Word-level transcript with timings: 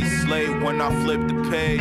Clean 0.00 0.17
slate 0.28 0.62
when 0.62 0.80
I 0.80 0.90
flip 1.02 1.26
the 1.26 1.48
page. 1.50 1.80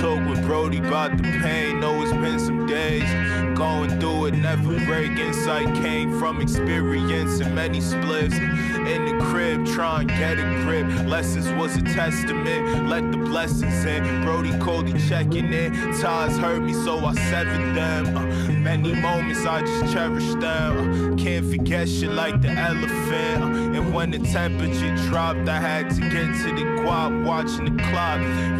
Talk 0.00 0.28
with 0.28 0.42
Brody 0.44 0.78
about 0.78 1.16
the 1.16 1.22
pain. 1.22 1.80
Know 1.80 2.02
it's 2.02 2.12
been 2.12 2.38
some 2.38 2.66
days. 2.66 3.08
Going 3.56 3.98
through 3.98 4.26
it, 4.26 4.34
never 4.34 4.78
break. 4.84 5.18
Insight 5.18 5.74
came 5.76 6.18
from 6.18 6.42
experience 6.42 7.40
and 7.40 7.54
many 7.54 7.80
splits. 7.80 8.34
In 8.34 9.00
the 9.06 9.24
crib, 9.24 9.66
try 9.66 10.00
and 10.00 10.08
get 10.08 10.38
a 10.38 10.42
grip. 10.64 10.86
Lessons 11.06 11.50
was 11.52 11.76
a 11.76 11.82
testament. 11.82 12.86
Let 12.86 13.10
the 13.12 13.18
blessings 13.18 13.84
in. 13.84 14.22
Brody 14.24 14.56
Cody 14.58 14.92
checking 15.08 15.52
in. 15.52 15.72
Ties 15.98 16.36
hurt 16.36 16.62
me, 16.62 16.74
so 16.74 16.98
I 16.98 17.14
severed 17.14 17.74
them. 17.74 18.16
Uh, 18.16 18.26
many 18.52 18.94
moments 18.94 19.46
I 19.46 19.62
just 19.62 19.92
cherish 19.92 20.34
them. 20.34 21.14
Uh, 21.14 21.16
can't 21.16 21.46
forget 21.46 21.88
shit 21.88 22.10
like 22.10 22.42
the 22.42 22.50
elephant. 22.50 23.42
Uh, 23.42 23.78
and 23.78 23.94
when 23.94 24.10
the 24.10 24.18
temperature 24.18 24.94
dropped, 25.08 25.48
I 25.48 25.58
had 25.58 25.90
to 25.96 26.00
get 26.00 26.28
to 26.42 26.54
the 26.54 26.66
guap, 26.82 27.24
watching 27.24 27.64
the 27.64 27.82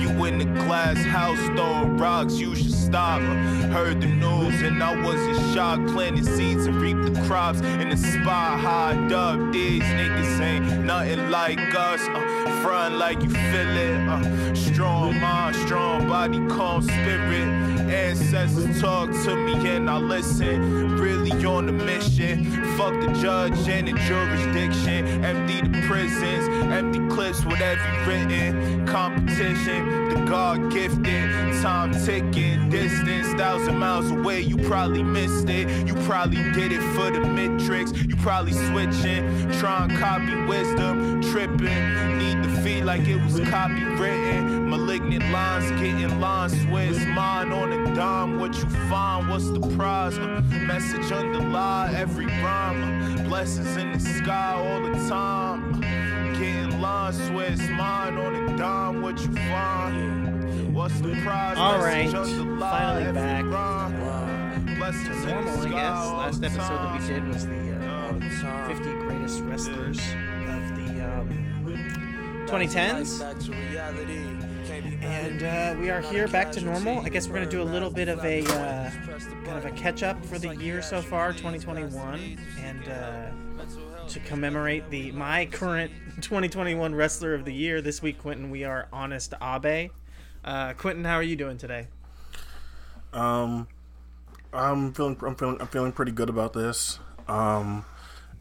You 0.00 0.24
in 0.24 0.38
the 0.38 0.44
glass 0.44 0.96
house 0.98 1.38
throwing 1.56 1.96
rocks, 1.96 2.34
you 2.34 2.54
should 2.54 2.72
stop. 2.72 3.20
Heard 3.20 4.00
the 4.00 4.06
news 4.06 4.62
and 4.62 4.82
I 4.82 5.00
wasn't 5.02 5.36
shocked. 5.54 5.88
Planting 5.88 6.24
seeds 6.24 6.66
and 6.66 6.76
reap 6.76 6.96
the 7.02 7.20
crops 7.26 7.60
in 7.60 7.90
the 7.90 7.96
spot 7.96 8.60
high 8.60 8.96
up. 9.12 9.52
These 9.52 9.82
niggas 9.82 10.40
ain't 10.40 10.84
nothing 10.84 11.30
like 11.30 11.58
us. 11.74 12.00
Uh, 12.08 12.60
front 12.62 12.96
like 12.96 13.22
you 13.22 13.30
feel 13.30 13.76
it. 13.76 14.08
Uh, 14.08 14.54
strong 14.54 15.18
mind, 15.20 15.56
strong 15.56 16.08
body, 16.08 16.38
calm 16.48 16.82
spirit. 16.82 17.48
Ancestors 17.88 18.80
talk 18.80 19.10
to 19.10 19.36
me 19.36 19.54
and 19.68 19.88
I 19.88 19.98
listen. 19.98 20.96
Really 20.98 21.32
on 21.44 21.68
a 21.68 21.72
mission. 21.72 22.44
Fuck 22.76 23.00
the 23.00 23.12
judge 23.20 23.68
and 23.68 23.88
the 23.88 23.92
jurisdiction. 23.92 25.24
Empty 25.24 25.60
the 25.62 25.86
prisons, 25.86 26.48
empty 26.72 27.00
clips 27.14 27.44
with 27.44 27.60
every 27.60 28.06
written 28.06 28.86
competition. 29.16 30.08
The 30.08 30.24
God 30.28 30.72
gifted, 30.72 31.62
time 31.62 31.92
ticking, 32.04 32.68
distance 32.68 33.28
thousand 33.34 33.78
miles 33.78 34.10
away. 34.10 34.40
You 34.40 34.56
probably 34.56 35.02
missed 35.02 35.48
it. 35.48 35.86
You 35.86 35.94
probably 36.04 36.42
did 36.52 36.72
it 36.72 36.82
for 36.94 37.10
the 37.10 37.20
matrix. 37.20 37.92
You 37.92 38.16
probably 38.16 38.52
switching, 38.52 39.50
trying 39.52 39.96
copy 39.96 40.34
wisdom, 40.42 41.22
tripping. 41.22 42.18
Need 42.18 42.42
to 42.42 42.62
feel 42.62 42.84
like 42.84 43.06
it 43.08 43.22
was 43.22 43.40
copywritten. 43.40 44.68
Malignant 44.68 45.30
lines, 45.30 45.70
getting 45.80 46.20
lines, 46.20 46.52
Swiss 46.62 47.04
mine 47.06 47.52
on 47.52 47.72
a 47.72 47.94
dime. 47.94 48.38
What 48.38 48.54
you 48.54 48.68
find? 48.88 49.28
What's 49.28 49.50
the 49.50 49.60
prize? 49.76 50.18
Message 50.18 51.12
underlie 51.12 51.92
every 51.94 52.26
rhyme. 52.26 53.24
Blessings 53.24 53.76
in 53.76 53.92
the 53.92 54.00
sky 54.00 54.54
all 54.56 54.82
the 54.82 55.08
time. 55.08 55.80
Getting 56.32 56.80
lines, 56.80 57.16
Swiss 57.28 57.60
mine 57.70 58.18
on 58.18 58.36
a 58.36 58.45
What 58.56 59.20
you 59.20 59.32
find? 59.34 60.74
What's 60.74 60.98
the 61.00 61.14
prize? 61.22 61.58
All 61.58 61.78
right, 61.78 62.10
finally 62.10 63.12
back. 63.12 63.44
Blessings 64.78 65.24
in 65.24 65.28
normal, 65.28 65.60
I 65.60 65.68
guess. 65.68 66.06
Last 66.10 66.42
episode 66.42 66.60
that 66.60 67.00
we 67.00 67.06
did 67.06 67.28
was 67.28 67.46
the 67.46 67.52
uh, 67.52 68.06
All 68.06 68.12
the 68.14 68.28
time. 68.40 68.74
50 68.74 68.92
greatest 69.06 69.42
wrestlers 69.42 69.98
of 69.98 70.74
the 70.74 71.04
um, 71.06 72.46
2010s. 72.48 73.20
And 75.02 75.42
uh, 75.42 75.78
we 75.78 75.90
are 75.90 76.00
here 76.00 76.26
back 76.26 76.50
to 76.52 76.62
normal. 76.62 77.00
I 77.00 77.10
guess 77.10 77.28
we're 77.28 77.34
going 77.34 77.48
to 77.48 77.54
do 77.54 77.62
a 77.62 77.64
little 77.64 77.90
bit 77.90 78.08
of 78.08 78.24
a 78.24 78.40
uh, 78.40 78.90
kind 79.44 79.58
of 79.58 79.66
a 79.66 79.70
catch 79.72 80.02
up 80.02 80.24
for 80.24 80.38
the 80.38 80.56
year 80.56 80.80
so 80.80 81.02
far, 81.02 81.32
2021, 81.32 82.38
and 82.58 82.88
uh, 82.88 83.26
to 84.08 84.20
commemorate 84.20 84.88
the 84.90 85.10
my 85.12 85.46
current 85.46 85.90
2021 86.20 86.94
wrestler 86.94 87.34
of 87.34 87.44
the 87.44 87.52
year 87.52 87.80
this 87.82 88.00
week, 88.02 88.18
Quentin. 88.18 88.50
We 88.50 88.64
are 88.64 88.88
Honest 88.92 89.34
Abe. 89.42 89.90
Uh, 90.44 90.72
Quentin, 90.74 91.04
how 91.04 91.14
are 91.16 91.22
you 91.22 91.34
doing 91.36 91.58
today? 91.58 91.88
Um, 93.12 93.66
I'm 94.52 94.92
feeling, 94.92 95.16
I'm 95.26 95.34
feeling, 95.34 95.60
I'm 95.60 95.66
feeling 95.68 95.92
pretty 95.92 96.12
good 96.12 96.28
about 96.28 96.52
this. 96.52 96.98
Um, 97.26 97.84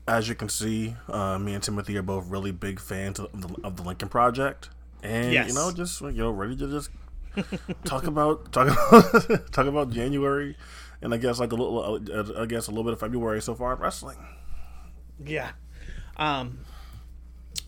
as 0.07 0.29
you 0.29 0.35
can 0.35 0.49
see, 0.49 0.95
uh, 1.09 1.39
me 1.39 1.53
and 1.55 1.63
Timothy 1.63 1.97
are 1.97 2.03
both 2.03 2.27
really 2.29 2.51
big 2.51 2.79
fans 2.79 3.19
of 3.19 3.31
the, 3.41 3.55
of 3.63 3.75
the 3.77 3.83
Lincoln 3.83 4.09
Project, 4.09 4.69
and 5.01 5.31
Yes. 5.33 5.47
you 5.47 5.55
know, 5.55 5.71
just 5.71 5.99
you 6.01 6.11
know, 6.11 6.29
ready 6.31 6.55
to 6.57 6.67
just 6.67 6.89
talk 7.85 8.05
about 8.05 8.51
talk 8.51 8.67
about 8.67 9.41
talk 9.51 9.65
about 9.65 9.89
January, 9.89 10.55
and 11.01 11.11
I 11.13 11.17
guess 11.17 11.39
like 11.39 11.51
a 11.51 11.55
little, 11.55 11.99
uh, 12.13 12.41
I 12.43 12.45
guess 12.45 12.67
a 12.67 12.71
little 12.71 12.83
bit 12.83 12.93
of 12.93 12.99
February 12.99 13.41
so 13.41 13.55
far 13.55 13.73
in 13.73 13.79
wrestling. 13.79 14.17
Yeah. 15.25 15.51
Um. 16.17 16.59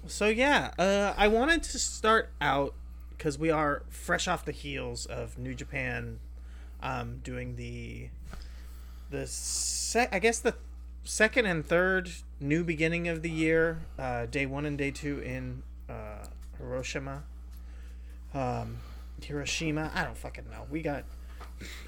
So 0.07 0.27
yeah, 0.27 0.71
uh, 0.79 1.13
I 1.17 1.27
wanted 1.27 1.63
to 1.63 1.79
start 1.79 2.29
out 2.39 2.73
because 3.09 3.37
we 3.37 3.49
are 3.49 3.83
fresh 3.89 4.27
off 4.27 4.45
the 4.45 4.51
heels 4.51 5.05
of 5.05 5.37
New 5.37 5.53
Japan, 5.53 6.19
um, 6.81 7.19
doing 7.23 7.55
the 7.55 8.09
the 9.09 9.27
sec- 9.27 10.13
I 10.13 10.19
guess 10.19 10.39
the 10.39 10.55
second 11.03 11.45
and 11.45 11.65
third 11.65 12.11
new 12.39 12.63
beginning 12.63 13.07
of 13.07 13.21
the 13.21 13.29
year, 13.29 13.79
uh, 13.97 14.25
day 14.27 14.45
one 14.45 14.65
and 14.65 14.77
day 14.77 14.91
two 14.91 15.19
in 15.19 15.63
uh, 15.89 16.25
Hiroshima. 16.57 17.23
Um, 18.33 18.77
Hiroshima. 19.21 19.91
I 19.93 20.03
don't 20.03 20.17
fucking 20.17 20.45
know. 20.49 20.65
We 20.69 20.81
got 20.81 21.03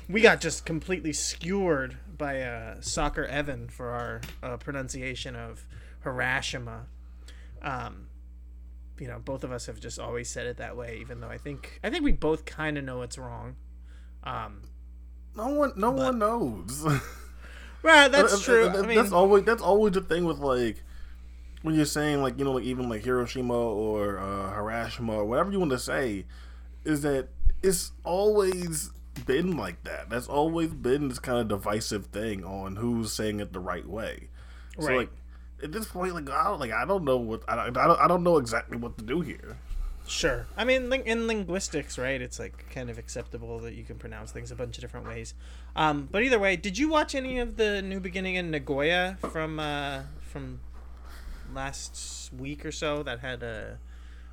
we 0.09 0.21
got 0.21 0.41
just 0.41 0.65
completely 0.65 1.13
skewered 1.13 1.97
by 2.17 2.41
uh, 2.41 2.81
Soccer 2.81 3.25
Evan 3.25 3.69
for 3.69 3.89
our 3.89 4.21
uh, 4.41 4.57
pronunciation 4.57 5.35
of 5.35 5.65
Hiroshima. 6.03 6.85
Um, 7.61 8.07
you 8.99 9.07
know, 9.07 9.19
both 9.19 9.43
of 9.43 9.51
us 9.51 9.65
have 9.67 9.79
just 9.79 9.99
always 9.99 10.29
said 10.29 10.45
it 10.47 10.57
that 10.57 10.75
way, 10.75 10.97
even 11.01 11.19
though 11.21 11.29
I 11.29 11.37
think 11.37 11.79
I 11.83 11.89
think 11.89 12.03
we 12.03 12.11
both 12.11 12.45
kind 12.45 12.77
of 12.77 12.83
know 12.83 13.01
it's 13.01 13.17
wrong. 13.17 13.55
Um, 14.23 14.61
No 15.35 15.47
one, 15.49 15.73
no 15.75 15.91
one 15.91 16.19
knows. 16.19 16.83
well, 17.83 18.09
that's 18.09 18.41
true. 18.41 18.67
I 18.67 18.81
mean, 18.85 18.95
that's 18.95 19.11
always 19.11 19.43
that's 19.43 19.61
always 19.61 19.93
the 19.93 20.01
thing 20.01 20.25
with 20.25 20.39
like 20.39 20.83
when 21.61 21.75
you're 21.75 21.85
saying 21.85 22.21
like 22.21 22.38
you 22.38 22.45
know 22.45 22.53
like 22.53 22.63
even 22.63 22.89
like 22.89 23.03
Hiroshima 23.03 23.53
or 23.53 24.17
uh, 24.17 24.53
Hiroshima 24.53 25.13
or 25.13 25.25
whatever 25.25 25.51
you 25.51 25.59
want 25.59 25.71
to 25.71 25.79
say 25.79 26.25
is 26.83 27.01
that 27.01 27.29
it's 27.61 27.91
always 28.03 28.91
been 29.25 29.57
like 29.57 29.83
that. 29.83 30.09
That's 30.09 30.27
always 30.27 30.69
been 30.73 31.09
this 31.09 31.19
kind 31.19 31.39
of 31.39 31.47
divisive 31.47 32.07
thing 32.07 32.43
on 32.43 32.77
who's 32.77 33.13
saying 33.13 33.39
it 33.39 33.53
the 33.53 33.59
right 33.59 33.88
way. 33.88 34.29
So 34.79 34.88
Right. 34.88 34.97
like 34.97 35.09
at 35.63 35.71
this 35.71 35.87
point, 35.87 36.13
like 36.13 36.29
I 36.29 36.45
don't 36.45 36.59
like 36.59 36.71
I 36.71 36.85
don't 36.85 37.03
know 37.03 37.17
what 37.17 37.43
I 37.47 37.55
don't, 37.55 37.77
I 37.77 37.87
don't 37.87 37.99
I 37.99 38.07
don't 38.07 38.23
know 38.23 38.37
exactly 38.37 38.77
what 38.77 38.97
to 38.97 39.03
do 39.03 39.21
here. 39.21 39.57
Sure. 40.07 40.47
I 40.57 40.63
mean, 40.63 40.89
ling- 40.89 41.05
in 41.05 41.27
linguistics, 41.27 41.99
right? 41.99 42.19
It's 42.19 42.39
like 42.39 42.65
kind 42.71 42.89
of 42.89 42.97
acceptable 42.97 43.59
that 43.59 43.75
you 43.75 43.83
can 43.83 43.97
pronounce 43.97 44.31
things 44.31 44.49
a 44.49 44.55
bunch 44.55 44.75
of 44.77 44.81
different 44.81 45.05
ways. 45.05 45.35
Um, 45.75 46.09
but 46.11 46.23
either 46.23 46.39
way, 46.39 46.55
did 46.55 46.79
you 46.79 46.89
watch 46.89 47.13
any 47.13 47.37
of 47.37 47.57
the 47.57 47.83
New 47.83 47.99
Beginning 47.99 48.33
in 48.33 48.49
Nagoya 48.49 49.19
from 49.31 49.59
uh, 49.59 50.01
from 50.19 50.61
last 51.53 52.31
week 52.33 52.65
or 52.65 52.71
so 52.71 53.03
that 53.03 53.19
had 53.19 53.43
uh, 53.43 53.63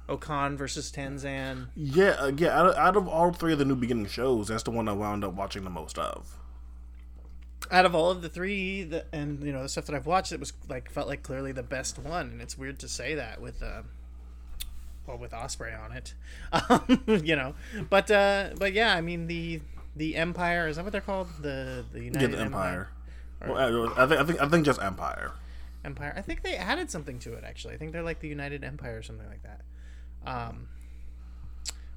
O-Khan 0.08 0.56
versus 0.56 0.90
Tenzan? 0.90 1.68
Yeah, 1.76 2.16
uh, 2.18 2.32
yeah. 2.34 2.58
Out 2.58 2.66
of, 2.68 2.74
out 2.76 2.96
of 2.96 3.06
all 3.06 3.32
three 3.32 3.52
of 3.52 3.58
the 3.58 3.66
new 3.66 3.76
beginning 3.76 4.06
shows, 4.06 4.48
that's 4.48 4.62
the 4.62 4.70
one 4.70 4.88
I 4.88 4.92
wound 4.92 5.24
up 5.24 5.34
watching 5.34 5.64
the 5.64 5.70
most 5.70 5.98
of. 5.98 6.38
Out 7.70 7.86
of 7.86 7.94
all 7.94 8.10
of 8.10 8.22
the 8.22 8.28
three, 8.28 8.82
the, 8.84 9.04
and 9.12 9.42
you 9.42 9.52
know 9.52 9.62
the 9.62 9.68
stuff 9.68 9.86
that 9.86 9.94
I've 9.94 10.06
watched, 10.06 10.32
it 10.32 10.40
was 10.40 10.52
like 10.68 10.90
felt 10.90 11.08
like 11.08 11.22
clearly 11.22 11.52
the 11.52 11.62
best 11.62 11.98
one, 11.98 12.28
and 12.30 12.42
it's 12.42 12.56
weird 12.58 12.78
to 12.80 12.88
say 12.88 13.14
that 13.14 13.40
with. 13.40 13.62
Uh, 13.62 13.82
well, 15.06 15.18
with 15.18 15.30
Ospreay 15.30 15.72
on 15.80 15.92
it, 15.92 16.14
um, 16.52 17.22
you 17.24 17.36
know, 17.36 17.54
but 17.90 18.10
uh, 18.10 18.50
but 18.58 18.72
yeah, 18.72 18.92
I 18.94 19.00
mean 19.00 19.28
the 19.28 19.60
the 19.94 20.16
Empire 20.16 20.66
is 20.66 20.76
that 20.76 20.84
what 20.84 20.90
they're 20.90 21.00
called? 21.00 21.28
The 21.40 21.84
the 21.92 22.00
Yeah, 22.00 22.04
United 22.06 22.32
the 22.32 22.40
Empire. 22.40 22.88
Or- 23.40 23.52
Well, 23.54 23.92
I, 23.96 24.02
I 24.02 24.06
think 24.06 24.20
I 24.20 24.24
think 24.24 24.40
I 24.42 24.48
think 24.48 24.66
just 24.66 24.82
Empire. 24.82 25.32
Empire. 25.84 26.12
I 26.16 26.22
think 26.22 26.42
they 26.42 26.56
added 26.56 26.90
something 26.90 27.20
to 27.20 27.34
it 27.34 27.44
actually. 27.44 27.74
I 27.74 27.76
think 27.76 27.92
they're 27.92 28.02
like 28.02 28.18
the 28.18 28.26
United 28.28 28.64
Empire 28.64 28.98
or 28.98 29.02
something 29.02 29.28
like 29.28 29.42
that. 29.44 29.60
Um, 30.28 30.66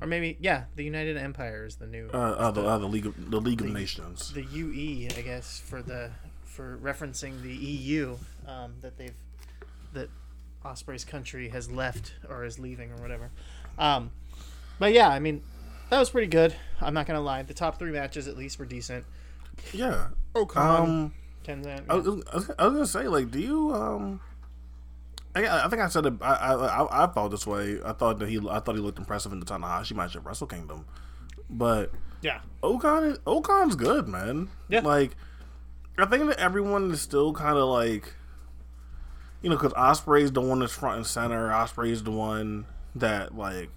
or 0.02 0.08
maybe 0.08 0.38
yeah, 0.40 0.66
the 0.76 0.84
United 0.84 1.18
Empire 1.18 1.66
is 1.66 1.76
the 1.76 1.88
new 1.88 2.10
Uh, 2.14 2.18
uh, 2.18 2.52
the, 2.52 2.62
uh, 2.66 2.78
the 2.78 2.88
League 2.88 3.06
of 3.06 3.30
the 3.32 3.40
League 3.42 3.62
of 3.62 3.68
Nations. 3.70 4.32
the 4.34 4.44
UE, 4.44 5.08
I 5.18 5.22
guess, 5.22 5.60
for 5.60 5.82
the 5.82 6.12
for 6.46 6.78
referencing 6.82 7.42
the 7.42 7.54
EU 7.54 8.18
um, 8.48 8.74
that 8.82 8.98
they've 8.98 9.14
that 9.94 10.10
Ospreay's 10.66 11.06
country 11.06 11.50
has 11.50 11.70
left 11.72 12.14
or 12.30 12.44
is 12.44 12.60
leaving 12.60 12.92
or 12.92 12.98
whatever. 12.98 13.32
Um, 13.78 14.12
but 14.78 14.94
yeah, 14.94 15.10
I 15.10 15.20
mean, 15.20 15.42
that 15.90 16.00
was 16.00 16.10
pretty 16.10 16.28
good. 16.28 16.54
I'm 16.82 16.94
not 16.94 17.06
gonna 17.08 17.22
lie. 17.22 17.44
The 17.44 17.54
top 17.54 17.80
three 17.80 17.92
matches 17.92 18.28
at 18.28 18.38
least 18.38 18.60
were 18.60 18.66
decent. 18.66 19.06
Yeah. 19.74 20.08
O-Khan, 20.36 20.82
Um, 20.90 21.14
Tenzan. 21.46 21.84
I 21.90 21.96
was, 21.96 22.08
I 22.08 22.36
was 22.36 22.52
I 22.60 22.64
was 22.68 22.74
gonna 22.74 22.86
say 22.88 23.08
like, 23.08 23.32
do 23.32 23.40
you 23.40 23.74
um? 23.74 24.20
I, 25.36 25.66
I 25.66 25.70
think 25.70 25.82
I 25.82 25.88
said 25.88 26.06
it. 26.06 26.14
I, 26.22 26.34
I 26.34 26.54
I 26.54 27.04
I 27.04 27.14
felt 27.14 27.32
this 27.32 27.46
way. 27.46 27.80
I 27.86 27.94
thought 27.94 28.20
that 28.20 28.30
he 28.30 28.40
I 28.50 28.60
thought 28.60 28.76
he 28.76 28.82
looked 28.82 28.98
impressive 28.98 29.32
in 29.32 29.40
the 29.40 29.46
Tanahashi 29.46 29.96
match 29.96 30.16
at 30.16 30.26
Wrestle 30.26 30.48
Kingdom, 30.48 30.86
but 31.50 31.92
yeah, 32.22 32.42
O-Khan 32.64 33.18
O-Khan's 33.26 33.76
good, 33.76 34.08
man. 34.08 34.50
Yeah. 34.68 34.82
Like, 34.82 35.16
I 35.98 36.06
think 36.06 36.28
that 36.28 36.38
everyone 36.40 36.92
is 36.92 37.02
still 37.02 37.34
kind 37.34 37.58
of 37.58 37.70
like, 37.70 38.14
you 39.42 39.50
know, 39.50 39.56
because 39.56 39.74
Ospreay's 39.74 40.32
the 40.32 40.42
one 40.42 40.60
that's 40.60 40.74
front 40.74 40.98
and 40.98 41.08
center. 41.08 41.50
Ospreay's 41.50 42.04
the 42.04 42.12
one 42.12 42.66
that 42.96 43.38
like 43.38 43.70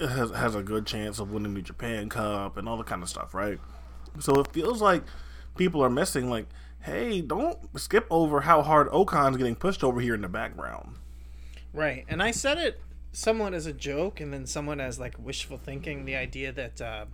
has 0.00 0.30
has 0.30 0.54
a 0.54 0.62
good 0.62 0.86
chance 0.86 1.18
of 1.18 1.30
winning 1.30 1.54
the 1.54 1.62
Japan 1.62 2.08
Cup 2.08 2.56
and 2.56 2.68
all 2.68 2.76
the 2.76 2.84
kind 2.84 3.02
of 3.02 3.08
stuff, 3.08 3.34
right? 3.34 3.58
So 4.20 4.40
it 4.40 4.52
feels 4.52 4.80
like 4.80 5.02
people 5.56 5.82
are 5.84 5.90
missing. 5.90 6.30
Like, 6.30 6.46
hey, 6.82 7.20
don't 7.20 7.58
skip 7.78 8.06
over 8.10 8.42
how 8.42 8.62
hard 8.62 8.88
O-Khan's 8.90 9.36
getting 9.36 9.56
pushed 9.56 9.84
over 9.84 10.00
here 10.00 10.14
in 10.14 10.20
the 10.20 10.28
background. 10.28 10.96
Right, 11.72 12.04
and 12.08 12.22
I 12.22 12.32
said 12.32 12.58
it 12.58 12.80
somewhat 13.12 13.54
as 13.54 13.66
a 13.66 13.72
joke, 13.72 14.20
and 14.20 14.32
then 14.32 14.46
somewhat 14.46 14.80
as 14.80 14.98
like 14.98 15.14
wishful 15.18 15.58
thinking. 15.58 16.04
The 16.04 16.16
idea 16.16 16.52
that 16.52 16.80
uh, 16.80 17.04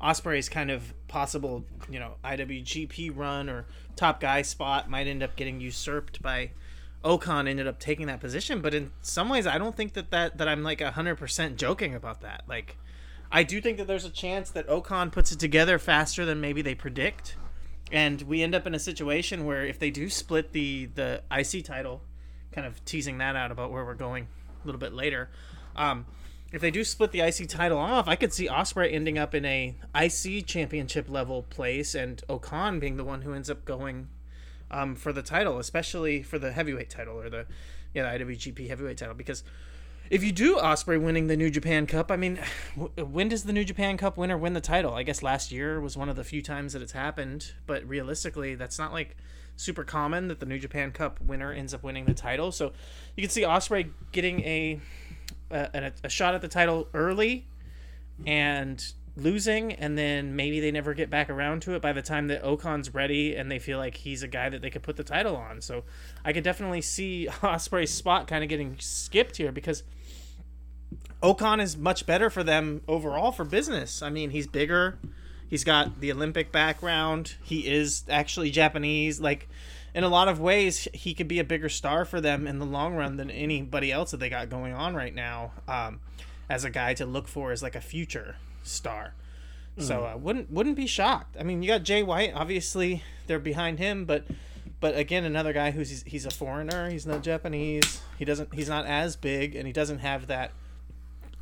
Ospreay's 0.00 0.48
kind 0.48 0.70
of 0.70 0.92
possible, 1.08 1.64
you 1.90 1.98
know, 1.98 2.14
IWGP 2.24 3.16
run 3.16 3.48
or 3.48 3.66
top 3.96 4.20
guy 4.20 4.42
spot 4.42 4.88
might 4.88 5.06
end 5.06 5.22
up 5.22 5.36
getting 5.36 5.60
usurped 5.60 6.22
by 6.22 6.50
O-Khan. 7.02 7.48
Ended 7.48 7.66
up 7.66 7.80
taking 7.80 8.06
that 8.06 8.20
position, 8.20 8.60
but 8.60 8.74
in 8.74 8.92
some 9.00 9.28
ways, 9.28 9.46
I 9.46 9.58
don't 9.58 9.76
think 9.76 9.94
that 9.94 10.10
that 10.10 10.38
that 10.38 10.48
I'm 10.48 10.62
like 10.62 10.80
hundred 10.80 11.16
percent 11.16 11.56
joking 11.56 11.94
about 11.94 12.20
that. 12.20 12.44
Like, 12.46 12.76
I 13.32 13.42
do 13.42 13.60
think 13.60 13.78
that 13.78 13.86
there's 13.86 14.04
a 14.04 14.10
chance 14.10 14.50
that 14.50 14.68
O-Khan 14.68 15.10
puts 15.10 15.32
it 15.32 15.40
together 15.40 15.78
faster 15.78 16.24
than 16.24 16.40
maybe 16.40 16.62
they 16.62 16.74
predict, 16.74 17.36
and 17.90 18.22
we 18.22 18.42
end 18.42 18.54
up 18.54 18.66
in 18.66 18.74
a 18.74 18.78
situation 18.78 19.44
where 19.44 19.64
if 19.64 19.78
they 19.78 19.90
do 19.90 20.08
split 20.08 20.52
the 20.52 20.86
the 20.94 21.22
IC 21.30 21.64
title, 21.64 22.02
kind 22.52 22.66
of 22.66 22.84
teasing 22.84 23.18
that 23.18 23.36
out 23.36 23.50
about 23.50 23.70
where 23.70 23.84
we're 23.84 23.94
going 23.94 24.28
a 24.62 24.66
little 24.66 24.78
bit 24.78 24.92
later. 24.92 25.30
Um, 25.76 26.06
if 26.50 26.60
they 26.60 26.70
do 26.70 26.82
split 26.82 27.12
the 27.12 27.20
IC 27.20 27.48
title 27.48 27.78
off, 27.78 28.08
I 28.08 28.16
could 28.16 28.32
see 28.32 28.48
Ospreay 28.48 28.92
ending 28.92 29.18
up 29.18 29.34
in 29.34 29.44
a 29.44 29.76
IC 29.94 30.46
championship 30.46 31.08
level 31.08 31.42
place, 31.42 31.94
and 31.94 32.22
O-Khan 32.28 32.80
being 32.80 32.96
the 32.96 33.04
one 33.04 33.22
who 33.22 33.34
ends 33.34 33.50
up 33.50 33.64
going 33.66 34.08
um, 34.70 34.94
for 34.96 35.12
the 35.12 35.22
title, 35.22 35.58
especially 35.58 36.22
for 36.22 36.38
the 36.38 36.52
heavyweight 36.52 36.90
title 36.90 37.20
or 37.20 37.28
the 37.28 37.46
yeah 37.94 38.16
the 38.18 38.24
IWGP 38.24 38.68
heavyweight 38.68 38.96
title. 38.96 39.14
Because 39.14 39.44
if 40.10 40.24
you 40.24 40.32
do 40.32 40.56
Ospreay 40.56 41.00
winning 41.00 41.26
the 41.26 41.36
New 41.36 41.50
Japan 41.50 41.86
Cup, 41.86 42.10
I 42.10 42.16
mean, 42.16 42.38
when 42.96 43.28
does 43.28 43.44
the 43.44 43.52
New 43.52 43.64
Japan 43.64 43.96
Cup 43.96 44.16
winner 44.16 44.38
win 44.38 44.54
the 44.54 44.60
title? 44.60 44.94
I 44.94 45.02
guess 45.02 45.22
last 45.22 45.52
year 45.52 45.80
was 45.80 45.96
one 45.96 46.08
of 46.08 46.16
the 46.16 46.24
few 46.24 46.42
times 46.42 46.72
that 46.72 46.82
it's 46.82 46.92
happened, 46.92 47.52
but 47.66 47.84
realistically, 47.86 48.54
that's 48.54 48.78
not 48.78 48.92
like 48.92 49.16
super 49.56 49.84
common 49.84 50.28
that 50.28 50.40
the 50.40 50.46
New 50.46 50.58
Japan 50.58 50.92
Cup 50.92 51.20
winner 51.20 51.52
ends 51.52 51.74
up 51.74 51.82
winning 51.82 52.06
the 52.06 52.14
title. 52.14 52.52
So 52.52 52.72
you 53.16 53.22
can 53.22 53.30
see 53.30 53.42
Ospreay 53.42 53.90
getting 54.12 54.40
a 54.40 54.80
a, 55.50 55.92
a 56.04 56.08
shot 56.08 56.34
at 56.34 56.40
the 56.40 56.48
title 56.48 56.88
early 56.94 57.46
and 58.26 58.92
losing 59.16 59.72
and 59.72 59.98
then 59.98 60.36
maybe 60.36 60.60
they 60.60 60.70
never 60.70 60.94
get 60.94 61.10
back 61.10 61.28
around 61.28 61.62
to 61.62 61.74
it 61.74 61.82
by 61.82 61.92
the 61.92 62.02
time 62.02 62.28
that 62.28 62.42
O-Khan's 62.44 62.94
ready 62.94 63.34
and 63.34 63.50
they 63.50 63.58
feel 63.58 63.78
like 63.78 63.96
he's 63.96 64.22
a 64.22 64.28
guy 64.28 64.48
that 64.48 64.62
they 64.62 64.70
could 64.70 64.82
put 64.82 64.96
the 64.96 65.04
title 65.04 65.36
on. 65.36 65.60
So 65.60 65.84
I 66.24 66.32
could 66.32 66.44
definitely 66.44 66.82
see 66.82 67.28
Ospreay's 67.42 67.92
spot 67.92 68.28
kind 68.28 68.44
of 68.44 68.48
getting 68.48 68.76
skipped 68.78 69.36
here 69.36 69.50
because 69.50 69.82
O-Khan 71.22 71.60
is 71.60 71.76
much 71.76 72.06
better 72.06 72.30
for 72.30 72.42
them 72.42 72.82
overall 72.86 73.32
for 73.32 73.44
business. 73.44 74.02
I 74.02 74.10
mean, 74.10 74.30
he's 74.30 74.46
bigger. 74.46 74.98
He's 75.48 75.64
got 75.64 76.00
the 76.00 76.12
Olympic 76.12 76.52
background. 76.52 77.34
He 77.42 77.66
is 77.66 78.04
actually 78.08 78.50
Japanese. 78.50 79.20
Like 79.20 79.48
in 79.94 80.04
a 80.04 80.08
lot 80.08 80.28
of 80.28 80.40
ways, 80.40 80.86
he 80.92 81.14
could 81.14 81.28
be 81.28 81.38
a 81.38 81.44
bigger 81.44 81.68
star 81.68 82.04
for 82.04 82.20
them 82.20 82.46
in 82.46 82.58
the 82.58 82.66
long 82.66 82.94
run 82.94 83.16
than 83.16 83.30
anybody 83.30 83.90
else 83.90 84.10
that 84.12 84.18
they 84.18 84.28
got 84.28 84.50
going 84.50 84.74
on 84.74 84.94
right 84.94 85.14
now. 85.14 85.52
Um, 85.66 86.00
as 86.48 86.64
a 86.64 86.70
guy 86.70 86.94
to 86.94 87.06
look 87.06 87.28
for 87.28 87.52
as 87.52 87.62
like 87.62 87.74
a 87.74 87.80
future 87.80 88.36
star. 88.62 89.14
Mm. 89.76 89.82
So 89.82 90.04
I 90.04 90.12
uh, 90.12 90.16
wouldn't 90.16 90.50
wouldn't 90.50 90.76
be 90.76 90.86
shocked. 90.86 91.36
I 91.38 91.42
mean, 91.42 91.62
you 91.62 91.68
got 91.68 91.82
Jay 91.82 92.02
White. 92.02 92.32
Obviously, 92.34 93.02
they're 93.26 93.38
behind 93.38 93.78
him, 93.78 94.04
but 94.04 94.24
but 94.80 94.96
again, 94.96 95.24
another 95.24 95.52
guy 95.52 95.70
who's 95.70 95.90
he's, 95.90 96.02
he's 96.04 96.26
a 96.26 96.30
foreigner. 96.30 96.90
He's 96.90 97.06
not 97.06 97.22
Japanese. 97.22 98.00
He 98.18 98.24
doesn't. 98.24 98.54
He's 98.54 98.68
not 98.68 98.86
as 98.86 99.16
big, 99.16 99.54
and 99.54 99.66
he 99.66 99.72
doesn't 99.72 99.98
have 99.98 100.26
that 100.28 100.52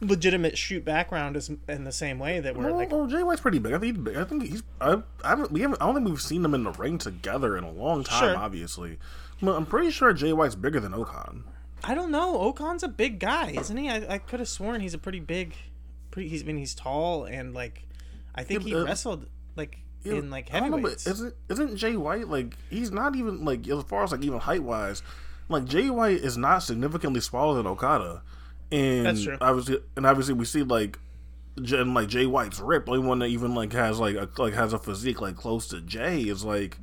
legitimate 0.00 0.58
shoot 0.58 0.84
background 0.84 1.36
is 1.36 1.50
in 1.68 1.84
the 1.84 1.92
same 1.92 2.18
way 2.18 2.40
that 2.40 2.56
we're 2.56 2.68
no, 2.68 2.76
like. 2.76 2.90
No, 2.90 3.06
Jay 3.06 3.22
White's 3.22 3.40
pretty 3.40 3.58
big. 3.58 3.72
I 3.72 3.78
think 3.78 4.06
he's, 4.06 4.16
I 4.16 4.24
think 4.24 4.42
he's. 4.42 4.62
I, 4.80 5.02
I 5.24 5.28
haven't. 5.30 5.52
We 5.52 5.60
haven't. 5.60 5.80
I 5.80 5.86
don't 5.86 5.94
think 5.94 6.08
we've 6.08 6.20
seen 6.20 6.42
them 6.42 6.54
in 6.54 6.64
the 6.64 6.72
ring 6.72 6.98
together 6.98 7.56
in 7.56 7.64
a 7.64 7.70
long 7.70 8.04
time. 8.04 8.20
Sure. 8.20 8.36
Obviously, 8.36 8.98
but 9.40 9.56
I'm 9.56 9.66
pretty 9.66 9.90
sure 9.90 10.12
Jay 10.12 10.32
White's 10.32 10.54
bigger 10.54 10.80
than 10.80 10.94
O-Khan. 10.94 11.44
I 11.84 11.94
don't 11.94 12.10
know. 12.10 12.38
O-Khan's 12.38 12.82
a 12.82 12.88
big 12.88 13.20
guy, 13.20 13.50
isn't 13.50 13.76
he? 13.76 13.88
I, 13.88 14.14
I 14.14 14.18
could 14.18 14.40
have 14.40 14.48
sworn 14.48 14.80
he's 14.80 14.94
a 14.94 14.98
pretty 14.98 15.20
big. 15.20 15.54
Pretty. 16.10 16.28
He's 16.28 16.42
I 16.42 16.46
mean 16.46 16.58
he's 16.58 16.74
tall 16.74 17.24
and 17.24 17.54
like, 17.54 17.86
I 18.34 18.42
think 18.42 18.62
yeah, 18.62 18.68
he 18.68 18.74
uh, 18.76 18.84
wrestled 18.84 19.26
like 19.54 19.78
yeah, 20.02 20.14
in 20.14 20.30
like 20.30 20.48
heavyweights. 20.48 21.06
Know, 21.06 21.12
isn't 21.12 21.34
isn't 21.48 21.76
Jay 21.76 21.96
White 21.96 22.28
like 22.28 22.56
he's 22.70 22.90
not 22.90 23.16
even 23.16 23.44
like 23.44 23.68
as 23.68 23.82
far 23.84 24.04
as 24.04 24.12
like 24.12 24.22
even 24.22 24.40
height 24.40 24.62
wise, 24.62 25.02
like 25.48 25.64
Jay 25.64 25.90
White 25.90 26.18
is 26.18 26.36
not 26.36 26.60
significantly 26.60 27.20
smaller 27.20 27.56
than 27.56 27.66
Okada. 27.66 28.22
And 28.72 29.06
That's 29.06 29.22
true. 29.22 29.38
Obviously, 29.40 29.78
and 29.96 30.06
obviously 30.06 30.34
we 30.34 30.44
see 30.44 30.62
like, 30.62 30.98
and 31.56 31.94
like 31.94 32.08
Jay 32.08 32.26
White's 32.26 32.60
ripped. 32.60 32.88
Only 32.88 33.06
one 33.06 33.18
that 33.20 33.26
even 33.26 33.54
like 33.54 33.72
has 33.72 33.98
like 33.98 34.16
a, 34.16 34.28
like 34.38 34.54
has 34.54 34.72
a 34.72 34.78
physique 34.78 35.20
like 35.20 35.36
close 35.36 35.68
to 35.68 35.80
Jay 35.80 36.22
is 36.22 36.44
like, 36.44 36.78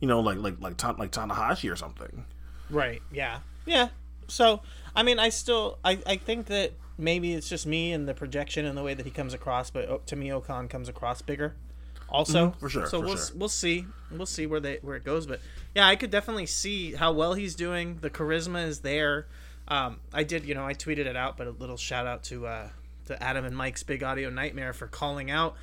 you 0.00 0.08
know, 0.08 0.20
like 0.20 0.38
like 0.38 0.60
like 0.60 0.80
like 0.98 1.10
Tanahashi 1.10 1.72
or 1.72 1.76
something. 1.76 2.24
Right. 2.70 3.02
Yeah. 3.12 3.40
Yeah. 3.66 3.88
So 4.28 4.60
I 4.94 5.02
mean, 5.02 5.18
I 5.18 5.30
still 5.30 5.78
I 5.84 5.98
I 6.06 6.16
think 6.16 6.46
that 6.46 6.72
maybe 6.98 7.34
it's 7.34 7.48
just 7.48 7.66
me 7.66 7.92
and 7.92 8.06
the 8.08 8.14
projection 8.14 8.64
and 8.64 8.76
the 8.76 8.82
way 8.82 8.94
that 8.94 9.04
he 9.04 9.10
comes 9.10 9.34
across, 9.34 9.70
but 9.70 9.88
oh, 9.88 10.00
to 10.06 10.16
me, 10.16 10.32
O-Khan 10.32 10.68
comes 10.68 10.88
across 10.88 11.22
bigger. 11.22 11.54
Also, 12.08 12.48
mm-hmm, 12.48 12.58
for 12.58 12.68
sure. 12.68 12.86
So 12.86 13.00
for 13.00 13.06
we'll 13.06 13.16
sure. 13.16 13.36
we'll 13.36 13.48
see 13.48 13.86
we'll 14.10 14.26
see 14.26 14.46
where 14.46 14.60
they 14.60 14.78
where 14.82 14.96
it 14.96 15.04
goes, 15.04 15.26
but 15.26 15.40
yeah, 15.74 15.86
I 15.86 15.96
could 15.96 16.10
definitely 16.10 16.46
see 16.46 16.92
how 16.92 17.12
well 17.12 17.34
he's 17.34 17.54
doing. 17.54 17.98
The 18.00 18.10
charisma 18.10 18.66
is 18.66 18.80
there. 18.80 19.26
Um, 19.68 20.00
I 20.12 20.24
did, 20.24 20.44
you 20.44 20.54
know, 20.54 20.66
I 20.66 20.74
tweeted 20.74 21.06
it 21.06 21.16
out, 21.16 21.36
but 21.36 21.46
a 21.46 21.50
little 21.50 21.76
shout 21.76 22.06
out 22.06 22.24
to 22.24 22.46
uh, 22.46 22.68
to 23.06 23.22
Adam 23.22 23.44
and 23.44 23.56
Mike's 23.56 23.82
Big 23.82 24.02
Audio 24.02 24.30
Nightmare 24.30 24.72
for 24.72 24.86
calling 24.86 25.30
out. 25.30 25.54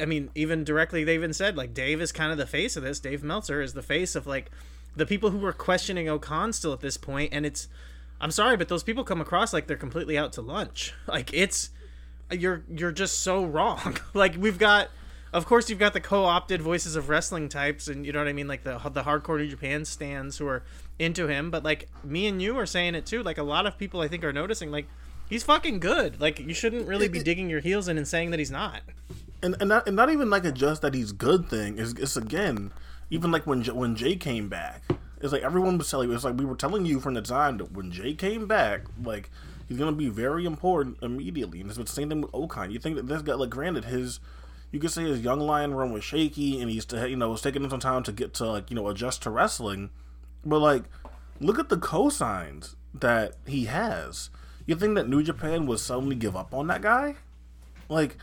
I 0.00 0.06
mean, 0.06 0.30
even 0.34 0.64
directly, 0.64 1.04
they 1.04 1.14
even 1.14 1.32
said 1.32 1.56
like 1.56 1.74
Dave 1.74 2.00
is 2.00 2.12
kind 2.12 2.32
of 2.32 2.38
the 2.38 2.46
face 2.46 2.76
of 2.76 2.82
this. 2.82 3.00
Dave 3.00 3.22
Meltzer 3.22 3.60
is 3.60 3.74
the 3.74 3.82
face 3.82 4.14
of 4.14 4.26
like 4.26 4.50
the 4.96 5.06
people 5.06 5.30
who 5.30 5.38
were 5.38 5.52
questioning 5.52 6.08
O-Khan 6.08 6.52
still 6.52 6.72
at 6.72 6.80
this 6.80 6.96
point, 6.96 7.32
and 7.32 7.44
it's. 7.46 7.68
I'm 8.20 8.30
sorry, 8.30 8.56
but 8.56 8.68
those 8.68 8.82
people 8.82 9.04
come 9.04 9.20
across 9.20 9.52
like 9.52 9.66
they're 9.66 9.76
completely 9.76 10.16
out 10.16 10.32
to 10.34 10.40
lunch. 10.40 10.94
Like 11.06 11.32
it's, 11.34 11.70
you're 12.30 12.62
you're 12.68 12.92
just 12.92 13.20
so 13.20 13.44
wrong. 13.44 13.98
like 14.14 14.36
we've 14.38 14.58
got 14.58 14.88
of 15.34 15.46
course 15.46 15.68
you've 15.68 15.80
got 15.80 15.92
the 15.92 16.00
co-opted 16.00 16.62
voices 16.62 16.94
of 16.94 17.08
wrestling 17.08 17.48
types 17.48 17.88
and 17.88 18.06
you 18.06 18.12
know 18.12 18.20
what 18.20 18.28
i 18.28 18.32
mean 18.32 18.46
like 18.46 18.62
the 18.62 18.78
the 18.90 19.02
hardcore 19.02 19.36
new 19.36 19.48
japan 19.48 19.84
stands 19.84 20.38
who 20.38 20.46
are 20.46 20.62
into 20.98 21.26
him 21.26 21.50
but 21.50 21.64
like 21.64 21.88
me 22.04 22.26
and 22.26 22.40
you 22.40 22.56
are 22.58 22.66
saying 22.66 22.94
it 22.94 23.04
too. 23.06 23.22
Like 23.22 23.38
a 23.38 23.42
lot 23.42 23.66
of 23.66 23.76
people 23.78 24.00
i 24.00 24.08
think 24.08 24.22
are 24.24 24.32
noticing 24.32 24.70
like 24.70 24.86
he's 25.28 25.42
fucking 25.42 25.80
good. 25.80 26.20
Like 26.20 26.38
you 26.38 26.54
shouldn't 26.54 26.86
really 26.86 27.08
be 27.08 27.22
digging 27.22 27.50
your 27.50 27.60
heels 27.60 27.88
in 27.88 27.98
and 27.98 28.06
saying 28.06 28.30
that 28.30 28.38
he's 28.38 28.50
not. 28.50 28.80
And 29.42 29.56
and 29.60 29.68
not, 29.68 29.86
and 29.86 29.96
not 29.96 30.10
even 30.10 30.30
like 30.30 30.44
a 30.44 30.52
just 30.52 30.82
that 30.82 30.94
he's 30.94 31.12
good 31.12 31.48
thing. 31.48 31.78
Is 31.78 31.92
it's 31.94 32.16
again 32.16 32.72
even 33.10 33.30
like 33.30 33.46
when 33.46 33.62
when 33.64 33.94
jay 33.96 34.16
came 34.16 34.48
back 34.48 34.82
it's 35.20 35.32
like 35.32 35.42
everyone 35.42 35.78
was 35.78 35.90
telling 35.90 36.08
you 36.08 36.14
it's 36.14 36.24
like 36.24 36.36
we 36.36 36.44
were 36.44 36.56
telling 36.56 36.84
you 36.84 37.00
from 37.00 37.14
the 37.14 37.22
time 37.22 37.58
that 37.58 37.72
when 37.72 37.90
jay 37.90 38.14
came 38.14 38.46
back 38.46 38.82
like 39.02 39.30
he's 39.68 39.78
gonna 39.78 39.92
be 39.92 40.08
very 40.08 40.44
important 40.44 40.98
immediately. 41.02 41.60
And 41.60 41.68
it's 41.68 41.78
the 41.78 41.86
same 41.86 42.08
thing 42.08 42.20
with 42.20 42.30
o-khan. 42.34 42.70
You 42.70 42.78
think 42.78 42.96
that 42.96 43.06
this 43.08 43.22
guy 43.22 43.34
like 43.34 43.50
granted 43.50 43.84
his 43.84 44.20
you 44.70 44.80
could 44.80 44.90
say 44.90 45.04
his 45.04 45.20
young 45.20 45.40
lion 45.40 45.72
run 45.74 45.92
was 45.92 46.04
shaky 46.04 46.60
and 46.60 46.70
he's 46.70 46.84
to, 46.86 47.08
you 47.08 47.16
know 47.16 47.30
was 47.30 47.42
taking 47.42 47.62
him 47.62 47.70
some 47.70 47.80
time 47.80 48.02
to 48.02 48.12
get 48.12 48.34
to 48.34 48.46
like 48.46 48.70
you 48.70 48.76
know 48.76 48.88
adjust 48.88 49.22
to 49.22 49.30
wrestling 49.30 49.90
but 50.44 50.60
like 50.60 50.84
look 51.40 51.58
at 51.58 51.68
the 51.68 51.76
cosigns 51.76 52.74
that 52.92 53.34
he 53.46 53.64
has. 53.64 54.30
You 54.66 54.76
think 54.76 54.94
that 54.94 55.08
new 55.08 55.22
japan 55.22 55.66
would 55.66 55.80
suddenly 55.80 56.16
give 56.16 56.36
up 56.36 56.54
on 56.54 56.66
that 56.68 56.82
guy? 56.82 57.16
Like 57.88 58.16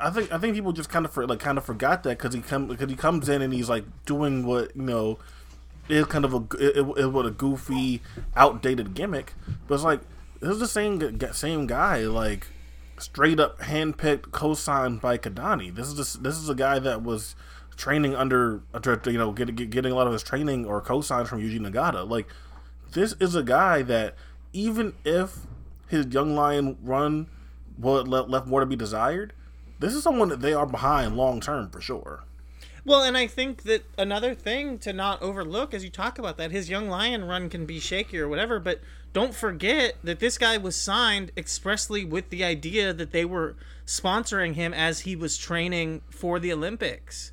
i 0.00 0.10
think 0.10 0.30
i 0.32 0.38
think 0.38 0.54
people 0.54 0.72
just 0.72 0.88
kind 0.88 1.04
of 1.04 1.12
for, 1.12 1.26
like 1.26 1.40
kind 1.40 1.58
of 1.58 1.64
forgot 1.64 2.04
that 2.04 2.18
because 2.18 2.32
he 2.32 2.40
come 2.40 2.68
because 2.68 2.88
he 2.88 2.94
comes 2.94 3.28
in 3.28 3.42
and 3.42 3.52
he's 3.52 3.68
like 3.68 3.84
doing 4.06 4.46
what 4.46 4.70
you 4.76 4.82
know 4.82 5.18
is 5.88 6.06
kind 6.06 6.24
of 6.24 6.34
a 6.34 6.56
it, 6.58 6.76
it, 6.76 6.98
it, 6.98 7.06
what 7.08 7.26
a 7.26 7.30
goofy 7.30 8.02
outdated 8.36 8.94
gimmick. 8.94 9.34
But 9.66 9.74
it's 9.74 9.84
like 9.84 10.00
this 10.40 10.50
is 10.50 10.58
the 10.60 10.68
same 10.68 11.18
same 11.32 11.66
guy 11.66 12.00
like 12.02 12.46
straight 12.98 13.40
up 13.40 13.60
handpicked, 13.60 14.32
co-signed 14.32 15.00
by 15.00 15.18
Kidani. 15.18 15.74
This 15.74 15.88
is 15.88 16.14
this 16.14 16.36
is 16.36 16.48
a 16.48 16.54
guy 16.54 16.78
that 16.78 17.02
was 17.02 17.34
training 17.78 18.14
under, 18.14 18.60
a 18.74 19.00
you 19.06 19.16
know, 19.16 19.32
getting 19.32 19.54
getting 19.54 19.92
a 19.92 19.94
lot 19.94 20.06
of 20.06 20.12
his 20.12 20.22
training 20.22 20.66
or 20.66 20.82
co-signs 20.82 21.28
from 21.28 21.40
Yuji 21.40 21.60
Nagata. 21.60 22.06
Like, 22.06 22.26
this 22.92 23.14
is 23.20 23.34
a 23.34 23.42
guy 23.42 23.82
that 23.82 24.14
even 24.52 24.92
if 25.04 25.38
his 25.86 26.06
young 26.06 26.34
lion 26.34 26.76
run 26.82 27.28
well 27.78 28.04
left 28.04 28.46
more 28.46 28.60
to 28.60 28.66
be 28.66 28.76
desired, 28.76 29.32
this 29.78 29.94
is 29.94 30.02
someone 30.02 30.28
that 30.28 30.40
they 30.40 30.52
are 30.52 30.66
behind 30.66 31.16
long 31.16 31.40
term 31.40 31.70
for 31.70 31.80
sure. 31.80 32.24
Well, 32.84 33.02
and 33.02 33.16
I 33.16 33.26
think 33.26 33.62
that 33.64 33.84
another 33.96 34.34
thing 34.34 34.78
to 34.78 34.92
not 34.92 35.22
overlook 35.22 35.72
as 35.72 35.84
you 35.84 35.90
talk 35.90 36.18
about 36.18 36.36
that, 36.38 36.50
his 36.50 36.70
young 36.70 36.88
lion 36.88 37.24
run 37.24 37.48
can 37.50 37.64
be 37.66 37.80
shaky 37.80 38.18
or 38.18 38.28
whatever, 38.28 38.58
but 38.58 38.80
don't 39.12 39.34
forget 39.34 39.96
that 40.02 40.20
this 40.20 40.38
guy 40.38 40.56
was 40.56 40.74
signed 40.74 41.30
expressly 41.36 42.04
with 42.04 42.30
the 42.30 42.42
idea 42.42 42.92
that 42.92 43.12
they 43.12 43.24
were 43.24 43.56
sponsoring 43.86 44.54
him 44.54 44.72
as 44.72 45.00
he 45.00 45.14
was 45.14 45.36
training 45.36 46.02
for 46.10 46.38
the 46.38 46.52
Olympics. 46.52 47.32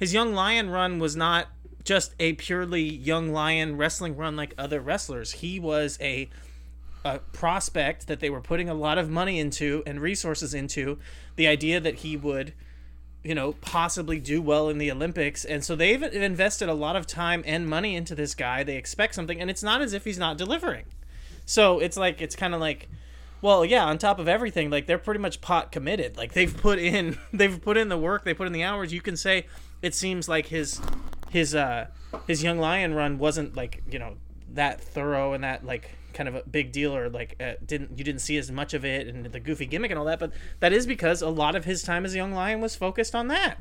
His 0.00 0.14
young 0.14 0.32
lion 0.32 0.70
run 0.70 0.98
was 0.98 1.14
not 1.14 1.48
just 1.84 2.14
a 2.18 2.32
purely 2.32 2.82
young 2.82 3.32
lion 3.32 3.76
wrestling 3.76 4.16
run 4.16 4.34
like 4.34 4.54
other 4.56 4.80
wrestlers. 4.80 5.32
He 5.32 5.60
was 5.60 5.98
a 6.00 6.30
a 7.04 7.18
prospect 7.32 8.08
that 8.08 8.20
they 8.20 8.28
were 8.28 8.40
putting 8.40 8.68
a 8.68 8.74
lot 8.74 8.98
of 8.98 9.08
money 9.08 9.38
into 9.38 9.82
and 9.86 10.00
resources 10.00 10.52
into. 10.52 10.98
The 11.36 11.46
idea 11.46 11.80
that 11.80 11.96
he 11.96 12.16
would, 12.16 12.52
you 13.22 13.34
know, 13.34 13.52
possibly 13.52 14.18
do 14.20 14.42
well 14.42 14.68
in 14.68 14.78
the 14.78 14.90
Olympics, 14.90 15.44
and 15.44 15.64
so 15.64 15.76
they've 15.76 16.02
invested 16.02 16.68
a 16.68 16.74
lot 16.74 16.96
of 16.96 17.06
time 17.06 17.42
and 17.46 17.68
money 17.68 17.94
into 17.94 18.14
this 18.14 18.34
guy. 18.34 18.62
They 18.62 18.76
expect 18.76 19.14
something, 19.14 19.40
and 19.40 19.50
it's 19.50 19.62
not 19.62 19.82
as 19.82 19.92
if 19.92 20.04
he's 20.04 20.18
not 20.18 20.38
delivering. 20.38 20.84
So 21.44 21.78
it's 21.78 21.96
like 21.98 22.22
it's 22.22 22.36
kind 22.36 22.54
of 22.54 22.60
like. 22.60 22.88
Well, 23.42 23.64
yeah, 23.64 23.86
on 23.86 23.96
top 23.96 24.18
of 24.18 24.28
everything, 24.28 24.68
like 24.68 24.86
they're 24.86 24.98
pretty 24.98 25.20
much 25.20 25.40
pot 25.40 25.72
committed. 25.72 26.18
Like 26.18 26.34
they've 26.34 26.54
put 26.54 26.78
in 26.78 27.18
they've 27.32 27.60
put 27.60 27.78
in 27.78 27.88
the 27.88 27.96
work, 27.96 28.24
they 28.24 28.34
put 28.34 28.46
in 28.46 28.52
the 28.52 28.62
hours. 28.62 28.92
You 28.92 29.00
can 29.00 29.16
say 29.16 29.46
it 29.82 29.94
seems 29.94 30.28
like 30.28 30.46
his 30.46 30.80
his 31.30 31.54
uh 31.54 31.86
his 32.26 32.42
young 32.42 32.58
lion 32.58 32.94
run 32.94 33.18
wasn't 33.18 33.56
like, 33.56 33.82
you 33.90 33.98
know, 33.98 34.16
that 34.54 34.80
thorough 34.80 35.32
and 35.32 35.44
that 35.44 35.64
like 35.64 35.90
kind 36.12 36.28
of 36.28 36.34
a 36.34 36.42
big 36.42 36.72
deal 36.72 36.94
or 36.94 37.08
like 37.08 37.36
uh, 37.40 37.52
didn't 37.64 37.96
you 37.96 38.04
didn't 38.04 38.20
see 38.20 38.36
as 38.36 38.50
much 38.50 38.74
of 38.74 38.84
it 38.84 39.06
and 39.06 39.26
the 39.26 39.40
goofy 39.40 39.66
gimmick 39.66 39.90
and 39.90 39.98
all 39.98 40.04
that, 40.06 40.18
but 40.18 40.32
that 40.60 40.72
is 40.72 40.86
because 40.86 41.22
a 41.22 41.28
lot 41.28 41.54
of 41.54 41.64
his 41.64 41.82
time 41.82 42.04
as 42.04 42.14
a 42.14 42.16
young 42.16 42.32
lion 42.32 42.60
was 42.60 42.74
focused 42.74 43.14
on 43.14 43.28
that. 43.28 43.58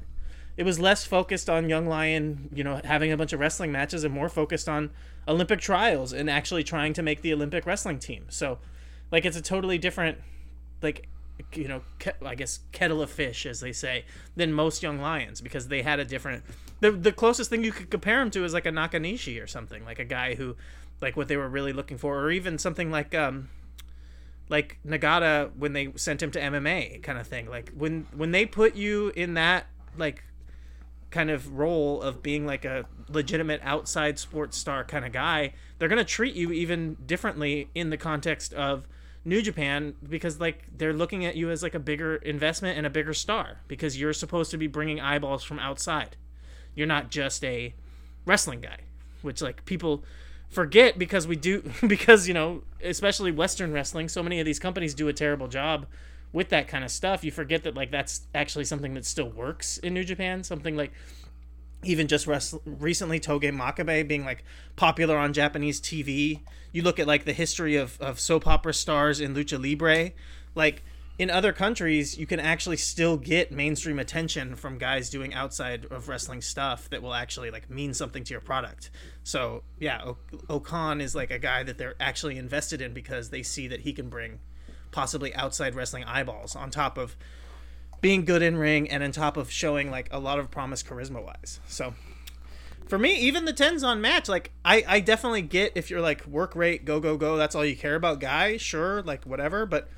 It 0.58 0.64
was 0.64 0.80
less 0.80 1.06
focused 1.06 1.50
on 1.50 1.70
young 1.70 1.86
lion, 1.86 2.50
you 2.54 2.64
know, 2.64 2.82
having 2.84 3.12
a 3.12 3.18
bunch 3.18 3.32
of 3.32 3.40
wrestling 3.40 3.72
matches 3.72 4.04
and 4.04 4.14
more 4.14 4.28
focused 4.28 4.68
on 4.68 4.92
Olympic 5.28 5.62
trials 5.62 6.12
and 6.12 6.30
actually 6.30 6.64
trying 6.64 6.92
to 6.94 7.02
make 7.02 7.22
the 7.22 7.32
Olympic 7.32 7.66
wrestling 7.66 8.00
team. 8.00 8.26
So 8.30 8.58
like 9.12 9.26
it's 9.26 9.38
a 9.38 9.42
totally 9.42 9.78
different 9.78 10.18
like 10.82 11.08
you 11.53 11.67
know 11.67 11.81
i 12.25 12.36
guess 12.36 12.60
kettle 12.72 13.01
of 13.01 13.10
fish 13.10 13.46
as 13.46 13.60
they 13.60 13.72
say 13.72 14.05
than 14.36 14.51
most 14.53 14.84
young 14.84 15.00
lions 15.00 15.41
because 15.41 15.67
they 15.67 15.81
had 15.81 16.00
a 16.00 16.05
different 16.05 16.43
the, 16.79 16.91
the 16.91 17.12
closest 17.12 17.50
thing 17.50 17.63
you 17.63 17.72
could 17.72 17.89
compare 17.89 18.22
him 18.22 18.29
to 18.29 18.43
is 18.43 18.53
like 18.53 18.65
a 18.65 18.72
nakanishi 18.72 19.41
or 19.41 19.48
something 19.48 19.84
like 19.86 20.00
a 20.00 20.05
guy 20.05 20.36
who 20.36 20.55
like 21.01 21.15
what 21.15 21.27
they 21.27 21.38
were 21.38 21.50
really 21.50 21.74
looking 21.74 21.98
for 21.98 22.19
or 22.19 22.31
even 22.31 22.58
something 22.58 22.91
like 22.91 23.15
um 23.15 23.50
like 24.50 24.79
nagata 24.86 25.51
when 25.58 25.74
they 25.74 25.91
sent 25.96 26.22
him 26.22 26.31
to 26.31 26.39
mma 26.39 27.01
kind 27.03 27.17
of 27.17 27.27
thing 27.27 27.50
like 27.50 27.72
when 27.75 28.08
when 28.15 28.31
they 28.31 28.46
put 28.46 28.75
you 28.75 29.12
in 29.15 29.36
that 29.36 29.67
like 29.98 30.24
kind 31.12 31.29
of 31.29 31.58
role 31.58 32.01
of 32.01 32.22
being 32.22 32.46
like 32.46 32.65
a 32.65 32.86
legitimate 33.08 33.62
outside 33.63 34.19
sports 34.19 34.58
star 34.58 34.84
kind 34.84 35.05
of 35.05 35.12
guy, 35.12 35.53
they're 35.77 35.89
going 35.89 35.98
to 35.98 36.05
treat 36.05 36.36
you 36.36 36.51
even 36.51 36.96
differently 37.05 37.69
in 37.74 37.89
the 37.89 37.98
context 37.98 38.53
of 38.53 38.88
New 39.26 39.42
Japan 39.42 39.96
because 40.08 40.40
like 40.40 40.66
they're 40.76 40.94
looking 40.94 41.26
at 41.26 41.36
you 41.36 41.50
as 41.52 41.62
like 41.62 41.76
a 41.76 41.80
bigger 41.80 42.16
investment 42.18 42.78
and 42.78 42.88
a 42.88 42.90
bigger 42.90 43.14
star 43.14 43.60
because 43.68 44.00
you're 44.00 44.14
supposed 44.14 44.52
to 44.52 44.58
be 44.58 44.68
bringing 44.68 45.00
eyeballs 45.00 45.44
from 45.44 45.60
outside. 45.60 46.16
You're 46.76 46.88
not 46.88 47.12
just 47.12 47.44
a 47.44 47.74
wrestling 48.26 48.62
guy, 48.62 48.78
which 49.22 49.42
like 49.42 49.66
people 49.66 50.04
forget 50.50 50.98
because 50.98 51.28
we 51.28 51.36
do 51.36 51.70
because 51.88 52.28
you 52.28 52.34
know, 52.34 52.64
especially 52.84 53.32
western 53.32 53.74
wrestling, 53.74 54.08
so 54.08 54.24
many 54.24 54.40
of 54.40 54.46
these 54.46 54.60
companies 54.60 54.94
do 54.94 55.08
a 55.08 55.14
terrible 55.14 55.48
job 55.48 55.86
with 56.32 56.50
that 56.50 56.68
kind 56.68 56.84
of 56.84 56.92
stuff, 56.92 57.24
you 57.24 57.32
forget 57.32 57.64
that 57.64 57.76
like 57.76 57.92
that's 57.92 58.22
actually 58.36 58.66
something 58.66 58.94
that 58.94 59.06
still 59.06 59.30
works 59.30 59.78
in 59.80 59.94
New 59.94 60.04
Japan. 60.04 60.44
Something 60.44 60.76
like 60.76 60.92
even 61.83 62.07
just 62.07 62.27
recently 62.65 63.19
Togi 63.19 63.51
Makabe 63.51 64.07
being 64.07 64.25
like 64.25 64.43
popular 64.75 65.17
on 65.17 65.33
Japanese 65.33 65.79
TV. 65.79 66.41
You 66.71 66.81
look 66.81 67.00
at 67.00 67.07
like 67.07 67.25
the 67.25 67.33
history 67.33 67.75
of, 67.75 68.00
of 68.01 68.19
soap 68.19 68.45
opera 68.48 68.74
stars 68.74 69.19
in 69.19 69.33
lucha 69.33 69.62
libre, 69.62 70.12
like 70.55 70.83
in 71.17 71.29
other 71.29 71.51
countries, 71.51 72.17
you 72.17 72.25
can 72.25 72.39
actually 72.39 72.77
still 72.77 73.17
get 73.17 73.51
mainstream 73.51 74.00
attention 74.00 74.55
from 74.55 74.77
guys 74.77 75.09
doing 75.09 75.33
outside 75.33 75.86
of 75.91 76.07
wrestling 76.07 76.41
stuff 76.41 76.89
that 76.91 77.01
will 77.01 77.13
actually 77.13 77.51
like 77.51 77.69
mean 77.69 77.93
something 77.93 78.24
to 78.24 78.33
your 78.33 78.41
product. 78.41 78.89
So 79.24 79.63
yeah, 79.79 80.01
o- 80.03 80.17
O-Khan 80.50 81.01
is 81.01 81.15
like 81.15 81.29
a 81.29 81.39
guy 81.39 81.63
that 81.63 81.77
they're 81.77 81.95
actually 82.00 82.38
invested 82.38 82.81
in 82.81 82.93
because 82.93 83.29
they 83.29 83.43
see 83.43 83.67
that 83.67 83.81
he 83.81 83.91
can 83.91 84.09
bring 84.09 84.39
possibly 84.91 85.36
outside 85.36 85.75
wrestling 85.75 86.05
eyeballs 86.05 86.55
on 86.55 86.71
top 86.71 86.98
of 86.98 87.17
being 88.01 88.25
good 88.25 88.41
in 88.41 88.58
ring 88.58 88.89
and 88.89 89.03
on 89.03 89.12
top 89.12 89.38
of 89.38 89.51
showing 89.51 89.91
like 89.91 90.08
a 90.12 90.20
lot 90.20 90.39
of 90.39 90.50
promise 90.51 90.84
charisma 90.84 91.24
wise. 91.24 91.60
So 91.68 91.94
for 92.88 92.98
me, 92.98 93.15
even 93.20 93.46
the 93.46 93.53
Tenzan 93.53 94.00
match, 94.00 94.27
like 94.27 94.51
I, 94.65 94.84
I 94.88 95.00
definitely 95.00 95.41
get 95.44 95.74
if 95.75 95.89
you're 95.89 96.01
like 96.01 96.25
work 96.25 96.56
rate, 96.56 96.86
go 96.86 97.00
go 97.00 97.18
go, 97.18 97.38
that's 97.38 97.56
all 97.56 97.65
you 97.65 97.75
care 97.75 97.96
about, 97.96 98.20
guy. 98.20 98.58
Sure, 98.58 99.01
like 99.03 99.25
whatever, 99.25 99.65
but 99.65 99.89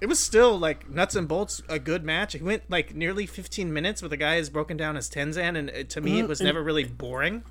it 0.00 0.06
was 0.06 0.18
still 0.18 0.58
like 0.58 0.90
nuts 0.90 1.14
and 1.14 1.28
bolts 1.28 1.62
a 1.68 1.78
good 1.78 2.04
match. 2.04 2.34
It 2.34 2.42
went 2.42 2.68
like 2.68 2.94
nearly 2.94 3.24
15 3.24 3.72
minutes 3.72 4.02
with 4.02 4.12
a 4.12 4.16
guy 4.16 4.36
as 4.36 4.50
broken 4.50 4.76
down 4.76 4.96
as 4.96 5.08
Tenzan, 5.08 5.56
and 5.56 5.70
it, 5.70 5.90
to 5.90 6.00
me, 6.00 6.18
it 6.18 6.28
was 6.28 6.40
and- 6.40 6.46
never 6.46 6.62
really 6.62 6.84
boring. 6.84 7.44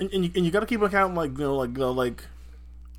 and, 0.00 0.10
and 0.12 0.24
you, 0.24 0.30
and 0.34 0.44
you 0.46 0.50
got 0.50 0.60
to 0.60 0.66
keep 0.66 0.80
account 0.82 1.14
like 1.14 1.32
you 1.32 1.44
know 1.44 1.56
like 1.56 1.70
you 1.70 1.78
know, 1.78 1.92
like 1.92 2.24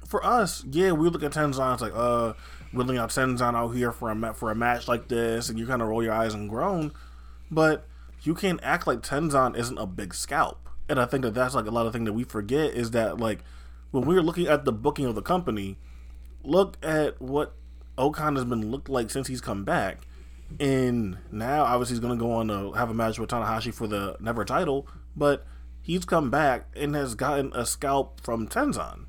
for 0.05 0.23
us 0.25 0.63
yeah 0.69 0.91
we 0.91 1.07
look 1.09 1.23
at 1.23 1.31
Tenzan 1.31 1.73
it's 1.73 1.81
like 1.81 1.93
uh 1.95 2.33
willing 2.73 2.97
out 2.97 3.09
Tenzan 3.09 3.55
out 3.55 3.69
here 3.69 3.91
for 3.91 4.11
a 4.11 4.33
for 4.33 4.51
a 4.51 4.55
match 4.55 4.87
like 4.87 5.07
this 5.07 5.49
and 5.49 5.59
you 5.59 5.65
kind 5.65 5.81
of 5.81 5.87
roll 5.87 6.03
your 6.03 6.13
eyes 6.13 6.33
and 6.33 6.49
groan 6.49 6.91
but 7.49 7.85
you 8.23 8.33
can't 8.33 8.59
act 8.63 8.87
like 8.87 9.01
Tenzan 9.01 9.57
isn't 9.57 9.77
a 9.77 9.85
big 9.85 10.13
scalp 10.13 10.69
and 10.87 10.99
I 10.99 11.05
think 11.05 11.23
that 11.23 11.33
that's 11.33 11.55
like 11.55 11.65
a 11.65 11.71
lot 11.71 11.85
of 11.85 11.93
thing 11.93 12.05
that 12.05 12.13
we 12.13 12.23
forget 12.23 12.73
is 12.73 12.91
that 12.91 13.19
like 13.19 13.43
when 13.91 14.05
we're 14.05 14.21
looking 14.21 14.47
at 14.47 14.65
the 14.65 14.71
booking 14.71 15.05
of 15.05 15.15
the 15.15 15.21
company 15.21 15.77
look 16.43 16.77
at 16.83 17.21
what 17.21 17.53
O-Khan 17.97 18.35
has 18.35 18.45
been 18.45 18.71
looked 18.71 18.89
like 18.89 19.11
since 19.11 19.27
he's 19.27 19.41
come 19.41 19.63
back 19.63 20.07
and 20.59 21.17
now 21.31 21.63
obviously 21.63 21.95
he's 21.95 22.05
to 22.05 22.15
go 22.15 22.31
on 22.31 22.47
to 22.47 22.71
have 22.73 22.89
a 22.89 22.93
match 22.93 23.19
with 23.19 23.29
Tanahashi 23.29 23.73
for 23.73 23.87
the 23.87 24.15
never 24.19 24.45
title 24.45 24.87
but 25.15 25.45
he's 25.81 26.05
come 26.05 26.29
back 26.29 26.67
and 26.75 26.95
has 26.95 27.15
gotten 27.15 27.51
a 27.53 27.65
scalp 27.65 28.19
from 28.21 28.47
Tenzan. 28.47 29.05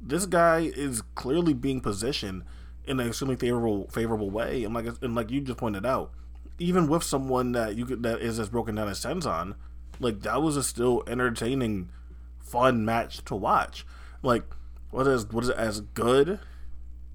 This 0.00 0.26
guy 0.26 0.70
is 0.74 1.02
clearly 1.14 1.54
being 1.54 1.80
positioned 1.80 2.44
in 2.86 3.00
an 3.00 3.08
extremely 3.08 3.36
favorable 3.36 3.88
favorable 3.88 4.30
way, 4.30 4.64
and 4.64 4.74
like 4.74 4.86
and 5.02 5.14
like 5.14 5.30
you 5.30 5.40
just 5.40 5.58
pointed 5.58 5.86
out, 5.86 6.12
even 6.58 6.88
with 6.88 7.02
someone 7.02 7.52
that 7.52 7.76
you 7.76 7.84
could 7.86 8.02
that 8.02 8.20
is 8.20 8.38
as 8.38 8.48
broken 8.48 8.74
down 8.74 8.88
as 8.88 9.00
Tenzan, 9.00 9.54
like 9.98 10.20
that 10.22 10.42
was 10.42 10.56
a 10.56 10.62
still 10.62 11.02
entertaining, 11.06 11.90
fun 12.38 12.84
match 12.84 13.24
to 13.26 13.34
watch. 13.34 13.86
Like 14.22 14.44
what 14.90 15.06
is 15.06 15.26
what 15.26 15.44
is 15.44 15.50
it 15.50 15.56
as 15.56 15.80
good? 15.80 16.40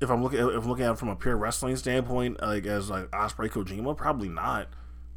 If 0.01 0.09
I'm 0.09 0.21
looking 0.23 0.39
if 0.39 0.63
I'm 0.63 0.67
looking 0.67 0.85
at 0.85 0.91
it 0.91 0.97
from 0.99 1.09
a 1.09 1.15
pure 1.15 1.37
wrestling 1.37 1.75
standpoint, 1.75 2.41
like 2.41 2.65
as 2.65 2.89
like 2.89 3.09
Ospreay 3.11 3.49
Kojima, 3.49 3.95
probably 3.95 4.29
not. 4.29 4.67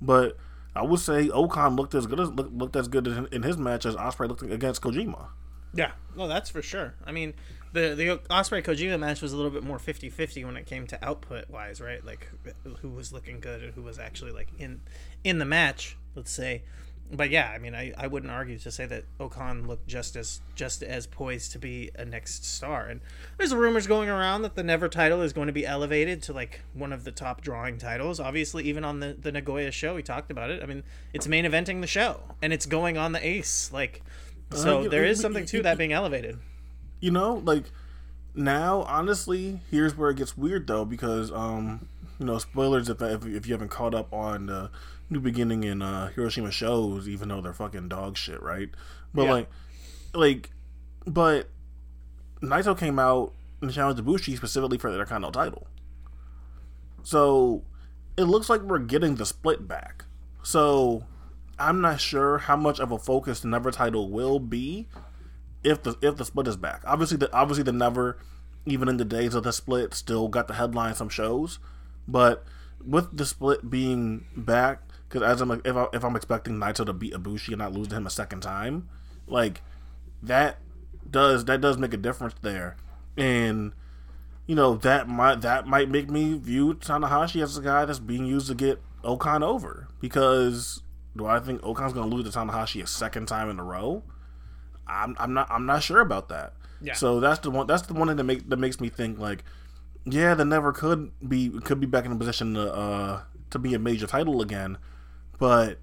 But 0.00 0.36
I 0.74 0.82
would 0.82 1.00
say 1.00 1.28
O-Khan 1.28 1.74
looked 1.74 1.94
as 1.94 2.06
good 2.06 2.20
as 2.20 2.30
looked, 2.30 2.52
looked 2.52 2.76
as 2.76 2.88
good 2.88 3.06
in 3.32 3.42
his 3.42 3.56
match 3.56 3.84
as 3.84 3.96
Ospreay 3.96 4.28
looked 4.28 4.42
against 4.42 4.80
Kojima. 4.80 5.28
Yeah, 5.74 5.92
no, 6.16 6.28
that's 6.28 6.50
for 6.50 6.62
sure. 6.62 6.94
I 7.04 7.12
mean, 7.12 7.34
the 7.72 7.94
the 7.94 8.18
Ospreay 8.30 8.62
Kojima 8.62 8.98
match 8.98 9.20
was 9.20 9.32
a 9.32 9.36
little 9.36 9.50
bit 9.50 9.62
more 9.62 9.78
50-50 9.78 10.44
when 10.44 10.56
it 10.56 10.66
came 10.66 10.86
to 10.86 11.04
output 11.04 11.50
wise, 11.50 11.80
right? 11.80 12.04
Like 12.04 12.28
who 12.80 12.88
was 12.88 13.12
looking 13.12 13.40
good 13.40 13.62
and 13.62 13.74
who 13.74 13.82
was 13.82 13.98
actually 13.98 14.32
like 14.32 14.48
in 14.58 14.80
in 15.24 15.38
the 15.38 15.44
match, 15.44 15.96
let's 16.14 16.30
say. 16.30 16.62
But 17.10 17.30
yeah, 17.30 17.50
I 17.54 17.58
mean, 17.58 17.74
I, 17.74 17.94
I 17.96 18.06
wouldn't 18.06 18.30
argue 18.30 18.58
to 18.58 18.70
say 18.70 18.84
that 18.84 19.04
O-Khan 19.18 19.66
looked 19.66 19.86
just 19.88 20.14
as 20.14 20.42
just 20.54 20.82
as 20.82 21.06
poised 21.06 21.52
to 21.52 21.58
be 21.58 21.90
a 21.94 22.04
next 22.04 22.44
star. 22.44 22.86
And 22.86 23.00
there's 23.38 23.54
rumors 23.54 23.86
going 23.86 24.10
around 24.10 24.42
that 24.42 24.56
the 24.56 24.62
Never 24.62 24.90
title 24.90 25.22
is 25.22 25.32
going 25.32 25.46
to 25.46 25.52
be 25.52 25.64
elevated 25.64 26.22
to 26.24 26.34
like 26.34 26.60
one 26.74 26.92
of 26.92 27.04
the 27.04 27.12
top 27.12 27.40
drawing 27.40 27.78
titles. 27.78 28.20
Obviously, 28.20 28.64
even 28.64 28.84
on 28.84 29.00
the 29.00 29.16
the 29.18 29.32
Nagoya 29.32 29.70
show, 29.70 29.94
we 29.94 30.02
talked 30.02 30.30
about 30.30 30.50
it. 30.50 30.62
I 30.62 30.66
mean, 30.66 30.82
it's 31.14 31.26
main 31.26 31.46
eventing 31.46 31.80
the 31.80 31.86
show, 31.86 32.20
and 32.42 32.52
it's 32.52 32.66
going 32.66 32.98
on 32.98 33.12
the 33.12 33.26
Ace. 33.26 33.70
Like, 33.72 34.02
so 34.52 34.82
you- 34.82 34.88
there 34.88 35.04
is 35.04 35.20
something 35.20 35.44
to 35.46 35.62
that 35.62 35.76
being 35.78 35.92
elevated. 35.92 36.38
you 37.00 37.10
know 37.10 37.34
like 37.44 37.64
now 38.34 38.82
honestly 38.82 39.60
here's 39.70 39.96
where 39.96 40.10
it 40.10 40.16
gets 40.16 40.36
weird 40.36 40.66
though 40.66 40.84
because 40.84 41.30
um 41.32 41.88
you 42.18 42.26
know 42.26 42.38
spoilers 42.38 42.88
if 42.88 43.00
if, 43.02 43.26
if 43.26 43.46
you 43.46 43.52
haven't 43.52 43.68
caught 43.70 43.94
up 43.94 44.12
on 44.12 44.46
the 44.46 44.70
new 45.10 45.20
beginning 45.20 45.64
in 45.64 45.82
uh 45.82 46.08
hiroshima 46.08 46.50
shows 46.50 47.08
even 47.08 47.28
though 47.28 47.40
they're 47.40 47.52
fucking 47.52 47.88
dog 47.88 48.16
shit 48.16 48.40
right 48.42 48.70
but 49.14 49.24
Yeah. 49.24 49.32
like 49.32 49.50
like 50.14 50.50
but 51.06 51.48
naito 52.42 52.78
came 52.78 52.98
out 52.98 53.32
and 53.60 53.72
challenged 53.72 54.02
Ibushi 54.04 54.36
specifically 54.36 54.78
for 54.78 54.90
their 54.90 55.00
Intercontinental 55.00 55.32
title 55.32 55.66
so 57.02 57.62
it 58.16 58.24
looks 58.24 58.48
like 58.48 58.60
we're 58.62 58.78
getting 58.78 59.16
the 59.16 59.26
split 59.26 59.66
back 59.66 60.04
so 60.42 61.04
i'm 61.58 61.80
not 61.80 62.00
sure 62.00 62.38
how 62.38 62.56
much 62.56 62.78
of 62.80 62.90
a 62.92 62.98
focus 62.98 63.40
the 63.40 63.48
never 63.48 63.70
title 63.70 64.10
will 64.10 64.38
be 64.38 64.86
if 65.62 65.82
the 65.82 65.96
if 66.02 66.16
the 66.16 66.24
split 66.24 66.48
is 66.48 66.56
back. 66.56 66.82
Obviously, 66.84 67.16
the 67.16 67.32
obviously 67.32 67.64
the 67.64 67.72
never, 67.72 68.18
even 68.66 68.88
in 68.88 68.96
the 68.96 69.04
days 69.04 69.34
of 69.34 69.42
the 69.44 69.52
split, 69.52 69.94
still 69.94 70.28
got 70.28 70.48
the 70.48 70.54
headline 70.54 70.94
some 70.94 71.08
shows, 71.08 71.58
but 72.06 72.44
with 72.84 73.16
the 73.16 73.26
split 73.26 73.68
being 73.68 74.26
back, 74.36 74.82
because 75.08 75.22
as 75.22 75.40
I'm 75.40 75.50
if 75.64 75.76
I, 75.76 75.86
if 75.92 76.04
I'm 76.04 76.16
expecting 76.16 76.54
Naito 76.54 76.86
to 76.86 76.92
beat 76.92 77.14
Ibushi 77.14 77.48
and 77.48 77.58
not 77.58 77.72
lose 77.72 77.88
to 77.88 77.96
him 77.96 78.06
a 78.06 78.10
second 78.10 78.40
time, 78.40 78.88
like 79.26 79.62
that 80.22 80.58
does 81.08 81.44
that 81.46 81.60
does 81.60 81.78
make 81.78 81.94
a 81.94 81.98
difference 81.98 82.34
there, 82.42 82.76
and 83.16 83.72
you 84.46 84.54
know 84.54 84.76
that 84.76 85.08
might 85.08 85.40
that 85.40 85.66
might 85.66 85.90
make 85.90 86.08
me 86.08 86.38
view 86.38 86.74
Tanahashi 86.74 87.42
as 87.42 87.56
a 87.58 87.62
guy 87.62 87.84
that's 87.84 87.98
being 87.98 88.26
used 88.26 88.46
to 88.48 88.54
get 88.54 88.80
O-Khan 89.04 89.42
over 89.42 89.88
because 90.00 90.82
do 91.18 91.26
I 91.26 91.40
think 91.40 91.62
O-Khan's 91.62 91.92
going 91.92 92.08
to 92.08 92.16
lose 92.16 92.30
to 92.30 92.38
Tanahashi 92.38 92.82
a 92.82 92.86
second 92.86 93.26
time 93.26 93.50
in 93.50 93.58
a 93.58 93.64
row? 93.64 94.02
I'm, 94.86 95.14
I'm 95.18 95.34
not 95.34 95.50
I'm 95.50 95.66
not 95.66 95.82
sure 95.82 96.00
about 96.00 96.30
that. 96.30 96.54
Yeah. 96.80 96.94
So 96.94 97.20
that's 97.20 97.40
the 97.40 97.50
one. 97.50 97.66
That's 97.66 97.82
the 97.82 97.92
one 97.92 98.08
thing 98.08 98.16
that 98.16 98.24
make 98.24 98.48
that 98.48 98.56
makes 98.56 98.80
me 98.80 98.88
think 98.88 99.18
like, 99.18 99.44
yeah, 100.06 100.34
the 100.34 100.44
never 100.44 100.72
could 100.72 101.10
be 101.28 101.50
could 101.50 101.80
be 101.80 101.86
back 101.86 102.06
in 102.06 102.12
a 102.12 102.16
position 102.16 102.54
to 102.54 102.72
uh 102.72 103.20
to 103.50 103.58
be 103.58 103.74
a 103.74 103.78
major 103.78 104.06
title 104.06 104.40
again, 104.40 104.78
but 105.38 105.78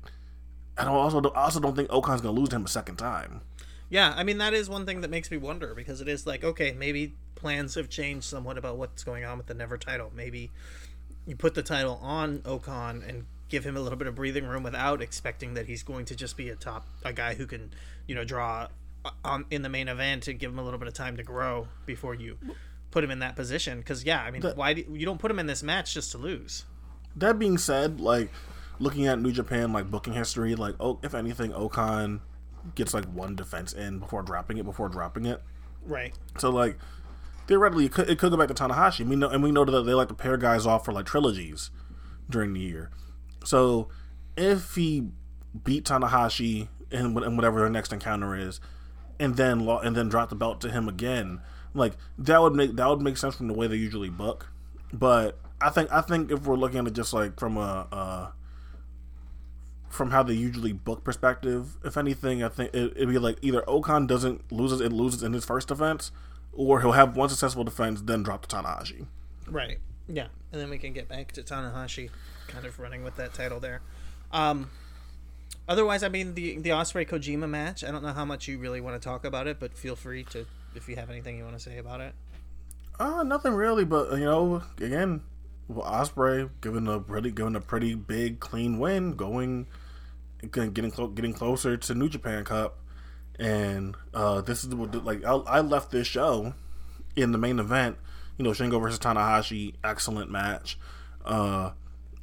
I 0.78 0.86
don't 0.86 0.96
also 0.96 1.22
don't, 1.22 1.36
I 1.36 1.42
also 1.44 1.60
don't 1.60 1.76
think 1.76 1.90
O-Khan's 1.92 2.22
gonna 2.22 2.38
lose 2.38 2.50
to 2.50 2.56
him 2.56 2.66
a 2.66 2.70
second 2.70 2.96
time. 2.96 3.42
Yeah, 3.90 4.14
I 4.16 4.24
mean 4.24 4.40
that 4.40 4.54
is 4.54 4.70
one 4.70 4.86
thing 4.86 5.02
that 5.02 5.12
makes 5.12 5.30
me 5.30 5.38
wonder 5.38 5.76
because 5.76 6.02
it 6.02 6.08
is 6.08 6.26
like 6.26 6.44
okay, 6.44 6.74
maybe 6.74 7.14
plans 7.36 7.76
have 7.76 7.90
changed 7.90 8.26
somewhat 8.26 8.58
about 8.58 8.78
what's 8.78 9.04
going 9.04 9.26
on 9.26 9.38
with 9.38 9.48
the 9.48 9.54
Never 9.54 9.78
title. 9.78 10.12
Maybe 10.16 10.52
you 11.28 11.36
put 11.36 11.54
the 11.54 11.64
title 11.64 12.00
on 12.02 12.42
O-Khan 12.46 13.04
and 13.06 13.26
give 13.56 13.64
him 13.66 13.78
a 13.78 13.80
little 13.80 13.98
bit 13.98 14.06
of 14.08 14.16
breathing 14.16 14.46
room 14.46 14.64
without 14.64 15.02
expecting 15.02 15.54
that 15.54 15.66
he's 15.66 15.82
going 15.82 16.04
to 16.04 16.14
just 16.14 16.36
be 16.36 16.50
a 16.50 16.56
top 16.56 16.86
a 17.06 17.14
guy 17.14 17.34
who 17.36 17.46
can 17.48 17.72
you 18.06 18.14
know 18.14 18.26
draw 18.26 18.68
uh, 19.06 19.12
on 19.24 19.46
in 19.50 19.62
the 19.62 19.70
main 19.70 19.88
event 19.88 20.24
to 20.24 20.34
give 20.34 20.52
him 20.52 20.60
a 20.60 20.64
little 20.64 20.78
bit 20.78 20.90
of 20.90 20.94
time 20.94 21.16
to 21.16 21.24
grow 21.24 21.70
before 21.86 22.14
you 22.14 22.38
put 22.92 23.02
him 23.02 23.12
in 23.12 23.20
that 23.20 23.36
position. 23.38 23.78
Because 23.78 24.04
yeah, 24.04 24.22
I 24.22 24.30
mean, 24.32 24.42
The- 24.42 24.54
why 24.56 24.74
do, 24.74 24.84
you 24.92 25.06
don't 25.06 25.20
put 25.20 25.32
him 25.32 25.40
in 25.40 25.48
this 25.48 25.64
match 25.64 25.94
just 25.94 26.12
to 26.12 26.18
lose? 26.18 26.66
That 27.16 27.40
being 27.40 27.58
said, 27.58 28.02
like 28.02 28.30
looking 28.78 29.08
at 29.08 29.22
New 29.22 29.32
Japan 29.32 29.72
like 29.72 29.90
booking 29.90 30.12
history, 30.14 30.54
like 30.56 30.76
oh, 30.82 31.00
if 31.02 31.16
anything, 31.16 31.54
O-Khan 31.54 32.20
gets 32.76 32.94
like 32.94 33.06
one 33.06 33.36
defense 33.38 33.72
in 33.72 34.00
before 34.00 34.22
dropping 34.22 34.58
it. 34.58 34.66
Before 34.66 34.90
dropping 34.90 35.26
it, 35.26 35.42
Right. 35.86 36.14
so 36.38 36.50
like 36.50 36.78
theoretically, 37.48 37.86
it 37.86 37.94
could, 37.94 38.10
it 38.10 38.20
could 38.20 38.32
go 38.32 38.38
back 38.38 38.50
to 38.50 38.54
Tanahashi. 38.54 39.08
We 39.08 39.16
know, 39.16 39.30
and 39.30 39.42
we 39.42 39.52
know 39.54 39.64
that 39.64 39.84
they 39.84 39.94
like 39.94 40.10
to 40.10 40.14
pair 40.14 40.36
guys 40.36 40.66
off 40.66 40.84
for 40.84 40.92
like 40.92 41.06
trilogies 41.06 41.70
during 42.30 42.52
the 42.54 42.60
year. 42.60 42.90
So 43.46 43.90
if 44.36 44.76
he 44.76 45.10
beat 45.64 45.86
Tanahashi 45.86 46.68
in, 46.92 47.18
in 47.18 47.36
whatever 47.36 47.60
their 47.60 47.70
next 47.70 47.94
encounter 47.94 48.36
is, 48.36 48.60
and 49.20 49.38
then 49.38 49.62
and 49.62 49.96
then 49.96 50.10
drop 50.10 50.30
the 50.30 50.36
belt 50.36 50.60
to 50.62 50.70
him 50.70 50.90
again, 50.90 51.42
like 51.74 51.94
that 52.18 52.42
would 52.42 52.54
make 52.54 52.76
that 52.76 52.88
would 52.88 53.02
make 53.02 53.18
sense 53.18 53.36
from 53.36 53.48
the 53.48 53.54
way 53.54 53.68
they 53.68 53.76
usually 53.76 54.10
book. 54.10 54.52
But 54.92 55.40
I 55.62 55.70
think 55.70 55.92
I 55.92 56.02
think 56.02 56.32
if 56.32 56.46
we're 56.46 56.58
looking 56.58 56.80
at 56.80 56.88
it 56.88 56.94
just 56.94 57.14
like 57.14 57.40
from 57.40 57.58
a 57.58 58.34
from 59.90 60.12
how 60.12 60.22
they 60.24 60.34
usually 60.34 60.74
book 60.74 61.04
perspective, 61.04 61.78
if 61.84 61.96
anything, 61.96 62.44
I 62.44 62.50
think 62.50 62.74
it, 62.74 62.94
it'd 62.98 63.10
be 63.10 63.18
like 63.18 63.38
either 63.42 63.68
O-Khan 63.68 64.06
doesn't 64.08 64.52
loses 64.52 64.82
it 64.82 64.92
loses 64.92 65.24
in 65.24 65.32
his 65.34 65.46
first 65.46 65.70
defense, 65.70 66.12
or 66.52 66.82
he'll 66.82 66.92
have 66.92 67.16
one 67.16 67.30
successful 67.30 67.64
defense 67.64 68.02
then 68.02 68.22
drop 68.22 68.46
to 68.46 68.56
Tanahashi. 68.56 69.08
Right. 69.48 69.80
Yeah, 70.08 70.28
and 70.52 70.62
then 70.62 70.70
we 70.70 70.78
can 70.78 70.94
get 70.94 71.08
back 71.08 71.32
to 71.34 71.42
Tanahashi, 71.42 72.10
kind 72.48 72.66
of 72.66 72.80
running 72.80 73.04
with 73.04 73.16
that 73.16 73.34
title 73.34 73.60
there. 73.60 73.82
Um, 74.32 74.70
otherwise, 75.68 76.04
I 76.04 76.10
mean 76.10 76.36
the 76.36 76.58
the 76.60 76.70
Ospreay 76.70 77.08
Kojima 77.08 77.50
match. 77.50 77.84
I 77.84 77.92
don't 77.92 78.04
know 78.04 78.14
how 78.14 78.26
much 78.26 78.48
you 78.48 78.60
really 78.60 78.82
want 78.82 79.02
to 79.02 79.04
talk 79.04 79.26
about 79.26 79.48
it, 79.48 79.60
but 79.60 79.76
feel 79.78 79.96
free 79.96 80.24
to 80.26 80.46
if 80.76 80.88
you 80.88 80.96
have 80.96 81.10
anything 81.10 81.38
you 81.38 81.44
want 81.44 81.58
to 81.58 81.64
say 81.64 81.78
about 81.78 82.02
it. 82.02 82.14
Uh, 83.00 83.24
nothing 83.24 83.54
really, 83.54 83.84
but 83.84 84.12
you 84.12 84.26
know, 84.26 84.62
again, 84.80 85.22
Ospreay 85.72 86.50
given 86.62 86.88
a 86.88 87.00
pretty 87.00 87.32
given 87.32 87.56
a 87.56 87.62
pretty 87.62 87.96
big 87.96 88.40
clean 88.40 88.80
win, 88.80 89.14
going 89.14 89.68
getting 90.52 90.72
getting, 90.72 90.92
clo- 90.92 91.08
getting 91.08 91.34
closer 91.34 91.78
to 91.78 91.96
New 91.96 92.10
Japan 92.10 92.44
Cup, 92.44 92.78
and 93.40 93.96
uh, 94.14 94.42
this 94.42 94.64
is 94.64 94.74
what 94.76 95.04
like 95.04 95.24
I, 95.26 95.34
I 95.34 95.62
left 95.62 95.92
this 95.92 96.08
show 96.08 96.54
in 97.16 97.32
the 97.32 97.38
main 97.38 97.60
event. 97.60 97.98
You 98.38 98.44
know, 98.44 98.52
Shingo 98.52 98.82
versus 98.82 99.00
Tanahashi, 99.00 99.76
excellent 99.84 100.30
match. 100.30 100.78
Uh, 101.24 101.72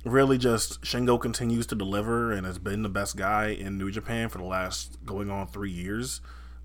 really, 0.04 0.38
just 0.38 0.82
Shingo 0.82 1.20
continues 1.20 1.66
to 1.68 1.74
deliver 1.74 2.32
and 2.32 2.46
has 2.46 2.58
been 2.58 2.82
the 2.82 2.88
best 2.88 3.16
guy 3.16 3.48
in 3.48 3.78
New 3.78 3.90
Japan 3.90 4.28
for 4.28 4.38
the 4.38 4.44
last 4.44 5.04
going 5.04 5.30
on 5.30 5.46
three 5.46 5.70
years. 5.70 6.20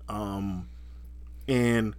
Um, 0.08 0.68
and 1.46 1.94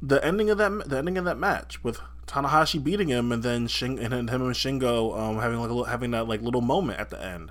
the 0.00 0.24
ending 0.24 0.50
of 0.50 0.58
that 0.58 0.88
the 0.88 0.98
ending 0.98 1.16
of 1.16 1.24
that 1.24 1.38
match 1.38 1.82
with 1.84 2.00
Tanahashi 2.26 2.82
beating 2.82 3.08
him 3.08 3.30
and 3.30 3.42
then 3.42 3.68
Shing 3.68 3.98
and 3.98 4.12
then 4.12 4.28
him 4.28 4.42
and 4.42 4.54
Shingo 4.54 5.16
um, 5.18 5.38
having 5.38 5.60
like 5.60 5.70
a 5.70 5.90
having 5.90 6.10
that 6.10 6.28
like 6.28 6.42
little 6.42 6.60
moment 6.60 6.98
at 6.98 7.10
the 7.10 7.22
end. 7.22 7.50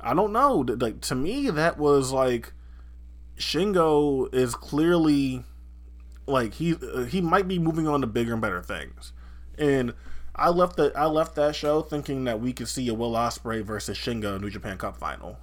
I 0.00 0.14
don't 0.14 0.32
know. 0.32 0.64
Like 0.66 1.00
to 1.02 1.14
me, 1.14 1.50
that 1.50 1.76
was 1.78 2.12
like 2.12 2.52
Shingo 3.36 4.32
is 4.34 4.54
clearly 4.54 5.44
like 6.30 6.54
he 6.54 6.74
uh, 6.74 7.04
he 7.04 7.20
might 7.20 7.46
be 7.48 7.58
moving 7.58 7.86
on 7.88 8.00
to 8.00 8.06
bigger 8.06 8.32
and 8.32 8.40
better 8.42 8.62
things, 8.62 9.12
and 9.58 9.92
I 10.34 10.48
left 10.48 10.76
that 10.76 10.96
I 10.96 11.06
left 11.06 11.34
that 11.36 11.54
show 11.56 11.82
thinking 11.82 12.24
that 12.24 12.40
we 12.40 12.52
could 12.52 12.68
see 12.68 12.88
a 12.88 12.94
Will 12.94 13.12
Ospreay 13.12 13.62
versus 13.62 13.98
Shingo 13.98 14.40
New 14.40 14.50
Japan 14.50 14.78
Cup 14.78 14.96
final. 14.96 15.38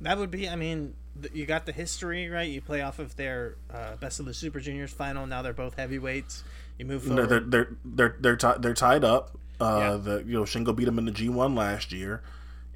That 0.00 0.18
would 0.18 0.30
be, 0.30 0.48
I 0.48 0.56
mean, 0.56 0.94
th- 1.20 1.32
you 1.34 1.46
got 1.46 1.66
the 1.66 1.72
history 1.72 2.28
right. 2.28 2.48
You 2.48 2.60
play 2.60 2.82
off 2.82 2.98
of 2.98 3.16
their 3.16 3.56
uh, 3.72 3.96
best 3.96 4.20
of 4.20 4.26
the 4.26 4.34
Super 4.34 4.60
Juniors 4.60 4.92
final. 4.92 5.26
Now 5.26 5.40
they're 5.42 5.52
both 5.52 5.76
heavyweights. 5.76 6.44
You 6.78 6.84
move 6.84 7.04
forward. 7.04 7.28
they're 7.28 7.40
they're 7.40 7.68
they're 7.84 8.16
they're, 8.20 8.36
ti- 8.36 8.58
they're 8.60 8.74
tied 8.74 9.04
up. 9.04 9.38
Uh, 9.60 9.78
Yeah. 9.80 9.96
the 9.96 10.24
you 10.26 10.32
know 10.34 10.42
Shingo 10.42 10.74
beat 10.74 10.88
him 10.88 10.98
in 10.98 11.04
the 11.06 11.12
G 11.12 11.28
one 11.28 11.54
last 11.54 11.92
year, 11.92 12.22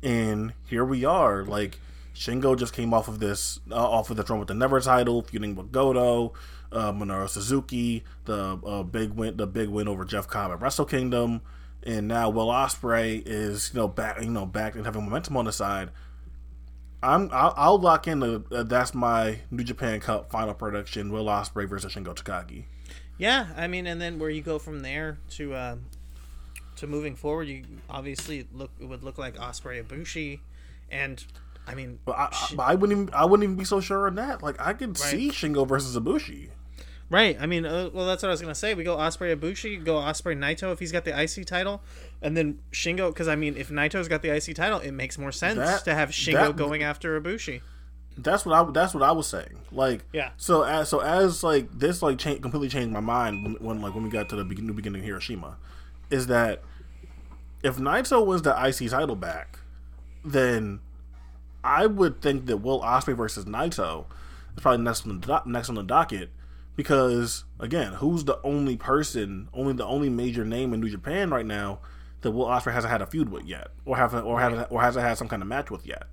and 0.03 0.53
here 0.67 0.85
we 0.85 1.05
are. 1.05 1.45
Like 1.45 1.81
Shingo 2.15 2.57
just 2.57 2.73
came 2.73 2.95
off 2.95 3.09
of 3.09 3.19
this 3.19 3.59
uh, 3.71 3.75
off 3.75 4.11
of 4.11 4.17
the 4.17 4.23
throne 4.23 4.39
with 4.39 4.49
the 4.49 4.55
Never 4.55 4.81
title, 4.81 5.23
feuding 5.23 5.57
with 5.57 5.73
Goto, 5.73 6.33
uh, 6.73 6.93
Minoru 6.93 7.29
Suzuki, 7.29 8.05
the 8.25 8.59
uh, 8.65 8.83
big 8.83 9.13
win, 9.13 9.37
the 9.37 9.47
big 9.47 9.69
win 9.69 9.89
over 9.89 10.05
Jeff 10.05 10.29
Cobb 10.29 10.51
at 10.53 10.61
Wrestle 10.61 10.85
Kingdom, 10.85 11.41
and 11.83 12.09
now 12.09 12.31
Will 12.31 12.49
Ospreay 12.49 13.23
is 13.25 13.71
you 13.73 13.81
know 13.81 13.89
back 13.89 14.21
you 14.21 14.31
know 14.31 14.47
back 14.47 14.75
and 14.75 14.85
having 14.85 15.05
momentum 15.05 15.37
on 15.37 15.45
the 15.45 15.53
side. 15.53 15.91
I'm 17.03 17.31
I'll, 17.33 17.55
I'll 17.57 17.79
lock 17.79 18.09
in 18.09 18.21
the 18.21 18.45
uh, 18.53 18.63
that's 18.65 18.95
my 18.95 19.39
New 19.51 19.65
Japan 19.65 20.01
Cup 20.01 20.31
final 20.31 20.55
prediction: 20.55 21.13
Will 21.13 21.27
Ospreay 21.27 21.69
versus 21.69 21.95
Shingo 21.95 22.15
Takagi. 22.15 22.65
Yeah, 23.19 23.49
I 23.57 23.67
mean, 23.67 23.87
and 23.87 24.01
then 24.01 24.19
where 24.19 24.31
you 24.31 24.43
go 24.43 24.59
from 24.59 24.81
there 24.81 25.19
to 25.31 25.55
um, 25.57 25.87
to 26.77 26.87
moving 26.87 27.17
forward, 27.17 27.49
you 27.49 27.65
obviously 27.89 28.47
look 28.53 28.71
it 28.81 28.85
would 28.87 29.03
look 29.03 29.19
like 29.19 29.37
Ospreay 29.37 29.83
Ibushi, 29.83 30.41
and 30.91 31.25
I 31.67 31.75
mean, 31.75 31.99
But 32.05 32.13
I, 32.13 32.29
I, 32.59 32.73
I 32.73 32.75
wouldn't 32.75 32.99
even 32.99 33.15
I 33.15 33.25
wouldn't 33.27 33.45
even 33.45 33.57
be 33.57 33.65
so 33.65 33.81
sure 33.81 34.07
on 34.07 34.15
that. 34.15 34.43
Like 34.43 34.61
I 34.61 34.73
could 34.73 34.97
see 34.97 35.31
Shingo 35.31 35.69
versus 35.69 35.97
Ibushi. 35.97 36.49
Right? 37.11 37.39
I 37.41 37.47
mean, 37.47 37.65
uh, 37.65 37.89
well, 37.95 38.05
that's 38.07 38.23
what 38.23 38.29
I 38.29 38.33
was 38.33 38.41
gonna 38.43 38.55
say. 38.55 38.75
We 38.75 38.85
go 38.85 38.97
Ospreay 38.99 39.35
Ibushi, 39.35 39.83
go 39.83 39.95
Ospreay 39.95 40.37
Naito 40.37 40.73
if 40.73 40.79
he's 40.79 40.93
got 40.93 41.05
the 41.07 41.19
IC 41.19 41.47
title, 41.47 41.81
and 42.21 42.37
then 42.37 42.59
Shingo. 42.71 43.09
Because 43.09 43.29
I 43.29 43.35
mean, 43.37 43.57
if 43.57 43.71
Naito's 43.71 44.09
got 44.09 44.21
the 44.21 44.29
IC 44.35 44.55
title, 44.55 44.79
it 44.81 44.93
makes 44.93 45.17
more 45.17 45.33
sense 45.33 45.57
That- 45.59 45.85
to 45.85 45.95
have 45.95 46.11
Shingo 46.11 46.33
that- 46.49 46.57
going 46.57 46.83
after 46.83 47.19
Ibushi. 47.19 47.63
That's 48.21 48.45
what 48.45 48.55
I 48.55 48.71
that's 48.73 48.93
what 48.95 49.03
I 49.05 49.13
was 49.13 49.27
saying. 49.29 49.57
Like 49.73 50.05
Yeah. 50.13 50.31
So 50.37 50.65
as 50.65 50.89
so 50.91 50.99
as 51.01 51.43
like 51.43 51.71
this 51.79 52.03
like 52.03 52.19
cha- 52.19 52.35
completely 52.37 52.69
changed 52.69 52.93
my 52.93 53.01
mind 53.01 53.43
when, 53.45 53.55
when 53.55 53.81
like 53.81 53.95
when 53.95 54.05
we 54.05 54.11
got 54.11 54.29
to 54.31 54.37
the 54.37 54.45
begin- 54.45 54.67
new 54.67 54.73
beginning 54.75 55.01
of 55.01 55.07
Hiroshima, 55.07 55.57
is 56.11 56.27
that 56.27 56.63
if 57.63 57.77
Naito 57.79 58.27
wins 58.27 58.43
the 58.43 58.51
IC 58.55 58.89
title 58.91 59.17
back, 59.17 59.61
then 60.25 60.81
I 61.65 61.87
would 61.87 62.21
think 62.21 62.47
that 62.47 62.59
Will 62.59 62.81
Ospreay 62.83 63.17
versus 63.17 63.45
Naito 63.47 64.05
is 64.57 64.63
probably 64.63 64.85
next 64.85 65.07
on 65.07 65.21
the 65.21 65.27
do- 65.27 65.51
next 65.51 65.69
on 65.69 65.77
the 65.77 65.83
docket 65.85 66.31
because 66.79 67.43
again, 67.59 67.95
who's 67.95 68.23
the 68.23 68.41
only 68.45 68.77
person, 68.77 69.49
only 69.53 69.73
the 69.73 69.85
only 69.85 70.09
major 70.09 70.45
name 70.45 70.73
in 70.73 70.79
New 70.79 70.89
Japan 70.89 71.29
right 71.29 71.45
now 71.45 71.81
that 72.21 72.31
Will 72.31 72.47
Ospreay 72.47 72.73
hasn't 72.73 72.93
had 72.93 73.03
a 73.03 73.07
feud 73.07 73.31
with 73.31 73.45
yet, 73.45 73.73
or 73.85 73.97
haven't 73.97 74.23
or 74.23 74.41
haven't 74.41 74.71
or 74.71 74.81
hasn't 74.81 75.05
had 75.05 75.19
some 75.19 75.27
kind 75.27 75.43
of 75.43 75.49
match 75.49 75.73
with 75.73 75.85
yet? 75.85 76.05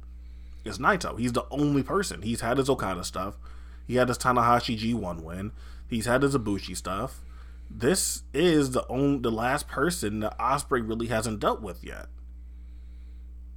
It's 0.65 0.79
Naito. 0.79 1.19
He's 1.19 1.33
the 1.33 1.45
only 1.51 1.83
person. 1.83 2.23
He's 2.23 2.41
had 2.41 2.57
his 2.57 2.67
Okada 2.67 3.03
stuff. 3.03 3.37
He 3.85 3.97
had 3.97 4.07
his 4.07 4.17
Tanahashi 4.17 4.75
G1 4.75 5.21
win. 5.21 5.51
He's 5.87 6.07
had 6.07 6.23
his 6.23 6.35
Ibushi 6.35 6.75
stuff. 6.75 7.21
This 7.69 8.23
is 8.33 8.71
the 8.71 8.87
only 8.87 9.19
the 9.19 9.31
last 9.31 9.67
person 9.67 10.21
that 10.21 10.35
Ospreay 10.39 10.81
really 10.87 11.07
hasn't 11.07 11.41
dealt 11.41 11.61
with 11.61 11.83
yet. 11.83 12.07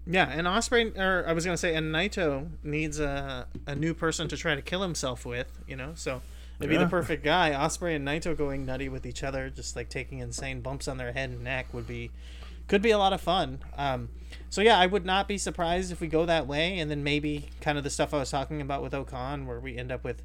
Yeah, 0.07 0.29
and 0.31 0.47
Ospreay, 0.47 0.94
or 0.99 1.25
I 1.27 1.33
was 1.33 1.47
gonna 1.47 1.57
say, 1.57 1.75
and 1.75 1.90
Naito 1.94 2.51
needs 2.62 3.01
a 3.01 3.47
a 3.66 3.75
new 3.75 3.94
person 3.94 4.29
to 4.29 4.37
try 4.37 4.55
to 4.55 4.61
kill 4.61 4.83
himself 4.83 5.25
with. 5.25 5.59
You 5.66 5.77
know, 5.77 5.92
so 5.94 6.21
it'd 6.59 6.71
be 6.71 6.77
the 6.77 6.87
perfect 6.87 7.25
guy. 7.25 7.51
Ospreay 7.51 7.97
and 7.97 8.07
Naito 8.07 8.37
going 8.37 8.66
nutty 8.66 8.88
with 8.88 9.07
each 9.07 9.23
other, 9.23 9.51
just 9.51 9.77
like 9.77 9.88
taking 9.88 10.18
insane 10.18 10.61
bumps 10.61 10.88
on 10.88 10.97
their 10.97 11.12
head 11.12 11.31
and 11.31 11.44
neck, 11.44 11.73
would 11.73 11.87
be 11.87 12.11
could 12.68 12.83
be 12.83 12.90
a 12.90 12.99
lot 12.99 13.12
of 13.12 13.21
fun. 13.21 13.61
Um, 13.77 14.11
so 14.51 14.61
yeah, 14.61 14.79
I 14.79 14.87
would 14.87 15.07
not 15.07 15.27
be 15.27 15.38
surprised 15.38 15.90
if 15.90 16.01
we 16.01 16.07
go 16.07 16.27
that 16.27 16.47
way, 16.47 16.79
and 16.79 16.90
then 16.90 17.03
maybe 17.03 17.49
kind 17.61 17.79
of 17.79 17.85
the 17.85 17.90
stuff 17.90 18.12
I 18.12 18.18
was 18.18 18.31
talking 18.31 18.61
about 18.61 18.83
with 18.83 18.94
O-Khan, 18.94 19.47
where 19.47 19.59
we 19.59 19.77
end 19.77 19.90
up 19.90 20.05
with 20.05 20.23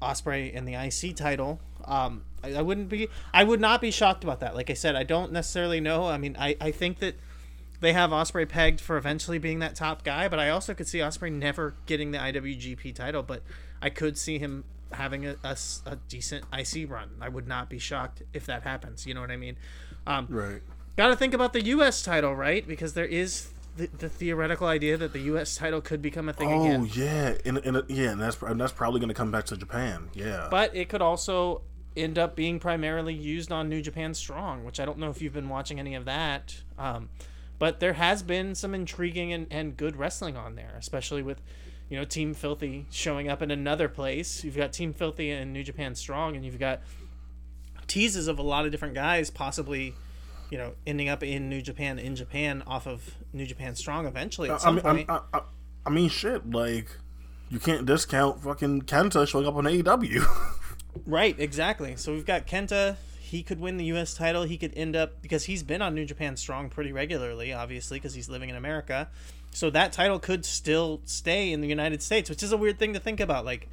Ospreay 0.00 0.52
in 0.52 0.64
the 0.64 0.74
IC 0.74 1.16
title. 1.16 1.60
Um, 1.84 2.24
I, 2.42 2.54
I 2.54 2.62
wouldn't 2.62 2.88
be, 2.88 3.08
I 3.32 3.44
would 3.44 3.60
not 3.60 3.80
be 3.80 3.90
shocked 3.90 4.22
about 4.22 4.40
that. 4.40 4.54
Like 4.54 4.70
I 4.70 4.74
said, 4.74 4.94
I 4.94 5.02
don't 5.02 5.32
necessarily 5.32 5.80
know. 5.80 6.06
I 6.06 6.16
mean, 6.16 6.36
I, 6.38 6.56
I 6.60 6.70
think 6.70 7.00
that 7.00 7.16
they 7.80 7.92
have 7.92 8.10
Ospreay 8.10 8.48
pegged 8.48 8.80
for 8.80 8.96
eventually 8.96 9.38
being 9.38 9.58
that 9.58 9.74
top 9.74 10.04
guy, 10.04 10.28
but 10.28 10.38
I 10.38 10.50
also 10.50 10.74
could 10.74 10.86
see 10.86 10.98
Ospreay 10.98 11.32
never 11.32 11.74
getting 11.86 12.12
the 12.12 12.18
IWGP 12.18 12.94
title. 12.94 13.22
But 13.22 13.42
I 13.82 13.90
could 13.90 14.16
see 14.16 14.38
him 14.38 14.64
having 14.96 15.26
a 15.26 15.36
a 15.44 15.96
decent 16.08 16.44
IC 16.52 16.90
run. 16.90 17.10
I 17.20 17.28
would 17.28 17.46
not 17.46 17.68
be 17.68 17.78
shocked 17.78 18.22
if 18.32 18.46
that 18.46 18.62
happens. 18.62 19.06
You 19.06 19.14
know 19.14 19.20
what 19.20 19.30
I 19.30 19.36
mean? 19.36 19.56
Um, 20.06 20.26
Right. 20.28 20.62
Got 20.96 21.08
to 21.08 21.16
think 21.16 21.34
about 21.34 21.52
the 21.52 21.64
U.S. 21.64 22.02
title, 22.02 22.36
right? 22.36 22.66
Because 22.66 22.94
there 22.94 23.04
is 23.04 23.48
the, 23.76 23.88
the 23.98 24.08
theoretical 24.08 24.68
idea 24.68 24.96
that 24.96 25.12
the 25.12 25.18
U.S. 25.20 25.56
title 25.56 25.80
could 25.80 26.00
become 26.00 26.28
a 26.28 26.32
thing 26.32 26.52
Oh 26.52 26.64
again. 26.64 26.80
Oh 26.82 26.84
yeah, 26.84 27.34
and, 27.44 27.58
and 27.58 27.82
yeah, 27.88 28.10
and 28.10 28.20
that's 28.20 28.40
and 28.42 28.60
that's 28.60 28.72
probably 28.72 29.00
going 29.00 29.08
to 29.08 29.14
come 29.14 29.32
back 29.32 29.46
to 29.46 29.56
Japan. 29.56 30.08
Yeah, 30.14 30.46
But 30.50 30.74
it 30.76 30.88
could 30.88 31.02
also 31.02 31.62
end 31.96 32.18
up 32.18 32.36
being 32.36 32.58
primarily 32.58 33.14
used 33.14 33.52
on 33.52 33.68
New 33.68 33.80
Japan 33.80 34.14
Strong, 34.14 34.64
which 34.64 34.78
I 34.80 34.84
don't 34.84 34.98
know 34.98 35.10
if 35.10 35.20
you've 35.22 35.32
been 35.32 35.48
watching 35.48 35.78
any 35.78 35.94
of 35.94 36.04
that. 36.04 36.62
Um, 36.78 37.08
but 37.58 37.80
there 37.80 37.92
has 37.94 38.22
been 38.22 38.54
some 38.54 38.74
intriguing 38.74 39.32
and, 39.32 39.46
and 39.50 39.76
good 39.76 39.96
wrestling 39.96 40.36
on 40.36 40.56
there, 40.56 40.74
especially 40.76 41.22
with, 41.22 41.40
you 41.88 41.98
know, 41.98 42.04
Team 42.04 42.34
Filthy 42.34 42.86
showing 42.90 43.28
up 43.28 43.42
in 43.42 43.50
another 43.50 43.88
place. 43.88 44.44
You've 44.44 44.56
got 44.56 44.72
Team 44.72 44.92
Filthy 44.92 45.30
and 45.30 45.52
New 45.52 45.62
Japan 45.62 45.94
Strong, 45.94 46.36
and 46.36 46.44
you've 46.44 46.58
got 46.58 46.80
teases 47.86 48.28
of 48.28 48.38
a 48.38 48.42
lot 48.42 48.64
of 48.64 48.72
different 48.72 48.94
guys 48.94 49.30
possibly, 49.30 49.94
you 50.50 50.58
know, 50.58 50.74
ending 50.86 51.08
up 51.08 51.22
in 51.22 51.48
New 51.48 51.60
Japan 51.60 51.98
in 51.98 52.16
Japan 52.16 52.62
off 52.66 52.86
of 52.86 53.14
New 53.32 53.46
Japan 53.46 53.74
Strong 53.74 54.06
eventually 54.06 54.48
at 54.50 54.56
I 54.56 54.58
some 54.58 54.74
mean, 54.76 54.82
point. 54.82 55.10
I, 55.10 55.20
I, 55.32 55.40
I 55.86 55.90
mean, 55.90 56.08
shit, 56.08 56.50
like 56.50 56.88
you 57.50 57.58
can't 57.58 57.86
discount 57.86 58.42
fucking 58.42 58.82
Kenta 58.82 59.28
showing 59.28 59.46
up 59.46 59.54
on 59.56 59.64
AEW. 59.64 60.24
Right, 61.06 61.38
exactly. 61.38 61.96
So 61.96 62.12
we've 62.12 62.24
got 62.24 62.46
Kenta. 62.46 62.96
He 63.20 63.42
could 63.42 63.58
win 63.58 63.78
the 63.78 63.86
U.S. 63.86 64.14
title. 64.14 64.44
He 64.44 64.56
could 64.56 64.72
end 64.76 64.94
up 64.94 65.20
because 65.22 65.44
he's 65.44 65.62
been 65.62 65.82
on 65.82 65.94
New 65.94 66.04
Japan 66.04 66.36
Strong 66.36 66.70
pretty 66.70 66.92
regularly, 66.92 67.52
obviously, 67.52 67.98
because 67.98 68.14
he's 68.14 68.28
living 68.28 68.48
in 68.48 68.56
America. 68.56 69.08
So 69.54 69.70
that 69.70 69.92
title 69.92 70.18
could 70.18 70.44
still 70.44 71.00
stay 71.04 71.52
in 71.52 71.60
the 71.60 71.68
United 71.68 72.02
States, 72.02 72.28
which 72.28 72.42
is 72.42 72.50
a 72.50 72.56
weird 72.56 72.78
thing 72.78 72.92
to 72.92 73.00
think 73.00 73.20
about. 73.20 73.44
Like, 73.44 73.68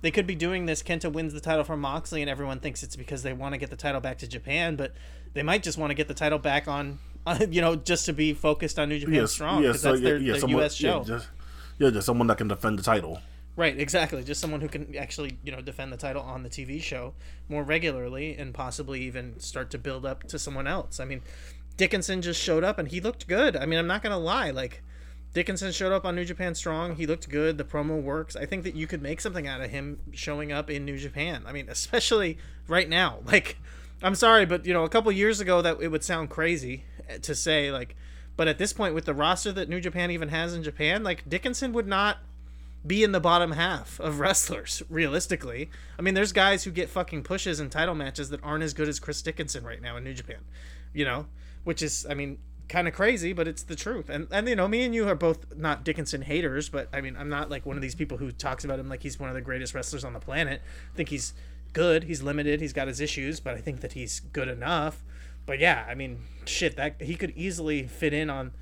they 0.00 0.10
could 0.10 0.26
be 0.26 0.34
doing 0.34 0.64
this. 0.64 0.82
Kenta 0.82 1.12
wins 1.12 1.34
the 1.34 1.40
title 1.40 1.62
from 1.62 1.80
Moxley, 1.80 2.22
and 2.22 2.30
everyone 2.30 2.58
thinks 2.58 2.82
it's 2.82 2.96
because 2.96 3.22
they 3.22 3.34
want 3.34 3.52
to 3.52 3.58
get 3.58 3.68
the 3.68 3.76
title 3.76 4.00
back 4.00 4.18
to 4.18 4.26
Japan, 4.26 4.76
but 4.76 4.94
they 5.34 5.42
might 5.42 5.62
just 5.62 5.76
want 5.76 5.90
to 5.90 5.94
get 5.94 6.08
the 6.08 6.14
title 6.14 6.38
back 6.38 6.66
on, 6.66 6.98
uh, 7.26 7.44
you 7.50 7.60
know, 7.60 7.76
just 7.76 8.06
to 8.06 8.14
be 8.14 8.32
focused 8.32 8.78
on 8.78 8.88
New 8.88 8.98
Japan 8.98 9.14
yes, 9.14 9.32
Strong 9.32 9.62
because 9.62 9.82
so 9.82 9.90
that's 9.90 10.00
yeah, 10.00 10.08
their, 10.08 10.18
yeah, 10.18 10.32
their 10.32 10.40
someone, 10.40 10.60
U.S. 10.60 10.74
show. 10.74 10.98
Yeah, 10.98 11.04
just, 11.04 11.28
yeah, 11.78 11.90
just 11.90 12.06
someone 12.06 12.26
that 12.28 12.38
can 12.38 12.48
defend 12.48 12.78
the 12.78 12.82
title. 12.82 13.20
Right, 13.56 13.78
exactly. 13.78 14.24
Just 14.24 14.40
someone 14.40 14.62
who 14.62 14.68
can 14.68 14.96
actually, 14.96 15.38
you 15.44 15.52
know, 15.52 15.60
defend 15.60 15.92
the 15.92 15.96
title 15.98 16.22
on 16.22 16.42
the 16.42 16.50
TV 16.50 16.80
show 16.80 17.14
more 17.48 17.62
regularly 17.62 18.36
and 18.36 18.54
possibly 18.54 19.02
even 19.02 19.38
start 19.40 19.70
to 19.70 19.78
build 19.78 20.06
up 20.06 20.24
to 20.28 20.38
someone 20.38 20.66
else. 20.66 21.00
I 21.00 21.04
mean, 21.04 21.22
Dickinson 21.76 22.22
just 22.22 22.40
showed 22.40 22.64
up 22.64 22.78
and 22.78 22.88
he 22.88 23.00
looked 23.00 23.26
good. 23.26 23.56
I 23.56 23.66
mean, 23.66 23.78
I'm 23.78 23.86
not 23.86 24.02
going 24.02 24.12
to 24.12 24.18
lie. 24.18 24.50
Like, 24.50 24.82
Dickinson 25.36 25.70
showed 25.70 25.92
up 25.92 26.06
on 26.06 26.16
New 26.16 26.24
Japan 26.24 26.54
Strong. 26.54 26.96
He 26.96 27.06
looked 27.06 27.28
good. 27.28 27.58
The 27.58 27.64
promo 27.64 28.00
works. 28.00 28.36
I 28.36 28.46
think 28.46 28.64
that 28.64 28.74
you 28.74 28.86
could 28.86 29.02
make 29.02 29.20
something 29.20 29.46
out 29.46 29.60
of 29.60 29.68
him 29.68 30.00
showing 30.12 30.50
up 30.50 30.70
in 30.70 30.86
New 30.86 30.96
Japan. 30.96 31.42
I 31.44 31.52
mean, 31.52 31.68
especially 31.68 32.38
right 32.66 32.88
now. 32.88 33.18
Like, 33.26 33.58
I'm 34.02 34.14
sorry, 34.14 34.46
but, 34.46 34.64
you 34.64 34.72
know, 34.72 34.84
a 34.84 34.88
couple 34.88 35.12
years 35.12 35.38
ago 35.38 35.60
that 35.60 35.78
it 35.82 35.88
would 35.88 36.02
sound 36.02 36.30
crazy 36.30 36.84
to 37.20 37.34
say, 37.34 37.70
like, 37.70 37.96
but 38.34 38.48
at 38.48 38.56
this 38.56 38.72
point, 38.72 38.94
with 38.94 39.04
the 39.04 39.12
roster 39.12 39.52
that 39.52 39.68
New 39.68 39.78
Japan 39.78 40.10
even 40.10 40.30
has 40.30 40.54
in 40.54 40.62
Japan, 40.62 41.02
like, 41.02 41.28
Dickinson 41.28 41.74
would 41.74 41.86
not 41.86 42.16
be 42.86 43.04
in 43.04 43.12
the 43.12 43.20
bottom 43.20 43.52
half 43.52 44.00
of 44.00 44.20
wrestlers, 44.20 44.82
realistically. 44.88 45.68
I 45.98 46.02
mean, 46.02 46.14
there's 46.14 46.32
guys 46.32 46.64
who 46.64 46.70
get 46.70 46.88
fucking 46.88 47.24
pushes 47.24 47.60
in 47.60 47.68
title 47.68 47.94
matches 47.94 48.30
that 48.30 48.42
aren't 48.42 48.64
as 48.64 48.72
good 48.72 48.88
as 48.88 48.98
Chris 48.98 49.20
Dickinson 49.20 49.64
right 49.64 49.82
now 49.82 49.98
in 49.98 50.04
New 50.04 50.14
Japan, 50.14 50.40
you 50.94 51.04
know, 51.04 51.26
which 51.64 51.82
is, 51.82 52.06
I 52.08 52.14
mean, 52.14 52.38
kind 52.68 52.88
of 52.88 52.94
crazy, 52.94 53.32
but 53.32 53.46
it's 53.46 53.62
the 53.62 53.76
truth. 53.76 54.08
And, 54.08 54.26
and, 54.30 54.48
you 54.48 54.56
know, 54.56 54.66
me 54.68 54.84
and 54.84 54.94
you 54.94 55.08
are 55.08 55.14
both 55.14 55.56
not 55.56 55.84
Dickinson 55.84 56.22
haters, 56.22 56.68
but 56.68 56.88
I 56.92 57.00
mean, 57.00 57.16
I'm 57.16 57.28
not 57.28 57.50
like 57.50 57.64
one 57.64 57.76
of 57.76 57.82
these 57.82 57.94
people 57.94 58.18
who 58.18 58.32
talks 58.32 58.64
about 58.64 58.78
him 58.78 58.88
like 58.88 59.02
he's 59.02 59.20
one 59.20 59.28
of 59.28 59.34
the 59.34 59.40
greatest 59.40 59.74
wrestlers 59.74 60.04
on 60.04 60.12
the 60.12 60.20
planet. 60.20 60.62
I 60.92 60.96
think 60.96 61.08
he's 61.08 61.32
good, 61.72 62.04
he's 62.04 62.22
limited, 62.22 62.60
he's 62.60 62.72
got 62.72 62.88
his 62.88 63.00
issues, 63.00 63.40
but 63.40 63.54
I 63.54 63.60
think 63.60 63.80
that 63.80 63.92
he's 63.92 64.20
good 64.20 64.48
enough. 64.48 65.04
But 65.44 65.60
yeah, 65.60 65.86
I 65.88 65.94
mean, 65.94 66.20
shit, 66.44 66.76
that 66.76 67.00
he 67.00 67.14
could 67.14 67.32
easily 67.36 67.86
fit 67.86 68.12
in 68.12 68.30
on 68.30 68.52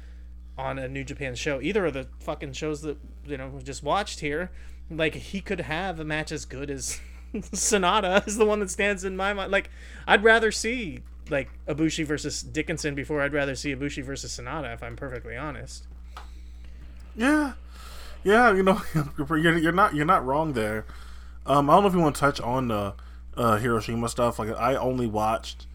on 0.56 0.78
a 0.78 0.88
New 0.88 1.02
Japan 1.02 1.34
show. 1.34 1.60
Either 1.60 1.86
of 1.86 1.94
the 1.94 2.06
fucking 2.20 2.52
shows 2.52 2.82
that 2.82 2.98
you 3.26 3.36
know 3.36 3.48
we 3.48 3.62
just 3.62 3.82
watched 3.82 4.20
here, 4.20 4.50
like 4.90 5.14
he 5.14 5.40
could 5.40 5.60
have 5.60 5.98
a 5.98 6.04
match 6.04 6.30
as 6.30 6.44
good 6.44 6.70
as 6.70 7.00
Sanada 7.34 8.26
is 8.28 8.36
the 8.36 8.44
one 8.44 8.60
that 8.60 8.70
stands 8.70 9.02
in 9.02 9.16
my 9.16 9.32
mind. 9.32 9.50
Like 9.50 9.70
I'd 10.06 10.22
rather 10.22 10.52
see 10.52 11.00
like 11.30 11.50
Ibushi 11.66 12.04
versus 12.06 12.42
Dickinson 12.42 12.94
before 12.94 13.22
I'd 13.22 13.32
rather 13.32 13.54
see 13.54 13.74
Ibushi 13.74 14.04
versus 14.04 14.36
Sanada. 14.36 14.72
If 14.74 14.82
I'm 14.82 14.96
perfectly 14.96 15.36
honest. 15.36 15.86
Yeah, 17.16 17.52
yeah, 18.24 18.52
you 18.52 18.62
know, 18.62 18.82
you're, 19.18 19.58
you're 19.58 19.72
not 19.72 19.94
you're 19.94 20.04
not 20.04 20.24
wrong 20.24 20.52
there. 20.54 20.84
Um, 21.46 21.68
I 21.68 21.74
don't 21.74 21.82
know 21.82 21.88
if 21.88 21.94
you 21.94 22.00
want 22.00 22.16
to 22.16 22.20
touch 22.20 22.40
on 22.40 22.68
the 22.68 22.94
uh, 23.36 23.56
Hiroshima 23.58 24.08
stuff. 24.08 24.38
Like, 24.38 24.50
I 24.56 24.74
only 24.76 25.06
watched 25.06 25.66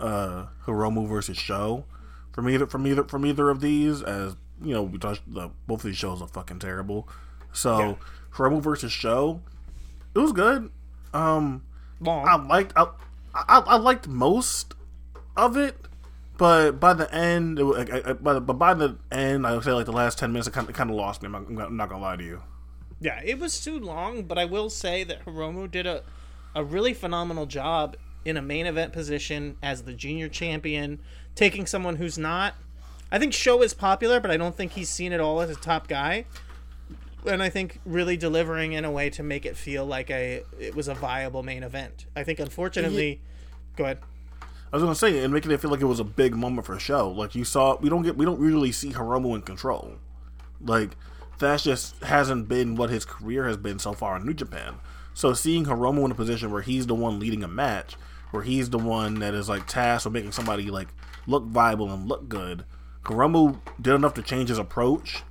uh, 0.00 0.46
Hiromu 0.66 1.06
versus 1.08 1.36
Sho 1.36 1.84
from 2.32 2.48
either 2.48 2.66
from 2.66 2.86
either 2.86 3.04
from 3.04 3.26
either 3.26 3.50
of 3.50 3.60
these, 3.60 4.02
as 4.02 4.36
you 4.62 4.72
know, 4.74 4.82
we 4.82 4.98
touched 4.98 5.22
the 5.32 5.50
both 5.66 5.80
of 5.80 5.86
these 5.86 5.96
shows 5.96 6.22
are 6.22 6.28
fucking 6.28 6.58
terrible. 6.58 7.08
So, 7.52 7.78
Yeah. 7.78 7.94
Hiromu 8.34 8.60
versus 8.62 8.92
Sho, 8.92 9.40
it 10.14 10.18
was 10.18 10.32
good. 10.32 10.70
Um, 11.12 11.64
Long. 12.00 12.26
I 12.26 12.36
liked 12.36 12.72
I, 12.76 12.86
I, 13.34 13.58
I 13.58 13.76
liked 13.76 14.08
most 14.08 14.74
of 15.38 15.56
it, 15.56 15.76
but 16.36 16.72
by 16.80 16.92
the 16.94 17.12
end, 17.14 17.58
it, 17.58 17.64
wa- 17.64 17.76
I, 17.78 18.10
I, 18.10 18.12
but, 18.12 18.40
but 18.40 18.54
by 18.54 18.74
the 18.74 18.96
end, 19.10 19.46
I 19.46 19.54
would 19.54 19.64
say 19.64 19.72
like 19.72 19.86
the 19.86 19.92
last 19.92 20.18
ten 20.18 20.32
minutes, 20.32 20.48
it 20.48 20.52
kind 20.52 20.68
of, 20.68 20.74
kind 20.74 20.90
of 20.90 20.96
lost 20.96 21.22
me. 21.22 21.26
I'm 21.26 21.32
not, 21.32 21.46
I'm 21.48 21.54
not- 21.54 21.66
I'm 21.68 21.76
not 21.76 21.88
gonna 21.88 22.02
lie 22.02 22.16
to 22.16 22.24
you. 22.24 22.42
Yeah, 23.00 23.20
it 23.24 23.38
was 23.38 23.60
too 23.62 23.78
long, 23.78 24.24
but 24.24 24.38
I 24.38 24.44
will 24.44 24.68
say 24.70 25.04
that 25.04 25.24
Hiromu 25.24 25.70
did 25.70 25.86
a, 25.86 26.02
a 26.54 26.64
really 26.64 26.92
phenomenal 26.92 27.46
job 27.46 27.96
in 28.24 28.36
a 28.36 28.42
main 28.42 28.66
event 28.66 28.92
position 28.92 29.56
as 29.62 29.82
the 29.82 29.92
junior 29.92 30.28
champion, 30.28 30.98
taking 31.36 31.64
someone 31.66 31.96
who's 31.96 32.18
not. 32.18 32.54
I 33.12 33.18
think 33.20 33.32
Sho 33.32 33.62
is 33.62 33.72
popular, 33.72 34.18
but 34.20 34.30
I 34.32 34.36
don't 34.36 34.54
think 34.56 34.72
he's 34.72 34.88
seen 34.90 35.12
it 35.12 35.20
all 35.20 35.40
as 35.40 35.48
a 35.48 35.54
top 35.54 35.86
guy. 35.86 36.24
And 37.26 37.42
I 37.42 37.48
think 37.48 37.80
really 37.84 38.16
delivering 38.16 38.72
in 38.72 38.84
a 38.84 38.90
way 38.90 39.10
to 39.10 39.22
make 39.22 39.46
it 39.46 39.56
feel 39.56 39.86
like 39.86 40.10
a 40.10 40.42
it 40.58 40.74
was 40.74 40.88
a 40.88 40.94
viable 40.94 41.42
main 41.42 41.62
event. 41.62 42.06
I 42.16 42.24
think 42.24 42.38
unfortunately, 42.40 43.20
go 43.76 43.84
ahead. 43.84 43.98
I 44.72 44.76
was 44.76 44.82
gonna 44.82 44.94
say, 44.94 45.22
and 45.22 45.32
making 45.32 45.50
it 45.50 45.60
feel 45.60 45.70
like 45.70 45.80
it 45.80 45.86
was 45.86 46.00
a 46.00 46.04
big 46.04 46.34
moment 46.34 46.66
for 46.66 46.78
show. 46.78 47.10
Like 47.10 47.34
you 47.34 47.44
saw, 47.44 47.76
we 47.76 47.88
don't 47.88 48.02
get, 48.02 48.16
we 48.16 48.24
don't 48.24 48.40
really 48.40 48.72
see 48.72 48.92
Hiromu 48.92 49.34
in 49.34 49.42
control. 49.42 49.94
Like 50.60 50.96
that 51.38 51.60
just 51.60 52.02
hasn't 52.02 52.48
been 52.48 52.76
what 52.76 52.90
his 52.90 53.04
career 53.04 53.46
has 53.46 53.56
been 53.56 53.78
so 53.78 53.92
far 53.92 54.16
in 54.16 54.26
New 54.26 54.34
Japan. 54.34 54.76
So 55.14 55.32
seeing 55.32 55.64
Hiromu 55.64 56.04
in 56.04 56.10
a 56.10 56.14
position 56.14 56.52
where 56.52 56.62
he's 56.62 56.86
the 56.86 56.94
one 56.94 57.18
leading 57.18 57.42
a 57.42 57.48
match, 57.48 57.96
where 58.30 58.42
he's 58.42 58.70
the 58.70 58.78
one 58.78 59.20
that 59.20 59.34
is 59.34 59.48
like 59.48 59.66
tasked 59.66 60.06
with 60.06 60.14
making 60.14 60.32
somebody 60.32 60.70
like 60.70 60.88
look 61.26 61.44
viable 61.44 61.90
and 61.90 62.06
look 62.06 62.28
good, 62.28 62.64
Hiromu 63.04 63.58
did 63.80 63.94
enough 63.94 64.14
to 64.14 64.22
change 64.22 64.48
his 64.50 64.58
approach 64.58 65.22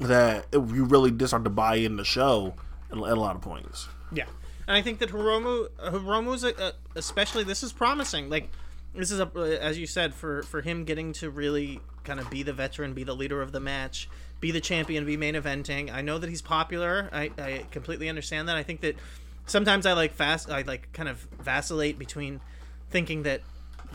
that 0.00 0.46
it, 0.52 0.58
you 0.58 0.84
really 0.84 1.10
did 1.10 1.28
start 1.28 1.44
to 1.44 1.50
buy 1.50 1.76
in 1.76 1.96
the 1.96 2.04
show 2.04 2.54
at, 2.90 2.96
at 2.96 3.02
a 3.02 3.20
lot 3.20 3.36
of 3.36 3.42
points. 3.42 3.88
Yeah, 4.12 4.26
and 4.66 4.76
I 4.76 4.82
think 4.82 4.98
that 5.00 5.10
Hiromu, 5.10 5.68
Hiromu's 5.78 6.44
a, 6.44 6.54
a, 6.62 6.72
especially 6.94 7.44
this 7.44 7.62
is 7.62 7.72
promising. 7.72 8.28
Like 8.30 8.50
this 8.94 9.10
is 9.10 9.20
a, 9.20 9.58
as 9.60 9.78
you 9.78 9.86
said, 9.86 10.14
for 10.14 10.42
for 10.44 10.60
him 10.60 10.84
getting 10.84 11.12
to 11.14 11.30
really 11.30 11.80
kind 12.04 12.20
of 12.20 12.30
be 12.30 12.42
the 12.42 12.52
veteran, 12.52 12.94
be 12.94 13.04
the 13.04 13.14
leader 13.14 13.42
of 13.42 13.52
the 13.52 13.60
match, 13.60 14.08
be 14.40 14.50
the 14.50 14.60
champion, 14.60 15.04
be 15.04 15.16
main 15.16 15.34
eventing. 15.34 15.92
I 15.92 16.02
know 16.02 16.18
that 16.18 16.28
he's 16.30 16.42
popular. 16.42 17.08
I, 17.12 17.30
I 17.38 17.66
completely 17.70 18.08
understand 18.08 18.48
that. 18.48 18.56
I 18.56 18.62
think 18.62 18.82
that 18.82 18.96
sometimes 19.46 19.86
I 19.86 19.94
like 19.94 20.14
fast. 20.14 20.50
I 20.50 20.62
like 20.62 20.92
kind 20.92 21.08
of 21.08 21.18
vacillate 21.40 21.98
between 21.98 22.40
thinking 22.90 23.24
that 23.24 23.40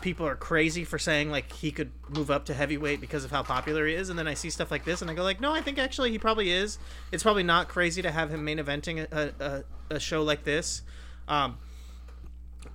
people 0.00 0.26
are 0.26 0.36
crazy 0.36 0.84
for 0.84 0.98
saying 0.98 1.30
like 1.30 1.52
he 1.52 1.70
could 1.70 1.90
move 2.08 2.30
up 2.30 2.46
to 2.46 2.54
heavyweight 2.54 3.00
because 3.00 3.24
of 3.24 3.30
how 3.30 3.42
popular 3.42 3.86
he 3.86 3.94
is 3.94 4.08
and 4.08 4.18
then 4.18 4.26
i 4.26 4.32
see 4.32 4.48
stuff 4.48 4.70
like 4.70 4.84
this 4.84 5.02
and 5.02 5.10
i 5.10 5.14
go 5.14 5.22
like 5.22 5.40
no 5.40 5.52
i 5.52 5.60
think 5.60 5.78
actually 5.78 6.10
he 6.10 6.18
probably 6.18 6.50
is 6.50 6.78
it's 7.12 7.22
probably 7.22 7.42
not 7.42 7.68
crazy 7.68 8.00
to 8.00 8.10
have 8.10 8.30
him 8.30 8.42
main 8.42 8.56
eventing 8.56 9.06
a, 9.12 9.32
a, 9.90 9.94
a 9.94 10.00
show 10.00 10.22
like 10.22 10.44
this 10.44 10.82
um, 11.28 11.58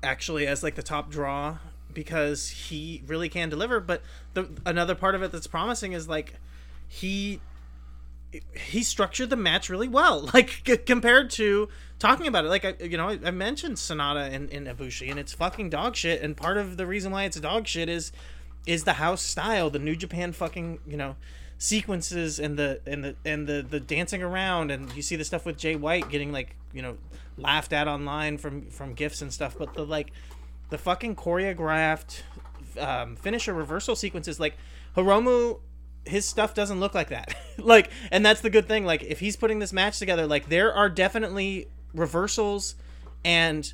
actually 0.03 0.45
as 0.45 0.61
like 0.61 0.75
the 0.75 0.83
top 0.83 1.09
draw 1.09 1.57
because 1.95 2.49
he 2.49 3.01
really 3.07 3.29
can 3.29 3.49
deliver 3.49 3.79
but 3.79 4.03
the 4.35 4.47
another 4.65 4.93
part 4.93 5.15
of 5.15 5.23
it 5.23 5.31
that's 5.31 5.47
promising 5.47 5.93
is 5.93 6.07
like 6.07 6.35
he 6.87 7.41
he 8.53 8.83
structured 8.83 9.29
the 9.29 9.35
match 9.35 9.69
really 9.69 9.87
well 9.87 10.29
like 10.33 10.61
c- 10.65 10.77
compared 10.77 11.29
to 11.29 11.67
talking 11.99 12.27
about 12.27 12.45
it. 12.45 12.49
Like 12.49 12.65
I, 12.65 12.83
you 12.83 12.97
know 12.97 13.09
I, 13.09 13.19
I 13.23 13.31
mentioned 13.31 13.77
sanada 13.77 14.31
in, 14.31 14.49
in 14.49 14.65
ibushi 14.65 15.09
and 15.09 15.19
it's 15.19 15.33
fucking 15.33 15.69
dog 15.69 15.95
shit 15.95 16.21
and 16.21 16.35
part 16.35 16.57
of 16.57 16.77
the 16.77 16.85
reason 16.85 17.11
why 17.11 17.23
it's 17.23 17.39
dog 17.39 17.67
shit 17.67 17.89
is 17.89 18.11
is 18.67 18.83
the 18.83 18.93
house 18.93 19.21
style 19.21 19.69
the 19.69 19.79
new 19.79 19.95
japan 19.95 20.31
fucking 20.31 20.79
you 20.87 20.97
know 20.97 21.15
sequences 21.57 22.39
and 22.39 22.57
the 22.57 22.81
and 22.85 23.03
the 23.03 23.15
and 23.23 23.47
the 23.47 23.65
the 23.67 23.79
dancing 23.79 24.21
around 24.21 24.71
and 24.71 24.91
you 24.93 25.01
see 25.01 25.15
the 25.15 25.23
stuff 25.23 25.45
with 25.45 25.57
jay 25.57 25.75
white 25.75 26.09
getting 26.09 26.31
like 26.31 26.55
you 26.73 26.81
know 26.81 26.97
laughed 27.37 27.71
at 27.73 27.87
online 27.87 28.37
from 28.37 28.69
from 28.69 28.93
gifs 28.93 29.21
and 29.21 29.31
stuff 29.31 29.55
but 29.57 29.73
the 29.73 29.85
like 29.85 30.11
the 30.69 30.77
fucking 30.77 31.15
choreographed 31.15 32.21
um, 32.79 33.15
finisher 33.15 33.53
reversal 33.53 33.95
sequences 33.95 34.39
like 34.39 34.57
hiromu 34.95 35.59
his 36.05 36.25
stuff 36.25 36.53
doesn't 36.53 36.79
look 36.79 36.93
like 36.93 37.09
that. 37.09 37.35
like, 37.57 37.89
and 38.11 38.25
that's 38.25 38.41
the 38.41 38.49
good 38.49 38.67
thing. 38.67 38.85
Like, 38.85 39.03
if 39.03 39.19
he's 39.19 39.35
putting 39.35 39.59
this 39.59 39.73
match 39.73 39.99
together, 39.99 40.27
like 40.27 40.49
there 40.49 40.73
are 40.73 40.89
definitely 40.89 41.67
reversals 41.93 42.75
and 43.23 43.73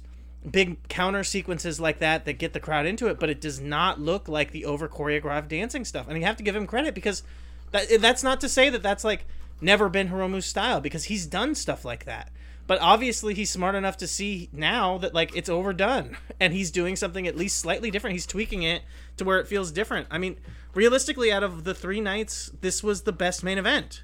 big 0.49 0.87
counter 0.87 1.23
sequences 1.23 1.79
like 1.79 1.99
that 1.99 2.25
that 2.25 2.33
get 2.33 2.53
the 2.53 2.59
crowd 2.59 2.85
into 2.85 3.07
it, 3.07 3.19
but 3.19 3.29
it 3.29 3.41
does 3.41 3.59
not 3.59 3.99
look 3.99 4.27
like 4.27 4.51
the 4.51 4.65
over 4.65 4.87
choreographed 4.87 5.49
dancing 5.49 5.85
stuff. 5.85 6.07
And 6.07 6.17
you 6.17 6.25
have 6.25 6.37
to 6.37 6.43
give 6.43 6.55
him 6.55 6.65
credit 6.65 6.95
because 6.95 7.23
That 7.71 7.87
that's 7.99 8.23
not 8.23 8.41
to 8.41 8.49
say 8.49 8.69
that 8.69 8.81
that's 8.81 9.03
like 9.03 9.25
never 9.59 9.89
been 9.89 10.09
Hiromu's 10.09 10.45
style 10.45 10.81
because 10.81 11.05
he's 11.05 11.25
done 11.25 11.53
stuff 11.55 11.85
like 11.85 12.05
that. 12.05 12.31
But 12.71 12.79
obviously 12.79 13.33
he's 13.33 13.49
smart 13.49 13.75
enough 13.75 13.97
to 13.97 14.07
see 14.07 14.47
now 14.53 14.97
that 14.99 15.13
like 15.13 15.35
it's 15.35 15.49
overdone 15.49 16.15
and 16.39 16.53
he's 16.53 16.71
doing 16.71 16.95
something 16.95 17.27
at 17.27 17.35
least 17.35 17.57
slightly 17.57 17.91
different. 17.91 18.13
He's 18.13 18.25
tweaking 18.25 18.63
it 18.63 18.83
to 19.17 19.25
where 19.25 19.39
it 19.41 19.47
feels 19.49 19.73
different. 19.73 20.07
I 20.09 20.17
mean, 20.17 20.37
realistically 20.73 21.33
out 21.33 21.43
of 21.43 21.65
the 21.65 21.73
3 21.73 21.99
nights, 21.99 22.49
this 22.61 22.81
was 22.81 23.01
the 23.01 23.11
best 23.11 23.43
main 23.43 23.57
event. 23.57 24.03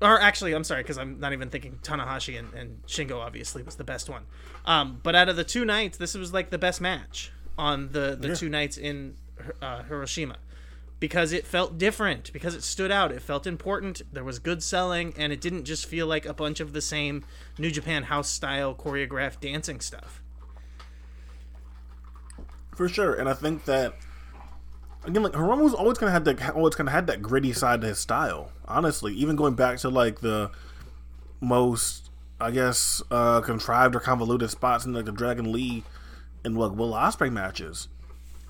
Or 0.00 0.18
actually, 0.18 0.54
I'm 0.54 0.64
sorry 0.64 0.82
because 0.82 0.96
I'm 0.96 1.20
not 1.20 1.34
even 1.34 1.50
thinking 1.50 1.78
Tanahashi 1.82 2.38
and, 2.38 2.54
and 2.54 2.82
Shingo 2.86 3.18
obviously 3.20 3.62
was 3.62 3.74
the 3.74 3.84
best 3.84 4.08
one. 4.08 4.22
Um, 4.64 5.00
but 5.02 5.14
out 5.14 5.28
of 5.28 5.36
the 5.36 5.44
two 5.44 5.66
nights, 5.66 5.98
this 5.98 6.14
was 6.14 6.32
like 6.32 6.48
the 6.48 6.56
best 6.56 6.80
match 6.80 7.32
on 7.58 7.92
the 7.92 8.16
the 8.18 8.28
Yeah. 8.28 8.34
two 8.34 8.48
nights 8.48 8.78
in 8.78 9.16
uh, 9.60 9.82
Hiroshima 9.82 10.36
because 11.04 11.34
it 11.34 11.46
felt 11.46 11.76
different, 11.76 12.32
because 12.32 12.54
it 12.54 12.62
stood 12.62 12.90
out, 12.90 13.12
it 13.12 13.20
felt 13.20 13.46
important, 13.46 14.00
there 14.10 14.24
was 14.24 14.38
good 14.38 14.62
selling, 14.62 15.12
and 15.18 15.34
it 15.34 15.40
didn't 15.42 15.64
just 15.64 15.84
feel 15.84 16.06
like 16.06 16.24
a 16.24 16.32
bunch 16.32 16.60
of 16.60 16.72
the 16.72 16.80
same 16.80 17.22
New 17.58 17.70
Japan 17.70 18.04
house 18.04 18.30
style 18.30 18.74
choreographed 18.74 19.38
dancing 19.40 19.80
stuff. 19.80 20.22
For 22.74 22.88
sure, 22.88 23.12
and 23.12 23.28
I 23.28 23.34
think 23.34 23.66
that 23.66 23.92
again, 25.04 25.22
like 25.22 25.34
Hiromu's 25.34 25.74
always 25.74 25.98
kind 25.98 26.08
of 26.08 26.14
had 26.14 26.38
that 26.38 26.54
always 26.54 26.74
kind 26.74 26.88
of 26.88 26.94
had 26.94 27.06
that 27.08 27.20
gritty 27.20 27.52
side 27.52 27.82
to 27.82 27.88
his 27.88 27.98
style. 27.98 28.52
Honestly, 28.66 29.12
even 29.12 29.36
going 29.36 29.52
back 29.52 29.76
to 29.80 29.90
like 29.90 30.20
the 30.20 30.50
most, 31.38 32.08
I 32.40 32.50
guess, 32.50 33.02
uh, 33.10 33.42
contrived 33.42 33.94
or 33.94 34.00
convoluted 34.00 34.48
spots 34.48 34.86
in 34.86 34.94
like 34.94 35.04
the 35.04 35.12
Dragon 35.12 35.52
Lee 35.52 35.84
and 36.46 36.56
like 36.56 36.72
Will 36.72 36.94
Ospreay 36.94 37.30
matches. 37.30 37.88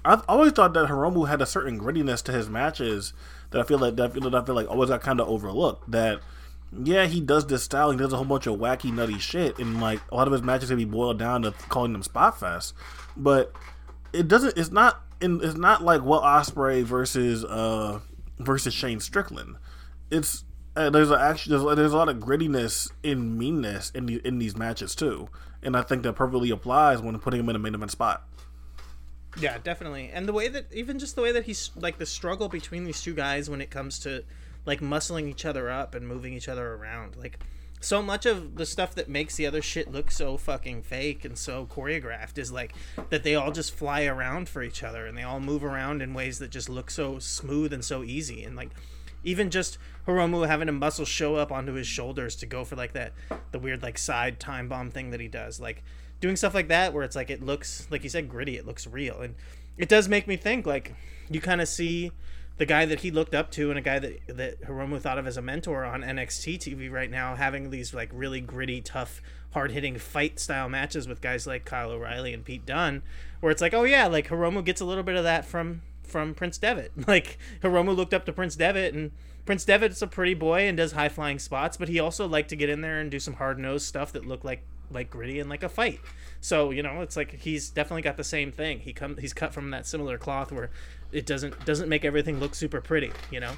I've 0.05 0.23
always 0.29 0.53
thought 0.53 0.75
that 0.75 0.89
Hiromu 0.89 1.29
had 1.29 1.41
a 1.41 1.47
certain 1.47 1.81
grittiness 1.81 2.23
to 2.25 2.33
his 2.33 2.49
matches 2.49 3.13
that 3.51 3.61
I 3.61 3.65
feel 3.65 3.79
like 3.79 3.97
that 3.97 4.11
I 4.11 4.13
feel, 4.13 4.23
that 4.29 4.35
I 4.35 4.45
feel 4.45 4.55
like 4.55 4.69
always 4.69 4.91
got 4.91 5.01
kind 5.01 5.21
of 5.21 5.29
overlooked. 5.29 5.91
That 5.91 6.21
yeah, 6.73 7.07
he 7.07 7.21
does 7.21 7.47
this 7.47 7.63
style, 7.63 7.91
he 7.91 7.97
does 7.97 8.13
a 8.13 8.17
whole 8.17 8.25
bunch 8.25 8.47
of 8.47 8.59
wacky, 8.59 8.93
nutty 8.93 9.19
shit, 9.19 9.59
and 9.59 9.81
like 9.81 10.01
a 10.11 10.17
lot 10.17 10.27
of 10.27 10.33
his 10.33 10.43
matches 10.43 10.69
can 10.69 10.79
be 10.79 10.85
boiled 10.85 11.19
down 11.19 11.43
to 11.43 11.53
calling 11.69 11.93
them 11.93 12.03
spot 12.03 12.39
fest, 12.39 12.75
but 13.17 13.53
it 14.13 14.29
doesn't. 14.29 14.59
It's 14.59 14.71
not. 14.71 15.01
In, 15.21 15.41
it's 15.43 15.57
not 15.57 15.83
like 15.83 16.03
Will 16.03 16.21
Ospreay 16.21 16.83
versus 16.83 17.45
uh 17.45 18.01
versus 18.39 18.75
Shane 18.75 19.01
Strickland. 19.01 19.57
It's 20.11 20.45
uh, 20.77 20.91
there's 20.91 21.11
a 21.11 21.19
actually 21.19 21.57
there's, 21.57 21.77
there's 21.77 21.93
a 21.93 21.97
lot 21.97 22.09
of 22.09 22.17
grittiness 22.17 22.91
and 23.03 23.39
meanness 23.39 23.91
in 23.95 24.07
the, 24.07 24.21
in 24.25 24.39
these 24.39 24.57
matches 24.57 24.95
too, 24.95 25.29
and 25.63 25.77
I 25.77 25.83
think 25.83 26.03
that 26.03 26.15
perfectly 26.15 26.51
applies 26.51 27.01
when 27.01 27.19
putting 27.21 27.41
him 27.41 27.49
in 27.49 27.57
a 27.57 27.61
main 27.61 27.75
event 27.75 27.93
spot. 27.93 28.29
Yeah, 29.39 29.59
definitely. 29.63 30.11
And 30.13 30.29
the 30.29 30.33
way 30.33 30.49
that 30.49 30.73
even 30.73 30.99
just 30.99 31.17
the 31.17 31.23
way 31.23 31.33
that 31.33 31.45
he's 31.45 31.71
like 31.77 31.99
the 31.99 32.07
struggle 32.07 32.49
between 32.49 32.85
these 32.85 33.03
two 33.03 33.15
guys 33.15 33.51
when 33.51 33.61
it 33.61 33.71
comes 33.71 33.99
to 34.01 34.25
like 34.67 34.81
muscling 34.81 35.29
each 35.29 35.45
other 35.45 35.71
up 35.71 35.95
and 35.95 36.07
moving 36.07 36.33
each 36.33 36.49
other 36.49 36.75
around. 36.75 37.17
Like 37.17 37.39
so 37.81 38.01
much 38.01 38.25
of 38.25 38.57
the 38.57 38.65
stuff 38.65 38.95
that 38.95 39.09
makes 39.09 39.37
the 39.37 39.47
other 39.47 39.61
shit 39.61 39.93
look 39.93 40.11
so 40.11 40.37
fucking 40.37 40.83
fake 40.83 41.25
and 41.25 41.37
so 41.37 41.67
choreographed 41.67 42.39
is 42.39 42.51
like 42.51 42.75
that 43.11 43.23
they 43.23 43.35
all 43.35 43.53
just 43.53 43.75
fly 43.75 44.05
around 44.05 44.49
for 44.49 44.63
each 44.63 44.83
other 44.83 45.07
and 45.07 45.19
they 45.19 45.23
all 45.23 45.41
move 45.41 45.63
around 45.63 46.01
in 46.01 46.15
ways 46.15 46.39
that 46.39 46.51
just 46.51 46.69
look 46.69 46.91
so 46.91 47.19
smooth 47.19 47.73
and 47.73 47.85
so 47.85 48.03
easy 48.03 48.43
and 48.43 48.57
like 48.57 48.71
even 49.23 49.51
just 49.51 49.77
Hiromu 50.07 50.47
having 50.47 50.69
a 50.69 50.73
muscle 50.73 51.05
show 51.05 51.37
up 51.37 51.53
onto 51.53 51.73
his 51.73 51.87
shoulders 51.87 52.37
to 52.37 52.47
go 52.47 52.65
for 52.65 52.77
like 52.77 52.95
that 52.95 53.13
the 53.53 53.59
weird 53.59 53.83
like 53.83 53.99
side 53.99 54.41
time 54.41 54.69
bomb 54.69 54.91
thing 54.91 55.11
that 55.11 55.21
he 55.21 55.29
does 55.29 55.61
like 55.61 55.83
doing 56.21 56.37
stuff 56.37 56.55
like 56.55 56.69
that 56.69 56.93
where 56.93 57.05
it's 57.05 57.17
like 57.17 57.31
it 57.31 57.43
looks 57.43 57.87
like 57.91 58.03
you 58.03 58.09
said 58.09 58.29
gritty 58.29 58.57
it 58.57 58.67
looks 58.67 58.87
real. 58.87 59.21
And 59.21 59.35
it 59.77 59.89
does 59.89 60.09
make 60.09 60.27
me 60.27 60.37
think 60.37 60.67
like 60.67 60.95
you 61.29 61.41
kind 61.41 61.61
of 61.61 61.69
see 61.69 62.13
the 62.57 62.67
guy 62.67 62.85
that 62.87 63.01
he 63.01 63.11
looked 63.11 63.35
up 63.35 63.51
to 63.53 63.71
and 63.71 63.79
a 63.79 63.83
guy 63.83 63.99
that 63.99 64.21
that 64.29 64.63
Hiromu 64.63 65.01
thought 65.01 65.19
of 65.19 65.27
as 65.27 65.37
a 65.37 65.43
mentor 65.43 65.85
on 65.85 66.03
NXT 66.03 66.59
TV 66.59 66.91
right 66.91 67.11
now 67.11 67.35
having 67.35 67.71
these 67.71 67.93
like 67.93 68.11
really 68.13 68.41
gritty 68.41 68.81
tough 68.81 69.21
hard-hitting 69.53 69.99
fight 69.99 70.39
style 70.39 70.69
matches 70.69 71.07
with 71.07 71.21
guys 71.21 71.47
like 71.47 71.65
Kyle 71.65 71.91
O'Reilly 71.91 72.33
and 72.33 72.45
Pete 72.45 72.67
Dunne 72.67 73.03
where 73.41 73.51
it's 73.51 73.63
like 73.63 73.75
oh 73.75 73.85
yeah 73.85 74.07
like 74.07 74.29
Hiromu 74.29 74.65
gets 74.65 74.81
a 74.81 74.85
little 74.85 75.05
bit 75.05 75.17
of 75.17 75.25
that 75.25 75.45
from 75.45 75.83
from 76.03 76.35
Prince 76.35 76.59
Devitt. 76.59 76.93
Like 77.09 77.39
Hiromu 77.63 77.97
looked 77.97 78.15
up 78.15 78.25
to 78.27 78.33
Prince 78.33 78.57
Devitt 78.57 78.95
and 78.95 79.11
Prince 79.47 79.65
Devitt's 79.65 80.03
a 80.03 80.07
pretty 80.07 80.35
boy 80.35 80.61
and 80.61 80.77
does 80.77 80.93
high 80.93 81.09
flying 81.09 81.39
spots 81.39 81.77
but 81.77 81.89
he 81.89 81.99
also 81.99 82.29
liked 82.29 82.51
to 82.51 82.57
get 82.57 82.69
in 82.69 82.83
there 82.83 83.01
and 83.01 83.11
do 83.11 83.19
some 83.19 83.35
hard-nosed 83.35 83.87
stuff 83.87 84.13
that 84.13 84.27
looked 84.27 84.45
like 84.45 84.63
like 84.95 85.11
gritty 85.11 85.41
and 85.41 85.51
like 85.51 85.63
a 85.63 85.69
fight. 85.69 86.01
So 86.41 86.71
you 86.71 86.83
know, 86.83 87.01
it's 87.03 87.17
like 87.17 87.33
he's 87.33 87.71
definitely 87.71 88.03
got 88.03 88.17
the 88.17 88.25
same 88.25 88.53
thing. 88.53 88.81
He 88.81 88.93
come 88.93 89.17
he's 89.19 89.33
cut 89.35 89.53
from 89.53 89.71
that 89.71 89.87
similar 89.87 90.17
cloth 90.19 90.53
where 90.53 90.71
it 91.13 91.27
doesn't 91.27 91.65
doesn't 91.65 91.89
make 91.89 92.05
everything 92.05 92.41
look 92.41 92.55
super 92.55 92.81
pretty. 92.81 93.13
You 93.31 93.41
know. 93.41 93.53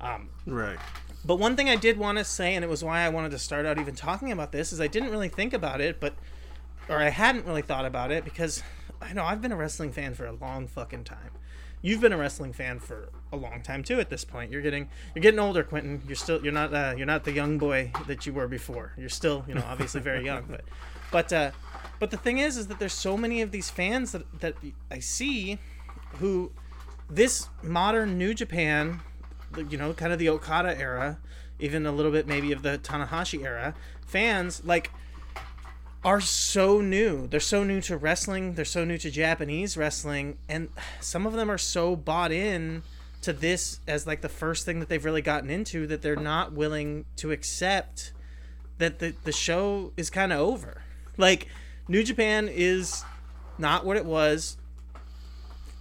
Um, 0.00 0.28
Right. 0.46 0.78
but 1.24 1.36
one 1.36 1.56
thing 1.56 1.70
I 1.70 1.76
did 1.76 1.96
want 1.98 2.18
to 2.18 2.24
say, 2.24 2.54
and 2.54 2.62
it 2.62 2.68
was 2.68 2.84
why 2.84 3.00
I 3.00 3.08
wanted 3.08 3.30
to 3.30 3.38
start 3.38 3.64
out 3.64 3.78
even 3.78 3.94
talking 3.94 4.30
about 4.30 4.52
this, 4.52 4.72
is 4.72 4.80
I 4.80 4.88
didn't 4.88 5.10
really 5.10 5.30
think 5.30 5.54
about 5.54 5.80
it, 5.80 6.00
but 6.00 6.14
or 6.88 6.98
I 6.98 7.08
hadn't 7.08 7.46
really 7.46 7.62
thought 7.62 7.86
about 7.86 8.10
it 8.12 8.22
because 8.24 8.62
I 9.00 9.12
know 9.14 9.24
I've 9.24 9.40
been 9.40 9.52
a 9.52 9.56
wrestling 9.56 9.92
fan 9.92 10.14
for 10.14 10.26
a 10.26 10.32
long 10.32 10.66
fucking 10.68 11.04
time. 11.04 11.30
You've 11.82 12.00
been 12.00 12.12
a 12.12 12.16
wrestling 12.18 12.52
fan 12.52 12.78
for 12.78 13.08
a 13.32 13.36
long 13.36 13.62
time 13.62 13.82
too. 13.82 14.00
At 14.00 14.10
this 14.10 14.24
point, 14.24 14.50
you're 14.50 14.62
getting 14.62 14.88
you're 15.14 15.22
getting 15.22 15.40
older, 15.40 15.62
Quentin. 15.62 16.02
You're 16.06 16.16
still 16.16 16.42
you're 16.42 16.52
not 16.52 16.72
uh, 16.72 16.94
you're 16.96 17.06
not 17.06 17.24
the 17.24 17.32
young 17.32 17.58
boy 17.58 17.92
that 18.06 18.26
you 18.26 18.32
were 18.32 18.48
before. 18.48 18.92
You're 18.96 19.08
still 19.08 19.44
you 19.48 19.54
know 19.54 19.64
obviously 19.66 20.00
very 20.00 20.24
young, 20.24 20.44
but 20.48 20.62
but 21.10 21.32
uh, 21.32 21.50
but 21.98 22.10
the 22.10 22.16
thing 22.16 22.38
is, 22.38 22.56
is 22.56 22.66
that 22.68 22.78
there's 22.78 22.92
so 22.92 23.16
many 23.16 23.42
of 23.42 23.50
these 23.50 23.70
fans 23.70 24.12
that 24.12 24.40
that 24.40 24.54
I 24.90 24.98
see 25.00 25.58
who 26.18 26.52
this 27.08 27.48
modern 27.62 28.18
New 28.18 28.34
Japan, 28.34 29.00
you 29.68 29.78
know, 29.78 29.92
kind 29.92 30.12
of 30.12 30.18
the 30.18 30.28
Okada 30.28 30.78
era, 30.78 31.18
even 31.58 31.86
a 31.86 31.92
little 31.92 32.12
bit 32.12 32.26
maybe 32.26 32.52
of 32.52 32.62
the 32.62 32.78
Tanahashi 32.78 33.44
era, 33.44 33.74
fans 34.06 34.62
like 34.64 34.90
are 36.04 36.20
so 36.20 36.80
new. 36.80 37.26
They're 37.26 37.40
so 37.40 37.64
new 37.64 37.80
to 37.82 37.96
wrestling, 37.96 38.54
they're 38.54 38.64
so 38.64 38.84
new 38.84 38.98
to 38.98 39.10
Japanese 39.10 39.76
wrestling, 39.76 40.38
and 40.48 40.68
some 41.00 41.26
of 41.26 41.32
them 41.32 41.50
are 41.50 41.58
so 41.58 41.96
bought 41.96 42.30
in 42.30 42.82
to 43.26 43.32
this 43.32 43.80
as 43.88 44.06
like 44.06 44.20
the 44.20 44.28
first 44.28 44.64
thing 44.64 44.78
that 44.78 44.88
they've 44.88 45.04
really 45.04 45.20
gotten 45.20 45.50
into 45.50 45.84
that 45.88 46.00
they're 46.00 46.14
not 46.14 46.52
willing 46.52 47.04
to 47.16 47.32
accept 47.32 48.12
that 48.78 49.00
the, 49.00 49.16
the 49.24 49.32
show 49.32 49.92
is 49.96 50.10
kind 50.10 50.32
of 50.32 50.38
over. 50.38 50.82
Like 51.16 51.48
New 51.88 52.04
Japan 52.04 52.48
is 52.48 53.02
not 53.58 53.84
what 53.84 53.96
it 53.96 54.04
was 54.04 54.58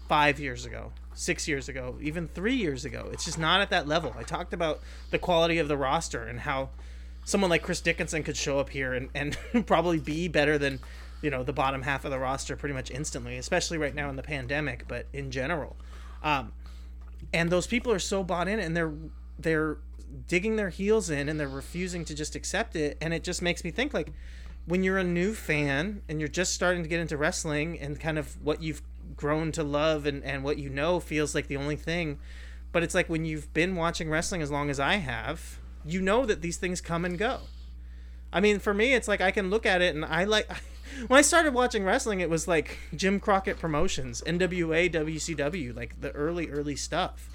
5 0.09 0.39
years 0.39 0.65
ago, 0.65 0.91
6 1.13 1.47
years 1.47 1.69
ago, 1.69 1.99
even 2.01 2.27
3 2.27 2.55
years 2.55 2.83
ago. 2.83 3.09
It's 3.13 3.25
just 3.25 3.37
not 3.37 3.61
at 3.61 3.69
that 3.69 3.87
level. 3.87 4.15
I 4.17 4.23
talked 4.23 4.51
about 4.51 4.81
the 5.11 5.19
quality 5.19 5.59
of 5.59 5.67
the 5.67 5.77
roster 5.77 6.23
and 6.23 6.39
how 6.39 6.69
someone 7.25 7.51
like 7.51 7.61
Chris 7.61 7.79
Dickinson 7.79 8.23
could 8.23 8.37
show 8.37 8.57
up 8.57 8.71
here 8.71 8.95
and, 8.95 9.09
and 9.13 9.37
probably 9.67 9.99
be 9.99 10.27
better 10.27 10.57
than 10.57 10.79
you 11.21 11.29
know 11.29 11.43
the 11.43 11.53
bottom 11.53 11.83
half 11.83 12.05
of 12.05 12.11
the 12.11 12.17
roster 12.17 12.55
pretty 12.55 12.73
much 12.73 12.89
instantly, 12.89 13.37
especially 13.37 13.77
right 13.77 13.93
now 13.93 14.09
in 14.09 14.15
the 14.15 14.23
pandemic, 14.23 14.87
but 14.87 15.05
in 15.13 15.29
general. 15.29 15.75
Um, 16.23 16.51
and 17.33 17.49
those 17.49 17.67
people 17.67 17.91
are 17.91 17.99
so 17.99 18.23
bought 18.23 18.47
in 18.47 18.59
and 18.59 18.75
they're 18.75 18.93
they're 19.37 19.77
digging 20.27 20.55
their 20.55 20.69
heels 20.69 21.09
in 21.09 21.27
and 21.27 21.39
they're 21.39 21.47
refusing 21.47 22.05
to 22.05 22.15
just 22.15 22.35
accept 22.35 22.75
it 22.75 22.97
and 23.01 23.13
it 23.13 23.23
just 23.23 23.41
makes 23.41 23.63
me 23.63 23.71
think 23.71 23.93
like 23.93 24.13
when 24.65 24.83
you're 24.83 24.97
a 24.97 25.03
new 25.03 25.33
fan 25.33 26.01
and 26.07 26.19
you're 26.19 26.29
just 26.29 26.53
starting 26.53 26.83
to 26.83 26.89
get 26.89 26.99
into 26.99 27.17
wrestling 27.17 27.79
and 27.79 27.99
kind 27.99 28.17
of 28.17 28.41
what 28.43 28.61
you've 28.61 28.81
grown 29.15 29.51
to 29.51 29.63
love 29.63 30.05
and, 30.05 30.23
and 30.23 30.43
what 30.43 30.57
you 30.57 30.69
know 30.69 30.99
feels 30.99 31.35
like 31.35 31.47
the 31.47 31.57
only 31.57 31.75
thing 31.75 32.17
but 32.71 32.81
it's 32.81 32.95
like 32.95 33.09
when 33.09 33.25
you've 33.25 33.53
been 33.53 33.75
watching 33.75 34.09
wrestling 34.09 34.41
as 34.41 34.49
long 34.49 34.69
as 34.69 34.79
I 34.79 34.95
have 34.95 35.59
you 35.85 36.01
know 36.01 36.25
that 36.25 36.41
these 36.41 36.57
things 36.57 36.81
come 36.81 37.03
and 37.03 37.17
go 37.17 37.41
I 38.35 38.41
mean, 38.41 38.59
for 38.59 38.73
me, 38.73 38.93
it's 38.93 39.07
like 39.07 39.21
I 39.21 39.31
can 39.31 39.49
look 39.49 39.65
at 39.65 39.81
it 39.81 39.95
and 39.95 40.03
I 40.03 40.25
like. 40.25 40.49
When 41.07 41.17
I 41.17 41.21
started 41.21 41.53
watching 41.53 41.83
wrestling, 41.83 42.21
it 42.21 42.29
was 42.29 42.47
like 42.47 42.77
Jim 42.95 43.19
Crockett 43.19 43.59
Promotions, 43.59 44.23
NWA, 44.25 44.91
WCW, 44.91 45.75
like 45.75 45.99
the 45.99 46.11
early, 46.11 46.49
early 46.49 46.75
stuff. 46.75 47.29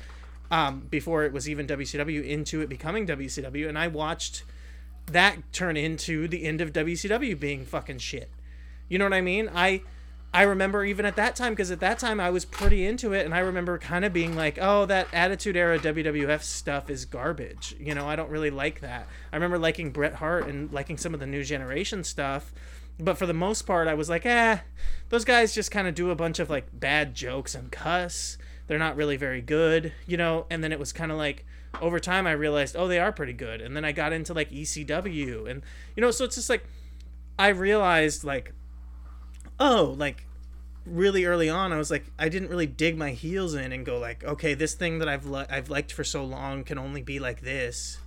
Um, 0.50 0.86
before 0.90 1.24
it 1.24 1.32
was 1.32 1.48
even 1.48 1.66
WCW, 1.68 2.24
into 2.26 2.60
it 2.60 2.68
becoming 2.68 3.06
WCW, 3.06 3.68
and 3.68 3.78
I 3.78 3.86
watched 3.86 4.42
that 5.06 5.52
turn 5.52 5.76
into 5.76 6.26
the 6.26 6.44
end 6.44 6.60
of 6.60 6.72
WCW 6.72 7.38
being 7.38 7.64
fucking 7.64 7.98
shit. 7.98 8.30
You 8.88 8.98
know 8.98 9.04
what 9.04 9.14
I 9.14 9.20
mean? 9.20 9.48
I 9.54 9.82
I 10.32 10.42
remember 10.42 10.84
even 10.84 11.06
at 11.06 11.16
that 11.16 11.34
time 11.34 11.52
because 11.52 11.72
at 11.72 11.80
that 11.80 11.98
time 11.98 12.20
I 12.20 12.30
was 12.30 12.44
pretty 12.44 12.86
into 12.86 13.12
it 13.12 13.24
and 13.24 13.34
I 13.34 13.40
remember 13.40 13.78
kind 13.78 14.04
of 14.04 14.12
being 14.12 14.36
like, 14.36 14.58
"Oh, 14.60 14.86
that 14.86 15.08
Attitude 15.12 15.56
Era 15.56 15.78
WWF 15.78 16.42
stuff 16.42 16.88
is 16.88 17.04
garbage." 17.04 17.74
You 17.80 17.94
know, 17.94 18.08
I 18.08 18.14
don't 18.14 18.30
really 18.30 18.50
like 18.50 18.80
that. 18.80 19.06
I 19.32 19.36
remember 19.36 19.58
liking 19.58 19.90
Bret 19.90 20.14
Hart 20.14 20.46
and 20.46 20.72
liking 20.72 20.98
some 20.98 21.14
of 21.14 21.20
the 21.20 21.26
new 21.26 21.42
generation 21.42 22.04
stuff, 22.04 22.52
but 22.98 23.18
for 23.18 23.26
the 23.26 23.34
most 23.34 23.62
part 23.62 23.88
I 23.88 23.94
was 23.94 24.08
like, 24.08 24.26
"Eh, 24.26 24.58
those 25.08 25.24
guys 25.24 25.54
just 25.54 25.70
kind 25.70 25.86
of 25.86 25.94
do 25.94 26.10
a 26.10 26.16
bunch 26.16 26.38
of 26.38 26.50
like 26.50 26.66
bad 26.78 27.14
jokes 27.14 27.54
and 27.54 27.70
cuss. 27.70 28.38
They're 28.66 28.78
not 28.78 28.96
really 28.96 29.16
very 29.16 29.40
good." 29.40 29.92
You 30.06 30.16
know, 30.16 30.46
and 30.50 30.62
then 30.62 30.72
it 30.72 30.78
was 30.78 30.92
kind 30.92 31.12
of 31.12 31.18
like 31.18 31.44
over 31.80 32.00
time 32.00 32.26
I 32.26 32.32
realized, 32.32 32.76
"Oh, 32.76 32.88
they 32.88 32.98
are 32.98 33.12
pretty 33.12 33.32
good." 33.32 33.60
And 33.60 33.76
then 33.76 33.84
I 33.84 33.92
got 33.92 34.12
into 34.12 34.34
like 34.34 34.50
ECW 34.50 35.50
and 35.50 35.62
you 35.96 36.00
know, 36.00 36.10
so 36.10 36.24
it's 36.24 36.36
just 36.36 36.50
like 36.50 36.64
I 37.38 37.48
realized 37.48 38.24
like 38.24 38.52
oh, 39.60 39.94
like 39.98 40.26
really 40.86 41.24
early 41.26 41.48
on, 41.48 41.72
I 41.72 41.76
was 41.76 41.90
like, 41.90 42.06
I 42.18 42.28
didn't 42.28 42.48
really 42.48 42.66
dig 42.66 42.96
my 42.96 43.10
heels 43.10 43.54
in 43.54 43.72
and 43.72 43.84
go 43.86 43.98
like, 43.98 44.24
okay, 44.24 44.54
this 44.54 44.74
thing 44.74 44.98
that 44.98 45.08
I've 45.08 45.26
li- 45.26 45.46
I've 45.48 45.70
liked 45.70 45.92
for 45.92 46.02
so 46.02 46.24
long 46.24 46.64
can 46.64 46.78
only 46.78 47.02
be 47.02 47.20
like 47.20 47.42
this. 47.42 47.98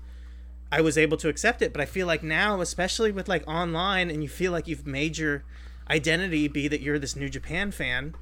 I 0.73 0.81
was 0.81 0.97
able 0.97 1.17
to 1.17 1.29
accept 1.29 1.61
it, 1.61 1.71
but 1.71 1.81
I 1.81 1.85
feel 1.85 2.07
like 2.07 2.23
now, 2.23 2.59
especially 2.59 3.11
with 3.11 3.27
like 3.27 3.47
online, 3.47 4.09
and 4.09 4.23
you 4.23 4.27
feel 4.27 4.51
like 4.51 4.67
you've 4.67 4.87
made 4.87 5.19
your 5.19 5.43
identity 5.87 6.47
be 6.47 6.67
that 6.67 6.81
you're 6.81 6.97
this 6.97 7.15
New 7.15 7.29
Japan 7.29 7.69
fan. 7.69 8.15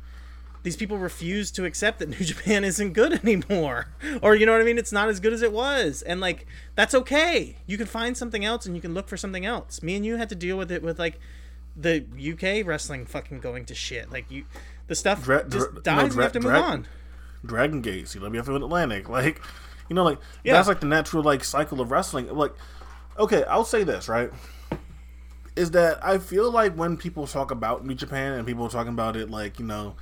These 0.63 0.75
people 0.75 0.97
refuse 0.97 1.49
to 1.51 1.63
accept 1.63 1.99
that 1.99 2.09
New 2.19 2.25
Japan 2.25 2.65
isn't 2.65 2.91
good 2.91 3.23
anymore, 3.23 3.87
or 4.21 4.35
you 4.35 4.45
know 4.45 4.51
what 4.51 4.59
I 4.59 4.65
mean. 4.65 4.77
It's 4.77 4.91
not 4.91 5.07
as 5.07 5.21
good 5.21 5.31
as 5.31 5.41
it 5.41 5.53
was, 5.53 6.01
and 6.01 6.19
like 6.19 6.45
that's 6.75 6.93
okay. 6.93 7.55
You 7.67 7.77
can 7.77 7.87
find 7.87 8.17
something 8.17 8.43
else, 8.43 8.65
and 8.65 8.75
you 8.75 8.81
can 8.81 8.93
look 8.93 9.07
for 9.07 9.15
something 9.15 9.45
else. 9.45 9.81
Me 9.81 9.95
and 9.95 10.05
you 10.05 10.17
had 10.17 10.27
to 10.27 10.35
deal 10.35 10.57
with 10.57 10.73
it 10.73 10.83
with 10.83 10.99
like 10.99 11.21
the 11.77 12.03
UK 12.33 12.67
wrestling 12.67 13.05
fucking 13.05 13.39
going 13.39 13.63
to 13.63 13.73
shit. 13.73 14.11
Like 14.11 14.29
you, 14.29 14.43
the 14.87 14.95
stuff 14.95 15.23
Dra- 15.23 15.47
just 15.47 15.71
dra- 15.71 15.81
dies. 15.83 15.95
no, 15.95 16.03
and 16.03 16.15
you 16.15 16.21
have 16.21 16.33
to 16.33 16.39
dra- 16.39 16.53
move 16.53 16.63
on. 16.63 16.87
Dragon 17.45 17.81
Gate, 17.81 18.07
CWF 18.07 18.49
in 18.49 18.61
Atlantic. 18.61 19.07
Like, 19.07 19.41
you 19.91 19.95
know, 19.95 20.05
like 20.05 20.19
Yeah. 20.45 20.53
that's 20.53 20.69
like 20.69 20.79
the 20.79 20.87
natural 20.87 21.21
like 21.21 21.43
cycle 21.43 21.81
of 21.81 21.91
wrestling. 21.91 22.33
Like, 22.33 22.53
okay, 23.19 23.43
I'll 23.43 23.65
say 23.65 23.83
this 23.83 24.07
right 24.07 24.31
is 25.57 25.71
that 25.71 25.99
I 26.01 26.17
feel 26.17 26.49
like 26.49 26.75
when 26.75 26.95
people 26.95 27.27
talk 27.27 27.51
about 27.51 27.85
New 27.85 27.93
Japan 27.93 28.31
and 28.31 28.47
people 28.47 28.65
are 28.65 28.69
talking 28.69 28.93
about 28.93 29.17
it 29.17 29.29
like 29.29 29.59
you 29.59 29.65
know 29.65 29.97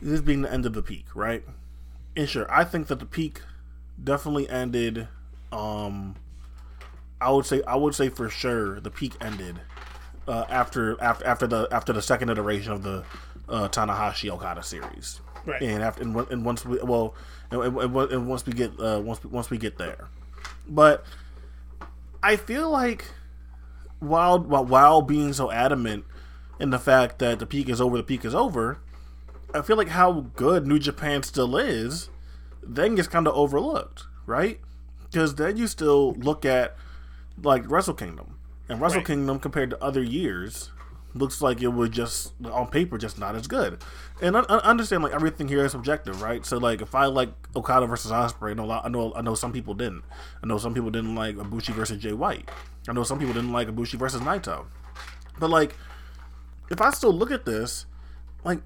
this 0.00 0.22
being 0.22 0.40
the 0.40 0.50
end 0.50 0.64
of 0.64 0.72
the 0.72 0.82
peak, 0.82 1.04
right? 1.14 1.44
And 2.16 2.26
sure, 2.26 2.46
I 2.50 2.64
think 2.64 2.86
that 2.86 2.98
the 2.98 3.04
peak 3.04 3.42
definitely 4.02 4.48
ended. 4.48 5.06
Um, 5.52 6.16
I 7.20 7.30
would 7.30 7.44
say 7.44 7.62
I 7.66 7.76
would 7.76 7.94
say 7.94 8.08
for 8.08 8.30
sure 8.30 8.80
the 8.80 8.90
peak 8.90 9.12
ended 9.20 9.60
uh, 10.26 10.46
after 10.48 10.96
after 11.02 11.26
after 11.26 11.46
the 11.46 11.68
after 11.70 11.92
the 11.92 12.00
second 12.00 12.30
iteration 12.30 12.72
of 12.72 12.82
the 12.82 13.04
uh, 13.50 13.68
Tanahashi 13.68 14.30
Okada 14.30 14.62
series. 14.62 15.20
Right. 15.44 15.60
And 15.60 15.82
after 15.82 16.02
and, 16.04 16.16
and 16.30 16.42
once 16.42 16.64
we 16.64 16.78
well 16.78 17.14
and, 17.50 17.62
and, 17.76 17.96
and- 17.96 18.26
once 18.28 18.46
we 18.46 18.52
get 18.52 18.78
uh, 18.80 19.00
once 19.04 19.24
once 19.24 19.50
we 19.50 19.58
get 19.58 19.78
there, 19.78 20.08
but 20.68 21.04
I 22.22 22.36
feel 22.36 22.70
like 22.70 23.04
while 23.98 24.38
while, 24.40 24.64
while 24.64 25.02
being 25.02 25.32
so 25.32 25.50
adamant 25.50 26.04
in 26.58 26.70
the 26.70 26.78
fact 26.78 27.18
that 27.18 27.38
the 27.38 27.46
peak 27.46 27.68
is 27.68 27.80
over, 27.80 27.96
the 27.96 28.02
peak 28.02 28.24
is 28.24 28.34
over, 28.34 28.78
I 29.54 29.62
feel 29.62 29.76
like 29.76 29.88
how 29.88 30.26
good 30.36 30.66
New 30.66 30.78
Japan 30.78 31.22
still 31.22 31.56
is, 31.56 32.08
then 32.62 32.94
gets 32.94 33.08
kind 33.08 33.26
of 33.26 33.34
overlooked, 33.34 34.04
right? 34.26 34.60
Because 35.04 35.34
then 35.36 35.56
you 35.56 35.66
still 35.66 36.12
look 36.14 36.44
at 36.44 36.76
like 37.42 37.68
Wrestle 37.70 37.94
Kingdom, 37.94 38.36
and 38.68 38.80
Wrestle 38.80 38.98
Right. 38.98 39.06
Kingdom 39.06 39.38
compared 39.40 39.70
to 39.70 39.82
other 39.82 40.02
years 40.02 40.70
looks 41.14 41.42
like 41.42 41.60
it 41.62 41.68
was 41.68 41.90
just 41.90 42.32
on 42.44 42.68
paper 42.68 42.98
just 42.98 43.18
not 43.18 43.34
as 43.34 43.46
good. 43.46 43.82
And 44.22 44.36
I, 44.36 44.40
I 44.40 44.58
understand 44.58 45.02
like 45.02 45.12
everything 45.12 45.48
here 45.48 45.64
is 45.64 45.72
subjective, 45.72 46.22
right? 46.22 46.44
So 46.44 46.58
like 46.58 46.80
if 46.82 46.94
I 46.94 47.06
like 47.06 47.30
Okada 47.56 47.86
versus 47.86 48.10
Ospreay, 48.10 48.50
I 48.50 48.54
know 48.54 48.70
I 48.70 48.88
know 48.88 49.12
I 49.14 49.22
know 49.22 49.34
some 49.34 49.52
people 49.52 49.74
didn't. 49.74 50.04
I 50.42 50.46
know 50.46 50.58
some 50.58 50.74
people 50.74 50.90
didn't 50.90 51.14
like 51.14 51.36
Ibushi 51.36 51.74
versus 51.74 51.98
Jay 51.98 52.12
White. 52.12 52.48
I 52.88 52.92
know 52.92 53.02
some 53.02 53.18
people 53.18 53.34
didn't 53.34 53.52
like 53.52 53.68
Ibushi 53.68 53.98
versus 53.98 54.20
Naito. 54.20 54.66
But 55.38 55.50
like 55.50 55.76
if 56.70 56.80
I 56.80 56.90
still 56.90 57.12
look 57.12 57.30
at 57.30 57.44
this, 57.44 57.86
like 58.44 58.60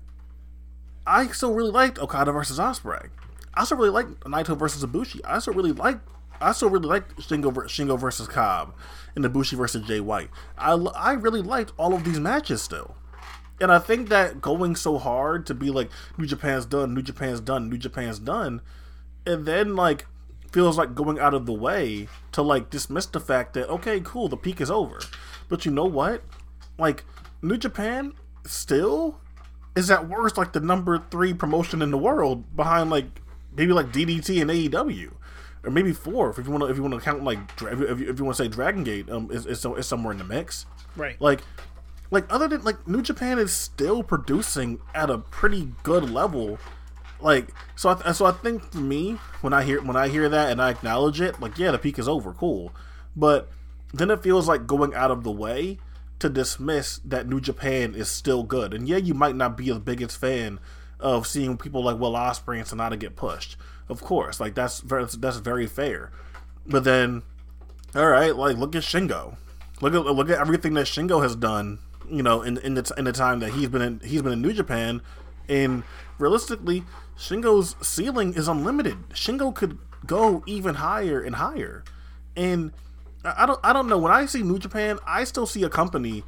I 1.06 1.26
still 1.28 1.54
really 1.54 1.70
liked 1.70 1.98
Okada 1.98 2.32
versus 2.32 2.58
Ospreay. 2.58 3.08
I 3.54 3.64
still 3.64 3.78
really 3.78 3.90
like 3.90 4.06
Naito 4.20 4.58
versus 4.58 4.84
Ibushi. 4.84 5.20
I 5.24 5.38
still 5.38 5.54
really 5.54 5.72
like 5.72 5.98
I 6.40 6.52
still 6.52 6.70
really 6.70 6.88
like 6.88 7.16
Shingo, 7.16 7.52
Shingo 7.52 7.98
versus 7.98 8.28
Cobb 8.28 8.74
and 9.14 9.24
Ibushi 9.24 9.56
versus 9.56 9.86
Jay 9.86 10.00
White. 10.00 10.30
I, 10.58 10.72
I 10.72 11.12
really 11.12 11.42
liked 11.42 11.72
all 11.76 11.94
of 11.94 12.04
these 12.04 12.20
matches 12.20 12.62
still. 12.62 12.96
And 13.60 13.70
I 13.70 13.78
think 13.78 14.08
that 14.08 14.40
going 14.40 14.76
so 14.76 14.98
hard 14.98 15.46
to 15.46 15.54
be 15.54 15.70
like 15.70 15.90
New 16.18 16.26
Japan's 16.26 16.66
done, 16.66 16.92
New 16.92 17.02
Japan's 17.02 17.40
done, 17.40 17.68
New 17.70 17.78
Japan's 17.78 18.18
done, 18.18 18.60
and 19.24 19.46
then 19.46 19.76
like 19.76 20.06
feels 20.50 20.76
like 20.76 20.94
going 20.94 21.18
out 21.18 21.34
of 21.34 21.46
the 21.46 21.52
way 21.52 22.08
to 22.32 22.42
like 22.42 22.70
dismiss 22.70 23.06
the 23.06 23.20
fact 23.20 23.54
that 23.54 23.68
okay, 23.68 24.00
cool, 24.00 24.28
the 24.28 24.36
peak 24.36 24.60
is 24.60 24.70
over. 24.70 25.00
But 25.48 25.64
you 25.64 25.70
know 25.70 25.84
what? 25.84 26.22
Like 26.78 27.04
New 27.42 27.56
Japan 27.56 28.12
still 28.44 29.20
is 29.76 29.90
at 29.90 30.08
worst 30.08 30.36
like 30.36 30.52
the 30.52 30.60
number 30.60 31.02
three 31.10 31.32
promotion 31.32 31.80
in 31.80 31.90
the 31.90 31.98
world 31.98 32.56
behind 32.56 32.90
like 32.90 33.20
maybe 33.56 33.72
like 33.72 33.92
DDT 33.92 34.40
and 34.40 34.50
AEW. 34.50 35.12
Or 35.64 35.70
maybe 35.70 35.92
four 35.92 36.30
if 36.30 36.44
you 36.44 36.50
want 36.50 36.62
to 36.62 36.70
if 36.70 36.76
you 36.76 36.82
want 36.82 36.94
to 36.94 37.00
count 37.00 37.24
like 37.24 37.38
if 37.62 37.78
you, 37.78 38.10
if 38.10 38.18
you 38.18 38.24
want 38.24 38.36
to 38.36 38.44
say 38.44 38.48
Dragon 38.48 38.84
Gate 38.84 39.10
um 39.10 39.30
is, 39.30 39.46
is, 39.46 39.64
is 39.64 39.86
somewhere 39.86 40.12
in 40.12 40.18
the 40.18 40.24
mix. 40.24 40.66
Right. 40.96 41.20
like 41.20 41.40
like 42.10 42.32
other 42.32 42.46
than 42.48 42.62
like 42.62 42.86
New 42.86 43.02
Japan 43.02 43.38
is 43.38 43.52
still 43.52 44.02
producing 44.02 44.80
at 44.94 45.10
a 45.10 45.18
pretty 45.18 45.72
good 45.82 46.10
level. 46.10 46.58
Like 47.20 47.48
so 47.76 47.98
I, 48.04 48.12
so 48.12 48.26
I 48.26 48.32
think 48.32 48.72
for 48.72 48.78
me 48.78 49.18
when 49.40 49.52
I 49.52 49.64
hear 49.64 49.82
when 49.82 49.96
I 49.96 50.08
hear 50.08 50.28
that 50.28 50.50
and 50.50 50.60
I 50.60 50.70
acknowledge 50.70 51.20
it 51.20 51.40
like 51.40 51.58
yeah 51.58 51.70
the 51.70 51.78
peak 51.78 51.98
is 51.98 52.08
over 52.08 52.32
cool. 52.32 52.72
But 53.16 53.50
then 53.92 54.10
it 54.10 54.22
feels 54.22 54.48
like 54.48 54.66
going 54.66 54.94
out 54.94 55.10
of 55.10 55.24
the 55.24 55.32
way 55.32 55.78
to 56.18 56.28
dismiss 56.28 57.00
that 57.04 57.28
New 57.28 57.40
Japan 57.40 57.94
is 57.94 58.08
still 58.08 58.42
good. 58.42 58.74
And 58.74 58.88
yeah 58.88 58.98
you 58.98 59.14
might 59.14 59.36
not 59.36 59.56
be 59.56 59.70
the 59.70 59.80
biggest 59.80 60.18
fan 60.18 60.60
of 61.00 61.26
seeing 61.26 61.56
people 61.56 61.84
like 61.84 61.98
Will 61.98 62.12
Ospreay 62.12 62.58
and 62.58 62.66
Sanada 62.66 62.98
get 62.98 63.16
pushed 63.16 63.56
of 63.88 64.00
course 64.00 64.40
like 64.40 64.54
that's 64.54 64.80
very 64.80 65.04
that's 65.04 65.38
very 65.38 65.66
fair 65.66 66.10
but 66.66 66.84
then 66.84 67.22
all 67.94 68.08
right, 68.08 68.34
like 68.34 68.56
look 68.56 68.74
at 68.74 68.82
Shingo. 68.82 69.36
Look 69.80 69.94
at 69.94 70.04
look 70.04 70.28
at 70.28 70.38
everything 70.38 70.74
that 70.74 70.86
Shingo 70.86 71.22
has 71.22 71.36
done. 71.36 71.78
You 72.10 72.22
know, 72.22 72.42
in 72.42 72.58
in 72.58 72.74
the 72.74 72.92
in 72.96 73.04
the 73.04 73.12
time 73.12 73.40
that 73.40 73.52
he's 73.52 73.68
been 73.68 73.82
in 73.82 74.00
he's 74.00 74.20
been 74.22 74.32
in 74.32 74.42
New 74.42 74.52
Japan, 74.52 75.00
and 75.48 75.84
realistically, 76.18 76.82
Shingo's 77.16 77.76
ceiling 77.86 78.34
is 78.34 78.48
unlimited. 78.48 79.08
Shingo 79.10 79.54
could 79.54 79.78
go 80.06 80.42
even 80.46 80.76
higher 80.76 81.20
and 81.22 81.36
higher, 81.36 81.84
and 82.36 82.72
I 83.24 83.46
don't 83.46 83.60
I 83.62 83.72
don't 83.72 83.88
know. 83.88 83.98
When 83.98 84.12
I 84.12 84.26
see 84.26 84.42
New 84.42 84.58
Japan, 84.58 84.98
I 85.06 85.24
still 85.24 85.46
see 85.46 85.62
a 85.62 85.70
company 85.70 86.24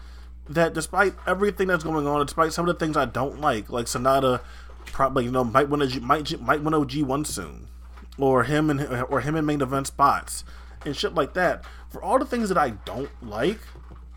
that, 0.49 0.73
despite 0.73 1.15
everything 1.27 1.67
that's 1.67 1.83
going 1.83 2.07
on, 2.07 2.25
despite 2.25 2.53
some 2.53 2.69
of 2.69 2.79
the 2.79 2.85
things 2.85 2.97
I 2.97 3.07
don't 3.07 3.41
like, 3.41 3.69
like 3.69 3.87
Sanada, 3.87 4.41
probably 4.87 5.25
you 5.25 5.31
know 5.31 5.45
might 5.45 5.69
win 5.69 5.83
a 5.83 6.01
might 6.01 6.41
might 6.41 6.63
win 6.63 6.75
a 6.75 6.85
G 6.87 7.03
one 7.03 7.25
soon, 7.25 7.69
or 8.19 8.45
him 8.45 8.71
and 8.71 9.05
or 9.11 9.21
him 9.21 9.37
in 9.37 9.47
main 9.47 9.61
event 9.61 9.87
spots 9.87 10.45
and 10.85 10.97
shit 10.97 11.15
like 11.15 11.35
that. 11.35 11.65
For 11.91 12.03
all 12.03 12.19
the 12.19 12.25
things 12.25 12.49
that 12.49 12.59
I 12.59 12.71
don't 12.71 13.11
like, 13.23 13.59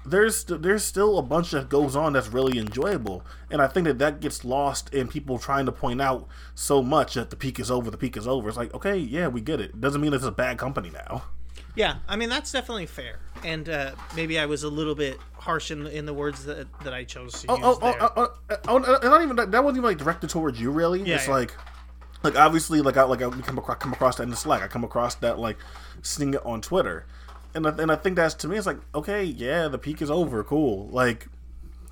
there's 0.06 0.44
there's 0.46 0.84
still 0.84 1.18
a 1.18 1.24
bunch 1.24 1.52
that 1.52 1.70
goes 1.70 1.96
on 1.96 2.14
that's 2.14 2.30
really 2.30 2.58
enjoyable, 2.58 3.26
and 3.52 3.62
I 3.62 3.68
think 3.68 3.86
that 3.86 4.00
that 4.00 4.22
gets 4.22 4.46
lost 4.46 4.94
in 4.94 5.08
people 5.08 5.38
trying 5.38 5.66
to 5.66 5.72
point 5.72 6.02
out 6.02 6.28
so 6.56 6.82
much 6.82 7.16
that 7.16 7.30
the 7.30 7.36
peak 7.36 7.60
is 7.60 7.70
over. 7.70 7.92
The 7.92 7.98
peak 7.98 8.16
is 8.16 8.28
over. 8.28 8.48
It's 8.48 8.58
like 8.58 8.74
okay, 8.74 8.98
yeah, 8.98 9.28
we 9.28 9.42
get 9.42 9.60
it. 9.60 9.80
Doesn't 9.80 10.02
mean 10.02 10.14
it's 10.14 10.24
a 10.24 10.32
bad 10.32 10.58
company 10.58 10.90
now. 10.90 11.24
Yeah, 11.80 11.96
I 12.10 12.18
mean 12.18 12.28
that's 12.28 12.52
definitely 12.52 12.88
fair, 12.88 13.20
and 13.42 13.70
uh, 13.70 13.92
maybe 14.14 14.38
I 14.38 14.46
was 14.48 14.64
a 14.64 14.68
little 14.70 14.96
bit 14.96 15.18
harsh 15.36 15.72
in 15.72 15.86
the, 15.86 15.98
in 15.98 16.06
the 16.06 16.14
words 16.14 16.44
that, 16.44 16.68
that 16.84 16.94
I 16.94 17.06
chose 17.06 17.42
to 17.42 17.46
Oh, 17.48 17.56
use 17.56 17.64
oh, 17.66 17.80
oh, 17.82 17.92
there. 17.92 18.02
oh, 18.02 18.12
oh, 18.50 18.58
oh, 18.68 18.76
and 18.76 19.04
not 19.04 19.22
even 19.22 19.38
that, 19.38 19.52
that 19.52 19.64
wasn't 19.64 19.78
even 19.78 19.90
like 19.90 19.98
directed 19.98 20.30
towards 20.30 20.60
you, 20.60 20.72
really. 20.72 21.02
Yeah, 21.04 21.16
it's 21.16 21.28
yeah. 21.28 21.36
like, 21.36 21.56
like 22.22 22.36
obviously, 22.38 22.82
like 22.82 22.98
I 22.98 23.04
like 23.04 23.22
I 23.22 23.30
come 23.30 23.58
across, 23.58 23.78
come 23.78 23.94
across 23.94 24.18
that 24.18 24.24
in 24.24 24.30
the 24.30 24.36
Slack. 24.36 24.62
I 24.62 24.68
come 24.68 24.84
across 24.84 25.16
that 25.16 25.40
like 25.40 25.58
seeing 26.02 26.34
it 26.34 26.46
on 26.46 26.60
Twitter, 26.60 27.06
and 27.56 27.66
I, 27.66 27.70
and 27.70 27.90
I 27.94 27.96
think 27.96 28.18
that's 28.18 28.34
to 28.36 28.50
me, 28.50 28.58
it's 28.58 28.68
like 28.68 28.80
okay, 28.94 29.24
yeah, 29.24 29.70
the 29.70 29.78
peak 29.78 30.02
is 30.02 30.12
over, 30.12 30.44
cool. 30.44 30.90
Like, 30.90 31.28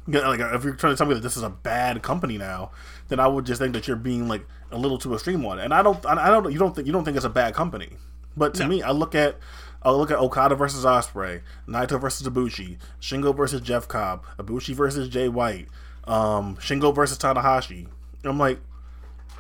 yeah, 0.05 0.27
like 0.27 0.41
if 0.41 0.65
you're 0.65 0.73
trying 0.75 0.95
to 0.95 0.97
tell 0.97 1.07
me 1.07 1.13
that 1.13 1.21
this 1.23 1.37
is 1.37 1.43
a 1.43 1.49
bad 1.49 2.03
company 2.03 2.37
now, 2.37 2.71
then 3.07 3.21
I 3.21 3.27
would 3.27 3.45
just 3.45 3.61
think 3.61 3.71
that 3.73 3.87
you're 3.87 3.95
being 3.95 4.27
like 4.27 4.45
a 4.69 4.77
little 4.77 4.97
too 4.97 5.13
extreme 5.13 5.45
on 5.45 5.59
it. 5.59 5.63
And 5.63 5.73
I 5.73 5.81
don't, 5.81 6.05
I 6.05 6.27
I 6.27 6.29
don't, 6.29 6.51
you 6.51 6.59
don't 6.59 6.75
think 6.75 6.87
you 6.87 6.91
don't 6.91 7.05
think 7.05 7.15
it's 7.15 7.25
a 7.25 7.29
bad 7.29 7.53
company, 7.53 7.91
but 8.35 8.53
to 8.55 8.63
No. 8.63 8.67
me, 8.69 8.83
I 8.83 8.91
look 8.91 9.15
at. 9.15 9.37
I 9.83 9.91
look 9.91 10.11
at 10.11 10.17
Okada 10.17 10.55
versus 10.55 10.85
Ospreay, 10.85 11.41
Naito 11.67 11.99
versus 11.99 12.27
Ibushi, 12.27 12.77
Shingo 13.01 13.35
versus 13.35 13.61
Jeff 13.61 13.87
Cobb, 13.87 14.23
Ibushi 14.37 14.73
versus 14.73 15.07
Jay 15.09 15.29
White, 15.29 15.67
um, 16.05 16.57
Shingo 16.57 16.93
versus 16.93 17.17
Tanahashi. 17.17 17.87
I'm 18.23 18.37
like, 18.37 18.59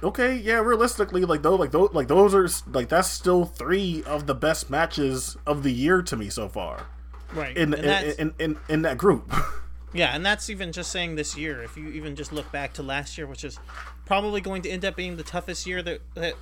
okay, 0.03 0.35
yeah, 0.35 0.59
realistically, 0.59 1.25
like 1.25 1.41
those, 1.41 1.59
like 1.59 1.71
those, 1.71 1.89
like 1.93 2.07
those 2.07 2.33
are 2.33 2.47
like 2.71 2.89
that's 2.89 3.09
still 3.09 3.45
three 3.45 4.03
of 4.05 4.27
the 4.27 4.35
best 4.35 4.69
matches 4.69 5.37
of 5.45 5.63
the 5.63 5.71
year 5.71 6.01
to 6.03 6.15
me 6.15 6.29
so 6.29 6.47
far 6.47 6.85
right, 7.33 7.55
in 7.55 7.73
in, 7.73 7.85
in, 8.19 8.33
in 8.39 8.57
in 8.69 8.81
that 8.83 8.97
group. 8.97 9.31
yeah, 9.93 10.15
and 10.15 10.25
that's 10.25 10.49
even 10.49 10.71
just 10.71 10.91
saying 10.91 11.15
this 11.15 11.37
year. 11.37 11.61
If 11.63 11.77
you 11.77 11.89
even 11.89 12.15
just 12.15 12.31
look 12.31 12.51
back 12.51 12.73
to 12.73 12.83
last 12.83 13.17
year, 13.17 13.27
which 13.27 13.43
is 13.43 13.59
probably 14.05 14.41
going 14.41 14.61
to 14.63 14.69
end 14.69 14.85
up 14.85 14.95
being 14.95 15.17
the 15.17 15.23
toughest 15.23 15.65
year 15.65 15.81
that 15.83 16.01
that 16.15 16.35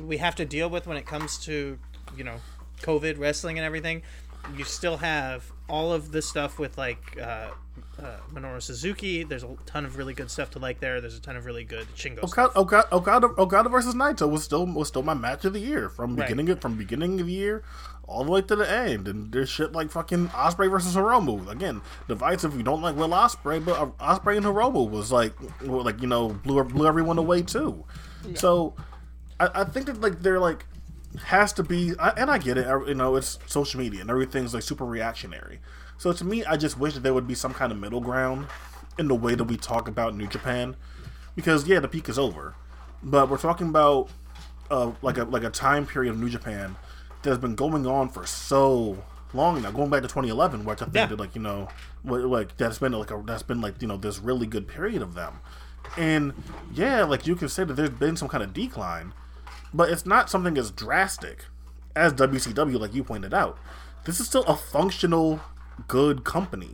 we 0.00 0.18
have 0.18 0.34
to 0.36 0.44
deal 0.44 0.68
with 0.68 0.86
when 0.86 0.96
it 0.96 1.06
comes 1.06 1.38
to 1.38 1.78
you 2.16 2.24
know 2.24 2.36
COVID 2.82 3.18
wrestling 3.18 3.58
and 3.58 3.64
everything. 3.64 4.02
you 4.56 4.64
still 4.64 4.96
have 4.98 5.50
all 5.68 5.92
of 5.92 6.12
the 6.12 6.22
stuff 6.22 6.58
with 6.58 6.78
like 6.78 7.18
uh, 7.20 7.48
uh, 8.00 8.16
Minoru 8.32 8.62
Suzuki. 8.62 9.24
There's 9.24 9.42
a 9.42 9.56
ton 9.66 9.84
of 9.84 9.96
really 9.96 10.14
good 10.14 10.30
stuff 10.30 10.50
to 10.52 10.58
like 10.60 10.78
there. 10.80 11.00
There's 11.00 11.16
a 11.16 11.20
ton 11.20 11.36
of 11.36 11.44
really 11.46 11.64
good 11.64 11.86
Shingo. 11.96 12.22
Okada, 12.22 12.50
stuff. 12.50 12.56
Okada, 12.56 12.86
Okada, 12.92 13.26
Okada 13.38 13.68
versus 13.68 13.94
Naito 13.94 14.30
was 14.30 14.44
still 14.44 14.64
was 14.66 14.88
still 14.88 15.02
my 15.02 15.14
match 15.14 15.44
of 15.44 15.52
the 15.52 15.58
year 15.58 15.88
from 15.88 16.14
Right. 16.14 16.28
beginning 16.28 16.50
of, 16.50 16.60
from 16.60 16.76
beginning 16.76 17.20
of 17.20 17.26
the 17.26 17.32
year 17.32 17.64
all 18.06 18.22
the 18.22 18.30
way 18.30 18.40
to 18.40 18.54
the 18.54 18.70
end. 18.70 19.08
And 19.08 19.32
there's 19.32 19.48
shit 19.48 19.72
like 19.72 19.90
fucking 19.90 20.28
Ospreay 20.28 20.70
versus 20.70 20.94
Hiromu. 20.94 21.50
Again, 21.50 21.82
divisive. 22.06 22.56
You 22.56 22.62
don't 22.62 22.82
like 22.82 22.94
Will 22.94 23.08
Ospreay, 23.08 23.64
but 23.64 23.76
uh, 23.80 23.86
Ospreay 23.98 24.36
and 24.36 24.46
Hiromu 24.46 24.88
was 24.88 25.10
like 25.10 25.32
like 25.62 26.00
you 26.00 26.06
know 26.06 26.28
blew 26.44 26.62
blew 26.62 26.86
everyone 26.86 27.18
away 27.18 27.42
too. 27.42 27.84
So 28.34 28.74
I, 29.40 29.48
I 29.62 29.64
think 29.64 29.86
that 29.86 30.00
like 30.00 30.20
they're 30.22 30.38
like 30.40 30.66
has 31.24 31.52
to 31.54 31.62
be, 31.62 31.92
and 32.16 32.30
I 32.30 32.38
get 32.38 32.58
it. 32.58 32.66
You 32.86 32.94
know, 32.94 33.16
it's 33.16 33.38
social 33.46 33.80
media 33.80 34.00
and 34.00 34.10
everything's 34.10 34.54
like 34.54 34.62
super 34.62 34.84
reactionary. 34.84 35.60
So 35.98 36.12
to 36.12 36.24
me, 36.24 36.44
I 36.44 36.56
just 36.56 36.78
wish 36.78 36.94
that 36.94 37.02
there 37.02 37.14
would 37.14 37.26
be 37.26 37.34
some 37.34 37.54
kind 37.54 37.72
of 37.72 37.78
middle 37.78 38.00
ground 38.00 38.46
in 38.98 39.08
the 39.08 39.14
way 39.14 39.34
that 39.34 39.44
we 39.44 39.56
talk 39.56 39.88
about 39.88 40.14
New 40.14 40.26
Japan, 40.26 40.76
because 41.34 41.66
yeah, 41.66 41.80
the 41.80 41.88
peak 41.88 42.08
is 42.08 42.18
over, 42.18 42.54
but 43.02 43.28
we're 43.28 43.38
talking 43.38 43.68
about 43.68 44.08
uh, 44.70 44.92
like 45.02 45.18
a 45.18 45.24
like 45.24 45.42
a 45.44 45.50
time 45.50 45.86
period 45.86 46.10
of 46.10 46.18
New 46.18 46.28
Japan 46.28 46.76
that 47.22 47.30
has 47.30 47.38
been 47.38 47.54
going 47.54 47.86
on 47.86 48.08
for 48.08 48.26
so 48.26 49.02
long 49.34 49.60
now, 49.62 49.70
going 49.70 49.90
back 49.90 50.02
to 50.02 50.08
2011, 50.08 50.64
which 50.64 50.80
I 50.82 50.84
think 50.86 50.94
Yeah. 50.96 51.06
that 51.06 51.18
like 51.18 51.34
you 51.34 51.42
know, 51.42 51.68
what- 52.02 52.24
like 52.26 52.56
that's 52.56 52.78
been 52.78 52.92
like 52.92 53.10
a 53.10 53.22
that's 53.24 53.42
been 53.42 53.60
like 53.60 53.80
you 53.82 53.88
know 53.88 53.96
this 53.96 54.18
really 54.18 54.46
good 54.46 54.66
period 54.68 55.02
of 55.02 55.14
them, 55.14 55.40
and 55.96 56.32
yeah, 56.74 57.04
like 57.04 57.26
you 57.26 57.36
can 57.36 57.48
say 57.48 57.64
that 57.64 57.74
there's 57.74 57.90
been 57.90 58.16
some 58.16 58.28
kind 58.28 58.42
of 58.44 58.52
decline, 58.52 59.12
but 59.76 59.90
it's 59.90 60.06
not 60.06 60.30
something 60.30 60.56
as 60.56 60.70
drastic 60.70 61.44
as 61.94 62.12
WCW, 62.14 62.80
like 62.80 62.94
you 62.94 63.04
pointed 63.04 63.34
out. 63.34 63.58
This 64.04 64.20
is 64.20 64.26
still 64.26 64.44
a 64.44 64.56
functional, 64.56 65.40
good 65.86 66.24
company. 66.24 66.70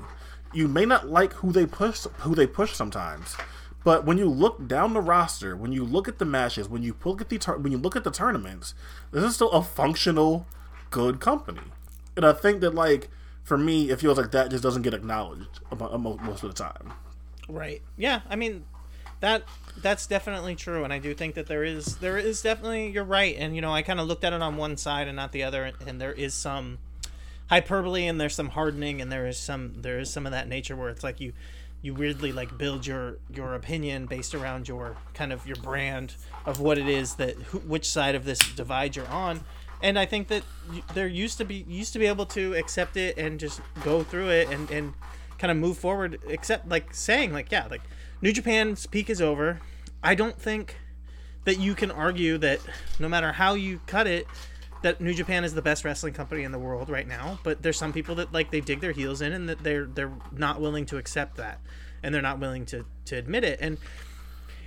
You 0.53 0.69
may 0.69 0.85
not 0.85 1.09
like 1.09 1.33
who 1.35 1.51
they 1.51 1.67
push, 1.67 2.05
who 2.19 2.35
they 2.35 2.47
push 2.47 2.75
sometimes, 2.75 3.37
but 3.85 4.05
when 4.05 4.19
you 4.19 4.29
look 4.29 4.69
down 4.69 4.93
the 4.93 5.01
roster, 5.01 5.57
when 5.57 5.73
you 5.73 5.85
look 5.85 6.07
at 6.07 6.19
the 6.19 6.25
matches, 6.25 6.69
when 6.69 6.83
you 6.83 6.95
look 7.05 7.21
at 7.21 7.29
the 7.29 7.39
tur- 7.39 7.59
when 7.59 7.73
you 7.73 7.79
look 7.79 7.97
at 7.97 8.05
the 8.05 8.11
tournaments, 8.11 8.75
this 9.11 9.25
is 9.25 9.35
still 9.35 9.51
a 9.51 9.63
functional, 9.63 10.47
good 10.91 11.21
company. 11.21 11.63
And 12.17 12.25
I 12.25 12.33
think 12.33 12.61
that 12.61 12.75
like 12.75 13.09
for 13.43 13.59
me, 13.59 13.91
it 13.91 13.99
feels 13.99 14.19
like 14.19 14.31
that 14.31 14.51
just 14.51 14.63
doesn't 14.63 14.83
get 14.83 14.95
acknowledged 14.95 15.61
most 15.71 16.43
of 16.45 16.55
the 16.55 16.55
time. 16.55 16.93
Right. 17.49 17.83
Yeah. 17.97 18.21
I 18.29 18.37
mean, 18.37 18.65
that 19.23 19.45
that's 19.81 20.07
definitely 20.07 20.55
true, 20.57 20.85
and 20.85 20.93
I 20.93 20.99
do 20.99 21.15
think 21.15 21.35
that 21.37 21.47
there 21.47 21.65
is 21.65 21.97
there 21.97 22.19
is 22.19 22.43
definitely 22.43 22.91
you're 22.91 23.05
right, 23.05 23.35
and 23.39 23.55
you 23.55 23.63
know 23.63 23.73
I 23.73 23.83
kind 23.83 24.01
of 24.01 24.07
looked 24.07 24.25
at 24.25 24.33
it 24.33 24.43
on 24.43 24.57
one 24.57 24.77
side 24.77 25.07
and 25.09 25.17
not 25.17 25.33
the 25.33 25.45
other, 25.45 25.73
and, 25.87 26.01
there 26.01 26.13
is 26.13 26.35
some 26.35 26.79
hyperbole 27.49 28.07
and 28.07 28.21
there's 28.21 28.35
some 28.35 28.49
hardening 28.49 29.01
and 29.01 29.13
there 29.13 29.27
is 29.27 29.39
some 29.39 29.75
there 29.77 29.99
is 29.99 30.11
some 30.11 30.25
of 30.25 30.33
that 30.33 30.49
nature 30.49 30.75
where 30.75 30.89
it's 30.89 31.05
like 31.05 31.21
you 31.21 31.33
you 31.83 31.93
weirdly 31.93 32.33
like 32.33 32.57
build 32.57 32.87
your 32.87 33.19
your 33.35 33.55
opinion 33.55 34.07
based 34.07 34.35
around 34.35 34.67
your 34.67 34.97
kind 35.13 35.33
of 35.33 35.47
your 35.47 35.57
brand 35.57 36.15
of 36.47 36.61
what 36.61 36.79
it 36.79 36.89
is 36.89 37.17
that 37.17 37.35
which 37.67 37.87
side 37.87 38.15
of 38.15 38.25
this 38.25 38.39
divide 38.57 38.97
you're 38.97 39.09
on 39.09 39.39
and 39.83 39.99
i 39.99 40.07
think 40.07 40.29
that 40.29 40.43
there 40.95 41.07
used 41.07 41.37
to 41.37 41.45
be 41.45 41.67
used 41.69 41.93
to 41.93 41.99
be 41.99 42.07
able 42.07 42.25
to 42.25 42.55
accept 42.55 42.97
it 42.97 43.19
and 43.19 43.39
just 43.39 43.61
go 43.85 44.03
through 44.03 44.31
it 44.31 44.49
and 44.49 44.71
and 44.71 44.95
kind 45.37 45.51
of 45.51 45.57
move 45.59 45.77
forward 45.77 46.19
except 46.29 46.67
like 46.69 46.95
saying 46.95 47.35
like 47.35 47.53
yeah 47.53 47.67
like 47.69 47.83
new 48.23 48.33
japan's 48.33 48.87
peak 48.87 49.11
is 49.11 49.21
over 49.21 49.61
i 50.03 50.15
don't 50.15 50.41
think 50.41 50.77
that 51.45 51.59
you 51.59 51.75
can 51.75 51.91
argue 51.91 52.39
that 52.39 52.61
no 52.99 53.09
matter 53.09 53.33
how 53.33 53.55
you 53.55 53.81
cut 53.87 54.07
it 54.07 54.27
that 54.83 55.01
New 55.01 55.15
Japan 55.15 55.45
is 55.45 55.55
the 55.55 55.63
best 55.63 55.85
wrestling 55.85 56.13
company 56.13 56.43
in 56.43 56.53
the 56.53 56.59
world 56.59 56.91
right 56.91 57.07
now, 57.07 57.39
but 57.43 57.63
there's 57.63 57.77
some 57.77 57.93
people 57.93 58.17
that 58.17 58.33
like 58.33 58.51
they 58.51 58.61
dig 58.61 58.81
their 58.81 58.93
heels 58.93 59.23
in 59.23 59.33
and 59.33 59.49
that 59.49 59.63
they're 59.63 59.87
they're 59.87 60.13
not 60.33 60.61
willing 60.61 60.85
to 60.87 60.99
accept 60.99 61.37
that 61.37 61.61
and 62.03 62.15
they're 62.15 62.23
not 62.23 62.39
willing 62.39 62.67
to 62.67 62.85
to 63.07 63.17
admit 63.17 63.45
it. 63.45 63.59
And 63.63 63.79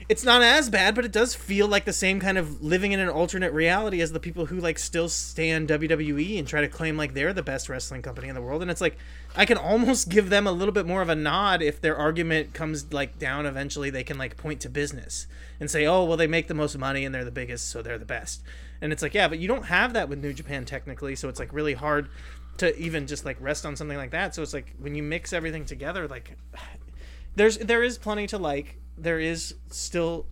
it's 0.08 0.24
not 0.24 0.42
as 0.42 0.70
bad, 0.70 0.96
but 0.96 1.04
it 1.04 1.12
does 1.12 1.36
feel 1.36 1.68
like 1.68 1.86
the 1.86 1.94
same 1.94 2.20
kind 2.20 2.38
of 2.38 2.62
living 2.62 2.92
in 2.92 3.00
an 3.00 3.10
alternate 3.10 3.52
reality 3.54 4.02
as 4.02 4.12
the 4.12 4.20
people 4.20 4.46
who 4.46 4.58
like 4.58 4.80
still 4.80 5.10
stand 5.10 5.68
WWE 5.68 6.38
and 6.38 6.48
try 6.48 6.62
to 6.62 6.68
claim 6.68 6.96
like 6.96 7.14
they're 7.14 7.34
the 7.34 7.44
best 7.44 7.70
wrestling 7.70 8.02
company 8.02 8.28
in 8.30 8.36
the 8.36 8.42
world. 8.42 8.62
And 8.62 8.72
it's 8.72 8.82
like 8.82 8.98
I 9.38 9.46
can 9.46 9.58
almost 9.58 10.10
give 10.16 10.30
them 10.30 10.48
a 10.48 10.52
little 10.52 10.74
bit 10.74 10.86
more 10.86 11.02
of 11.02 11.10
a 11.10 11.16
nod 11.16 11.62
if 11.62 11.82
their 11.82 11.96
argument 11.96 12.54
comes 12.54 12.92
like 12.94 13.20
down 13.20 13.46
eventually 13.46 13.90
they 13.90 14.04
can 14.04 14.18
like 14.18 14.38
point 14.38 14.62
to 14.62 14.70
business 14.70 15.28
and 15.60 15.70
say, 15.70 15.86
"Oh, 15.86 16.04
well 16.04 16.18
they 16.18 16.28
make 16.28 16.48
the 16.48 16.54
most 16.54 16.78
money 16.78 17.06
and 17.06 17.14
they're 17.14 17.26
the 17.26 17.32
biggest, 17.32 17.70
so 17.70 17.82
they're 17.82 17.98
the 17.98 18.06
best." 18.06 18.44
And 18.82 18.92
it's 18.92 19.02
like, 19.02 19.14
"Yeah, 19.14 19.28
but 19.28 19.40
you 19.40 19.48
don't 19.48 19.66
have 19.66 19.94
that 19.94 20.10
with 20.10 20.20
New 20.20 20.34
Japan 20.34 20.66
technically, 20.66 21.16
so 21.16 21.30
it's 21.30 21.40
like 21.40 21.54
really 21.54 21.74
hard 21.74 22.10
to 22.58 22.78
even 22.78 23.08
just 23.08 23.26
like 23.26 23.38
rest 23.40 23.66
on 23.66 23.76
something 23.76 23.98
like 23.98 24.12
that." 24.12 24.36
So 24.36 24.42
it's 24.42 24.54
like 24.54 24.74
when 24.80 24.96
you 24.96 25.04
mix 25.04 25.34
everything 25.34 25.66
together 25.66 26.08
like 26.08 26.38
there's 27.36 27.58
there 27.58 27.84
is 27.84 27.98
plenty 27.98 28.28
to 28.28 28.38
like. 28.38 28.78
There 28.98 29.20
is 29.20 29.56
still 29.70 30.26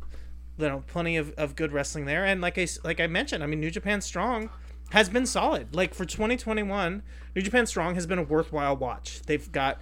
you 0.57 0.67
know 0.67 0.83
plenty 0.87 1.17
of, 1.17 1.33
of 1.37 1.55
good 1.55 1.71
wrestling 1.71 2.05
there 2.05 2.25
and 2.25 2.39
like 2.39 2.57
I 2.57 2.67
like 2.83 2.99
I 2.99 3.07
mentioned, 3.07 3.43
I 3.43 3.47
mean 3.47 3.59
New 3.59 3.71
Japan's 3.71 4.05
Strong 4.05 4.49
has 4.93 5.09
been 5.09 5.25
solid. 5.25 5.73
Like 5.73 5.95
for 5.95 6.05
2021, 6.05 7.01
New 7.35 7.41
Japan 7.41 7.65
Strong 7.65 7.95
has 7.95 8.05
been 8.05 8.19
a 8.19 8.23
worthwhile 8.23 8.77
watch. 8.77 9.23
They've 9.23 9.51
got 9.51 9.81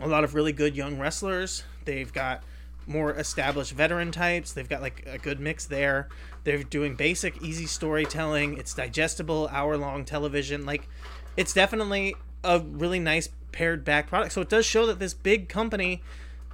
a 0.00 0.08
lot 0.08 0.24
of 0.24 0.34
really 0.34 0.52
good 0.52 0.74
young 0.74 0.98
wrestlers. 0.98 1.62
They've 1.84 2.10
got 2.10 2.42
more 2.86 3.12
established 3.12 3.72
veteran 3.72 4.10
types. 4.10 4.54
They've 4.54 4.68
got 4.68 4.80
like 4.80 5.06
a 5.06 5.18
good 5.18 5.40
mix 5.40 5.66
there. 5.66 6.08
They're 6.44 6.62
doing 6.62 6.96
basic, 6.96 7.42
easy 7.42 7.66
storytelling. 7.66 8.56
It's 8.56 8.72
digestible, 8.72 9.46
hour 9.52 9.76
long 9.76 10.06
television. 10.06 10.64
Like, 10.64 10.88
it's 11.36 11.52
definitely 11.52 12.16
a 12.42 12.60
really 12.60 13.00
nice 13.00 13.28
pared 13.52 13.84
back 13.84 14.08
product. 14.08 14.32
So 14.32 14.40
it 14.40 14.48
does 14.48 14.64
show 14.64 14.86
that 14.86 14.98
this 14.98 15.12
big 15.12 15.50
company 15.50 16.02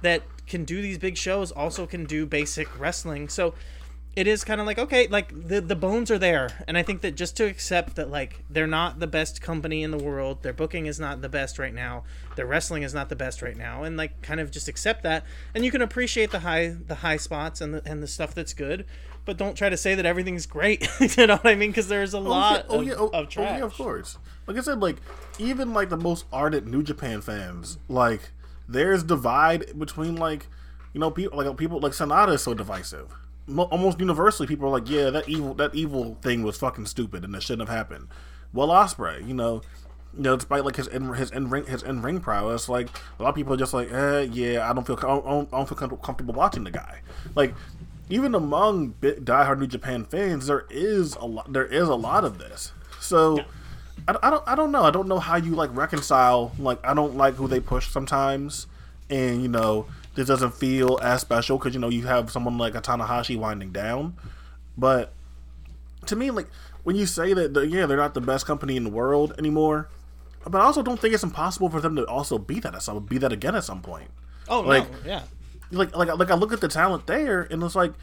that 0.01 0.23
can 0.45 0.65
do 0.65 0.81
these 0.81 0.97
big 0.97 1.15
shows 1.15 1.53
also 1.53 1.87
can 1.87 2.03
do 2.03 2.25
basic 2.25 2.67
wrestling. 2.77 3.29
So 3.29 3.53
it 4.15 4.27
is 4.27 4.43
kind 4.43 4.61
of 4.61 4.67
like 4.67 4.79
okay 4.79 5.07
like 5.07 5.31
the 5.47 5.59
the 5.61 5.75
bones 5.75 6.09
are 6.09 6.17
there. 6.17 6.49
And 6.67 6.77
i 6.77 6.83
think 6.83 7.01
that 7.01 7.15
just 7.15 7.35
to 7.37 7.45
accept 7.45 7.95
that 7.95 8.09
like 8.09 8.43
they're 8.49 8.67
not 8.67 8.99
the 8.99 9.07
best 9.07 9.41
company 9.41 9.83
in 9.83 9.91
the 9.91 9.97
world 9.97 10.43
their 10.43 10.53
booking 10.53 10.85
is 10.85 10.99
not 10.99 11.21
the 11.21 11.29
best 11.29 11.59
right 11.59 11.73
now 11.73 12.03
their 12.35 12.45
wrestling 12.45 12.83
is 12.83 12.93
not 12.93 13.09
the 13.09 13.15
best 13.15 13.41
right 13.41 13.57
now 13.57 13.83
and 13.83 13.97
like 13.97 14.21
kind 14.21 14.39
of 14.39 14.51
just 14.51 14.67
accept 14.67 15.03
that. 15.03 15.25
And 15.53 15.65
you 15.65 15.71
can 15.71 15.81
appreciate 15.81 16.31
the 16.31 16.39
high 16.39 16.75
the 16.87 16.95
high 16.95 17.17
spots 17.17 17.61
and 17.61 17.73
the 17.73 17.81
and 17.85 18.01
the 18.01 18.07
stuff 18.07 18.33
that's 18.33 18.53
good 18.53 18.85
but 19.25 19.37
don't 19.37 19.55
try 19.55 19.69
to 19.69 19.77
say 19.77 19.95
that 19.95 20.05
everything's 20.05 20.45
great 20.45 20.87
you 21.17 21.27
know 21.27 21.37
what 21.37 21.47
i 21.47 21.55
mean? 21.55 21.71
Because 21.71 21.87
there's 21.87 22.13
a 22.13 22.17
oh, 22.17 22.21
lot 22.21 22.65
oh, 22.69 22.79
of, 22.79 22.87
yeah, 22.87 22.93
oh, 22.97 23.07
of 23.07 23.27
oh, 23.37 23.41
yeah, 23.41 23.63
of 23.63 23.73
course. 23.73 24.17
Like 24.47 24.57
I 24.57 24.61
said, 24.61 24.79
like 24.79 24.97
even 25.39 25.73
like 25.73 25.89
the 25.89 25.97
most 25.97 26.25
ardent 26.31 26.67
New 26.67 26.83
Japan 26.83 27.21
fans, 27.21 27.77
like 27.87 28.31
there's 28.67 29.03
divide 29.03 29.77
between 29.77 30.15
like 30.15 30.47
you 30.93 30.99
know 30.99 31.11
people 31.11 31.37
like 31.37 31.57
people 31.57 31.79
like 31.79 31.93
Sanada 31.93 32.33
is 32.33 32.43
so 32.43 32.53
divisive. 32.53 33.13
Mo- 33.47 33.63
almost 33.63 33.99
universally, 33.99 34.47
people 34.47 34.67
are 34.67 34.71
like, 34.71 34.89
yeah, 34.89 35.09
that 35.11 35.29
evil 35.29 35.53
that 35.55 35.75
evil 35.75 36.17
thing 36.21 36.43
was 36.43 36.57
fucking 36.57 36.87
stupid 36.87 37.23
and 37.23 37.35
it 37.35 37.43
shouldn't 37.43 37.67
have 37.67 37.77
happened. 37.77 38.07
Well, 38.53 38.69
Ospreay, 38.69 39.27
you 39.27 39.33
know. 39.33 39.61
You 40.15 40.21
know, 40.21 40.37
despite 40.37 40.63
like 40.63 40.77
his 40.77 40.87
in 40.87 41.13
his 41.13 41.29
in 41.31 41.49
ring 41.49 41.65
his 41.65 41.83
in 41.83 42.01
ring 42.01 42.21
prowess, 42.21 42.69
like 42.69 42.87
a 43.19 43.23
lot 43.23 43.29
of 43.29 43.35
people 43.35 43.53
are 43.53 43.57
just 43.57 43.73
like, 43.73 43.91
eh, 43.91 44.21
yeah, 44.31 44.69
I 44.69 44.71
don't 44.71 44.87
feel 44.87 44.95
I 44.97 45.01
don't, 45.01 45.49
I 45.51 45.57
don't 45.57 45.67
feel 45.67 45.77
comfortable 45.97 46.33
watching 46.33 46.63
the 46.63 46.71
guy. 46.71 47.01
Like, 47.35 47.53
even 48.09 48.33
among 48.33 48.89
big 49.01 49.25
diehard 49.25 49.59
New 49.59 49.67
Japan 49.67 50.05
fans, 50.05 50.47
there 50.47 50.67
is 50.69 51.15
a 51.15 51.25
lot. 51.25 51.51
There 51.51 51.65
is 51.65 51.89
a 51.89 51.95
lot 51.95 52.23
of 52.23 52.37
this. 52.37 52.71
So, 53.01 53.41
I, 54.07 54.15
I 54.23 54.29
don't 54.29 54.43
I 54.47 54.55
don't 54.55 54.71
know. 54.71 54.83
I 54.83 54.91
don't 54.91 55.09
know 55.09 55.19
how 55.19 55.35
you 55.35 55.53
like 55.53 55.75
reconcile. 55.75 56.53
Like, 56.57 56.79
I 56.85 56.93
don't 56.93 57.17
like 57.17 57.33
who 57.33 57.49
they 57.49 57.59
push 57.59 57.89
sometimes, 57.89 58.67
and 59.09 59.41
you 59.41 59.49
know 59.49 59.85
this 60.15 60.27
doesn't 60.27 60.55
feel 60.55 60.99
as 61.01 61.21
special 61.21 61.57
because 61.57 61.73
you 61.73 61.79
know 61.79 61.89
you 61.89 62.05
have 62.07 62.31
someone 62.31 62.57
like 62.57 62.75
a 62.75 62.81
Tanahashi 62.81 63.37
winding 63.37 63.71
down, 63.71 64.15
but 64.77 65.13
to 66.07 66.15
me, 66.15 66.31
like 66.31 66.47
when 66.83 66.95
you 66.95 67.05
say 67.05 67.33
that, 67.33 67.53
the, 67.53 67.67
yeah, 67.67 67.85
they're 67.85 67.97
not 67.97 68.13
the 68.13 68.21
best 68.21 68.45
company 68.45 68.75
in 68.77 68.83
the 68.83 68.89
world 68.89 69.33
anymore, 69.37 69.89
but 70.43 70.61
I 70.61 70.65
also 70.65 70.83
don't 70.83 70.99
think 70.99 71.13
it's 71.13 71.23
impossible 71.23 71.69
for 71.69 71.81
them 71.81 71.95
to 71.95 72.05
also 72.05 72.37
be 72.37 72.59
that 72.59 72.75
at 72.75 72.83
some 72.83 73.03
be 73.05 73.17
that 73.17 73.31
again 73.33 73.55
at 73.55 73.63
some 73.63 73.81
point. 73.81 74.09
oh 74.47 74.61
like- 74.61 74.89
no 74.91 74.97
yeah 75.05 75.23
Like 75.71 75.95
like 75.95 76.09
like 76.17 76.29
I 76.31 76.35
look 76.35 76.53
at 76.53 76.61
the 76.61 76.67
talent 76.67 77.07
there, 77.07 77.41
and 77.41 77.63
it's 77.63 77.75
like, 77.75 77.93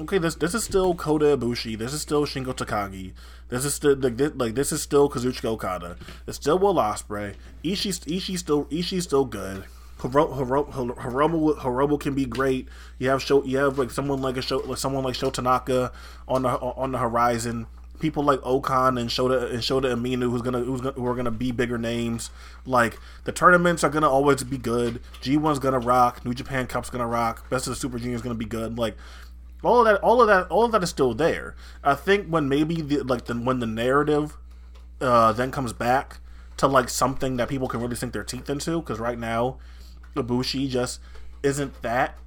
okay, 0.00 0.18
this 0.18 0.34
this 0.34 0.54
is 0.54 0.62
still 0.64 0.94
Kota 0.94 1.36
Ibushi, 1.36 1.76
this 1.78 1.92
is 1.94 2.02
still 2.02 2.26
Shingo 2.26 2.54
Takagi, 2.54 3.12
this 3.48 3.64
is 3.64 3.72
still 3.74 3.96
like 3.96 4.18
this, 4.18 4.32
like 4.34 4.54
this 4.54 4.70
is 4.70 4.82
still 4.82 5.08
Kazuchika 5.08 5.46
Okada, 5.46 5.96
it's 6.26 6.36
still 6.36 6.58
Will 6.58 6.74
Ospreay, 6.74 7.34
Ishii 7.64 8.04
Ishii 8.04 8.38
still 8.38 8.66
Ishii's 8.66 9.04
still 9.04 9.24
good. 9.24 9.64
Hiro, 10.00 10.34
Hiro, 10.34 10.64
Hiromu, 10.64 11.56
Hiromu 11.56 11.98
can 11.98 12.14
be 12.14 12.26
great. 12.26 12.68
You 12.98 13.08
have 13.08 13.22
show, 13.22 13.42
you 13.44 13.58
have 13.58 13.78
like 13.78 13.90
someone 13.90 14.20
like 14.20 14.36
a 14.36 14.42
show, 14.42 14.58
like 14.58 14.78
someone 14.78 15.04
like 15.04 15.14
Sho 15.14 15.30
Tanaka 15.30 15.92
on 16.28 16.42
the 16.42 16.50
on 16.50 16.92
the 16.92 16.98
horizon. 16.98 17.66
People 17.98 18.22
like 18.24 18.40
O-Khan 18.42 18.98
and 18.98 19.08
Shota 19.08 19.50
and 19.50 19.60
Shota 19.60 19.94
Umino, 19.94 20.30
who's 20.30 20.42
gonna 20.42 20.60
who's 20.60 20.82
gonna, 20.82 20.92
who 20.92 21.06
are 21.06 21.14
gonna 21.14 21.30
be 21.30 21.50
bigger 21.50 21.78
names. 21.78 22.30
Like 22.66 22.98
the 23.24 23.32
tournaments 23.32 23.82
are 23.84 23.88
gonna 23.88 24.10
always 24.10 24.44
be 24.44 24.58
good. 24.58 25.00
G 25.22 25.38
one's 25.38 25.58
gonna 25.58 25.78
rock. 25.78 26.22
New 26.22 26.34
Japan 26.34 26.66
Cup's 26.66 26.90
gonna 26.90 27.06
rock. 27.06 27.48
Best 27.48 27.66
of 27.66 27.70
the 27.72 27.76
Super 27.76 27.98
Junior 27.98 28.16
is 28.16 28.22
gonna 28.22 28.34
be 28.34 28.44
good. 28.44 28.78
Like 28.78 28.96
all 29.62 29.80
of 29.80 29.86
that, 29.86 30.02
all 30.02 30.20
of 30.20 30.28
that, 30.28 30.46
all 30.48 30.64
of 30.66 30.72
that 30.72 30.82
is 30.82 30.90
still 30.90 31.14
there. 31.14 31.56
I 31.82 31.94
think 31.94 32.28
when 32.28 32.50
maybe 32.50 32.82
the 32.82 33.02
like 33.02 33.24
the 33.24 33.34
when 33.34 33.60
the 33.60 33.66
narrative 33.66 34.36
uh, 35.00 35.32
then 35.32 35.50
comes 35.50 35.72
back 35.72 36.18
to 36.58 36.66
like 36.66 36.90
something 36.90 37.36
that 37.38 37.48
people 37.48 37.66
can 37.68 37.80
really 37.80 37.96
sink 37.96 38.12
their 38.12 38.24
teeth 38.24 38.50
into. 38.50 38.80
Because 38.80 38.98
right 38.98 39.18
now, 39.18 39.56
Ibushi 40.16 40.68
just 40.68 41.00
isn't 41.42 41.82
that 41.82 42.18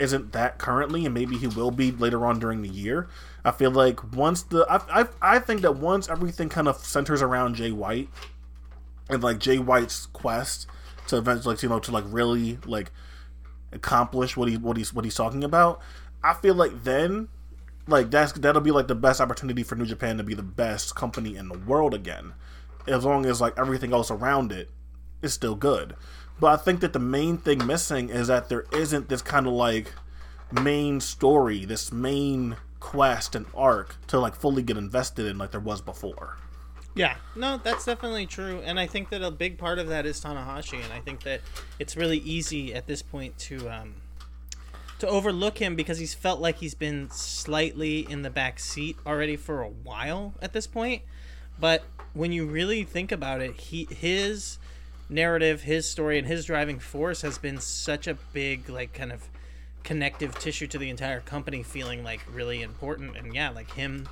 isn't 0.00 0.32
that 0.32 0.58
currently, 0.58 1.04
and 1.04 1.12
maybe 1.12 1.36
he 1.36 1.46
will 1.46 1.70
be 1.70 1.92
later 1.92 2.24
on 2.24 2.38
during 2.38 2.62
the 2.62 2.68
year. 2.68 3.08
I 3.44 3.50
feel 3.50 3.70
like 3.70 4.14
once 4.14 4.42
the 4.42 4.66
I 4.70 5.02
I, 5.02 5.08
I 5.20 5.38
think 5.38 5.60
that 5.62 5.76
once 5.76 6.08
everything 6.08 6.48
kind 6.48 6.66
of 6.66 6.76
centers 6.78 7.20
around 7.20 7.56
Jay 7.56 7.70
White 7.70 8.08
and 9.10 9.22
like 9.22 9.38
Jay 9.38 9.58
White's 9.58 10.06
quest 10.06 10.66
to 11.08 11.18
eventually, 11.18 11.54
like, 11.54 11.62
you 11.62 11.68
know, 11.68 11.78
to 11.78 11.90
like 11.90 12.04
really 12.08 12.58
like 12.64 12.90
accomplish 13.72 14.36
what 14.36 14.48
he 14.48 14.56
what 14.56 14.76
he's 14.76 14.94
what 14.94 15.04
he's 15.04 15.14
talking 15.14 15.44
about. 15.44 15.80
I 16.22 16.32
feel 16.32 16.54
like 16.54 16.84
then, 16.84 17.28
like 17.86 18.10
that's 18.10 18.32
that'll 18.32 18.62
be 18.62 18.70
like 18.70 18.88
the 18.88 18.94
best 18.94 19.20
opportunity 19.20 19.62
for 19.62 19.74
New 19.74 19.86
Japan 19.86 20.16
to 20.16 20.24
be 20.24 20.34
the 20.34 20.42
best 20.42 20.94
company 20.94 21.36
in 21.36 21.48
the 21.48 21.58
world 21.58 21.92
again, 21.92 22.32
as 22.86 23.04
long 23.04 23.26
as 23.26 23.42
like 23.42 23.58
everything 23.58 23.92
else 23.92 24.10
around 24.10 24.52
it 24.52 24.70
is 25.20 25.34
still 25.34 25.54
good. 25.54 25.96
But 26.40 26.48
I 26.48 26.56
think 26.62 26.80
that 26.80 26.92
the 26.92 26.98
main 26.98 27.38
thing 27.38 27.66
missing 27.66 28.08
is 28.08 28.28
that 28.28 28.48
there 28.48 28.64
isn't 28.72 29.08
this 29.08 29.22
kind 29.22 29.46
of 29.46 29.52
like 29.52 29.92
main 30.52 31.00
story, 31.00 31.64
this 31.64 31.92
main 31.92 32.56
quest 32.80 33.34
and 33.34 33.46
arc 33.54 33.96
to 34.08 34.18
like 34.18 34.34
fully 34.34 34.62
get 34.62 34.76
invested 34.76 35.26
in 35.26 35.38
like 35.38 35.52
there 35.52 35.60
was 35.60 35.80
before. 35.80 36.36
Yeah, 36.96 37.16
no, 37.34 37.56
that's 37.56 37.84
definitely 37.84 38.26
true, 38.26 38.62
and 38.64 38.78
I 38.78 38.86
think 38.86 39.08
that 39.08 39.20
a 39.20 39.30
big 39.30 39.58
part 39.58 39.80
of 39.80 39.88
that 39.88 40.06
is 40.06 40.20
Tanahashi, 40.20 40.80
and 40.80 40.92
I 40.92 41.00
think 41.00 41.24
that 41.24 41.40
it's 41.80 41.96
really 41.96 42.18
easy 42.18 42.72
at 42.72 42.86
this 42.86 43.02
point 43.02 43.36
to 43.38 43.68
um, 43.68 43.94
to 45.00 45.08
overlook 45.08 45.58
him 45.58 45.74
because 45.74 45.98
he's 45.98 46.14
felt 46.14 46.40
like 46.40 46.58
he's 46.58 46.74
been 46.74 47.10
slightly 47.10 48.08
in 48.08 48.22
the 48.22 48.30
back 48.30 48.60
seat 48.60 48.96
already 49.04 49.34
for 49.34 49.60
a 49.60 49.68
while 49.68 50.34
at 50.40 50.52
this 50.52 50.68
point. 50.68 51.02
But 51.58 51.82
when 52.12 52.30
you 52.30 52.46
really 52.46 52.84
think 52.84 53.10
about 53.10 53.40
it, 53.40 53.56
he 53.56 53.88
his 53.90 54.58
narrative, 55.08 55.62
his 55.62 55.88
story, 55.88 56.18
and 56.18 56.26
his 56.26 56.44
driving 56.44 56.78
force 56.78 57.22
has 57.22 57.38
been 57.38 57.58
such 57.60 58.06
a 58.06 58.14
big 58.32 58.68
like 58.68 58.92
kind 58.92 59.12
of 59.12 59.28
connective 59.82 60.38
tissue 60.38 60.66
to 60.68 60.78
the 60.78 60.88
entire 60.90 61.20
company, 61.20 61.62
feeling 61.62 62.02
like 62.04 62.20
really 62.32 62.62
important, 62.62 63.16
and 63.16 63.34
yeah, 63.34 63.50
like 63.50 63.70
him 63.72 64.08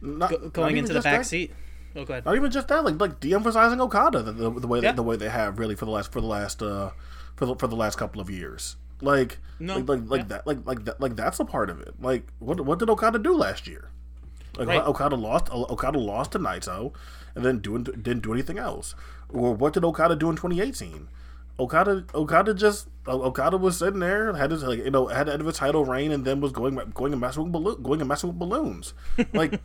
Not, 0.00 0.30
go- 0.30 0.48
going 0.50 0.76
into 0.76 0.92
the 0.92 1.00
back 1.00 1.20
that. 1.20 1.26
seat. 1.26 1.52
Oh, 1.94 2.04
go 2.04 2.14
ahead. 2.14 2.24
Not 2.24 2.36
even 2.36 2.50
just 2.50 2.68
that, 2.68 2.84
like 2.84 2.98
like 3.00 3.20
de-emphasizing 3.20 3.80
Okada 3.80 4.22
the, 4.22 4.32
the, 4.32 4.50
the 4.60 4.66
way 4.66 4.80
Yeah. 4.80 4.92
the 4.92 5.02
way 5.02 5.16
they 5.16 5.28
have 5.28 5.58
really 5.58 5.74
for 5.74 5.84
the 5.84 5.90
last 5.90 6.10
for 6.12 6.20
the 6.22 6.26
last 6.26 6.62
uh 6.62 6.90
for 7.36 7.44
the, 7.46 7.54
for 7.56 7.66
the 7.66 7.76
last 7.76 7.98
couple 7.98 8.20
of 8.20 8.30
years. 8.30 8.76
Like 9.02 9.38
No, 9.58 9.76
like 9.78 9.88
like, 9.88 10.00
like 10.08 10.20
yeah. 10.20 10.26
that 10.28 10.46
like 10.46 10.58
like 10.64 10.84
that 10.86 11.00
like 11.00 11.16
that's 11.16 11.38
a 11.40 11.44
part 11.44 11.68
of 11.68 11.80
it. 11.80 11.94
Like 12.00 12.28
what 12.38 12.60
what 12.62 12.78
did 12.78 12.88
Okada 12.88 13.18
do 13.18 13.34
last 13.34 13.66
year? 13.66 13.90
Like 14.56 14.68
Right. 14.68 14.82
Okada 14.82 15.16
lost 15.16 15.50
Okada 15.52 15.98
lost 15.98 16.32
to 16.32 16.38
Naito, 16.38 16.94
and 17.34 17.44
then 17.44 17.58
doing 17.58 17.84
didn't 17.84 18.20
do 18.20 18.32
anything 18.32 18.58
else. 18.58 18.94
Or 19.28 19.54
what 19.54 19.72
did 19.72 19.84
Okada 19.84 20.16
do 20.16 20.30
in 20.30 20.36
2018? 20.36 21.08
Okada 21.58 22.04
Okada 22.14 22.54
just 22.54 22.88
Okada 23.06 23.56
was 23.56 23.78
sitting 23.78 24.00
there 24.00 24.32
had 24.34 24.50
his 24.50 24.62
like 24.62 24.78
you 24.78 24.90
know 24.90 25.06
had 25.06 25.26
the 25.26 25.32
end 25.32 25.40
of 25.40 25.46
his 25.46 25.56
title 25.56 25.84
reign 25.84 26.10
and 26.10 26.24
then 26.24 26.40
was 26.40 26.52
going 26.52 26.74
going 26.94 27.12
and 27.12 27.20
messing 27.20 27.44
with 27.44 27.52
balloon, 27.52 27.82
going 27.82 28.00
and 28.00 28.08
messing 28.08 28.30
with 28.30 28.38
balloons 28.38 28.94
like 29.34 29.60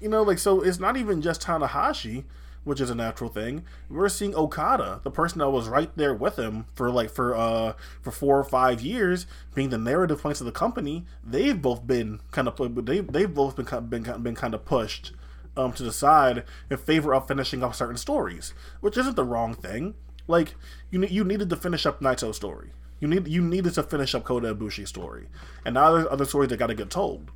you 0.00 0.08
know 0.08 0.22
like 0.22 0.38
so 0.38 0.60
it's 0.60 0.78
not 0.78 0.96
even 0.96 1.22
just 1.22 1.40
Tanahashi 1.40 2.24
which 2.64 2.80
is 2.80 2.90
a 2.90 2.94
natural 2.94 3.30
thing 3.30 3.64
we're 3.88 4.08
seeing 4.10 4.34
Okada 4.34 5.00
the 5.04 5.10
person 5.10 5.38
that 5.38 5.48
was 5.48 5.68
right 5.68 5.90
there 5.96 6.12
with 6.12 6.38
him 6.38 6.66
for 6.74 6.90
like 6.90 7.10
for 7.10 7.34
uh 7.34 7.72
for 8.02 8.10
four 8.10 8.38
or 8.38 8.44
five 8.44 8.82
years 8.82 9.26
being 9.54 9.70
the 9.70 9.78
narrative 9.78 10.20
points 10.20 10.40
of 10.40 10.46
the 10.46 10.52
company 10.52 11.06
they've 11.24 11.62
both 11.62 11.86
been 11.86 12.20
kind 12.30 12.46
of 12.46 12.84
they 12.84 13.00
they've 13.00 13.32
both 13.32 13.56
been 13.56 13.64
kind- 13.64 13.88
been 13.88 14.22
been 14.22 14.34
kind 14.34 14.52
of 14.52 14.64
pushed 14.66 15.12
um, 15.56 15.72
to 15.72 15.82
decide 15.82 16.44
in 16.70 16.76
favor 16.76 17.14
of 17.14 17.26
finishing 17.26 17.62
up 17.62 17.74
certain 17.74 17.96
stories, 17.96 18.54
which 18.80 18.96
isn't 18.96 19.16
the 19.16 19.24
wrong 19.24 19.54
thing. 19.54 19.94
Like 20.26 20.54
you 20.90 21.04
you 21.04 21.24
needed 21.24 21.50
to 21.50 21.56
finish 21.56 21.86
up 21.86 22.00
Naito's 22.00 22.36
story. 22.36 22.70
You 23.00 23.08
need 23.08 23.28
you 23.28 23.42
needed 23.42 23.74
to 23.74 23.82
finish 23.82 24.14
up 24.14 24.24
Kota 24.24 24.54
Ibushi's 24.54 24.88
story, 24.88 25.28
and 25.64 25.74
now 25.74 25.92
there's 25.92 26.06
other 26.10 26.24
stories 26.24 26.50
that 26.50 26.56
got 26.56 26.68
to 26.68 26.74
get 26.74 26.90
told. 26.90 27.30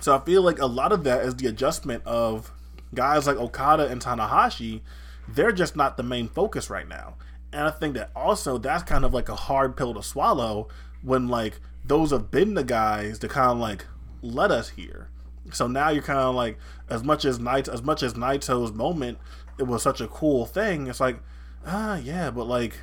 So 0.00 0.16
I 0.16 0.20
feel 0.20 0.42
like 0.42 0.58
a 0.58 0.66
lot 0.66 0.92
of 0.92 1.04
that 1.04 1.24
is 1.24 1.36
the 1.36 1.46
adjustment 1.46 2.04
of 2.06 2.52
guys 2.94 3.26
like 3.26 3.36
Okada 3.36 3.86
and 3.86 4.00
Tanahashi. 4.00 4.80
They're 5.28 5.52
just 5.52 5.76
not 5.76 5.96
the 5.96 6.02
main 6.02 6.28
focus 6.28 6.70
right 6.70 6.88
now, 6.88 7.16
and 7.52 7.62
I 7.62 7.70
think 7.70 7.94
that 7.94 8.10
also 8.14 8.58
that's 8.58 8.82
kind 8.82 9.04
of 9.04 9.12
like 9.12 9.28
a 9.28 9.36
hard 9.36 9.76
pill 9.76 9.94
to 9.94 10.02
swallow 10.02 10.68
when 11.02 11.28
like 11.28 11.60
those 11.84 12.10
have 12.10 12.30
been 12.30 12.54
the 12.54 12.64
guys 12.64 13.18
to 13.20 13.28
kind 13.28 13.50
of 13.50 13.58
like 13.58 13.86
let 14.22 14.50
us 14.50 14.70
here. 14.70 15.10
So 15.52 15.66
now 15.66 15.90
you're 15.90 16.02
kind 16.02 16.18
of 16.18 16.34
like, 16.34 16.58
as 16.88 17.04
much 17.04 17.24
as 17.24 17.38
Night, 17.38 17.68
as 17.68 17.82
much 17.82 18.02
as 18.02 18.14
Naito's 18.14 18.72
moment, 18.72 19.18
it 19.58 19.64
was 19.64 19.82
such 19.82 20.00
a 20.00 20.08
cool 20.08 20.46
thing. 20.46 20.86
It's 20.86 21.00
like, 21.00 21.18
ah, 21.66 21.96
yeah, 21.96 22.30
but 22.30 22.46
like, 22.46 22.78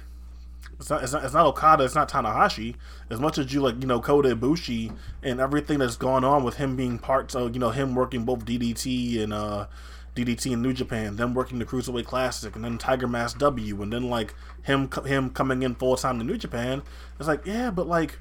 it's 0.80 0.90
not, 0.90 1.04
it's 1.04 1.14
not, 1.14 1.24
it's 1.24 1.34
not 1.34 1.46
Okada, 1.46 1.84
it's 1.84 1.96
not 1.96 2.10
Tanahashi. 2.10 2.76
As 3.10 3.20
much 3.20 3.38
as 3.38 3.54
you 3.54 3.62
like, 3.62 3.82
you 3.82 3.88
know, 3.88 4.00
Kota 4.00 4.36
Ibushi 4.36 4.96
and 5.22 5.40
everything 5.40 5.80
that's 5.80 5.96
gone 5.96 6.24
on 6.24 6.44
with 6.44 6.56
him 6.56 6.76
being 6.76 6.98
part 6.98 7.36
of, 7.36 7.54
you 7.54 7.60
know, 7.60 7.72
him 7.72 7.96
working 7.96 8.26
both 8.26 8.46
DDT 8.46 9.22
and 9.22 9.34
uh, 9.34 9.68
DDT 10.16 10.52
in 10.52 10.62
New 10.62 10.74
Japan, 10.74 11.16
then 11.16 11.34
working 11.34 11.60
the 11.60 11.66
Cruiserweight 11.66 12.06
Classic, 12.06 12.56
and 12.56 12.66
then 12.66 12.78
Tiger 12.78 13.08
Mask 13.08 13.38
W, 13.40 13.82
and 13.82 13.94
then 13.94 14.10
like 14.10 14.34
him 14.64 14.90
him 15.06 15.30
coming 15.30 15.64
in 15.64 15.76
full 15.76 15.96
time 15.96 16.18
to 16.20 16.24
New 16.24 16.38
Japan. 16.38 16.84
It's 17.20 17.28
like, 17.28 17.46
yeah, 17.46 17.72
but 17.72 17.88
like, 17.88 18.20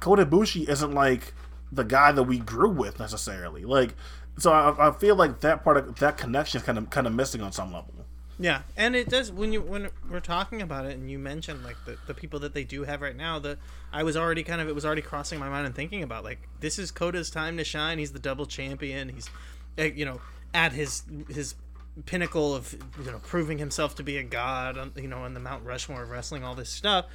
Kota 0.00 0.26
Ibushi 0.26 0.68
isn't 0.68 0.92
like 0.92 1.32
the 1.72 1.84
guy 1.84 2.12
that 2.12 2.22
we 2.24 2.38
grew 2.38 2.68
with 2.68 3.00
necessarily. 3.00 3.64
Like, 3.64 3.94
so 4.38 4.52
I, 4.52 4.88
I 4.88 4.90
feel 4.92 5.16
like 5.16 5.40
that 5.40 5.64
part 5.64 5.76
of 5.78 5.98
that 5.98 6.16
connection 6.18 6.60
is 6.60 6.64
kind 6.64 6.78
of 6.78 6.90
kind 6.90 7.06
of 7.06 7.14
missing 7.14 7.40
on 7.40 7.50
some 7.52 7.72
level. 7.72 7.92
Yeah, 8.38 8.62
and 8.76 8.96
it 8.96 9.08
does 9.08 9.30
when 9.30 9.52
you 9.52 9.60
when 9.60 9.90
we're 10.10 10.20
talking 10.20 10.62
about 10.62 10.86
it, 10.86 10.96
and 10.96 11.10
you 11.10 11.18
mentioned 11.18 11.62
like 11.62 11.76
the, 11.84 11.96
the 12.06 12.14
people 12.14 12.40
that 12.40 12.54
they 12.54 12.64
do 12.64 12.84
have 12.84 13.00
right 13.00 13.14
now. 13.14 13.38
The 13.38 13.58
I 13.92 14.02
was 14.02 14.16
already 14.16 14.42
kind 14.42 14.60
of 14.60 14.68
it 14.68 14.74
was 14.74 14.84
already 14.84 15.02
crossing 15.02 15.38
my 15.38 15.48
mind 15.48 15.66
and 15.66 15.74
thinking 15.74 16.02
about 16.02 16.24
like 16.24 16.48
this 16.60 16.78
is 16.78 16.90
Kota's 16.90 17.30
time 17.30 17.56
to 17.58 17.64
shine. 17.64 17.98
He's 17.98 18.12
the 18.12 18.18
double 18.18 18.46
champion. 18.46 19.10
He's 19.10 19.30
uh, 19.78 19.84
you 19.84 20.04
know 20.04 20.20
at 20.54 20.72
his 20.72 21.02
his 21.28 21.54
pinnacle 22.06 22.54
of 22.54 22.74
you 23.04 23.10
know 23.10 23.20
proving 23.22 23.58
himself 23.58 23.94
to 23.96 24.02
be 24.02 24.16
a 24.16 24.22
god. 24.22 24.92
You 24.96 25.08
know 25.08 25.18
on 25.18 25.34
the 25.34 25.40
Mount 25.40 25.64
Rushmore 25.64 26.02
of 26.02 26.10
wrestling, 26.10 26.42
all 26.42 26.54
this 26.54 26.70
stuff, 26.70 27.06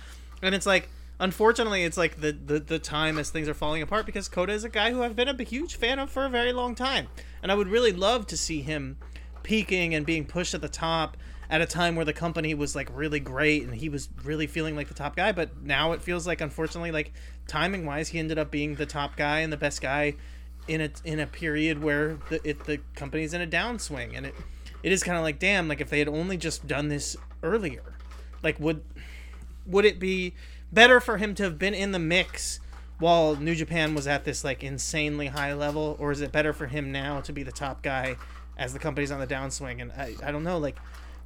and 0.42 0.56
it's 0.56 0.66
like. 0.66 0.90
Unfortunately, 1.20 1.84
it's 1.84 1.98
like 1.98 2.22
the, 2.22 2.32
the, 2.32 2.60
the 2.60 2.80
time 2.80 3.18
as 3.18 3.30
things 3.30 3.50
are 3.50 3.54
falling 3.54 3.82
apart 3.82 4.06
because 4.06 4.30
Kota 4.30 4.54
is 4.54 4.64
a 4.64 4.70
guy 4.70 4.92
who 4.92 5.02
I've 5.02 5.16
been 5.16 5.28
a 5.28 5.44
huge 5.44 5.76
fan 5.76 5.98
of 5.98 6.12
for 6.12 6.26
a 6.26 6.30
very 6.30 6.54
long 6.54 6.76
time. 6.76 7.08
And 7.42 7.52
I 7.52 7.56
would 7.56 7.68
really 7.68 7.92
love 7.92 8.28
to 8.28 8.38
see 8.38 8.62
him 8.62 8.98
peaking 9.42 9.96
and 9.96 10.06
being 10.06 10.26
pushed 10.26 10.54
at 10.54 10.62
the 10.62 10.70
top 10.70 11.18
at 11.50 11.62
a 11.62 11.66
time 11.66 11.96
where 11.96 12.06
the 12.06 12.14
company 12.14 12.54
was 12.54 12.76
like 12.76 12.90
really 12.94 13.20
great 13.20 13.64
and 13.64 13.74
he 13.74 13.90
was 13.90 14.10
really 14.24 14.48
feeling 14.48 14.76
like 14.76 14.90
the 14.90 14.94
top 14.94 15.16
guy 15.16 15.32
but 15.32 15.64
now 15.64 15.94
it 15.94 16.02
feels 16.02 16.28
like 16.28 16.42
unfortunately 16.42 16.92
like 16.92 17.14
timing 17.48 17.86
wise 17.86 18.10
he 18.10 18.20
ended 18.20 18.38
up 18.38 18.52
being 18.52 18.76
the 18.76 18.86
top 18.86 19.16
guy 19.16 19.40
and 19.40 19.54
the 19.54 19.58
best 19.58 19.82
guy 19.82 20.14
in 20.68 20.82
a 20.82 20.92
in 21.06 21.22
a 21.22 21.26
period 21.26 21.82
where 21.82 22.18
the 22.30 22.46
it, 22.46 22.66
the 22.66 22.78
company's 22.96 23.34
in 23.34 23.42
a 23.42 23.48
downswing 23.48 24.12
and 24.16 24.26
it 24.26 24.36
it 24.84 24.92
is 24.92 25.04
kind 25.04 25.18
of 25.18 25.24
like 25.24 25.40
damn 25.40 25.70
like 25.70 25.80
if 25.80 25.90
they 25.90 26.00
had 26.00 26.10
only 26.10 26.36
just 26.36 26.68
done 26.68 26.90
this 26.90 27.16
earlier 27.42 27.94
like 28.44 28.60
would 28.60 28.84
would 29.66 29.86
it 29.86 30.00
be 30.00 30.34
better 30.72 31.00
for 31.00 31.18
him 31.18 31.36
to 31.36 31.44
have 31.44 31.58
been 31.58 31.74
in 31.74 31.92
the 31.92 32.00
mix 32.00 32.60
while 33.00 33.36
New 33.36 33.56
Japan 33.56 33.94
was 33.94 34.08
at 34.08 34.26
this 34.26 34.44
like 34.44 34.64
insanely 34.64 35.28
high 35.28 35.54
level, 35.54 35.96
or 36.00 36.12
is 36.12 36.22
it 36.22 36.32
better 36.32 36.54
for 36.54 36.68
him 36.68 36.92
now 36.92 37.22
to 37.22 37.32
be 37.32 37.44
the 37.44 37.52
top 37.52 37.84
guy 37.84 38.16
as 38.58 38.74
the 38.74 38.80
company's 38.80 39.12
on 39.12 39.20
the 39.20 39.28
downswing? 39.28 39.82
And 39.82 39.92
I, 39.92 40.16
I 40.24 40.32
don't 40.32 40.44
know, 40.44 40.58
like 40.58 40.78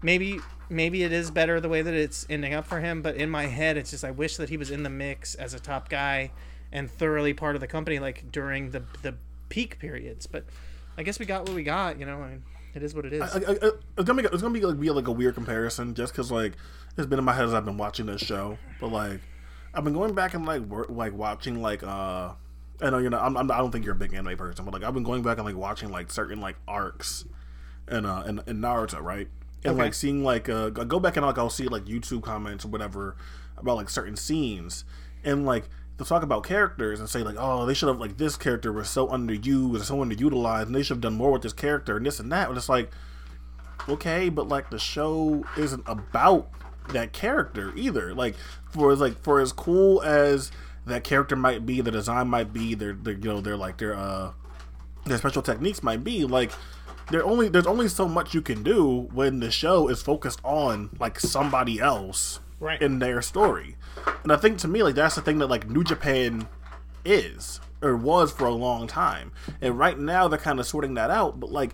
maybe 0.02 0.40
maybe 0.70 1.04
it 1.04 1.12
is 1.12 1.32
better 1.32 1.60
the 1.60 1.70
way 1.70 1.82
that 1.82 1.94
it's 1.94 2.26
ending 2.30 2.54
up 2.54 2.66
for 2.66 2.80
him, 2.80 3.02
but 3.02 3.16
in 3.16 3.30
my 3.30 3.46
head 3.46 3.78
it's 3.78 3.92
just 3.92 4.04
I 4.04 4.12
wish 4.12 4.38
that 4.38 4.50
he 4.50 4.58
was 4.58 4.72
in 4.72 4.84
the 4.84 4.90
mix 4.90 5.36
as 5.36 5.54
a 5.54 5.60
top 5.60 5.90
guy 5.90 6.32
and 6.72 6.90
thoroughly 6.90 7.34
part 7.34 7.56
of 7.56 7.62
the 7.62 7.68
company 7.68 8.00
like 8.00 8.32
during 8.32 8.72
the 8.72 8.84
the 9.02 9.16
peak 9.50 9.80
periods. 9.80 10.28
But 10.28 10.46
I 10.98 11.04
guess 11.04 11.20
we 11.20 11.26
got 11.26 11.46
what 11.46 11.56
we 11.56 11.64
got, 11.64 12.00
you 12.00 12.06
know. 12.06 12.22
I 12.22 12.30
mean, 12.30 12.44
it 12.74 12.84
is 12.84 12.94
what 12.94 13.06
it 13.06 13.14
is. 13.14 13.22
It's 13.34 13.46
gonna 14.04 14.22
be 14.22 14.28
it's 14.28 14.42
gonna 14.42 14.54
be 14.54 14.62
like, 14.62 14.80
be 14.80 14.90
like 14.90 15.08
a 15.08 15.12
weird 15.12 15.36
comparison 15.36 15.94
just 15.94 16.14
because 16.14 16.32
like 16.32 16.54
it's 16.98 17.08
been 17.08 17.20
in 17.20 17.26
my 17.26 17.34
head 17.34 17.46
as 17.46 17.54
I've 17.54 17.66
been 17.66 17.78
watching 17.78 18.08
this 18.08 18.22
show, 18.22 18.58
but 18.80 18.92
like 18.92 19.22
I've 19.74 19.84
been 19.84 19.94
going 19.94 20.14
back 20.14 20.34
and 20.34 20.46
like 20.46 20.62
work, 20.64 20.88
like 20.90 21.14
watching 21.14 21.62
like 21.62 21.84
uh 21.84 22.34
I 22.82 22.90
know 22.90 22.98
you 22.98 23.10
know 23.10 23.20
I'm, 23.20 23.38
I'm 23.38 23.50
I 23.52 23.58
don't 23.58 23.72
think 23.72 23.86
you're 23.86 23.94
a 23.94 23.98
big 23.98 24.14
anime 24.14 24.38
person, 24.38 24.66
but 24.66 24.74
like 24.74 24.84
I've 24.84 24.94
been 24.94 25.04
going 25.04 25.22
back 25.24 25.38
and 25.38 25.46
like 25.46 25.56
watching 25.56 25.90
like 25.92 26.12
certain 26.12 26.42
like 26.42 26.56
arcs 26.68 27.26
in 27.90 28.06
uh 28.06 28.24
in, 28.28 28.42
in 28.48 28.58
Naruto, 28.62 29.02
right? 29.02 29.28
And 29.64 29.74
Okay. 29.74 29.84
like 29.84 29.94
seeing 29.94 30.24
like 30.24 30.50
uh 30.50 30.70
go 30.70 31.00
back 31.00 31.16
and 31.18 31.26
like 31.26 31.38
I'll 31.38 31.50
see 31.50 31.68
like 31.68 31.86
YouTube 31.86 32.24
comments 32.24 32.66
or 32.66 32.70
whatever 32.70 33.16
about 33.58 33.78
like 33.78 33.90
certain 33.90 34.16
scenes 34.16 34.84
and 35.24 35.46
like 35.46 35.66
they'll 35.98 36.06
talk 36.06 36.24
about 36.24 36.44
characters 36.44 37.00
and 37.00 37.08
say 37.08 37.22
like 37.22 37.36
oh 37.38 37.66
they 37.66 37.74
should 37.76 37.88
have 37.88 38.00
like 38.00 38.18
this 38.18 38.36
character 38.36 38.74
was 38.74 38.90
so 38.90 39.08
underused 39.08 39.76
and 39.76 39.84
so 39.84 39.98
underutilized 39.98 40.64
and 40.66 40.76
they 40.76 40.82
should 40.82 40.96
have 40.96 41.02
done 41.02 41.14
more 41.14 41.32
with 41.32 41.44
this 41.44 41.54
character 41.54 41.96
and 41.98 42.06
this 42.06 42.20
and 42.20 42.32
that. 42.32 42.48
But 42.48 42.58
it's 42.58 42.70
like 42.70 42.92
okay, 43.88 44.30
but 44.30 44.48
like 44.48 44.70
the 44.70 44.80
show 44.80 45.44
isn't 45.58 45.84
about 45.86 46.50
that 46.94 47.14
character 47.14 47.72
either. 47.76 48.14
Like 48.14 48.36
for 48.72 48.92
as 48.92 49.00
like 49.00 49.22
for 49.22 49.40
as 49.40 49.52
cool 49.52 50.02
as 50.02 50.52
that 50.86 51.04
character 51.04 51.36
might 51.36 51.66
be, 51.66 51.82
the 51.82 51.92
design 51.92 52.28
might 52.28 52.52
be, 52.54 52.74
their, 52.76 52.94
their 52.94 53.14
you 53.14 53.20
know 53.30 53.42
their 53.42 53.58
like 53.58 53.78
their 53.78 53.96
uh 53.96 54.32
their 55.06 55.18
special 55.18 55.42
techniques 55.42 55.82
might 55.84 56.04
be 56.04 56.26
like 56.26 56.52
there 57.10 57.24
only 57.26 57.50
there's 57.50 57.68
only 57.68 57.88
so 57.88 58.08
much 58.08 58.34
you 58.34 58.42
can 58.42 58.62
do 58.64 59.10
when 59.14 59.40
the 59.40 59.50
show 59.52 59.88
is 59.88 60.02
focused 60.02 60.40
on 60.44 60.90
like 61.00 61.20
somebody 61.20 61.80
else 61.80 62.40
Right. 62.60 62.80
in 62.80 63.00
their 63.00 63.24
story. 63.24 63.76
And 64.24 64.32
I 64.32 64.36
think 64.36 64.60
to 64.60 64.68
me 64.68 64.84
like 64.84 64.94
that's 64.96 65.16
the 65.16 65.22
thing 65.22 65.40
that 65.40 65.48
like 65.48 65.68
New 65.68 65.84
Japan 65.84 66.48
is 67.04 67.60
or 67.82 67.98
was 67.98 68.32
for 68.32 68.46
a 68.46 68.52
long 68.54 68.86
time. 68.86 69.32
And 69.60 69.78
right 69.80 69.98
now 69.98 70.28
they're 70.28 70.38
kind 70.38 70.60
of 70.60 70.68
sorting 70.68 70.94
that 70.94 71.10
out, 71.10 71.40
but 71.40 71.52
like 71.52 71.72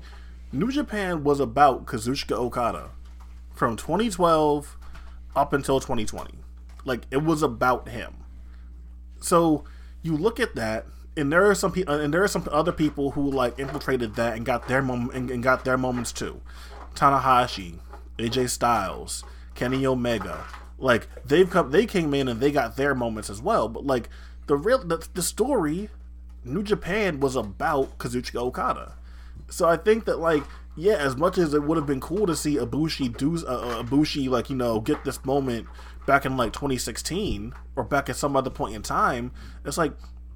New 0.53 0.71
Japan 0.71 1.25
was 1.25 1.41
about 1.41 1.85
Kazuchika 1.85 2.31
Okada 2.37 2.91
from 3.53 3.75
2012 3.75 4.76
up 5.37 5.53
until 5.53 5.79
2020. 5.79 6.33
Like 6.83 7.03
it 7.11 7.23
was 7.23 7.43
about 7.43 7.89
him. 7.89 8.15
So 9.19 9.63
you 10.01 10.15
look 10.15 10.39
at 10.39 10.55
that, 10.55 10.85
and 11.15 11.31
there 11.31 11.49
are 11.49 11.55
some 11.55 11.71
people, 11.71 11.93
and 11.95 12.13
there 12.13 12.23
are 12.23 12.27
some 12.27 12.47
other 12.51 12.71
people 12.71 13.11
who 13.11 13.29
like 13.29 13.57
infiltrated 13.59 14.15
that 14.15 14.35
and 14.35 14.45
got 14.45 14.67
their 14.67 14.81
moment 14.81 15.13
and, 15.13 15.31
and 15.31 15.43
got 15.43 15.65
their 15.65 15.77
moments 15.77 16.11
too. 16.11 16.41
Tanahashi, 16.95 17.79
AJ 18.17 18.49
Styles, 18.49 19.23
Kenny 19.55 19.85
Omega, 19.85 20.45
like 20.77 21.07
they've 21.25 21.49
come, 21.49 21.71
they 21.71 21.85
came 21.85 22.13
in 22.13 22.27
and 22.27 22.39
they 22.39 22.51
got 22.51 22.75
their 22.75 22.95
moments 22.95 23.29
as 23.29 23.41
well. 23.41 23.67
But 23.67 23.85
like 23.85 24.09
the 24.47 24.55
real 24.55 24.79
the, 24.79 25.05
the 25.13 25.21
story, 25.21 25.89
New 26.43 26.63
Japan 26.63 27.19
was 27.19 27.35
about 27.35 27.97
Kazuchika 27.97 28.35
Okada. 28.35 28.93
So 29.49 29.67
I 29.67 29.77
think 29.77 30.05
that 30.05 30.19
like 30.19 30.43
yeah, 30.77 30.93
as 30.93 31.17
much 31.17 31.39
as 31.39 31.55
it 31.55 31.63
would 31.63 31.75
have 31.75 31.87
been 31.87 31.99
cool 31.99 32.27
to 32.27 32.35
see 32.35 32.55
Ibushi 32.55 33.17
do 33.17 33.35
uh, 33.47 33.49
uh, 33.49 33.83
Ibushi 33.83 34.29
like 34.29 34.51
you 34.51 34.55
know 34.55 34.79
get 34.79 35.03
this 35.03 35.25
moment 35.25 35.67
back 36.05 36.23
in 36.23 36.37
like 36.37 36.53
2016 36.53 37.51
or 37.75 37.83
back 37.83 38.09
at 38.09 38.15
some 38.15 38.35
other 38.35 38.51
point 38.51 38.75
in 38.75 38.83
time, 38.83 39.31
it's 39.65 39.77
like 39.77 39.93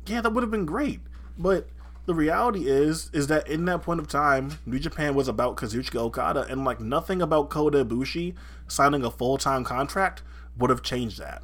yeah, 0.08 0.20
that 0.20 0.34
would 0.34 0.42
have 0.42 0.50
been 0.50 0.66
great. 0.66 1.00
But 1.38 1.70
the 2.08 2.16
reality 2.16 2.68
is 2.68 3.12
is 3.14 3.28
that 3.28 3.48
in 3.48 3.66
that 3.66 3.84
point 3.84 4.00
of 4.00 4.08
time, 4.08 4.58
New 4.66 4.80
Japan 4.80 5.14
was 5.14 5.28
about 5.28 5.58
Kazuchika 5.58 5.98
Okada, 5.98 6.48
and 6.50 6.66
like 6.66 6.80
nothing 6.80 7.22
about 7.22 7.52
Kota 7.52 7.86
Ibushi 7.86 8.34
signing 8.68 9.06
a 9.06 9.12
full 9.12 9.38
time 9.38 9.64
contract 9.64 10.24
would 10.58 10.72
have 10.72 10.82
changed 10.82 11.20
that. 11.20 11.44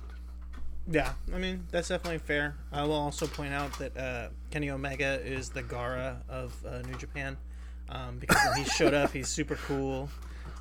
Yeah, 0.89 1.13
I 1.31 1.37
mean 1.37 1.67
that's 1.69 1.89
definitely 1.89 2.17
fair. 2.17 2.55
I 2.71 2.81
will 2.81 2.93
also 2.93 3.27
point 3.27 3.53
out 3.53 3.77
that 3.77 3.95
uh, 3.95 4.29
Kenny 4.49 4.71
Omega 4.71 5.21
is 5.23 5.49
the 5.49 5.61
Gaara 5.61 6.15
of 6.27 6.55
uh, 6.65 6.81
New 6.81 6.95
Japan 6.95 7.37
um, 7.89 8.17
because 8.19 8.37
when 8.49 8.63
he 8.63 8.69
showed 8.69 8.93
up, 8.93 9.11
he's 9.11 9.27
super 9.27 9.55
cool. 9.55 10.09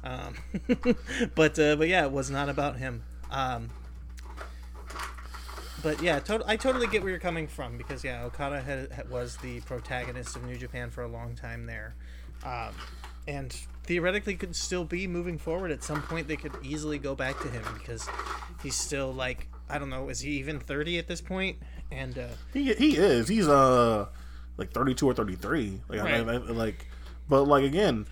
Um, 0.04 0.34
but 1.34 1.58
uh, 1.58 1.76
but 1.76 1.88
yeah, 1.88 2.04
it 2.04 2.12
was 2.12 2.30
not 2.30 2.48
about 2.48 2.76
him. 2.76 3.02
Um, 3.30 3.70
but 5.82 6.00
yeah, 6.02 6.18
to- 6.20 6.44
I 6.46 6.56
totally 6.56 6.86
get 6.86 7.02
where 7.02 7.10
you're 7.10 7.20
coming 7.20 7.46
from 7.46 7.76
because 7.76 8.02
yeah, 8.02 8.24
Okada 8.24 8.60
had, 8.60 8.90
had, 8.92 9.10
was 9.10 9.36
the 9.38 9.60
protagonist 9.62 10.36
of 10.36 10.44
New 10.44 10.56
Japan 10.56 10.90
for 10.90 11.02
a 11.02 11.08
long 11.08 11.34
time 11.34 11.66
there, 11.66 11.94
um, 12.44 12.72
and 13.28 13.52
theoretically 13.84 14.34
could 14.34 14.56
still 14.56 14.84
be 14.84 15.06
moving 15.06 15.38
forward. 15.38 15.70
At 15.70 15.82
some 15.84 16.02
point, 16.02 16.28
they 16.28 16.36
could 16.36 16.52
easily 16.62 16.98
go 16.98 17.14
back 17.14 17.38
to 17.40 17.48
him 17.48 17.62
because 17.78 18.08
he's 18.62 18.74
still 18.74 19.12
like 19.12 19.48
I 19.68 19.78
don't 19.78 19.90
know, 19.90 20.08
is 20.08 20.20
he 20.20 20.30
even 20.38 20.60
thirty 20.60 20.98
at 20.98 21.06
this 21.08 21.20
point? 21.20 21.58
And 21.92 22.18
uh, 22.18 22.26
He 22.52 22.72
he 22.74 22.96
is. 22.96 23.28
He's 23.28 23.46
uh 23.48 24.06
like 24.56 24.72
32 24.72 25.06
or 25.06 25.12
33. 25.14 25.80
Like 25.88 26.00
Right. 26.02 26.14
I, 26.26 26.32
I- 26.32 26.36
like 26.38 26.86
but 27.28 27.44
like 27.44 27.64
again 27.64 28.06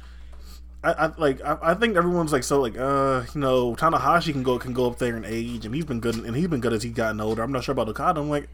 I, 0.82 0.92
I 0.92 1.12
like 1.16 1.42
I, 1.42 1.58
I 1.62 1.74
think 1.74 1.96
everyone's 1.96 2.32
like 2.32 2.44
so 2.44 2.60
like 2.60 2.76
uh 2.76 3.24
you 3.34 3.40
know 3.40 3.74
Tanahashi 3.74 4.32
can 4.32 4.42
go 4.42 4.58
can 4.58 4.74
go 4.74 4.86
up 4.86 4.98
there 4.98 5.16
in 5.16 5.24
age 5.24 5.64
and 5.64 5.74
he's 5.74 5.86
been 5.86 6.00
good 6.00 6.16
and 6.16 6.36
he's 6.36 6.48
been 6.48 6.60
good 6.60 6.74
as 6.74 6.82
he's 6.82 6.92
gotten 6.92 7.20
older. 7.20 7.42
I'm 7.42 7.52
not 7.52 7.64
sure 7.64 7.72
about 7.72 7.88
Okada. 7.88 8.20
I'm 8.20 8.28
like 8.28 8.48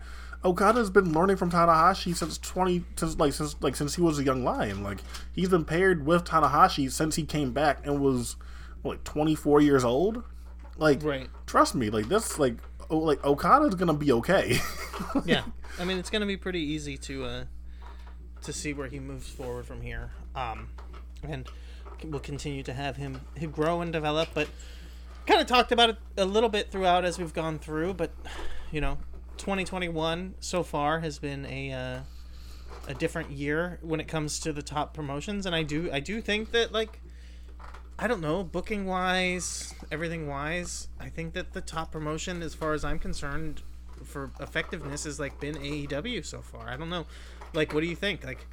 Okada's 0.45 0.91
been 0.91 1.13
learning 1.13 1.37
from 1.37 1.51
Tanahashi 1.51 2.15
since 2.15 2.39
20 2.39 2.85
since 2.97 3.19
like 3.19 3.33
since 3.33 3.57
like 3.61 3.75
since 3.75 3.97
he 3.97 4.01
was 4.01 4.19
a 4.21 4.25
young 4.25 4.45
lion. 4.45 4.85
Like 4.85 4.99
he's 5.33 5.49
been 5.49 5.65
paired 5.65 6.07
with 6.07 6.25
Tanahashi 6.25 6.91
since 6.91 7.17
he 7.17 7.25
came 7.25 7.53
back 7.53 7.85
and 7.85 8.01
was 8.01 8.37
what, 8.83 8.93
like 8.93 9.05
24 9.05 9.61
years 9.61 9.85
old. 9.85 10.23
Like 10.77 11.03
Right. 11.03 11.29
trust 11.47 11.75
me, 11.75 11.91
like 11.91 12.09
this 12.09 12.39
like 12.39 12.59
oh, 12.89 12.99
like 12.99 13.25
Okada's 13.25 13.75
going 13.75 13.89
to 13.89 13.93
be 13.93 14.13
okay. 14.13 14.59
yeah, 15.25 15.43
I 15.79 15.85
mean 15.85 15.99
it's 15.99 16.11
gonna 16.11 16.27
be 16.27 16.37
pretty 16.37 16.61
easy 16.61 16.97
to 16.99 17.25
uh, 17.25 17.45
to 18.43 18.53
see 18.53 18.73
where 18.73 18.87
he 18.87 19.01
moves 19.01 19.29
forward 19.29 19.67
from 19.67 19.83
here. 19.83 20.13
Um, 20.35 20.69
and 21.23 21.49
we'll 22.05 22.21
continue 22.21 22.63
to 22.63 22.73
have 22.73 22.97
him, 22.97 23.21
him 23.35 23.51
grow 23.51 23.81
and 23.81 23.93
develop. 23.93 24.31
But 24.35 24.49
kind 25.27 25.41
of 25.41 25.47
talked 25.47 25.73
about 25.73 25.91
it 25.91 25.97
a 26.17 26.25
little 26.25 26.49
bit 26.49 26.71
throughout 26.71 27.05
as 27.05 27.19
we've 27.19 27.35
gone 27.35 27.59
through. 27.59 27.95
But 27.95 28.11
you 28.71 28.81
know, 28.81 28.99
2021 29.39 30.35
so 30.41 30.63
far 30.63 31.01
has 31.01 31.19
been 31.19 31.47
a 31.47 31.73
uh, 31.73 32.01
a 32.89 32.95
different 32.95 33.31
year 33.31 33.79
when 33.83 34.01
it 34.01 34.09
comes 34.09 34.41
to 34.41 34.53
the 34.53 34.63
top 34.63 34.95
promotions, 34.95 35.47
and 35.47 35.55
I 35.55 35.63
do 35.63 35.91
I 35.93 36.01
do 36.01 36.21
think 36.21 36.53
that 36.53 36.73
like. 36.73 37.01
I 38.03 38.07
don't 38.07 38.23
know, 38.23 38.43
booking 38.43 38.87
wise, 38.87 39.75
everything 39.93 40.27
wise, 40.27 40.89
I 40.99 41.11
think 41.11 41.35
that 41.35 41.53
the 41.53 41.61
top 41.61 41.93
promotion, 41.93 42.41
as 42.41 42.55
far 42.55 42.73
as 42.73 42.83
I'm 42.83 42.99
concerned, 42.99 43.61
for 44.05 44.31
effectiveness 44.41 45.05
has 45.05 45.21
like 45.21 45.39
been 45.39 45.57
AEW 45.57 46.25
so 46.25 46.41
far. 46.41 46.67
I 46.67 46.79
don't 46.79 46.89
know. 46.89 47.05
Like 47.53 47.75
what 47.75 47.81
do 47.81 47.87
you 47.87 47.97
think? 47.97 48.25
Like 48.25 48.47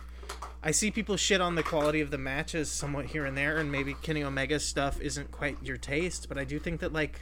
I 0.63 0.71
see 0.71 0.91
people 0.91 1.15
shit 1.17 1.39
on 1.39 1.55
the 1.55 1.63
quality 1.63 2.01
of 2.01 2.11
the 2.11 2.17
matches 2.17 2.69
somewhat 2.69 3.05
here 3.05 3.25
and 3.25 3.37
there 3.37 3.57
and 3.57 3.71
maybe 3.71 3.93
Kenny 4.01 4.23
Omega's 4.23 4.65
stuff 4.65 4.99
isn't 4.99 5.31
quite 5.31 5.57
your 5.63 5.77
taste, 5.77 6.27
but 6.27 6.37
I 6.37 6.43
do 6.43 6.59
think 6.59 6.81
that 6.81 6.91
like 6.91 7.21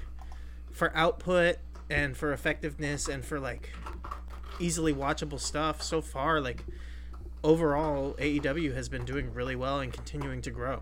for 0.72 0.95
output 0.95 1.58
and 1.89 2.18
for 2.18 2.34
effectiveness 2.34 3.08
and 3.08 3.24
for 3.24 3.39
like 3.39 3.72
easily 4.60 4.93
watchable 4.93 5.39
stuff 5.39 5.82
so 5.82 6.01
far 6.01 6.41
like 6.41 6.64
overall 7.43 8.16
AEW 8.16 8.74
has 8.74 8.89
been 8.89 9.06
doing 9.06 9.34
really 9.34 9.56
well 9.56 9.80
and 9.80 9.93
continuing 9.93 10.41
to 10.41 10.51
grow. 10.51 10.82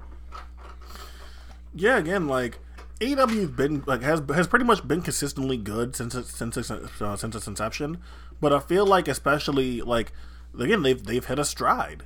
yeah, 1.76 1.98
again, 1.98 2.28
like 2.28 2.60
AEW's 3.02 3.52
been 3.52 3.84
like 3.86 4.02
has 4.02 4.22
has 4.34 4.48
pretty 4.48 4.66
much 4.66 4.88
been 4.88 5.02
consistently 5.02 5.58
good 5.58 5.96
since 5.96 6.14
since 6.32 6.58
its 6.58 6.72
uh, 6.72 7.16
since 7.18 7.36
its 7.36 7.48
inception, 7.48 7.98
but 8.40 8.54
I 8.54 8.60
feel 8.60 8.86
like 8.86 9.08
especially 9.08 9.82
like 9.82 10.14
again 10.58 10.84
they've 10.84 11.04
they've 11.04 11.26
hit 11.26 11.38
a 11.38 11.46
stride, 11.46 12.04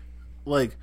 like 0.47 0.77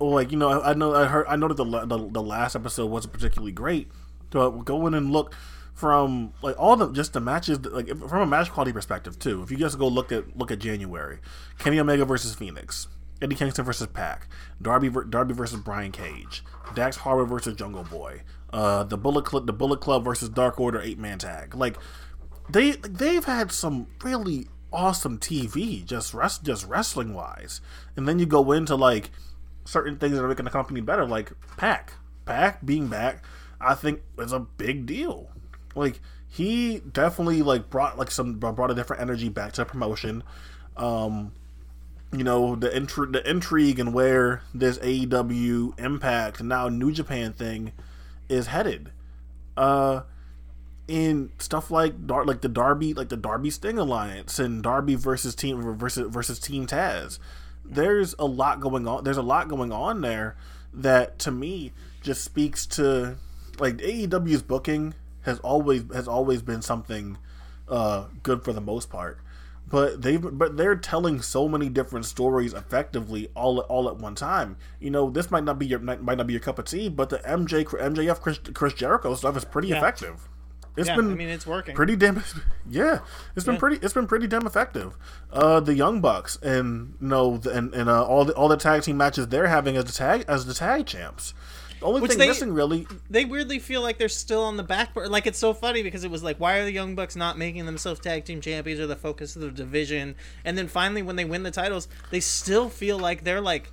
like 0.00 0.30
you 0.30 0.38
know 0.38 0.48
I, 0.48 0.70
I 0.70 0.74
know 0.74 0.94
I 0.94 1.06
heard 1.06 1.26
I 1.28 1.36
know 1.36 1.48
that 1.48 1.56
the, 1.56 1.64
the 1.64 2.08
the 2.10 2.22
last 2.22 2.54
episode 2.54 2.86
wasn't 2.86 3.12
particularly 3.12 3.52
great, 3.52 3.90
but 4.30 4.50
go 4.50 4.86
in 4.86 4.94
and 4.94 5.12
look 5.12 5.34
from 5.74 6.32
like 6.42 6.58
all 6.58 6.76
the 6.76 6.90
just 6.92 7.12
the 7.12 7.20
matches 7.20 7.64
like 7.66 7.88
from 7.88 8.22
a 8.22 8.26
match 8.26 8.50
quality 8.50 8.72
perspective 8.72 9.18
too. 9.18 9.42
If 9.42 9.50
you 9.50 9.56
just 9.56 9.78
go 9.78 9.88
look 9.88 10.12
at 10.12 10.36
look 10.36 10.50
at 10.50 10.58
January, 10.58 11.18
Kenny 11.58 11.78
Omega 11.78 12.04
versus 12.04 12.34
Fenix. 12.34 12.88
Eddie 13.20 13.34
Kingston 13.34 13.64
versus 13.64 13.88
Pac, 13.88 14.28
Darby 14.62 14.90
Darby 15.08 15.34
versus 15.34 15.58
Brian 15.60 15.90
Cage, 15.90 16.44
Dax 16.74 16.98
Harwood 16.98 17.28
versus 17.28 17.56
Jungle 17.56 17.82
Boy, 17.82 18.22
uh, 18.52 18.84
the 18.84 18.96
Bullet 18.96 19.24
Club, 19.24 19.46
the 19.46 19.52
Bullet 19.52 19.80
Club 19.80 20.04
versus 20.04 20.28
Dark 20.28 20.60
Order 20.60 20.80
eight 20.80 21.00
man 21.00 21.18
tag. 21.18 21.54
Like 21.56 21.78
they 22.48 22.72
they've 22.72 23.24
had 23.24 23.50
some 23.50 23.88
really 24.04 24.46
awesome 24.72 25.18
TV 25.18 25.84
just 25.84 26.14
rest 26.14 26.44
just 26.44 26.66
wrestling 26.66 27.14
wise, 27.14 27.60
and 27.96 28.08
then 28.08 28.18
you 28.18 28.26
go 28.26 28.52
into 28.52 28.74
like 28.74 29.10
certain 29.64 29.96
things 29.96 30.14
that 30.14 30.24
are 30.24 30.28
making 30.28 30.44
the 30.44 30.50
company 30.50 30.80
better, 30.80 31.06
like 31.06 31.32
Pac. 31.56 31.94
Pac 32.24 32.64
being 32.64 32.88
back, 32.88 33.24
I 33.60 33.74
think 33.74 34.02
is 34.18 34.32
a 34.32 34.40
big 34.40 34.86
deal. 34.86 35.30
Like 35.74 36.00
he 36.28 36.80
definitely 36.80 37.42
like 37.42 37.70
brought 37.70 37.98
like 37.98 38.10
some 38.10 38.34
brought 38.34 38.70
a 38.70 38.74
different 38.74 39.02
energy 39.02 39.28
back 39.28 39.52
to 39.52 39.62
the 39.62 39.64
promotion. 39.64 40.22
Um, 40.76 41.32
you 42.12 42.24
know 42.24 42.54
the 42.54 42.68
intri- 42.68 43.12
the 43.12 43.28
intrigue 43.28 43.78
and 43.78 43.92
where 43.92 44.42
this 44.54 44.78
AEW 44.78 45.78
Impact 45.78 46.42
now 46.42 46.68
New 46.68 46.92
Japan 46.92 47.32
thing 47.32 47.72
is 48.28 48.46
headed. 48.46 48.92
Uh, 49.56 50.02
in 50.88 51.30
stuff 51.38 51.70
like 51.70 52.06
Dar- 52.06 52.24
like 52.24 52.40
the 52.40 52.48
Darby 52.48 52.94
like 52.94 53.10
the 53.10 53.16
Darby 53.16 53.50
Sting 53.50 53.78
alliance 53.78 54.38
and 54.38 54.62
Darby 54.62 54.94
versus 54.94 55.34
team 55.34 55.60
versus 55.76 56.08
versus 56.10 56.38
Team 56.38 56.66
Taz. 56.66 57.18
There's 57.64 58.14
a 58.18 58.24
lot 58.24 58.60
going 58.60 58.88
on. 58.88 59.04
There's 59.04 59.18
a 59.18 59.22
lot 59.22 59.48
going 59.48 59.70
on 59.70 60.00
there 60.00 60.36
that 60.72 61.18
to 61.20 61.30
me 61.30 61.72
just 62.02 62.24
speaks 62.24 62.64
to 62.66 63.16
like 63.58 63.76
AEW's 63.78 64.42
booking 64.42 64.94
has 65.22 65.38
always 65.40 65.84
has 65.92 66.08
always 66.08 66.40
been 66.42 66.62
something 66.62 67.18
uh, 67.68 68.06
good 68.22 68.42
for 68.42 68.52
the 68.54 68.60
most 68.60 68.88
part. 68.88 69.18
But 69.70 70.00
they 70.00 70.16
but 70.16 70.56
they're 70.56 70.76
telling 70.76 71.20
so 71.20 71.46
many 71.46 71.68
different 71.68 72.06
stories 72.06 72.54
effectively 72.54 73.28
all 73.34 73.58
all 73.60 73.86
at 73.90 73.96
one 73.98 74.14
time. 74.14 74.56
You 74.80 74.88
know, 74.90 75.10
this 75.10 75.30
might 75.30 75.44
not 75.44 75.58
be 75.58 75.66
your 75.66 75.78
might 75.80 76.00
not 76.02 76.26
be 76.26 76.32
your 76.32 76.40
cup 76.40 76.58
of 76.58 76.64
tea, 76.64 76.88
but 76.88 77.10
the 77.10 77.18
MJ 77.18 77.64
MJF 77.66 78.20
Chris, 78.22 78.38
Chris 78.54 78.72
Jericho 78.72 79.14
stuff 79.14 79.36
is 79.36 79.44
pretty 79.44 79.68
Yeah. 79.68 79.76
effective. 79.76 80.26
It's 80.78 80.88
Yeah, 80.88 80.96
been 80.96 81.12
I 81.12 81.14
mean 81.14 81.28
it's 81.28 81.46
working. 81.46 81.74
pretty 81.74 81.96
damn 81.96 82.22
yeah 82.70 83.00
it's 83.36 83.44
been 83.44 83.56
pretty 83.58 83.76
it's 83.84 83.92
been 83.94 84.06
pretty 84.06 84.26
damn 84.26 84.46
effective 84.46 84.96
uh 85.32 85.60
the 85.60 85.74
young 85.74 86.00
bucks 86.00 86.36
and 86.42 86.94
you 87.00 87.08
know 87.08 87.40
and 87.52 87.74
and 87.74 87.88
uh, 87.90 88.04
all 88.04 88.24
the 88.24 88.32
all 88.34 88.48
the 88.48 88.56
tag 88.56 88.82
team 88.82 88.96
matches 88.96 89.26
they're 89.28 89.48
having 89.48 89.76
as 89.76 89.84
the 89.84 89.92
tag 89.92 90.24
as 90.28 90.46
the 90.46 90.54
tag 90.54 90.86
champs 90.86 91.34
the 91.80 91.86
only 91.86 92.00
Which 92.00 92.10
thing 92.12 92.18
they- 92.20 92.28
missing 92.28 92.52
really 92.52 92.86
they 93.10 93.24
weirdly 93.24 93.58
feel 93.58 93.82
like 93.82 93.98
they're 93.98 94.08
still 94.08 94.42
on 94.42 94.56
the 94.56 94.64
back 94.64 94.94
burner. 94.94 95.08
Like 95.08 95.28
it's 95.28 95.38
so 95.38 95.54
funny 95.54 95.84
because 95.84 96.02
it 96.02 96.10
was 96.10 96.24
like, 96.24 96.38
why 96.40 96.58
are 96.58 96.64
the 96.64 96.72
Young 96.72 96.96
Bucks 96.96 97.14
not 97.14 97.38
making 97.38 97.66
themselves 97.66 98.00
tag 98.00 98.24
team 98.24 98.40
champions 98.40 98.80
or 98.80 98.88
the 98.88 98.96
focus 98.96 99.36
of 99.36 99.42
the 99.42 99.50
division? 99.52 100.16
And 100.44 100.58
then 100.58 100.66
finally, 100.66 101.02
when 101.02 101.14
they 101.14 101.24
win 101.24 101.44
the 101.44 101.52
titles, 101.52 101.86
they 102.10 102.18
still 102.18 102.68
feel 102.68 102.98
like 102.98 103.22
they're 103.22 103.40
like 103.40 103.70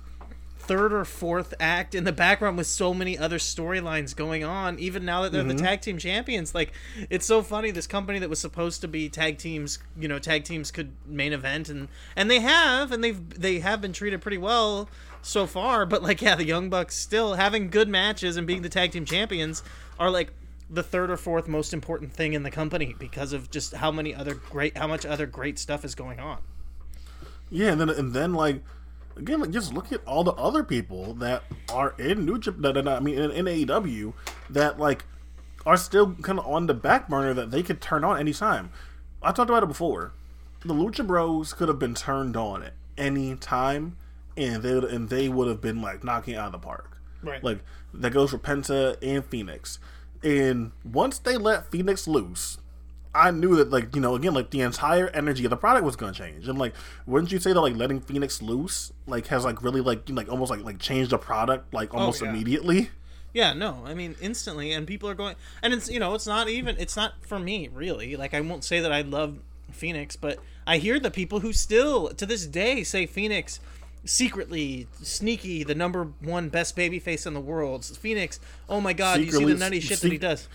third 0.66 0.92
or 0.92 1.04
fourth 1.04 1.54
act 1.60 1.94
in 1.94 2.04
the 2.04 2.12
background 2.12 2.56
with 2.56 2.66
so 2.66 2.92
many 2.92 3.16
other 3.16 3.38
storylines 3.38 4.14
going 4.14 4.44
on 4.44 4.78
even 4.78 5.04
now 5.04 5.22
that 5.22 5.32
they're 5.32 5.42
the 5.42 5.54
mm-hmm. 5.54 5.64
tag 5.64 5.80
team 5.80 5.98
champions. 5.98 6.54
Like 6.54 6.72
it's 7.10 7.26
so 7.26 7.42
funny 7.42 7.70
this 7.70 7.86
company 7.86 8.18
that 8.18 8.30
was 8.30 8.38
supposed 8.38 8.80
to 8.80 8.88
be 8.88 9.08
tag 9.08 9.38
teams 9.38 9.78
you 9.98 10.08
know 10.08 10.18
tag 10.18 10.44
teams 10.44 10.70
could 10.70 10.92
main 11.06 11.32
event 11.32 11.68
and 11.68 11.88
and 12.14 12.30
they 12.30 12.40
have 12.40 12.92
and 12.92 13.02
they've 13.02 13.40
they 13.40 13.60
have 13.60 13.80
been 13.80 13.92
treated 13.92 14.20
pretty 14.20 14.38
well 14.38 14.88
so 15.22 15.46
far 15.46 15.86
but 15.86 16.02
like 16.02 16.22
yeah 16.22 16.34
the 16.34 16.44
young 16.44 16.70
bucks 16.70 16.94
still 16.94 17.34
having 17.34 17.68
good 17.68 17.88
matches 17.88 18.36
and 18.36 18.46
being 18.46 18.62
the 18.62 18.68
tag 18.68 18.92
team 18.92 19.04
champions 19.04 19.62
are 19.98 20.10
like 20.10 20.30
the 20.68 20.82
third 20.82 21.10
or 21.10 21.16
fourth 21.16 21.46
most 21.46 21.72
important 21.72 22.12
thing 22.12 22.32
in 22.32 22.42
the 22.42 22.50
company 22.50 22.94
because 22.98 23.32
of 23.32 23.50
just 23.50 23.74
how 23.74 23.90
many 23.90 24.14
other 24.14 24.34
great 24.34 24.76
how 24.76 24.86
much 24.86 25.06
other 25.06 25.26
great 25.26 25.58
stuff 25.58 25.84
is 25.84 25.94
going 25.94 26.18
on. 26.18 26.38
Yeah, 27.50 27.72
and 27.72 27.80
then 27.80 27.90
and 27.90 28.12
then 28.12 28.34
like 28.34 28.62
again, 29.16 29.40
like 29.40 29.50
just 29.50 29.72
look 29.72 29.92
at 29.92 30.04
all 30.06 30.24
the 30.24 30.32
other 30.32 30.62
people 30.62 31.14
that 31.14 31.42
are 31.72 31.94
in 31.98 32.24
New 32.24 32.38
Japan. 32.38 32.88
I 32.88 33.00
mean, 33.00 33.18
in, 33.18 33.30
in 33.30 33.44
AEW 33.46 34.12
that 34.50 34.78
like 34.78 35.04
are 35.64 35.76
still 35.76 36.14
kind 36.14 36.38
of 36.38 36.46
on 36.46 36.66
the 36.66 36.74
back 36.74 37.08
burner 37.08 37.34
that 37.34 37.50
they 37.50 37.62
could 37.62 37.80
turn 37.80 38.04
on 38.04 38.18
anytime. 38.18 38.70
I 39.22 39.32
talked 39.32 39.50
about 39.50 39.62
it 39.62 39.68
before. 39.68 40.12
The 40.64 40.74
Lucha 40.74 41.06
Bros 41.06 41.52
could 41.52 41.68
have 41.68 41.78
been 41.78 41.94
turned 41.94 42.36
on 42.36 42.62
at 42.62 42.74
any 42.96 43.36
time, 43.36 43.96
and 44.36 44.62
they 44.62 44.72
and 44.72 45.08
they 45.08 45.28
would 45.28 45.48
have 45.48 45.60
been 45.60 45.82
like 45.82 46.04
knocking 46.04 46.34
it 46.34 46.38
out 46.38 46.46
of 46.46 46.52
the 46.52 46.58
park. 46.58 46.98
Right. 47.22 47.42
Like 47.42 47.60
that 47.94 48.10
goes 48.10 48.30
for 48.30 48.38
Penta 48.38 48.96
and 49.02 49.24
Fenix. 49.24 49.78
And 50.22 50.72
once 50.84 51.18
they 51.18 51.36
let 51.36 51.70
Fenix 51.70 52.08
loose, 52.08 52.58
I 53.16 53.30
knew 53.30 53.56
that 53.56 53.70
like 53.70 53.94
you 53.94 54.00
know 54.00 54.14
again 54.14 54.34
like 54.34 54.50
the 54.50 54.60
entire 54.60 55.08
energy 55.08 55.44
of 55.44 55.50
the 55.50 55.56
product 55.56 55.84
was 55.84 55.96
going 55.96 56.12
to 56.12 56.18
change 56.18 56.48
and 56.48 56.58
like 56.58 56.74
wouldn't 57.06 57.32
you 57.32 57.38
say 57.38 57.52
that 57.52 57.60
like 57.60 57.76
letting 57.76 58.00
Fenix 58.00 58.42
loose 58.42 58.92
like 59.06 59.26
has 59.28 59.44
like 59.44 59.62
really 59.62 59.80
like 59.80 60.08
you 60.08 60.14
know, 60.14 60.20
like 60.20 60.30
almost 60.30 60.50
like 60.50 60.62
like 60.62 60.78
changed 60.78 61.10
the 61.10 61.18
product 61.18 61.72
like 61.72 61.94
oh, 61.94 61.98
almost 61.98 62.22
yeah. 62.22 62.30
immediately 62.30 62.90
Yeah, 63.32 63.52
no, 63.52 63.82
I 63.84 63.92
mean 63.92 64.16
instantly, 64.22 64.72
and 64.72 64.86
people 64.86 65.10
are 65.10 65.14
going, 65.14 65.36
and 65.62 65.74
it's 65.74 65.90
you 65.90 66.00
know, 66.00 66.14
it's 66.14 66.26
not 66.26 66.48
even, 66.48 66.74
it's 66.78 66.96
not 66.96 67.12
for 67.20 67.38
me 67.38 67.68
really. 67.68 68.16
Like 68.16 68.32
I 68.32 68.40
won't 68.40 68.64
say 68.64 68.80
that 68.80 68.90
I 68.90 69.02
love 69.02 69.38
Fenix, 69.70 70.16
but 70.16 70.38
I 70.66 70.78
hear 70.78 70.98
the 70.98 71.10
people 71.10 71.40
who 71.40 71.52
still 71.52 72.08
to 72.14 72.24
this 72.24 72.46
day 72.46 72.82
say 72.82 73.04
Fenix 73.04 73.60
secretly 74.06 74.86
sneaky, 75.02 75.64
the 75.64 75.74
number 75.74 76.04
one 76.20 76.48
best 76.48 76.76
baby 76.76 76.98
face 76.98 77.26
in 77.26 77.34
the 77.34 77.40
world. 77.40 77.84
Fenix, 77.84 78.40
oh 78.70 78.80
my 78.80 78.92
god, 78.92 79.20
you 79.20 79.30
see 79.30 79.44
the 79.44 79.54
nutty 79.54 79.80
shit 79.80 80.00
that 80.00 80.12
he 80.12 80.18
does. 80.18 80.48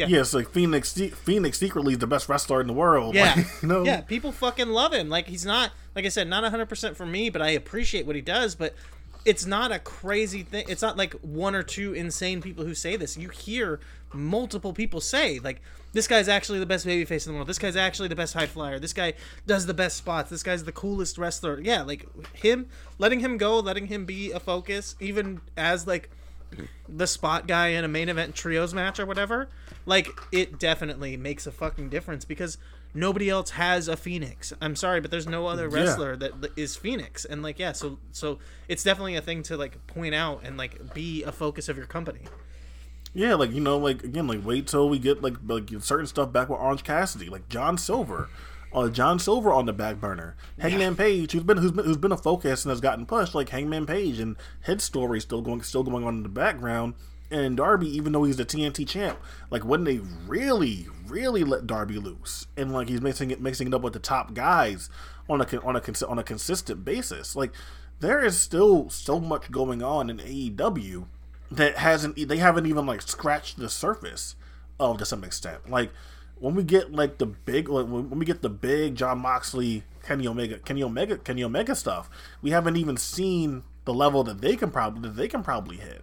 Yeah. 0.00 0.06
yes 0.18 0.32
like 0.34 0.50
Fenix 0.50 0.92
Fenix 0.92 1.58
secretly 1.58 1.92
is 1.92 1.98
the 1.98 2.06
best 2.06 2.28
wrestler 2.28 2.60
in 2.60 2.66
the 2.66 2.72
world 2.72 3.14
Yeah, 3.14 3.34
like, 3.36 3.46
you 3.62 3.68
know 3.68 3.84
yeah. 3.84 4.00
People 4.00 4.32
fucking 4.32 4.68
love 4.68 4.92
him. 4.92 5.08
Like 5.08 5.26
he's 5.26 5.44
not, 5.44 5.72
like 5.94 6.04
I 6.06 6.08
said, 6.08 6.28
not 6.28 6.44
hundred 6.44 6.68
percent 6.68 6.96
for 6.96 7.06
me, 7.06 7.30
but 7.30 7.42
I 7.42 7.50
appreciate 7.50 8.06
what 8.06 8.16
he 8.16 8.22
does. 8.22 8.54
But 8.54 8.74
it's 9.24 9.44
not 9.46 9.72
a 9.72 9.78
crazy 9.78 10.42
thing. 10.42 10.64
It's 10.68 10.82
not 10.82 10.96
like 10.96 11.12
one 11.14 11.54
or 11.54 11.62
two 11.62 11.92
insane 11.92 12.40
people 12.40 12.64
who 12.64 12.74
say 12.74 12.96
this. 12.96 13.16
You 13.16 13.28
hear 13.28 13.80
multiple 14.12 14.72
people 14.72 15.00
say 15.00 15.38
like, 15.38 15.60
"This 15.92 16.08
guy's 16.08 16.28
actually 16.28 16.58
the 16.58 16.66
best 16.66 16.86
babyface 16.86 17.26
in 17.26 17.32
the 17.32 17.36
world. 17.36 17.48
This 17.48 17.58
guy's 17.58 17.76
actually 17.76 18.08
the 18.08 18.16
best 18.16 18.34
high 18.34 18.46
flyer. 18.46 18.78
This 18.78 18.92
guy 18.92 19.12
does 19.46 19.66
the 19.66 19.74
best 19.74 19.96
spots. 19.96 20.30
This 20.30 20.42
guy's 20.42 20.64
the 20.64 20.72
coolest 20.72 21.18
wrestler." 21.18 21.60
Yeah, 21.60 21.82
like 21.82 22.06
him, 22.34 22.66
letting 22.98 23.20
him 23.20 23.36
go, 23.36 23.58
letting 23.58 23.86
him 23.86 24.06
be 24.06 24.32
a 24.32 24.40
focus, 24.40 24.96
even 25.00 25.40
as 25.56 25.86
like 25.86 26.10
the 26.88 27.06
spot 27.06 27.46
guy 27.46 27.68
in 27.68 27.84
a 27.84 27.88
main 27.88 28.08
event 28.08 28.34
trios 28.34 28.74
match 28.74 28.98
or 28.98 29.06
whatever, 29.06 29.48
like 29.86 30.08
it 30.32 30.58
definitely 30.58 31.16
makes 31.16 31.46
a 31.46 31.52
fucking 31.52 31.88
difference 31.88 32.24
because 32.24 32.58
nobody 32.92 33.30
else 33.30 33.50
has 33.50 33.86
a 33.88 33.96
Fenix. 33.96 34.52
I'm 34.60 34.74
sorry, 34.76 35.00
but 35.00 35.10
there's 35.10 35.26
no 35.28 35.46
other 35.46 35.68
Yeah. 35.68 35.74
wrestler 35.80 36.16
that 36.16 36.32
is 36.56 36.76
Fenix, 36.76 37.24
and 37.24 37.42
like 37.42 37.58
yeah, 37.58 37.72
so 37.72 37.98
so 38.12 38.38
it's 38.68 38.82
definitely 38.82 39.16
a 39.16 39.22
thing 39.22 39.42
to 39.44 39.56
like 39.56 39.86
point 39.86 40.14
out 40.14 40.40
and 40.44 40.56
like 40.56 40.92
be 40.94 41.22
a 41.22 41.32
focus 41.32 41.68
of 41.68 41.76
your 41.76 41.86
company. 41.86 42.20
Yeah, 43.12 43.34
like 43.34 43.50
you 43.52 43.60
know, 43.60 43.76
like 43.78 44.04
again, 44.04 44.26
like 44.26 44.44
wait 44.44 44.66
till 44.68 44.88
we 44.88 44.98
get 44.98 45.22
like 45.22 45.34
like 45.46 45.68
certain 45.80 46.06
stuff 46.06 46.32
back 46.32 46.48
with 46.48 46.60
Orange 46.60 46.84
Cassidy, 46.84 47.28
like 47.28 47.48
John 47.48 47.76
Silver, 47.76 48.28
uh, 48.72 48.88
John 48.88 49.18
Silver 49.18 49.52
on 49.52 49.66
the 49.66 49.72
back 49.72 50.00
burner, 50.00 50.36
Hangman 50.58 50.96
Page, 50.96 51.32
who's 51.32 51.42
been 51.42 51.58
who's 51.58 51.72
been 51.72 51.84
who's 51.84 51.96
been 51.96 52.12
a 52.12 52.16
focus 52.16 52.64
and 52.64 52.70
has 52.70 52.80
gotten 52.80 53.06
pushed, 53.06 53.34
like 53.34 53.48
Hangman 53.48 53.86
Page, 53.86 54.18
and 54.20 54.36
his 54.62 54.82
story 54.82 55.20
still 55.20 55.42
going 55.42 55.62
still 55.62 55.82
going 55.82 56.04
on 56.04 56.16
in 56.18 56.22
the 56.22 56.28
background. 56.28 56.94
And 57.32 57.56
Darby, 57.56 57.88
even 57.88 58.12
though 58.12 58.24
he's 58.24 58.38
the 58.38 58.44
TNT 58.44 58.88
champ, 58.88 59.18
like 59.50 59.64
when 59.64 59.84
they 59.84 60.00
really, 60.26 60.86
really 61.06 61.44
let 61.44 61.66
Darby 61.66 61.98
loose, 61.98 62.46
and 62.56 62.72
like 62.72 62.88
he's 62.88 63.00
mixing 63.00 63.30
it 63.30 63.40
mixing 63.40 63.68
it 63.68 63.74
up 63.74 63.82
with 63.82 63.92
the 63.92 63.98
top 63.98 64.34
guys 64.34 64.88
on 65.28 65.40
a 65.40 65.60
on 65.60 65.76
a 65.76 66.06
on 66.06 66.18
a 66.18 66.24
consistent 66.24 66.84
basis, 66.84 67.36
like 67.36 67.52
there 68.00 68.24
is 68.24 68.38
still 68.38 68.88
so 68.90 69.20
much 69.20 69.50
going 69.50 69.82
on 69.82 70.10
in 70.10 70.18
AEW 70.18 71.06
that 71.50 71.76
hasn't 71.76 72.28
they 72.28 72.38
haven't 72.38 72.66
even 72.66 72.86
like 72.86 73.02
scratched 73.02 73.58
the 73.58 73.68
surface 73.68 74.36
of 74.78 74.98
to 74.98 75.04
some 75.04 75.24
extent. 75.24 75.70
Like 75.70 75.92
when 76.40 76.54
we 76.54 76.64
get 76.64 76.92
like 76.92 77.18
the 77.18 77.26
big 77.26 77.68
like, 77.68 77.86
when 77.86 78.18
we 78.18 78.24
get 78.24 78.42
the 78.42 78.48
big 78.48 78.96
John 78.96 79.20
Moxley, 79.20 79.84
Kenny 80.02 80.26
Omega, 80.26 80.58
Kenny 80.58 80.82
Omega, 80.82 81.18
Kenny 81.18 81.44
Omega 81.44 81.76
stuff, 81.76 82.10
we 82.42 82.50
haven't 82.50 82.76
even 82.76 82.96
seen 82.96 83.62
the 83.84 83.94
level 83.94 84.24
that 84.24 84.40
they 84.40 84.56
can 84.56 84.70
probably 84.70 85.02
that 85.02 85.16
they 85.16 85.28
can 85.28 85.42
probably 85.42 85.76
hit. 85.76 86.02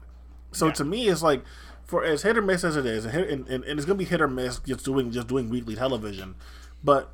So 0.51 0.71
to 0.71 0.85
me, 0.85 1.07
it's 1.07 1.21
like 1.21 1.43
for 1.83 2.03
as 2.03 2.21
hit 2.21 2.38
or 2.38 2.41
miss 2.41 2.63
as 2.63 2.75
it 2.75 2.85
is, 2.85 3.05
and, 3.05 3.13
hit, 3.13 3.29
and, 3.29 3.47
and, 3.47 3.63
and 3.63 3.79
it's 3.79 3.85
gonna 3.85 3.97
be 3.97 4.05
hit 4.05 4.21
or 4.21 4.27
miss 4.27 4.59
just 4.59 4.85
doing 4.85 5.11
just 5.11 5.27
doing 5.27 5.49
weekly 5.49 5.75
television. 5.75 6.35
But 6.83 7.11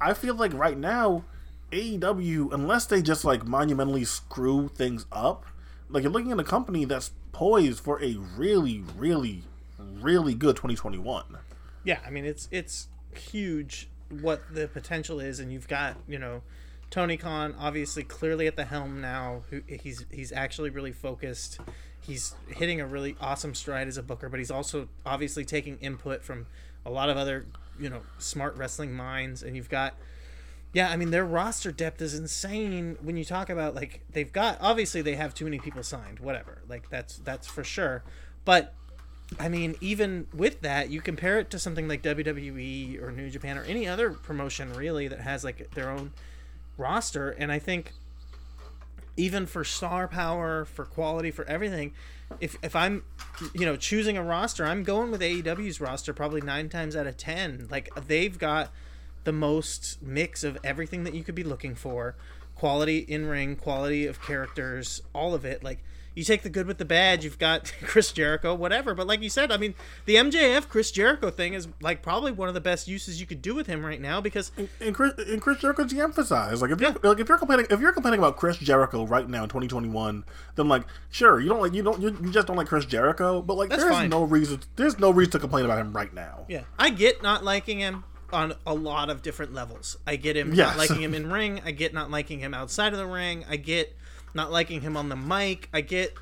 I 0.00 0.14
feel 0.14 0.34
like 0.34 0.54
right 0.54 0.78
now, 0.78 1.24
AEW, 1.72 2.52
unless 2.52 2.86
they 2.86 3.02
just 3.02 3.24
like 3.24 3.44
monumentally 3.46 4.04
screw 4.04 4.68
things 4.68 5.06
up, 5.10 5.44
like 5.88 6.04
you're 6.04 6.12
looking 6.12 6.32
at 6.32 6.38
a 6.38 6.44
company 6.44 6.84
that's 6.84 7.10
poised 7.32 7.80
for 7.80 8.02
a 8.02 8.14
really, 8.36 8.84
really, 8.96 9.42
really 9.78 10.34
good 10.34 10.56
2021. 10.56 11.38
Yeah, 11.84 11.98
I 12.06 12.10
mean 12.10 12.24
it's 12.24 12.48
it's 12.50 12.88
huge 13.14 13.88
what 14.20 14.42
the 14.52 14.68
potential 14.68 15.20
is, 15.20 15.40
and 15.40 15.52
you've 15.52 15.68
got 15.68 15.96
you 16.08 16.18
know 16.18 16.42
Tony 16.90 17.16
Khan 17.16 17.54
obviously 17.58 18.02
clearly 18.02 18.46
at 18.46 18.56
the 18.56 18.64
helm 18.64 19.00
now. 19.00 19.42
Who 19.50 19.62
he's 19.66 20.04
he's 20.10 20.32
actually 20.32 20.70
really 20.70 20.92
focused. 20.92 21.60
He's 22.00 22.34
hitting 22.48 22.80
a 22.80 22.86
really 22.86 23.16
awesome 23.20 23.54
stride 23.54 23.86
as 23.86 23.96
a 23.96 24.02
booker, 24.02 24.28
but 24.28 24.38
he's 24.40 24.50
also 24.50 24.88
obviously 25.04 25.44
taking 25.44 25.78
input 25.78 26.24
from 26.24 26.46
a 26.84 26.90
lot 26.90 27.08
of 27.08 27.16
other 27.16 27.46
you 27.78 27.88
know 27.88 28.02
smart 28.18 28.56
wrestling 28.56 28.92
minds, 28.92 29.42
and 29.42 29.56
you've 29.56 29.70
got. 29.70 29.94
Yeah, 30.72 30.88
I 30.88 30.96
mean 30.96 31.10
their 31.10 31.24
roster 31.24 31.72
depth 31.72 32.00
is 32.00 32.14
insane 32.14 32.96
when 33.02 33.16
you 33.16 33.24
talk 33.24 33.50
about 33.50 33.74
like 33.74 34.02
they've 34.12 34.32
got 34.32 34.56
obviously 34.60 35.02
they 35.02 35.16
have 35.16 35.34
too 35.34 35.44
many 35.44 35.58
people 35.58 35.82
signed, 35.82 36.20
whatever. 36.20 36.62
Like 36.68 36.88
that's 36.90 37.16
that's 37.18 37.48
for 37.48 37.64
sure. 37.64 38.04
But 38.44 38.72
I 39.38 39.48
mean, 39.48 39.76
even 39.80 40.26
with 40.34 40.62
that, 40.62 40.90
you 40.90 41.00
compare 41.00 41.38
it 41.38 41.50
to 41.50 41.58
something 41.58 41.86
like 41.86 42.02
WWE 42.02 43.00
or 43.02 43.12
New 43.12 43.30
Japan 43.30 43.56
or 43.56 43.62
any 43.62 43.86
other 43.86 44.10
promotion 44.10 44.72
really 44.72 45.08
that 45.08 45.20
has 45.20 45.44
like 45.44 45.72
their 45.74 45.90
own 45.90 46.12
roster, 46.76 47.30
and 47.30 47.52
I 47.52 47.58
think 47.58 47.92
even 49.16 49.46
for 49.46 49.64
star 49.64 50.08
power, 50.08 50.64
for 50.64 50.84
quality, 50.84 51.30
for 51.30 51.44
everything, 51.44 51.92
if 52.40 52.56
if 52.62 52.74
I'm 52.74 53.04
you 53.54 53.66
know 53.66 53.76
choosing 53.76 54.16
a 54.16 54.22
roster, 54.22 54.64
I'm 54.64 54.82
going 54.82 55.10
with 55.10 55.20
AEW's 55.20 55.80
roster 55.80 56.12
probably 56.12 56.40
nine 56.40 56.68
times 56.68 56.96
out 56.96 57.06
of 57.06 57.16
ten. 57.16 57.68
Like 57.70 57.90
they've 58.06 58.36
got 58.36 58.70
the 59.24 59.32
most 59.32 60.02
mix 60.02 60.42
of 60.42 60.58
everything 60.64 61.04
that 61.04 61.14
you 61.14 61.22
could 61.22 61.34
be 61.34 61.44
looking 61.44 61.74
for. 61.74 62.16
Quality 62.56 62.98
in 62.98 63.26
ring 63.26 63.56
quality 63.56 64.06
of 64.06 64.22
characters 64.22 65.02
all 65.14 65.34
of 65.34 65.44
it. 65.44 65.62
Like 65.62 65.82
you 66.14 66.24
take 66.24 66.42
the 66.42 66.50
good 66.50 66.66
with 66.66 66.78
the 66.78 66.84
bad 66.84 67.22
you've 67.24 67.38
got 67.38 67.72
chris 67.82 68.12
jericho 68.12 68.54
whatever 68.54 68.94
but 68.94 69.06
like 69.06 69.22
you 69.22 69.30
said 69.30 69.52
i 69.52 69.56
mean 69.56 69.74
the 70.06 70.16
mjf 70.16 70.68
chris 70.68 70.90
jericho 70.90 71.30
thing 71.30 71.54
is 71.54 71.68
like 71.80 72.02
probably 72.02 72.32
one 72.32 72.48
of 72.48 72.54
the 72.54 72.60
best 72.60 72.88
uses 72.88 73.20
you 73.20 73.26
could 73.26 73.40
do 73.40 73.54
with 73.54 73.66
him 73.66 73.84
right 73.86 74.00
now 74.00 74.20
because 74.20 74.50
And 74.80 74.94
Chris, 74.94 75.12
and 75.18 75.40
Chris 75.40 75.58
Jericho 75.58 75.84
de-emphasized. 75.84 76.62
Like 76.62 76.70
if 76.70 76.80
you're 76.80 76.92
like 77.02 77.18
if 77.20 77.28
you're 77.28 77.38
complaining 77.38 77.66
if 77.70 77.80
you're 77.80 77.92
complaining 77.92 78.18
about 78.20 78.36
Chris 78.36 78.56
Jericho 78.58 79.06
right 79.06 79.28
now 79.28 79.42
in 79.44 79.48
2021, 79.48 80.24
then 80.56 80.68
like 80.68 80.82
sure 81.10 81.40
you 81.40 81.48
don't 81.48 81.60
like 81.60 81.72
you 81.72 81.82
don't 81.82 82.00
you, 82.00 82.08
you 82.22 82.30
just 82.30 82.46
don't 82.46 82.56
like 82.56 82.66
Chris 82.66 82.84
Jericho, 82.86 83.40
but 83.42 83.54
like 83.56 83.68
That's 83.70 83.82
there's 83.82 83.94
fine. 83.94 84.10
no 84.10 84.24
reason 84.24 84.60
there's 84.76 84.98
no 84.98 85.10
reason 85.10 85.32
to 85.32 85.38
complain 85.38 85.64
about 85.64 85.78
him 85.78 85.92
right 85.92 86.12
now. 86.12 86.44
yeah 86.48 86.62
i 86.78 86.90
get 86.90 87.22
not 87.22 87.44
liking 87.44 87.78
him 87.78 88.04
on 88.32 88.54
a 88.66 88.74
lot 88.74 89.10
of 89.10 89.22
different 89.22 89.52
levels 89.52 89.96
i 90.06 90.14
get 90.16 90.36
him 90.36 90.54
Yes. 90.54 90.68
not 90.68 90.78
liking 90.78 91.02
him 91.02 91.14
in 91.14 91.30
ring 91.32 91.60
i 91.64 91.70
get 91.72 91.92
not 91.92 92.10
liking 92.10 92.38
him 92.38 92.54
outside 92.54 92.92
of 92.92 92.98
the 92.98 93.06
ring 93.06 93.44
i 93.48 93.56
get 93.56 93.96
not 94.34 94.50
liking 94.50 94.80
him 94.80 94.96
on 94.96 95.08
the 95.08 95.16
mic 95.16 95.68
i 95.72 95.80
get 95.80 96.14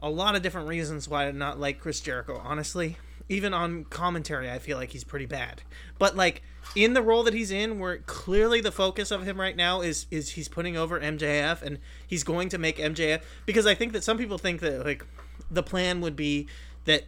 a 0.00 0.10
lot 0.10 0.36
of 0.36 0.42
different 0.42 0.68
reasons 0.68 1.08
why 1.08 1.26
I 1.26 1.30
not 1.32 1.58
like 1.58 1.80
Chris 1.80 2.00
Jericho, 2.00 2.40
honestly. 2.44 2.96
Even 3.28 3.52
on 3.52 3.84
commentary, 3.84 4.50
I 4.50 4.58
feel 4.58 4.78
like 4.78 4.90
he's 4.90 5.04
pretty 5.04 5.26
bad. 5.26 5.62
But 5.98 6.16
like 6.16 6.42
in 6.74 6.94
the 6.94 7.02
role 7.02 7.22
that 7.24 7.34
he's 7.34 7.50
in, 7.50 7.78
where 7.78 7.98
clearly 7.98 8.60
the 8.62 8.72
focus 8.72 9.10
of 9.10 9.24
him 9.24 9.38
right 9.38 9.56
now 9.56 9.82
is 9.82 10.06
is 10.10 10.30
he's 10.30 10.48
putting 10.48 10.76
over 10.76 10.98
MJF 10.98 11.60
and 11.60 11.78
he's 12.06 12.24
going 12.24 12.48
to 12.50 12.58
make 12.58 12.78
MJF 12.78 13.22
because 13.44 13.66
I 13.66 13.74
think 13.74 13.92
that 13.92 14.02
some 14.02 14.16
people 14.16 14.38
think 14.38 14.60
that 14.60 14.84
like 14.84 15.04
the 15.50 15.62
plan 15.62 16.00
would 16.00 16.16
be 16.16 16.46
that 16.86 17.04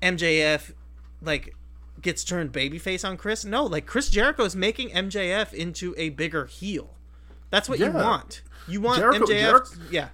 MJF 0.00 0.72
like 1.20 1.56
gets 2.00 2.22
turned 2.22 2.52
babyface 2.52 3.08
on 3.08 3.16
Chris. 3.16 3.44
No, 3.44 3.64
like 3.64 3.86
Chris 3.86 4.10
Jericho 4.10 4.44
is 4.44 4.54
making 4.54 4.90
MJF 4.90 5.52
into 5.52 5.92
a 5.98 6.10
bigger 6.10 6.46
heel. 6.46 6.94
That's 7.50 7.68
what 7.68 7.78
you 7.78 7.90
want. 7.90 8.42
You 8.66 8.80
want 8.80 8.98
Jericho- 8.98 9.26
MJF. 9.26 9.28
Jericho- 9.40 9.70
yeah. 9.90 10.08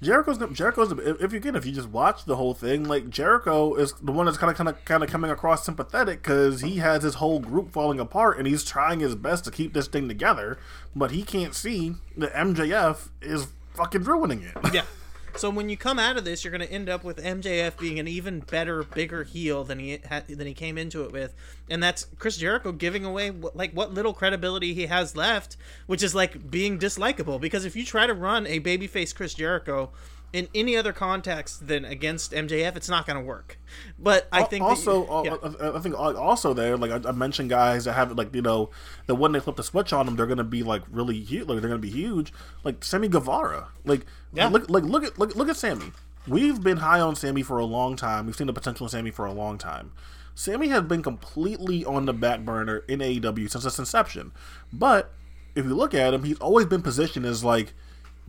Jericho's 0.00 0.38
Jericho's 0.56 0.92
if 0.92 1.32
you 1.32 1.38
again 1.38 1.56
if 1.56 1.66
you 1.66 1.72
just 1.72 1.88
watch 1.88 2.24
the 2.24 2.36
whole 2.36 2.54
thing, 2.54 2.84
like 2.84 3.10
Jericho 3.10 3.74
is 3.74 3.94
the 3.94 4.12
one 4.12 4.26
that's 4.26 4.38
kind 4.38 4.48
of 4.48 4.56
kind 4.56 4.68
of 4.68 4.84
kind 4.84 5.02
of 5.02 5.10
coming 5.10 5.28
across 5.30 5.64
sympathetic 5.64 6.22
because 6.22 6.60
he 6.60 6.76
has 6.76 7.02
his 7.02 7.14
whole 7.14 7.40
group 7.40 7.72
falling 7.72 7.98
apart 7.98 8.38
and 8.38 8.46
he's 8.46 8.62
trying 8.64 9.00
his 9.00 9.16
best 9.16 9.44
to 9.46 9.50
keep 9.50 9.74
this 9.74 9.88
thing 9.88 10.06
together, 10.06 10.56
but 10.94 11.10
he 11.10 11.24
can't 11.24 11.52
see 11.52 11.94
that 12.16 12.32
MJF 12.32 13.08
is 13.20 13.48
fucking 13.74 14.04
ruining 14.04 14.42
it. 14.42 14.56
Yeah. 14.72 14.82
So 15.36 15.50
when 15.50 15.68
you 15.68 15.76
come 15.76 15.98
out 15.98 16.16
of 16.16 16.24
this, 16.24 16.44
you're 16.44 16.50
going 16.50 16.66
to 16.66 16.72
end 16.72 16.88
up 16.88 17.04
with 17.04 17.18
MJF 17.18 17.78
being 17.78 17.98
an 17.98 18.08
even 18.08 18.40
better, 18.40 18.82
bigger 18.82 19.24
heel 19.24 19.64
than 19.64 19.78
he 19.78 20.00
ha- 20.08 20.22
than 20.28 20.46
he 20.46 20.54
came 20.54 20.76
into 20.76 21.04
it 21.04 21.12
with, 21.12 21.34
and 21.70 21.82
that's 21.82 22.06
Chris 22.18 22.36
Jericho 22.36 22.72
giving 22.72 23.04
away 23.04 23.30
what, 23.30 23.56
like 23.56 23.72
what 23.72 23.94
little 23.94 24.12
credibility 24.14 24.74
he 24.74 24.86
has 24.86 25.16
left, 25.16 25.56
which 25.86 26.02
is 26.02 26.14
like 26.14 26.50
being 26.50 26.78
dislikable. 26.78 27.40
Because 27.40 27.64
if 27.64 27.76
you 27.76 27.84
try 27.84 28.06
to 28.06 28.14
run 28.14 28.46
a 28.46 28.60
babyface 28.60 29.14
Chris 29.14 29.34
Jericho 29.34 29.90
in 30.32 30.48
any 30.54 30.76
other 30.76 30.92
context 30.92 31.66
than 31.68 31.84
against 31.84 32.32
MJF, 32.32 32.76
it's 32.76 32.88
not 32.88 33.06
going 33.06 33.18
to 33.18 33.24
work. 33.24 33.58
But 33.98 34.28
I 34.30 34.42
think 34.42 34.64
also, 34.64 35.06
uh, 35.06 35.22
yeah. 35.24 35.70
I 35.74 35.78
think 35.80 35.98
also 35.98 36.52
there, 36.52 36.76
like 36.76 37.06
I, 37.06 37.10
mentioned, 37.12 37.50
guys 37.50 37.84
that 37.84 37.94
have 37.94 38.12
like 38.16 38.34
you 38.34 38.42
know 38.42 38.70
that 39.06 39.14
when 39.14 39.32
they 39.32 39.40
flip 39.40 39.56
the 39.56 39.62
switch 39.62 39.92
on 39.92 40.06
them, 40.06 40.16
they're 40.16 40.26
gonna 40.26 40.44
be 40.44 40.62
like 40.62 40.82
really 40.90 41.20
huge. 41.20 41.48
Like 41.48 41.60
they're 41.60 41.70
gonna 41.70 41.80
be 41.80 41.90
huge. 41.90 42.32
Like 42.64 42.84
Sammy 42.84 43.08
Guevara. 43.08 43.68
Like 43.84 44.06
Yeah. 44.32 44.48
look, 44.48 44.68
like 44.68 44.84
look 44.84 45.04
at 45.04 45.18
look, 45.18 45.34
look 45.34 45.48
at 45.48 45.56
Sammy. 45.56 45.92
We've 46.26 46.62
been 46.62 46.78
high 46.78 47.00
on 47.00 47.16
Sammy 47.16 47.42
for 47.42 47.58
a 47.58 47.64
long 47.64 47.96
time. 47.96 48.26
We've 48.26 48.36
seen 48.36 48.46
the 48.46 48.52
potential 48.52 48.86
in 48.86 48.90
Sammy 48.90 49.10
for 49.10 49.24
a 49.24 49.32
long 49.32 49.56
time. 49.56 49.92
Sammy 50.34 50.68
has 50.68 50.82
been 50.82 51.02
completely 51.02 51.84
on 51.84 52.06
the 52.06 52.12
back 52.12 52.40
burner 52.40 52.84
in 52.86 53.00
AEW 53.00 53.50
since 53.50 53.64
its 53.64 53.78
inception. 53.78 54.32
But 54.72 55.12
if 55.54 55.64
you 55.64 55.74
look 55.74 55.94
at 55.94 56.14
him, 56.14 56.22
he's 56.24 56.38
always 56.38 56.66
been 56.66 56.82
positioned 56.82 57.26
as 57.26 57.42
like 57.42 57.72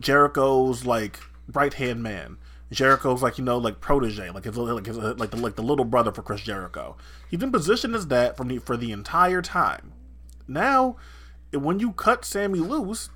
Jericho's 0.00 0.84
like 0.86 1.20
right 1.52 1.74
hand 1.74 2.02
man. 2.02 2.38
Jericho's 2.72 3.22
like 3.22 3.36
you 3.36 3.44
know 3.44 3.58
like 3.58 3.80
protege, 3.80 4.30
like 4.30 4.44
his 4.44 4.56
like 4.56 4.86
his, 4.86 4.96
like 4.96 5.30
the 5.30 5.36
like 5.36 5.56
the 5.56 5.62
little 5.62 5.84
brother 5.84 6.12
for 6.12 6.22
Chris 6.22 6.42
Jericho. 6.42 6.96
He's 7.28 7.40
been 7.40 7.52
positioned 7.52 7.94
as 7.94 8.06
that 8.08 8.36
from 8.36 8.48
the 8.48 8.58
for 8.58 8.76
the 8.76 8.92
entire 8.92 9.42
time. 9.42 9.92
Now, 10.46 10.96
when 11.52 11.80
you 11.80 11.92
cut 11.92 12.24
Sammy 12.24 12.60
loose, 12.60 13.10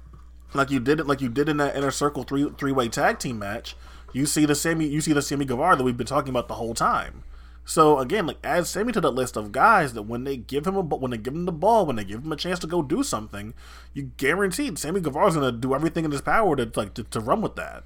like 0.55 0.71
you 0.71 0.81
did 0.81 1.01
it 1.01 1.07
like 1.07 1.21
you 1.21 1.29
did 1.29 1.49
in 1.49 1.59
that 1.59 1.77
inner 1.77 1.93
circle 1.93 2.25
three 2.25 2.51
three 2.59 2.73
way 2.73 2.89
tag 2.89 3.19
team 3.21 3.39
match, 3.39 3.77
you 4.13 4.27
see 4.27 4.45
the 4.45 4.55
Sammy 4.55 4.87
you 4.87 5.01
see 5.01 5.13
the 5.13 5.23
Sammy 5.23 5.45
Guevara 5.45 5.77
that 5.77 5.85
we've 5.85 5.97
been 5.97 6.07
talking 6.07 6.31
about 6.31 6.49
the 6.49 6.55
whole 6.55 6.75
time. 6.75 7.23
So 7.65 7.99
again, 7.99 8.27
like 8.27 8.39
add 8.45 8.67
Sammy 8.67 8.93
to 8.93 9.01
that 9.01 9.11
list 9.11 9.37
of 9.37 9.53
guys 9.53 9.95
that 9.95 10.03
when 10.03 10.25
they 10.25 10.37
give 10.37 10.67
him 10.67 10.77
a 10.77 10.81
when 10.81 11.11
they 11.11 11.17
give 11.17 11.35
him 11.35 11.47
the 11.47 11.53
ball, 11.53 11.87
when 11.87 11.97
they 11.97 12.05
give 12.05 12.25
him 12.25 12.33
a 12.33 12.37
chance 12.37 12.59
to 12.61 12.67
go 12.67 12.83
do 12.83 13.03
something, 13.03 13.55
you 13.93 14.11
guaranteed 14.17 14.79
Sammy 14.79 15.01
Guevara's 15.01 15.35
gonna 15.35 15.53
do 15.53 15.75
everything 15.75 16.05
in 16.05 16.11
his 16.11 16.21
power 16.21 16.57
to 16.57 16.71
like 16.75 16.95
to, 16.95 17.05
to 17.05 17.21
run 17.21 17.41
with 17.41 17.57
that. 17.57 17.85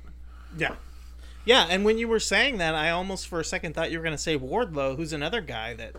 Yeah. 0.58 0.74
Yeah, 1.44 1.66
and 1.70 1.82
when 1.84 1.96
you 1.96 2.08
were 2.08 2.20
saying 2.20 2.58
that, 2.58 2.74
I 2.74 2.90
almost 2.90 3.26
for 3.26 3.40
a 3.40 3.44
second 3.44 3.74
thought 3.74 3.90
you 3.90 3.96
were 3.98 4.04
going 4.04 4.14
to 4.16 4.22
say 4.22 4.36
Wardlow, 4.38 4.96
who's 4.96 5.14
another 5.14 5.40
guy 5.40 5.72
that 5.74 5.94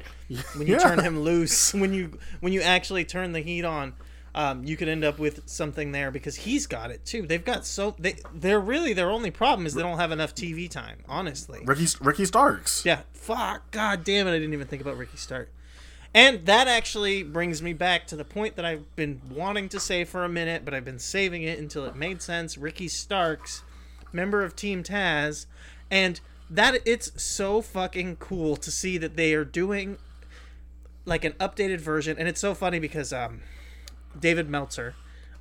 when 0.55 0.67
you 0.67 0.73
Yeah. 0.77 0.79
turn 0.79 0.99
him 0.99 1.21
loose, 1.21 1.73
when 1.81 1.91
you 1.93 2.19
when 2.39 2.53
you 2.53 2.61
actually 2.61 3.03
turn 3.03 3.31
the 3.31 3.39
heat 3.39 3.65
on, 3.65 3.93
um, 4.35 4.63
you 4.63 4.77
could 4.77 4.87
end 4.87 5.03
up 5.03 5.17
with 5.17 5.41
something 5.49 5.91
there 5.91 6.11
because 6.11 6.35
he's 6.35 6.67
got 6.67 6.91
it 6.91 7.03
too. 7.03 7.25
They've 7.25 7.43
got 7.43 7.65
so 7.65 7.95
they 7.97 8.17
they're 8.31 8.59
really 8.59 8.93
their 8.93 9.09
only 9.09 9.31
problem 9.31 9.65
is 9.65 9.73
they 9.73 9.81
don't 9.81 9.97
have 9.97 10.11
enough 10.11 10.35
TV 10.35 10.69
time, 10.69 10.97
honestly. 11.07 11.61
Ricky 11.65 11.87
Ricky 11.99 12.25
Starks. 12.25 12.85
Yeah, 12.85 13.01
fuck, 13.13 13.71
god 13.71 14.03
damn 14.03 14.27
it, 14.27 14.31
I 14.31 14.37
didn't 14.37 14.53
even 14.53 14.67
think 14.67 14.83
about 14.83 14.97
Ricky 14.97 15.17
Stark. 15.17 15.51
And 16.13 16.45
that 16.45 16.67
actually 16.67 17.23
brings 17.23 17.61
me 17.63 17.73
back 17.73 18.05
to 18.07 18.15
the 18.15 18.23
point 18.25 18.55
that 18.55 18.65
I've 18.65 18.95
been 18.95 19.21
wanting 19.31 19.69
to 19.69 19.79
say 19.79 20.03
for 20.03 20.23
a 20.25 20.29
minute, 20.29 20.63
but 20.65 20.73
I've 20.75 20.85
been 20.85 20.99
saving 20.99 21.41
it 21.43 21.57
until 21.59 21.85
it 21.85 21.95
made 21.95 22.21
sense. 22.23 22.57
Ricky 22.57 22.87
Starks, 22.87 23.61
member 24.11 24.43
of 24.43 24.55
Team 24.55 24.83
Taz, 24.83 25.45
and 25.89 26.19
that 26.49 26.81
it's 26.85 27.11
so 27.21 27.61
fucking 27.61 28.17
cool 28.17 28.55
to 28.57 28.71
see 28.71 28.97
that 28.97 29.15
they 29.15 29.33
are 29.33 29.45
doing 29.45 29.97
like 31.05 31.25
an 31.25 31.33
updated 31.33 31.79
version, 31.79 32.17
and 32.17 32.27
it's 32.27 32.41
so 32.41 32.53
funny 32.53 32.79
because 32.79 33.11
um, 33.13 33.41
David 34.19 34.49
Meltzer 34.49 34.95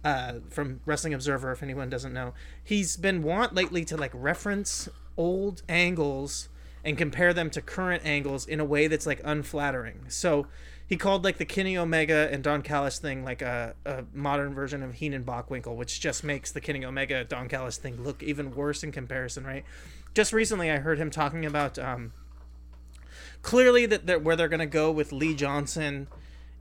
uh, 0.04 0.34
from 0.50 0.80
Wrestling 0.86 1.14
Observer, 1.14 1.52
if 1.52 1.62
anyone 1.62 1.90
doesn't 1.90 2.12
know, 2.12 2.34
he's 2.62 2.96
been 2.96 3.22
want 3.22 3.54
lately 3.54 3.84
to 3.86 3.96
like 3.96 4.12
reference 4.14 4.88
old 5.16 5.62
angles 5.68 6.48
and 6.84 6.96
compare 6.96 7.34
them 7.34 7.50
to 7.50 7.60
current 7.60 8.02
angles 8.04 8.46
in 8.46 8.60
a 8.60 8.64
way 8.64 8.86
that's 8.86 9.06
like 9.06 9.20
unflattering. 9.24 10.04
So 10.08 10.46
he 10.88 10.96
called 10.96 11.22
like 11.22 11.36
the 11.36 11.44
Kenny 11.44 11.76
Omega 11.76 12.28
and 12.32 12.42
Don 12.42 12.62
Callis 12.62 12.98
thing 12.98 13.22
like 13.22 13.42
a, 13.42 13.74
a 13.84 14.04
modern 14.14 14.54
version 14.54 14.82
of 14.82 14.94
Heenan 14.94 15.22
Bockwinkel, 15.22 15.76
which 15.76 16.00
just 16.00 16.24
makes 16.24 16.50
the 16.50 16.62
Kenny 16.62 16.84
Omega 16.84 17.24
Don 17.24 17.48
Callis 17.48 17.76
thing 17.76 18.02
look 18.02 18.22
even 18.22 18.54
worse 18.54 18.82
in 18.82 18.90
comparison, 18.90 19.44
right? 19.44 19.64
Just 20.14 20.32
recently, 20.32 20.70
I 20.70 20.78
heard 20.78 20.98
him 20.98 21.10
talking 21.10 21.44
about 21.44 21.78
um, 21.78 22.12
clearly 23.42 23.84
that 23.84 24.06
they're, 24.06 24.18
where 24.18 24.34
they're 24.34 24.48
going 24.48 24.60
to 24.60 24.66
go 24.66 24.90
with 24.90 25.12
Lee 25.12 25.34
Johnson 25.34 26.08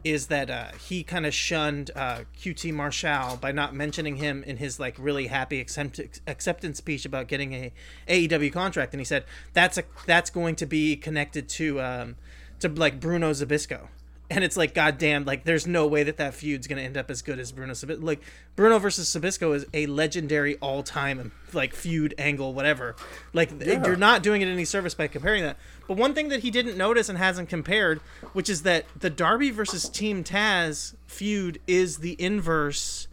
is 0.04 0.28
that 0.28 0.50
uh, 0.50 0.72
he 0.88 1.04
kind 1.04 1.26
of 1.26 1.34
shunned 1.34 1.92
uh, 1.96 2.20
QT 2.38 2.74
Marshall 2.74 3.38
by 3.38 3.52
not 3.54 3.74
mentioning 3.74 4.18
him 4.18 4.44
in 4.44 4.58
his 4.58 4.78
like 4.80 4.96
really 5.00 5.28
happy 5.28 5.60
accept- 5.60 6.22
acceptance 6.28 6.78
speech 6.78 7.06
about 7.06 7.28
getting 7.28 7.54
a 7.54 7.74
AEW 8.08 8.52
contract, 8.52 8.94
and 8.94 9.02
he 9.02 9.06
said 9.06 9.24
that's 9.54 9.78
a 9.78 9.84
that's 10.06 10.30
going 10.30 10.56
to 10.56 10.66
be 10.66 10.96
connected 10.98 11.50
to 11.50 11.82
um, 11.82 12.16
to 12.60 12.70
like 12.70 13.00
Bruno 13.00 13.32
Zbyszko. 13.32 13.88
And 14.30 14.44
it's 14.44 14.58
like, 14.58 14.74
goddamn, 14.74 15.24
like 15.24 15.46
there's 15.46 15.66
no 15.66 15.88
way 15.88 16.04
that 16.04 16.18
that 16.18 16.34
feud's 16.34 16.68
gonna 16.68 16.82
end 16.82 16.98
up 16.98 17.10
as 17.10 17.22
good 17.22 17.40
as 17.40 17.54
Bruno 17.54 17.74
Zbyszko. 17.74 18.04
Like 18.04 18.22
Bruno 18.58 18.78
versus 18.78 19.10
Zbyszko 19.16 19.56
is 19.56 19.66
a 19.74 19.86
legendary 19.86 20.58
all-time 20.58 21.32
like 21.54 21.74
feud 21.74 22.14
angle, 22.18 22.54
whatever. 22.54 22.96
Like 23.32 23.52
you're 23.64 23.96
not 23.96 24.24
doing 24.24 24.42
it 24.42 24.48
any 24.48 24.66
service 24.66 24.94
by 24.94 25.08
comparing 25.08 25.44
that. 25.44 25.58
But 25.88 25.96
one 25.96 26.14
thing 26.14 26.28
that 26.28 26.42
he 26.42 26.52
didn't 26.52 26.78
notice 26.78 27.08
and 27.08 27.18
hasn't 27.18 27.48
compared, 27.48 28.02
which 28.34 28.50
is 28.50 28.64
that 28.64 28.86
the 29.00 29.10
Darby 29.10 29.50
versus 29.52 29.88
Team 29.88 30.26
Taz 30.26 30.96
feud 31.06 31.60
is 31.66 32.00
the 32.00 32.22
inverse 32.22 33.08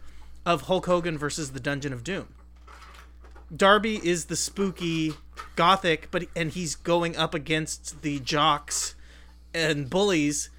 of 0.45 0.63
Hulk 0.63 0.85
Hogan 0.85 1.17
versus 1.17 1.51
the 1.53 1.61
Dungeon 1.61 1.93
of 1.93 2.03
Doom. 2.03 2.27
Darby 3.55 4.05
is 4.05 4.25
the 4.25 4.35
spooky 4.35 5.13
gothic, 5.55 6.09
but 6.11 6.25
and 6.35 6.51
he's 6.51 6.75
going 6.75 7.15
up 7.15 7.33
against 7.33 8.01
the 8.01 8.19
jocks 8.19 8.95
and 9.53 9.89
bullies, 9.89 10.49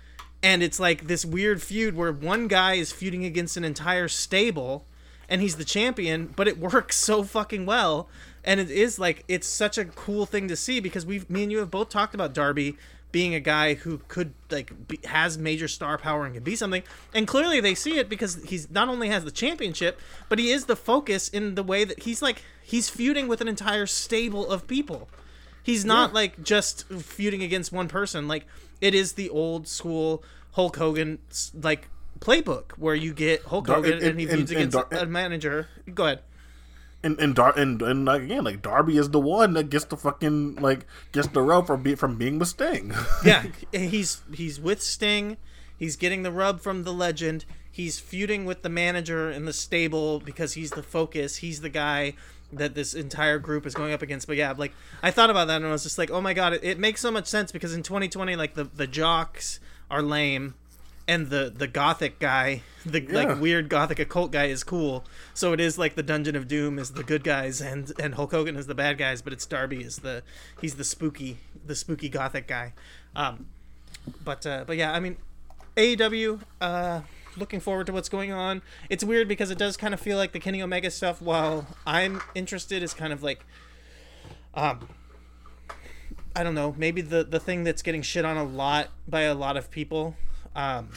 and 0.43 0.63
it's 0.63 0.79
like 0.79 1.07
this 1.07 1.25
weird 1.25 1.63
feud 1.63 1.97
where 1.97 2.13
one 2.13 2.49
guy 2.49 2.75
is 2.75 2.93
feuding 2.93 3.25
against 3.25 3.57
an 3.57 3.65
entire 3.65 4.09
stable, 4.09 4.85
and 5.29 5.41
he's 5.41 5.57
the 5.57 5.65
champion, 5.65 6.33
but 6.37 6.49
it 6.49 6.59
works 6.75 6.97
so 6.97 7.23
fucking 7.23 7.67
well, 7.67 8.09
and 8.45 8.61
it 8.61 8.71
is 8.71 8.99
like 8.99 9.25
it's 9.29 9.47
such 9.49 9.77
a 9.79 9.85
cool 9.85 10.27
thing 10.27 10.49
to 10.49 10.57
see 10.57 10.81
because 10.81 11.05
we've 11.05 11.29
me 11.29 11.43
and 11.43 11.53
you 11.53 11.59
have 11.59 11.71
both 11.71 11.89
talked 11.89 12.15
about 12.15 12.33
Darby 12.35 12.77
being 13.13 13.35
a 13.35 13.41
guy 13.41 13.75
who 13.75 13.99
could 14.09 14.35
like 14.51 14.89
be, 14.89 15.01
has 15.05 15.39
major 15.39 15.69
star 15.69 15.97
power 15.97 16.27
and 16.27 16.35
can 16.35 16.43
be 16.43 16.55
something. 16.55 16.83
And 17.15 17.27
clearly 17.27 17.61
they 17.61 17.75
see 17.75 17.99
it 17.99 18.09
because 18.09 18.43
he's 18.45 18.71
not 18.71 18.89
only 18.89 19.09
has 19.09 19.25
the 19.25 19.31
championship 19.31 19.99
but 20.29 20.39
he 20.39 20.51
is 20.51 20.67
the 20.67 20.77
focus 20.77 21.29
in 21.29 21.55
the 21.55 21.63
way 21.63 21.85
that 21.85 22.03
he's 22.03 22.21
like 22.21 22.43
he's 22.63 22.89
feuding 22.91 23.27
with 23.27 23.41
an 23.41 23.49
entire 23.49 23.87
stable 23.87 24.47
of 24.47 24.67
people. 24.67 25.09
He's 25.63 25.85
not 25.85 26.13
like 26.13 26.43
just 26.45 26.87
feuding 26.89 27.43
against 27.43 27.73
one 27.73 27.89
person. 27.89 28.29
Like 28.29 28.47
it 28.81 28.95
is 28.95 29.13
the 29.15 29.29
old 29.31 29.67
school 29.69 30.23
hulk 30.53 30.77
hogan 30.77 31.19
like 31.55 31.89
playbook 32.21 32.73
where 32.79 32.95
you 32.95 33.13
get 33.13 33.43
hulk 33.45 33.67
Dar- 33.67 33.77
hogan 33.77 33.93
and- 33.95 34.03
and, 34.03 34.21
he 34.21 34.27
feuds 34.27 34.51
against 34.51 34.73
Dar- 34.77 34.89
a 34.91 35.07
manager 35.07 35.69
go 35.95 36.05
ahead 36.07 36.21
And 37.03 37.21
and 37.21 37.35
Dar 37.35 37.53
and 37.57 37.81
and 37.83 38.09
again, 38.09 38.43
like 38.43 38.63
Darby 38.63 38.97
is 38.97 39.11
the 39.11 39.21
one 39.21 39.53
that 39.55 39.71
gets 39.71 39.85
the 39.85 39.97
fucking 39.97 40.57
like 40.57 40.87
gets 41.13 41.29
the 41.29 41.43
rub 41.43 41.67
from 41.67 41.83
be, 41.83 41.95
from 41.95 42.17
being 42.17 42.39
with 42.39 42.49
Sting. 42.49 42.93
yeah, 43.25 43.45
he's 43.71 44.23
he's 44.33 44.59
with 44.59 44.83
Sting. 44.83 45.37
He's 45.79 45.95
getting 45.95 46.23
the 46.25 46.33
rub 46.33 46.61
from 46.61 46.83
the 46.85 46.93
legend. 46.93 47.45
He's 47.71 48.01
feuding 48.01 48.45
with 48.47 48.63
the 48.63 48.71
manager 48.71 49.31
in 49.31 49.45
the 49.45 49.53
stable 49.53 50.19
because 50.21 50.55
he's 50.55 50.71
the 50.71 50.83
focus. 50.83 51.37
He's 51.37 51.61
the 51.61 51.69
guy 51.69 52.15
that 52.53 52.75
this 52.75 52.95
entire 52.95 53.39
group 53.39 53.67
is 53.67 53.75
going 53.75 53.93
up 53.93 54.03
against. 54.03 54.27
But 54.27 54.37
yeah, 54.37 54.53
like 54.57 54.73
I 55.03 55.11
thought 55.11 55.31
about 55.31 55.47
that 55.49 55.57
and 55.57 55.67
I 55.67 55.71
was 55.73 55.83
just 55.83 55.99
like, 55.99 56.11
oh 56.11 56.21
my 56.21 56.33
god, 56.35 56.53
it, 56.55 56.61
it 56.65 56.79
makes 56.79 57.01
so 57.01 57.11
much 57.11 57.27
sense 57.27 57.53
because 57.53 57.75
in 57.75 57.83
2020, 57.83 58.37
like 58.37 58.55
the 58.55 58.65
the 58.65 58.87
jocks 58.87 59.61
are 59.91 60.03
lame, 60.03 60.55
and 61.09 61.31
the 61.31 61.53
the 61.55 61.67
gothic 61.67 62.19
guy, 62.19 62.63
the 62.85 63.01
Yeah. 63.03 63.13
like 63.13 63.41
weird 63.41 63.69
gothic 63.69 63.99
occult 63.99 64.31
guy 64.33 64.47
is 64.47 64.65
cool. 64.65 65.05
So 65.35 65.53
it 65.53 65.61
is 65.61 65.79
like 65.79 65.95
the 65.95 66.03
Dungeon 66.03 66.37
of 66.37 66.49
Doom 66.49 66.79
is 66.79 66.93
the 66.93 67.03
good 67.05 67.25
guys 67.25 67.61
and 67.61 67.93
and 68.01 68.15
Hulk 68.15 68.31
Hogan 68.33 68.57
is 68.57 68.67
the 68.67 68.75
bad 68.75 68.99
guys, 68.99 69.23
but 69.23 69.33
it's 69.33 69.47
Darby 69.47 69.83
is 69.83 69.99
the 69.99 70.23
he's 70.61 70.75
the 70.77 70.85
spooky 70.85 71.39
the 71.65 71.75
spooky 71.75 72.09
gothic 72.09 72.47
guy. 72.47 72.73
Um, 73.17 73.47
but 74.25 74.47
uh, 74.47 74.65
but 74.67 74.77
yeah, 74.77 74.93
I 74.93 75.01
mean, 75.01 75.17
AEW. 75.77 76.41
Uh, 76.61 77.01
looking 77.37 77.61
forward 77.61 77.87
to 77.87 77.93
what's 77.93 78.09
going 78.09 78.33
on. 78.33 78.63
It's 78.89 79.05
weird 79.05 79.29
because 79.29 79.51
it 79.51 79.59
does 79.59 79.77
kind 79.77 79.95
of 79.95 80.01
feel 80.01 80.17
like 80.17 80.33
the 80.33 80.41
Kenny 80.41 80.63
Omega 80.63 80.91
stuff. 80.91 81.21
While 81.21 81.67
I'm 81.87 82.23
interested, 82.35 82.83
is 82.83 82.95
kind 82.95 83.13
of 83.13 83.23
like, 83.23 83.45
um, 84.55 84.89
I 86.35 86.43
don't 86.43 86.55
know, 86.55 86.75
maybe 86.77 87.01
the 87.01 87.25
the 87.25 87.41
thing 87.41 87.65
that's 87.65 87.83
getting 87.83 88.03
shit 88.03 88.25
on 88.25 88.37
a 88.37 88.45
lot 88.45 88.91
by 89.09 89.23
a 89.23 89.35
lot 89.35 89.57
of 89.57 89.71
people, 89.71 90.17
um, 90.55 90.91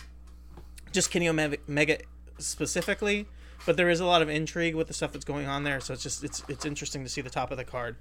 just 0.92 1.12
Kenny 1.12 1.30
Omega 1.30 1.98
specifically, 2.38 3.28
but 3.66 3.78
there 3.78 3.90
is 3.90 4.00
a 4.00 4.06
lot 4.06 4.22
of 4.22 4.30
intrigue 4.30 4.76
with 4.76 4.88
the 4.88 4.94
stuff 4.94 5.12
that's 5.12 5.26
going 5.26 5.48
on 5.48 5.64
there. 5.64 5.80
So 5.80 5.94
it's 5.94 6.04
just 6.04 6.24
it's 6.24 6.44
it's 6.48 6.66
interesting 6.66 7.04
to 7.04 7.10
see 7.10 7.22
the 7.22 7.30
top 7.30 7.52
of 7.52 7.58
the 7.58 7.66
card, 7.66 7.96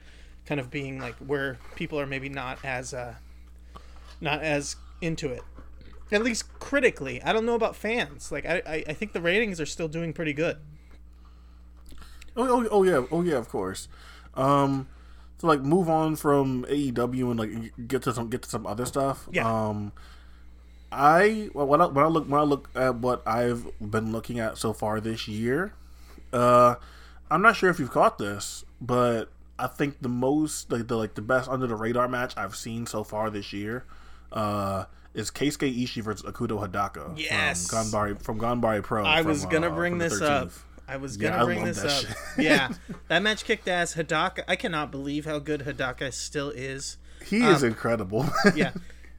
kind 0.46 0.60
of 0.60 0.70
being 0.70 0.98
like 0.98 1.14
where 1.16 1.58
people 1.76 1.98
are 2.00 2.06
maybe 2.06 2.28
not 2.28 2.58
as 2.64 2.94
uh, 2.94 3.14
not 4.20 4.42
as 4.42 4.76
into 5.00 5.28
it, 5.28 5.42
at 6.10 6.22
least 6.22 6.58
critically. 6.58 7.22
I 7.22 7.32
don't 7.32 7.46
know 7.46 7.54
about 7.54 7.76
fans. 7.76 8.32
Like 8.32 8.46
I 8.46 8.62
I, 8.66 8.84
I 8.88 8.92
think 8.92 9.12
the 9.12 9.20
ratings 9.20 9.60
are 9.60 9.66
still 9.66 9.88
doing 9.88 10.12
pretty 10.12 10.32
good. 10.32 10.58
Oh, 12.36 12.46
oh, 12.48 12.68
oh 12.70 12.82
yeah, 12.84 13.04
oh 13.10 13.22
yeah, 13.22 13.36
of 13.36 13.48
course. 13.48 13.88
Um, 14.34 14.88
to 15.38 15.46
like 15.46 15.60
move 15.60 15.88
on 15.88 16.16
from 16.16 16.64
AEW 16.68 17.30
and 17.30 17.38
like 17.38 17.88
get 17.88 18.02
to 18.02 18.12
some 18.12 18.28
get 18.28 18.42
to 18.42 18.48
some 18.48 18.66
other 18.66 18.86
stuff. 18.86 19.28
Yeah. 19.32 19.68
Um, 19.68 19.92
I 20.90 21.50
well, 21.52 21.66
when 21.66 21.80
I 21.80 21.86
when 21.86 22.04
I 22.04 22.08
look 22.08 22.28
when 22.28 22.40
I 22.40 22.44
look 22.44 22.70
at 22.74 22.96
what 22.96 23.26
I've 23.26 23.66
been 23.80 24.12
looking 24.12 24.38
at 24.38 24.58
so 24.58 24.72
far 24.72 25.00
this 25.00 25.28
year, 25.28 25.74
uh, 26.32 26.76
I'm 27.30 27.42
not 27.42 27.56
sure 27.56 27.70
if 27.70 27.78
you've 27.78 27.90
caught 27.90 28.18
this, 28.18 28.64
but 28.80 29.30
I 29.58 29.66
think 29.66 30.00
the 30.00 30.08
most 30.08 30.70
like 30.72 30.88
the 30.88 30.96
like 30.96 31.14
the 31.14 31.22
best 31.22 31.48
under 31.48 31.66
the 31.66 31.76
radar 31.76 32.08
match 32.08 32.34
I've 32.36 32.56
seen 32.56 32.86
so 32.86 33.04
far 33.04 33.30
this 33.30 33.52
year, 33.52 33.84
uh, 34.32 34.84
is 35.14 35.30
Keisuke 35.30 35.84
Ishii 35.84 36.02
versus 36.02 36.22
Akuto 36.30 36.66
Hadaka. 36.66 37.18
Yes. 37.18 37.68
From 37.68 37.86
Ganbare 37.86 38.22
from 38.22 38.38
Ganbare 38.38 38.82
Pro. 38.82 39.04
I 39.04 39.18
from, 39.18 39.28
was 39.28 39.44
gonna 39.46 39.70
uh, 39.70 39.74
bring 39.74 39.98
this 39.98 40.20
up. 40.20 40.50
I 40.86 40.96
was 40.96 41.16
gonna 41.16 41.42
I 41.42 41.44
bring 41.44 41.64
this 41.64 41.84
up. 41.84 41.90
shit. 41.90 42.16
yeah, 42.38 42.70
that 43.08 43.22
match 43.22 43.44
kicked 43.44 43.68
ass. 43.68 43.94
Hadaka, 43.94 44.42
I 44.48 44.56
cannot 44.56 44.90
believe 44.90 45.26
how 45.26 45.38
good 45.38 45.60
Hadaka 45.62 46.12
still 46.12 46.50
is. 46.50 46.96
He 47.24 47.42
is 47.42 47.62
incredible. 47.62 48.26
Yeah, 48.54 48.72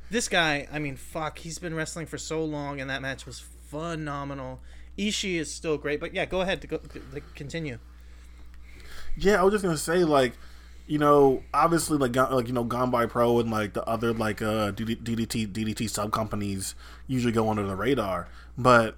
this 0.09 0.27
guy. 0.27 0.67
I 0.71 0.79
mean, 0.79 0.95
fuck. 0.95 1.37
He's 1.37 1.59
been 1.59 1.75
wrestling 1.75 2.07
for 2.07 2.17
so 2.17 2.43
long, 2.43 2.81
and 2.81 2.89
that 2.89 3.01
match 3.01 3.25
was 3.25 3.39
phenomenal. 3.67 4.61
Ishii 4.97 5.35
is 5.35 5.53
still 5.53 5.77
great, 5.77 5.99
but 5.99 6.13
yeah, 6.13 6.25
go 6.25 6.41
ahead 6.41 6.61
to 6.61 6.67
go 6.67 6.79
like, 7.13 7.23
continue. 7.35 7.77
Yeah, 9.15 9.39
I 9.39 9.43
was 9.43 9.53
just 9.53 9.63
gonna 9.63 9.77
say 9.77 10.03
like, 10.03 10.33
you 10.89 10.97
know, 10.97 11.43
obviously 11.53 11.97
like 11.99 12.15
like 12.15 12.47
you 12.47 12.53
know, 12.53 12.65
Ganbare 12.65 13.07
Pro 13.07 13.39
and 13.39 13.51
like 13.51 13.73
the 13.73 13.83
other 13.85 14.11
like 14.11 14.41
uh 14.41 14.71
DD- 14.71 15.03
DDT 15.03 15.47
DDT 15.53 15.87
sub 15.89 16.11
companies 16.11 16.73
usually 17.07 17.31
go 17.31 17.47
under 17.49 17.65
the 17.65 17.75
radar, 17.75 18.27
but 18.57 18.97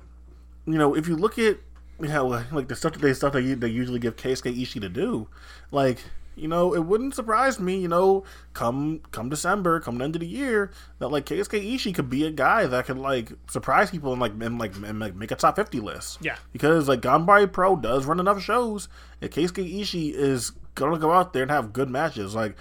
you 0.66 0.78
know 0.78 0.96
if 0.96 1.08
you 1.08 1.16
look 1.18 1.38
at 1.38 1.58
you 2.00 2.08
know 2.08 2.28
like 2.52 2.70
the 2.70 2.76
stuff 2.76 2.94
that 2.94 3.02
they 3.02 3.14
stuff 3.14 3.34
that 3.34 3.60
they 3.60 3.68
usually 3.68 4.00
give 4.00 4.16
Keisuke 4.16 4.58
Ishii 4.60 4.82
to 4.82 4.90
do, 4.90 5.28
like. 5.70 6.00
You 6.38 6.48
know, 6.48 6.74
it 6.74 6.86
wouldn't 6.86 7.14
surprise 7.14 7.60
me. 7.60 7.78
You 7.78 7.90
know, 7.90 8.24
come 8.54 9.02
come 9.12 9.28
December, 9.30 9.82
come 9.82 9.98
the 9.98 10.06
end 10.06 10.16
of 10.16 10.22
the 10.22 10.26
year, 10.28 10.72
that 11.00 11.10
like 11.10 11.26
KSK 11.26 11.74
Ishii 11.76 11.94
could 11.94 12.10
be 12.10 12.26
a 12.26 12.32
guy 12.32 12.66
that 12.66 12.86
could 12.86 12.98
like 12.98 13.34
surprise 13.50 13.92
people 13.92 14.14
and 14.14 14.22
like 14.22 14.32
and 14.40 14.58
like 14.58 14.74
and 14.78 14.98
like 14.98 15.14
make 15.14 15.32
a 15.32 15.36
top 15.36 15.58
fifty 15.58 15.82
list 15.82 16.20
Yeah. 16.22 16.38
because 16.54 16.88
like 16.88 17.02
Ganbare 17.02 17.52
Pro 17.52 17.76
does 17.76 18.06
run 18.06 18.18
enough 18.22 18.42
shows. 18.42 18.88
And 19.22 19.30
KSK 19.30 19.82
Ishii 19.82 20.14
is 20.14 20.54
gonna 20.76 20.98
go 20.98 21.12
out 21.12 21.34
there 21.34 21.44
and 21.44 21.52
have 21.52 21.74
good 21.74 21.90
matches. 21.90 22.36
Like 22.36 22.56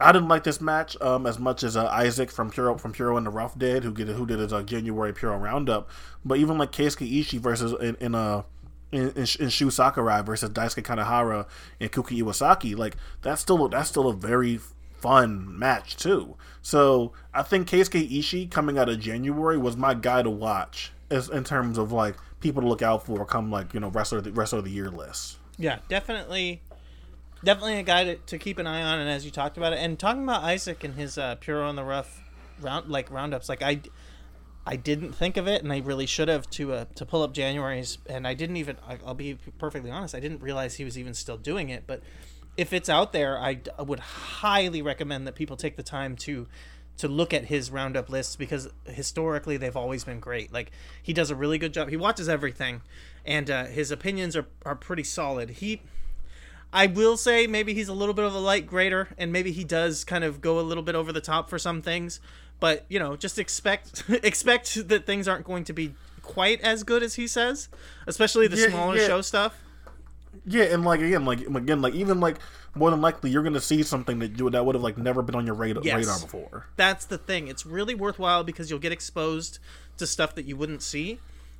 I 0.00 0.12
didn't 0.12 0.28
like 0.28 0.44
this 0.44 0.60
match 0.60 0.96
um, 1.00 1.26
as 1.26 1.38
much 1.38 1.62
as 1.62 1.76
uh, 1.76 1.86
Isaac 1.86 2.30
from 2.30 2.50
Puro 2.50 2.76
from 2.78 2.92
Puro 2.92 3.16
and 3.16 3.26
the 3.26 3.30
Rough 3.30 3.58
did, 3.58 3.84
who 3.84 3.92
did 3.92 4.08
who 4.08 4.26
did 4.26 4.38
his 4.38 4.52
uh, 4.52 4.62
January 4.62 5.12
Puro 5.12 5.36
Roundup. 5.36 5.88
But 6.24 6.38
even 6.38 6.58
like 6.58 6.72
Keisuke 6.72 7.10
Ishii 7.10 7.38
versus 7.38 7.72
in, 7.80 7.96
in 7.96 8.14
uh 8.14 8.42
in, 8.90 9.10
in, 9.10 9.26
in 9.40 9.48
Shu 9.48 9.70
Sakurai 9.70 10.22
versus 10.22 10.50
Daisuke 10.50 10.82
Kanahara 10.82 11.46
and 11.80 11.90
Kouki 11.90 12.22
Iwasaki, 12.22 12.76
like 12.76 12.96
that's 13.22 13.40
still 13.40 13.68
that's 13.68 13.88
still 13.88 14.08
a 14.08 14.14
very 14.14 14.58
fun 14.98 15.58
match 15.58 15.96
too. 15.96 16.36
So 16.60 17.12
I 17.34 17.42
think 17.42 17.68
Keisuke 17.68 18.10
Ishii 18.10 18.50
coming 18.50 18.78
out 18.78 18.88
of 18.88 19.00
January 19.00 19.58
was 19.58 19.76
my 19.76 19.94
guy 19.94 20.22
to 20.22 20.30
watch 20.30 20.92
as 21.10 21.28
in 21.28 21.44
terms 21.44 21.78
of 21.78 21.92
like 21.92 22.16
people 22.40 22.62
to 22.62 22.68
look 22.68 22.82
out 22.82 23.04
for 23.04 23.24
come 23.24 23.50
like 23.50 23.74
you 23.74 23.80
know 23.80 23.88
wrestler 23.88 24.20
the, 24.20 24.32
wrestler 24.32 24.58
of 24.58 24.64
the 24.64 24.70
year 24.70 24.90
list. 24.90 25.38
Yeah, 25.58 25.78
definitely, 25.88 26.62
definitely 27.44 27.78
a 27.78 27.82
guy 27.82 28.04
to, 28.04 28.16
to 28.16 28.38
keep 28.38 28.58
an 28.58 28.66
eye 28.66 28.82
on. 28.82 28.98
And 28.98 29.08
as 29.08 29.24
you 29.24 29.30
talked 29.30 29.56
about 29.56 29.72
it, 29.72 29.76
and 29.76 29.98
talking 29.98 30.22
about 30.22 30.42
Isaac 30.42 30.84
and 30.84 30.94
his 30.94 31.18
uh, 31.18 31.36
on 31.48 31.76
the 31.76 31.84
Rough 31.84 32.22
round 32.60 32.88
like 32.88 33.10
roundups, 33.10 33.48
like 33.48 33.62
I, 33.62 33.80
I 34.66 34.76
didn't 34.76 35.12
think 35.12 35.36
of 35.36 35.48
it, 35.48 35.62
and 35.62 35.72
I 35.72 35.78
really 35.78 36.06
should 36.06 36.28
have 36.28 36.48
to 36.50 36.72
uh, 36.72 36.84
to 36.94 37.04
pull 37.04 37.22
up 37.22 37.32
January's, 37.32 37.98
and 38.06 38.26
I 38.26 38.34
didn't 38.34 38.56
even. 38.56 38.76
I- 38.86 38.98
I'll 39.04 39.14
be 39.14 39.38
perfectly 39.58 39.90
honest, 39.90 40.14
I 40.14 40.20
didn't 40.20 40.42
realize 40.42 40.76
he 40.76 40.84
was 40.84 40.98
even 40.98 41.14
still 41.14 41.36
doing 41.36 41.68
it. 41.68 41.84
But 41.86 42.02
if 42.56 42.72
it's 42.72 42.88
out 42.88 43.12
there, 43.12 43.38
I 43.38 43.60
would 43.78 44.00
highly 44.00 44.82
recommend 44.82 45.26
that 45.26 45.34
people 45.34 45.56
take 45.56 45.76
the 45.76 45.82
time 45.82 46.16
to 46.16 46.46
to 46.98 47.08
look 47.08 47.32
at 47.32 47.46
his 47.46 47.70
roundup 47.70 48.10
lists 48.10 48.36
because 48.36 48.68
historically 48.86 49.56
they've 49.56 49.76
always 49.76 50.04
been 50.04 50.20
great. 50.20 50.52
Like 50.52 50.70
he 51.02 51.12
does 51.12 51.30
a 51.30 51.34
really 51.34 51.58
good 51.58 51.72
job. 51.72 51.88
He 51.88 51.96
watches 51.96 52.28
everything, 52.28 52.82
and 53.24 53.50
uh, 53.50 53.64
his 53.64 53.90
opinions 53.90 54.36
are 54.36 54.46
are 54.64 54.76
pretty 54.76 55.02
solid. 55.04 55.50
He 55.50 55.80
I 56.72 56.86
will 56.86 57.16
say 57.16 57.46
maybe 57.46 57.74
he's 57.74 57.88
a 57.88 57.92
little 57.92 58.14
bit 58.14 58.24
of 58.24 58.34
a 58.34 58.38
light 58.38 58.66
grader, 58.66 59.08
and 59.18 59.30
maybe 59.32 59.52
he 59.52 59.64
does 59.64 60.04
kind 60.04 60.24
of 60.24 60.40
go 60.40 60.58
a 60.58 60.62
little 60.62 60.82
bit 60.82 60.94
over 60.94 61.12
the 61.12 61.20
top 61.20 61.50
for 61.50 61.58
some 61.58 61.82
things. 61.82 62.20
But 62.60 62.86
you 62.88 62.98
know, 62.98 63.16
just 63.16 63.38
expect 63.38 64.04
expect 64.08 64.88
that 64.88 65.04
things 65.06 65.28
aren't 65.28 65.44
going 65.44 65.64
to 65.64 65.72
be 65.72 65.94
quite 66.22 66.60
as 66.60 66.82
good 66.84 67.02
as 67.02 67.16
he 67.16 67.26
says, 67.26 67.68
especially 68.06 68.46
the 68.46 68.56
Yeah, 68.56 68.68
smaller 68.68 68.96
yeah. 68.96 69.06
show 69.06 69.20
stuff. 69.20 69.58
Yeah, 70.46 70.64
and 70.64 70.84
like 70.84 71.00
again, 71.00 71.24
like 71.24 71.40
again, 71.40 71.82
like 71.82 71.94
even 71.94 72.20
like 72.20 72.36
more 72.74 72.90
than 72.90 73.00
likely 73.02 73.30
you're 73.30 73.42
gonna 73.42 73.60
see 73.60 73.82
something 73.82 74.18
that 74.20 74.38
you 74.38 74.48
that 74.48 74.64
would 74.64 74.74
have 74.74 74.82
like 74.82 74.96
never 74.96 75.20
been 75.20 75.34
on 75.34 75.44
your 75.44 75.54
radar 75.54 75.82
Yes. 75.84 75.96
radar 75.96 76.20
before. 76.20 76.66
That's 76.76 77.04
the 77.04 77.18
thing. 77.18 77.48
It's 77.48 77.66
really 77.66 77.94
worthwhile 77.94 78.44
because 78.44 78.70
you'll 78.70 78.78
get 78.78 78.92
exposed 78.92 79.58
to 79.98 80.06
stuff 80.06 80.34
that 80.36 80.46
you 80.46 80.56
wouldn't 80.56 80.82
see. 80.82 81.18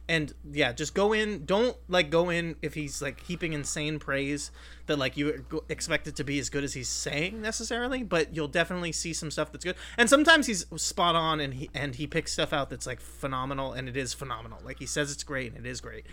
And 0.08 0.34
yeah, 0.50 0.72
just 0.72 0.94
go 0.94 1.12
in. 1.12 1.44
Don't 1.44 1.76
like 1.88 2.10
go 2.10 2.28
in 2.28 2.56
if 2.60 2.74
he's 2.74 3.00
like 3.00 3.20
heaping 3.20 3.52
insane 3.52 3.98
praise 3.98 4.50
that 4.86 4.98
like 4.98 5.16
you 5.16 5.44
expect 5.68 6.06
it 6.06 6.16
to 6.16 6.24
be 6.24 6.38
as 6.38 6.50
good 6.50 6.64
as 6.64 6.74
he's 6.74 6.88
saying 6.88 7.40
necessarily. 7.40 8.02
But 8.02 8.34
you'll 8.34 8.48
definitely 8.48 8.92
see 8.92 9.12
some 9.12 9.30
stuff 9.30 9.52
that's 9.52 9.64
good. 9.64 9.76
And 9.96 10.10
sometimes 10.10 10.46
he's 10.46 10.66
spot 10.76 11.14
on 11.14 11.40
and 11.40 11.54
he 11.54 11.70
and 11.72 11.94
he 11.94 12.06
picks 12.06 12.32
stuff 12.32 12.52
out 12.52 12.68
that's 12.68 12.86
like 12.86 13.00
phenomenal 13.00 13.72
and 13.72 13.88
it 13.88 13.96
is 13.96 14.12
phenomenal. 14.12 14.58
Like 14.64 14.78
he 14.80 14.86
says 14.86 15.12
it's 15.12 15.24
great 15.24 15.54
and 15.54 15.64
it 15.64 15.68
is 15.68 15.80
great. 15.80 16.04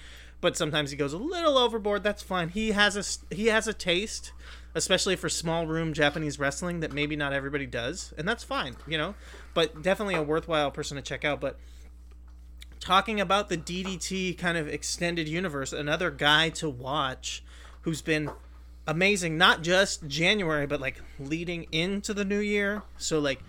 But 0.41 0.55
sometimes 0.55 0.91
he 0.91 0.97
goes 0.97 1.11
a 1.11 1.17
little 1.17 1.57
overboard. 1.57 2.03
That's 2.03 2.23
fine. 2.23 2.49
He 2.49 2.71
has 2.71 2.95
a 2.95 3.35
he 3.35 3.47
has 3.47 3.67
a 3.67 3.73
taste, 3.73 4.31
especially 4.73 5.15
for 5.15 5.27
small 5.27 5.67
room 5.67 5.93
Japanese 5.93 6.39
wrestling 6.39 6.79
that 6.79 6.93
maybe 6.93 7.15
not 7.15 7.33
everybody 7.33 7.65
does, 7.65 8.13
and 8.17 8.27
that's 8.27 8.43
fine. 8.43 8.77
You 8.87 8.97
know, 8.97 9.15
but 9.53 9.81
definitely 9.81 10.15
a 10.15 10.23
worthwhile 10.23 10.71
person 10.71 10.95
to 10.95 11.03
check 11.03 11.25
out. 11.25 11.41
But 11.41 11.59
talking 12.79 13.19
about 13.19 13.49
the 13.49 13.57
DDT 13.57 14.37
kind 14.37 14.57
of 14.57 14.67
extended 14.67 15.27
universe, 15.27 15.73
another 15.73 16.11
guy 16.11 16.49
to 16.49 16.69
watch 16.69 17.43
who's 17.81 18.01
been 18.01 18.29
amazing, 18.87 19.37
not 19.37 19.61
just 19.61 20.07
January, 20.07 20.65
but 20.67 20.79
like 20.81 21.01
leading 21.19 21.67
into 21.71 22.13
the 22.13 22.25
new 22.25 22.39
year. 22.39 22.83
So, 22.97 23.19
like 23.19 23.41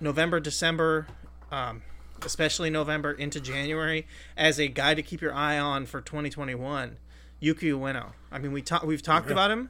November, 0.00 0.40
December, 0.40 1.06
um, 1.50 1.82
especially 2.22 2.70
November 2.70 3.12
into 3.12 3.40
January, 3.40 4.06
as 4.36 4.58
a 4.58 4.68
guy 4.68 4.94
to 4.94 5.02
keep 5.02 5.20
your 5.20 5.32
eye 5.34 5.58
on 5.58 5.86
for 5.86 6.00
2021. 6.00 6.96
Yuki 7.38 7.70
Ueno. 7.70 8.12
I 8.32 8.38
mean, 8.38 8.52
we 8.52 8.62
talk, 8.62 8.82
we've 8.82 9.02
talked 9.02 9.30
about 9.30 9.50
him, 9.50 9.68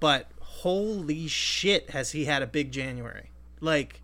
but 0.00 0.30
holy 0.40 1.26
shit, 1.28 1.90
has 1.90 2.12
he 2.12 2.24
had 2.24 2.42
a 2.42 2.46
big 2.46 2.72
January? 2.72 3.30
Like, 3.60 4.00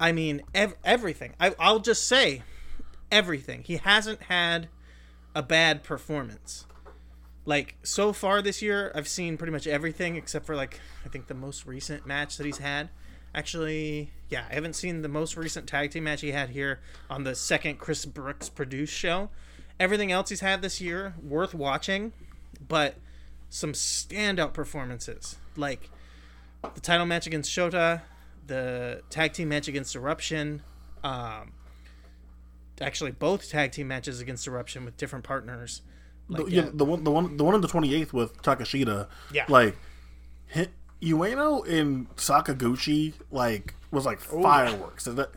I 0.00 0.12
mean, 0.12 0.42
ev- 0.54 0.74
everything. 0.84 1.34
I, 1.38 1.54
I'll 1.58 1.78
just 1.80 2.06
say, 2.08 2.42
everything. 3.12 3.62
He 3.62 3.76
hasn't 3.76 4.22
had 4.24 4.68
a 5.34 5.42
bad 5.42 5.84
performance. 5.84 6.66
Like 7.44 7.76
so 7.82 8.12
far 8.12 8.42
this 8.42 8.62
year, 8.62 8.90
I've 8.94 9.08
seen 9.08 9.36
pretty 9.36 9.52
much 9.52 9.66
everything 9.66 10.16
except 10.16 10.46
for 10.46 10.56
like 10.56 10.80
I 11.04 11.08
think 11.08 11.26
the 11.28 11.34
most 11.34 11.66
recent 11.66 12.06
match 12.06 12.36
that 12.38 12.46
he's 12.46 12.58
had. 12.58 12.88
Actually, 13.34 14.10
yeah, 14.28 14.44
I 14.50 14.54
haven't 14.54 14.74
seen 14.74 15.02
the 15.02 15.08
most 15.08 15.36
recent 15.36 15.66
tag 15.66 15.90
team 15.90 16.04
match 16.04 16.20
he 16.20 16.32
had 16.32 16.50
here 16.50 16.80
on 17.08 17.24
the 17.24 17.34
second 17.34 17.78
Chris 17.78 18.04
Brooks 18.04 18.48
produced 18.48 18.92
show. 18.92 19.30
Everything 19.80 20.12
else 20.12 20.28
he's 20.28 20.40
had 20.40 20.62
this 20.62 20.80
year 20.80 21.14
worth 21.22 21.54
watching, 21.54 22.12
but 22.68 22.96
some 23.48 23.72
standout 23.72 24.52
performances 24.52 25.36
like 25.56 25.90
the 26.74 26.80
title 26.80 27.06
match 27.06 27.26
against 27.26 27.50
Shota, 27.50 28.02
the 28.46 29.02
tag 29.10 29.32
team 29.32 29.48
match 29.48 29.68
against 29.68 29.96
Eruption, 29.96 30.62
um, 31.02 31.52
actually 32.80 33.10
both 33.12 33.48
tag 33.50 33.72
team 33.72 33.88
matches 33.88 34.20
against 34.20 34.46
Eruption 34.46 34.84
with 34.84 34.96
different 34.96 35.24
partners. 35.24 35.82
Like, 36.28 36.44
the, 36.44 36.50
yeah, 36.50 36.62
yeah, 36.64 36.70
the 36.72 36.84
one, 36.84 37.04
the 37.04 37.10
one, 37.10 37.36
the 37.36 37.44
one 37.44 37.54
on 37.54 37.60
the 37.60 37.68
twenty 37.68 37.94
eighth 37.94 38.12
with 38.12 38.40
Takeshita. 38.42 39.08
Yeah. 39.32 39.44
like 39.48 39.76
hit, 40.46 40.70
Ueno 41.02 41.66
and 41.68 42.08
Sakaguchi 42.16 43.14
like 43.30 43.74
was 43.90 44.06
like 44.06 44.20
fireworks. 44.20 45.06
Is 45.06 45.16
that 45.16 45.30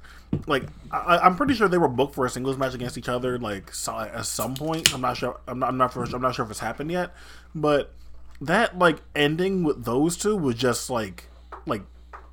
like 0.48 0.64
I, 0.92 1.18
I'm 1.18 1.36
pretty 1.36 1.56
sure 1.56 1.68
they 1.68 1.78
were 1.78 1.88
booked 1.88 2.16
for 2.16 2.26
a 2.26 2.30
singles 2.30 2.58
match 2.58 2.74
against 2.74 2.98
each 2.98 3.10
other 3.10 3.40
like 3.40 3.74
so, 3.74 3.98
at 3.98 4.26
some 4.26 4.56
point. 4.56 4.94
I'm 4.94 5.02
not 5.02 5.18
sure. 5.18 5.40
I'm 5.48 5.60
not. 5.60 5.70
I'm 5.70 5.78
not. 5.78 5.94
Sure, 5.94 6.04
I'm 6.04 6.22
not 6.22 6.36
sure 6.36 6.46
if 6.46 6.52
it's 6.52 6.60
happened 6.60 6.92
yet. 6.92 7.14
But 7.54 7.94
that 8.42 8.78
like 8.78 9.02
ending 9.16 9.64
with 9.64 9.86
those 9.86 10.18
two 10.18 10.38
was 10.38 10.56
just 10.56 10.90
like 10.90 11.26
like 11.66 11.82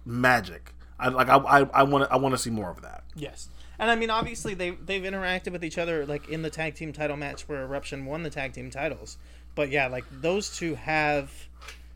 magic. 0.04 0.74
I 0.98 1.08
like 1.08 1.28
I 1.28 1.36
I 1.36 1.82
want 1.84 2.04
to 2.04 2.12
I 2.12 2.16
want 2.16 2.34
to 2.34 2.38
see 2.38 2.50
more 2.50 2.70
of 2.70 2.82
that. 2.82 3.04
Yes. 3.14 3.48
And 3.82 3.90
I 3.90 3.96
mean, 3.96 4.10
obviously 4.10 4.54
they 4.54 4.70
they've 4.70 5.02
interacted 5.02 5.50
with 5.50 5.64
each 5.64 5.76
other 5.76 6.06
like 6.06 6.28
in 6.28 6.42
the 6.42 6.50
tag 6.50 6.76
team 6.76 6.92
title 6.92 7.16
match 7.16 7.48
where 7.48 7.64
Eruption 7.64 8.06
won 8.06 8.22
the 8.22 8.30
tag 8.30 8.52
team 8.52 8.70
titles. 8.70 9.18
But 9.56 9.70
yeah, 9.70 9.88
like 9.88 10.04
those 10.20 10.56
two 10.56 10.76
have, 10.76 11.32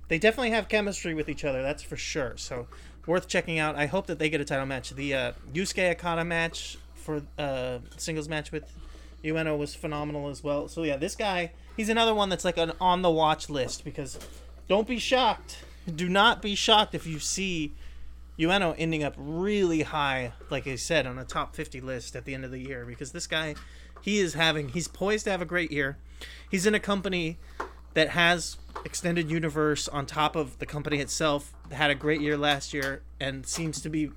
they 0.09 0.19
definitely 0.19 0.51
have 0.51 0.69
chemistry 0.69 1.15
with 1.15 1.29
each 1.29 1.45
other. 1.45 1.63
That's 1.63 1.85
for 1.85 1.97
sure. 1.97 2.37
So 2.39 2.67
worth 3.07 3.29
checking 3.29 3.61
out. 3.61 3.77
I 3.77 3.87
hope 3.87 4.09
that 4.09 4.19
they 4.19 4.29
get 4.29 4.41
a 4.41 4.45
title 4.45 4.67
match. 4.67 4.91
The 4.91 5.15
uh, 5.15 5.33
Yusuke 5.55 5.93
Okada 5.93 6.25
match 6.25 6.77
for 6.97 7.23
uh, 7.39 7.79
singles 7.97 8.29
match 8.29 8.51
with 8.51 8.65
Ueno 9.23 9.57
was 9.57 9.77
phenomenal 9.77 10.29
as 10.29 10.43
well. 10.43 10.67
So 10.67 10.83
yeah, 10.83 10.97
this 10.97 11.15
guy, 11.15 11.53
he's 11.77 11.89
another 11.89 12.17
one 12.17 12.31
that's 12.31 12.45
like 12.45 12.59
an 12.59 12.73
on 12.81 13.03
the 13.03 13.13
watch 13.13 13.49
list 13.49 13.85
because 13.85 14.19
don't 14.67 14.89
be 14.89 14.99
shocked. 14.99 15.59
Do 15.95 16.09
not 16.09 16.43
be 16.43 16.57
shocked 16.57 16.97
if 16.97 17.07
you 17.07 17.21
see 17.21 17.75
Ueno 18.39 18.75
ending 18.77 19.03
up 19.03 19.15
really 19.17 19.83
high, 19.83 20.33
like 20.51 20.67
I 20.67 20.77
said, 20.77 21.07
on 21.07 21.19
a 21.19 21.25
top 21.25 21.55
50 21.55 21.81
list 21.81 22.15
at 22.15 22.25
the 22.25 22.35
end 22.35 22.45
of 22.45 22.51
the 22.51 22.61
year 22.61 22.85
because 22.85 23.13
this 23.13 23.27
guy, 23.27 23.55
he 24.03 24.19
is 24.19 24.35
having, 24.35 24.69
he's 24.69 24.89
poised 24.89 25.25
to 25.25 25.31
have 25.31 25.41
a 25.41 25.47
great 25.47 25.73
year. 25.73 25.97
He's 26.51 26.67
in 26.67 26.75
a 26.75 26.81
company 26.81 27.39
that 27.95 28.11
has 28.11 28.59
extended 28.85 29.31
universe 29.31 29.89
on 29.89 30.05
top 30.05 30.37
of 30.37 30.59
the 30.59 30.67
company 30.67 30.99
itself. 30.99 31.55
Had 31.71 31.91
a 31.91 31.95
great 31.95 32.21
year 32.21 32.37
last 32.37 32.75
year 32.75 33.03
and 33.19 33.47
seems 33.47 33.81
to 33.81 33.89
be 33.89 34.11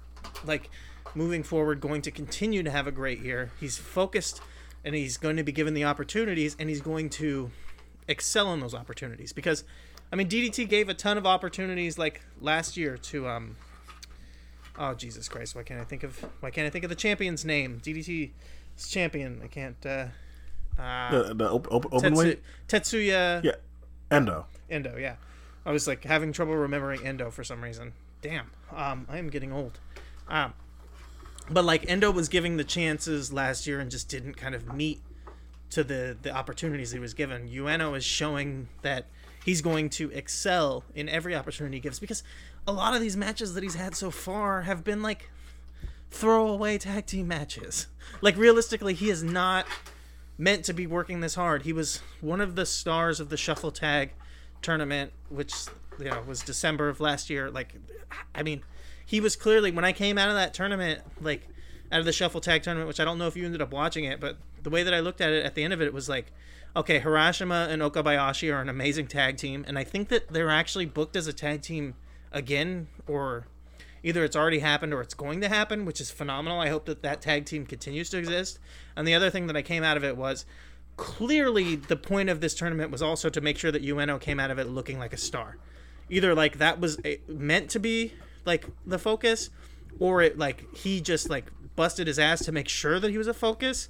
like 0.45 0.70
moving 1.15 1.43
forward 1.43 1.80
going 1.80 2.01
to 2.01 2.11
continue 2.11 2.61
to 2.61 2.70
have 2.70 2.88
a 2.88 2.91
great 2.91 3.20
year. 3.20 3.51
He's 3.59 3.78
focused 3.78 4.41
and 4.84 4.95
he's 4.95 5.17
going 5.17 5.38
to 5.38 5.43
be 5.43 5.51
given 5.51 5.74
the 5.74 5.86
opportunities 5.86 6.55
and 6.59 6.70
he's 6.70 6.82
going 6.82 7.09
to 7.11 7.51
excel 8.07 8.51
in 8.53 8.59
those 8.59 8.74
opportunities 8.74 9.32
because 9.32 9.63
I 10.11 10.15
mean 10.15 10.28
DDT 10.28 10.67
gave 10.67 10.89
a 10.89 10.93
ton 10.93 11.17
of 11.17 11.26
opportunities 11.26 11.97
like 11.97 12.22
last 12.41 12.76
year 12.76 12.97
to 12.97 13.28
um 13.28 13.55
oh 14.80 14.93
Jesus 14.95 15.27
Christ 15.27 15.55
why 15.55 15.61
can't 15.63 15.80
I 15.80 15.84
think 15.84 16.03
of 16.03 16.25
why 16.39 16.49
can't 16.49 16.65
I 16.65 16.69
think 16.71 16.84
of 16.84 16.89
the 16.89 16.95
champion's 16.95 17.45
name 17.45 17.80
DDT's 17.84 18.32
champion 18.89 19.41
I 19.43 19.47
can't 19.47 19.86
uh, 19.86 20.05
uh 20.80 21.11
The, 21.11 21.34
the 21.36 21.49
op- 21.51 21.71
op- 21.71 21.93
open 21.93 22.13
Tetsu- 22.13 22.17
weight? 22.17 22.41
Tetsuya 22.67 23.43
Yeah. 23.43 23.55
Endo. 24.09 24.45
Endo, 24.69 24.97
yeah. 24.97 25.15
I 25.65 25.71
was 25.71 25.86
like 25.88 26.03
having 26.03 26.32
trouble 26.32 26.55
remembering 26.55 27.05
Endo 27.05 27.30
for 27.30 27.43
some 27.43 27.63
reason. 27.63 27.93
Damn. 28.23 28.49
Um, 28.75 29.05
I 29.09 29.17
am 29.19 29.30
getting 29.30 29.51
old. 29.53 29.80
Um, 30.27 30.53
but 31.49 31.63
like 31.65 31.88
Endo 31.89 32.09
was 32.11 32.27
giving 32.30 32.57
the 32.57 32.63
chances 32.63 33.32
last 33.34 33.67
year 33.67 33.80
and 33.80 33.91
just 33.91 34.09
didn't 34.09 34.36
kind 34.36 34.55
of 34.55 34.73
meet 34.73 35.01
to 35.71 35.84
the 35.84 36.17
the 36.21 36.32
opportunities 36.32 36.91
he 36.91 36.99
was 36.99 37.13
given. 37.13 37.47
Ueno 37.49 37.95
is 37.95 38.03
showing 38.03 38.69
that 38.82 39.05
he's 39.45 39.61
going 39.61 39.89
to 39.91 40.09
excel 40.11 40.84
in 40.95 41.07
every 41.09 41.36
opportunity 41.36 41.77
he 41.77 41.82
gives 41.82 41.99
because 41.99 42.23
a 42.68 42.72
lot 42.72 42.93
of 42.93 43.01
these 43.01 43.18
matches 43.18 43.53
that 43.53 43.64
he's 43.64 43.76
had 43.76 43.95
so 43.95 44.12
far 44.12 44.64
have 44.64 44.84
been 44.84 45.01
like 45.01 45.30
throwaway 46.12 46.78
tag 46.78 47.05
team 47.05 47.28
matches. 47.28 47.88
Like 48.22 48.38
realistically, 48.38 48.93
he 48.93 49.10
is 49.10 49.24
not 49.24 49.66
meant 50.38 50.64
to 50.66 50.74
be 50.74 50.88
working 50.88 51.20
this 51.20 51.36
hard. 51.36 51.64
He 51.64 51.74
was 51.74 52.01
one 52.22 52.41
of 52.41 52.55
the 52.55 52.66
stars 52.66 53.20
of 53.20 53.30
the 53.30 53.38
Shuffle 53.38 53.72
Tag 53.72 54.12
tournament, 54.62 55.12
which 55.30 55.53
you 55.99 56.05
know 56.05 56.22
was 56.26 56.41
December 56.41 56.89
of 56.89 56.99
last 56.99 57.30
year. 57.30 57.51
Like, 57.51 57.76
I 58.34 58.43
mean, 58.43 58.64
he 59.05 59.20
was 59.20 59.36
clearly 59.36 59.72
when 59.72 59.86
I 59.86 59.91
came 59.91 60.18
out 60.18 60.30
of 60.30 60.36
that 60.36 60.53
tournament, 60.53 61.01
like 61.22 61.47
out 61.91 61.99
of 61.99 62.05
the 62.05 62.14
Shuffle 62.14 62.41
Tag 62.41 62.64
tournament, 62.64 62.88
which 62.88 62.99
I 62.99 63.05
don't 63.05 63.18
know 63.18 63.28
if 63.28 63.36
you 63.36 63.45
ended 63.45 63.62
up 63.62 63.72
watching 63.72 64.05
it, 64.05 64.20
but 64.20 64.38
the 64.64 64.70
way 64.70 64.84
that 64.84 64.93
I 64.93 64.99
looked 64.99 65.22
at 65.22 65.32
it 65.32 65.45
at 65.45 65.55
the 65.55 65.64
end 65.64 65.74
of 65.74 65.82
it, 65.82 65.86
it 65.86 65.93
was 65.93 66.07
like, 66.07 66.32
okay, 66.76 66.99
Hirashima 66.99 67.68
and 67.70 67.82
Okabayashi 67.82 68.53
are 68.53 68.62
an 68.62 68.70
amazing 68.70 69.07
tag 69.07 69.38
team, 69.38 69.66
and 69.68 69.78
I 69.78 69.84
think 69.84 70.10
that 70.10 70.30
they're 70.30 70.49
actually 70.49 70.86
booked 70.86 71.16
as 71.16 71.28
a 71.28 71.34
tag 71.34 71.62
team 71.62 71.95
again, 72.32 72.88
or 73.07 73.47
either 74.03 74.23
it's 74.23 74.36
already 74.36 74.59
happened 74.59 74.93
or 74.93 75.01
it's 75.01 75.13
going 75.13 75.41
to 75.41 75.49
happen, 75.49 75.86
which 75.86 76.01
is 76.01 76.11
phenomenal. 76.11 76.59
I 76.59 76.69
hope 76.69 76.86
that 76.86 77.01
that 77.03 77.21
tag 77.21 77.45
team 77.45 77.65
continues 77.65 78.09
to 78.11 78.17
exist. 78.17 78.59
And 78.95 79.07
the 79.07 79.13
other 79.13 79.30
thing 79.30 79.47
that 79.47 79.57
I 79.57 79.61
came 79.61 79.84
out 79.84 79.97
of 79.97 80.03
it 80.03 80.17
was 80.17 80.45
clearly 80.97 81.75
the 81.75 81.95
point 81.95 82.30
of 82.30 82.41
this 82.41 82.53
tournament 82.53 82.91
was 82.91 83.01
also 83.01 83.30
to 83.30 83.41
make 83.41 83.57
sure 83.57 83.71
that 83.71 83.84
Ueno 83.84 84.19
came 84.19 84.39
out 84.39 84.51
of 84.51 84.59
it 84.59 84.67
looking 84.67 84.99
like 84.99 85.13
a 85.13 85.17
star. 85.17 85.57
Either 86.09 86.36
like 86.36 86.57
that 86.57 86.80
was 86.80 86.99
eh, 87.05 87.17
meant 87.27 87.69
to 87.69 87.80
be 87.80 88.13
like 88.45 88.65
the 88.86 88.99
focus, 88.99 89.49
or 89.99 90.21
it 90.21 90.38
like 90.38 90.75
he 90.75 90.99
just 90.99 91.30
like 91.30 91.45
busted 91.75 92.07
his 92.07 92.19
ass 92.19 92.43
to 92.45 92.51
make 92.51 92.67
sure 92.67 92.99
that 92.99 93.11
he 93.11 93.17
was 93.17 93.27
a 93.27 93.34
focus. 93.34 93.89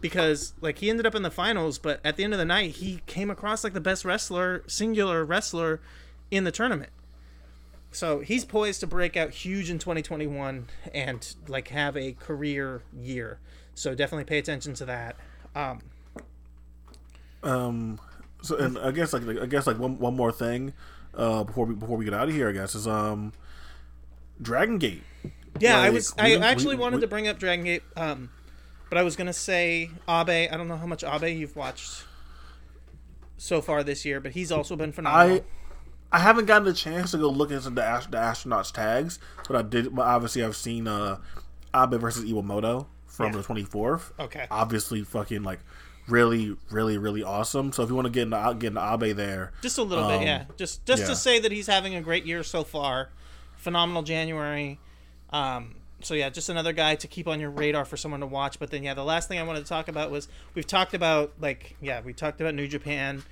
Because 0.00 0.54
like 0.60 0.78
he 0.78 0.88
ended 0.88 1.06
up 1.06 1.14
in 1.14 1.22
the 1.22 1.30
finals, 1.30 1.78
but 1.78 2.00
at 2.04 2.16
the 2.16 2.24
end 2.24 2.32
of 2.32 2.38
the 2.38 2.44
night 2.44 2.76
he 2.76 3.02
came 3.06 3.30
across 3.30 3.62
like 3.62 3.74
the 3.74 3.80
best 3.80 4.04
wrestler, 4.04 4.64
singular 4.66 5.24
wrestler 5.24 5.80
in 6.30 6.44
the 6.44 6.52
tournament. 6.52 6.90
So 7.92 8.20
he's 8.20 8.44
poised 8.44 8.80
to 8.80 8.86
break 8.86 9.16
out 9.16 9.30
huge 9.30 9.68
in 9.70 9.78
2021 9.78 10.68
and 10.94 11.34
like 11.48 11.68
have 11.68 11.96
a 11.96 12.12
career 12.12 12.82
year. 12.96 13.40
So 13.74 13.94
definitely 13.94 14.24
pay 14.24 14.38
attention 14.38 14.74
to 14.74 14.84
that. 14.86 15.16
Um, 15.54 15.80
Um. 17.42 18.00
So 18.42 18.56
and 18.56 18.78
I 18.78 18.90
guess 18.90 19.12
like 19.12 19.22
I 19.38 19.46
guess 19.46 19.66
like 19.66 19.78
one 19.78 19.98
one 19.98 20.14
more 20.16 20.32
thing, 20.32 20.72
uh, 21.14 21.44
before 21.44 21.66
we 21.66 21.74
before 21.74 21.96
we 21.96 22.04
get 22.04 22.14
out 22.14 22.28
of 22.28 22.34
here, 22.34 22.48
I 22.48 22.52
guess 22.52 22.74
is 22.74 22.86
um, 22.86 23.32
Dragon 24.40 24.78
Gate. 24.78 25.02
yeah, 25.58 25.78
I 25.78 25.90
was. 25.90 26.14
I 26.18 26.36
actually 26.36 26.76
we- 26.76 26.80
wanted 26.80 26.96
we- 26.96 27.02
to 27.02 27.06
bring 27.08 27.28
up 27.28 27.38
Dragon 27.38 27.64
Gate, 27.64 27.82
um, 27.96 28.30
but 28.88 28.96
I 28.98 29.02
was 29.02 29.16
gonna 29.16 29.32
say 29.34 29.90
Abe. 30.08 30.48
I 30.50 30.56
don't 30.56 30.68
know 30.68 30.76
how 30.76 30.86
much 30.86 31.04
Abe 31.04 31.36
you've 31.38 31.56
watched 31.56 32.04
so 33.36 33.60
far 33.60 33.82
this 33.82 34.04
year, 34.06 34.20
but 34.20 34.32
he's 34.32 34.50
also 34.52 34.74
been 34.76 34.92
phenomenal. 34.92 35.38
I 35.38 35.42
I 36.12 36.18
haven't 36.18 36.46
gotten 36.46 36.64
the 36.64 36.72
chance 36.74 37.12
to 37.12 37.18
go 37.18 37.28
look 37.30 37.50
into 37.50 37.70
the, 37.70 37.84
ast- 37.84 38.10
the 38.10 38.16
astronauts 38.18 38.72
tags, 38.72 39.18
but 39.46 39.56
I 39.56 39.62
did. 39.62 39.94
But 39.94 40.02
obviously, 40.06 40.42
I've 40.42 40.56
seen 40.56 40.86
uh, 40.88 41.18
Abe 41.74 41.94
versus 42.00 42.24
Iwamoto 42.24 42.86
from 43.06 43.26
Yeah. 43.32 43.38
the 43.38 43.42
twenty 43.44 43.62
fourth. 43.64 44.12
Okay. 44.18 44.46
Obviously, 44.50 45.02
fucking 45.02 45.42
like 45.44 45.60
really, 46.08 46.56
really, 46.70 46.98
really 46.98 47.22
awesome. 47.22 47.70
So 47.72 47.82
if 47.84 47.88
you 47.88 47.94
want 47.94 48.06
to 48.06 48.10
get 48.10 48.22
into 48.24 48.56
get 48.58 48.68
into 48.68 48.80
Abe 49.04 49.14
there, 49.16 49.52
Just 49.62 49.78
a 49.78 49.82
little 49.82 50.04
Um, 50.04 50.18
bit, 50.20 50.26
yeah. 50.26 50.44
Just 50.56 50.84
just 50.84 51.02
yeah. 51.02 51.08
to 51.08 51.16
say 51.16 51.38
that 51.38 51.52
he's 51.52 51.66
having 51.68 51.94
a 51.94 52.00
great 52.00 52.26
year 52.26 52.42
so 52.42 52.64
far. 52.64 53.10
Phenomenal 53.56 54.02
January. 54.02 54.80
Um, 55.30 55.76
so 56.02 56.14
yeah, 56.14 56.30
just 56.30 56.48
another 56.48 56.72
guy 56.72 56.94
to 56.96 57.06
keep 57.06 57.28
on 57.28 57.38
your 57.40 57.50
radar 57.50 57.84
for 57.84 57.96
someone 57.96 58.20
to 58.20 58.26
watch. 58.26 58.58
But 58.58 58.70
then 58.70 58.82
yeah, 58.82 58.94
the 58.94 59.04
last 59.04 59.28
thing 59.28 59.38
I 59.38 59.42
wanted 59.42 59.60
to 59.60 59.68
talk 59.68 59.86
about 59.88 60.10
was 60.10 60.28
we've 60.54 60.66
talked 60.66 60.94
about 60.94 61.34
like 61.40 61.76
yeah, 61.80 62.00
we 62.00 62.12
talked 62.14 62.40
about 62.40 62.54
New 62.54 62.66
Japan 62.66 63.22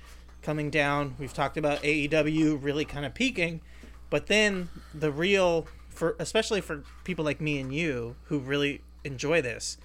coming 0.41 0.69
down. 0.69 1.15
We've 1.19 1.33
talked 1.33 1.57
about 1.57 1.81
AEW 1.83 2.61
really 2.61 2.85
kind 2.85 3.05
of 3.05 3.13
peaking, 3.13 3.61
but 4.09 4.27
then 4.27 4.69
the 4.93 5.11
real 5.11 5.67
for 5.89 6.15
especially 6.19 6.61
for 6.61 6.83
people 7.03 7.25
like 7.25 7.41
me 7.41 7.59
and 7.59 7.73
you 7.73 8.15
who 8.25 8.39
really 8.39 8.81
enjoy 9.03 9.41
this 9.41 9.77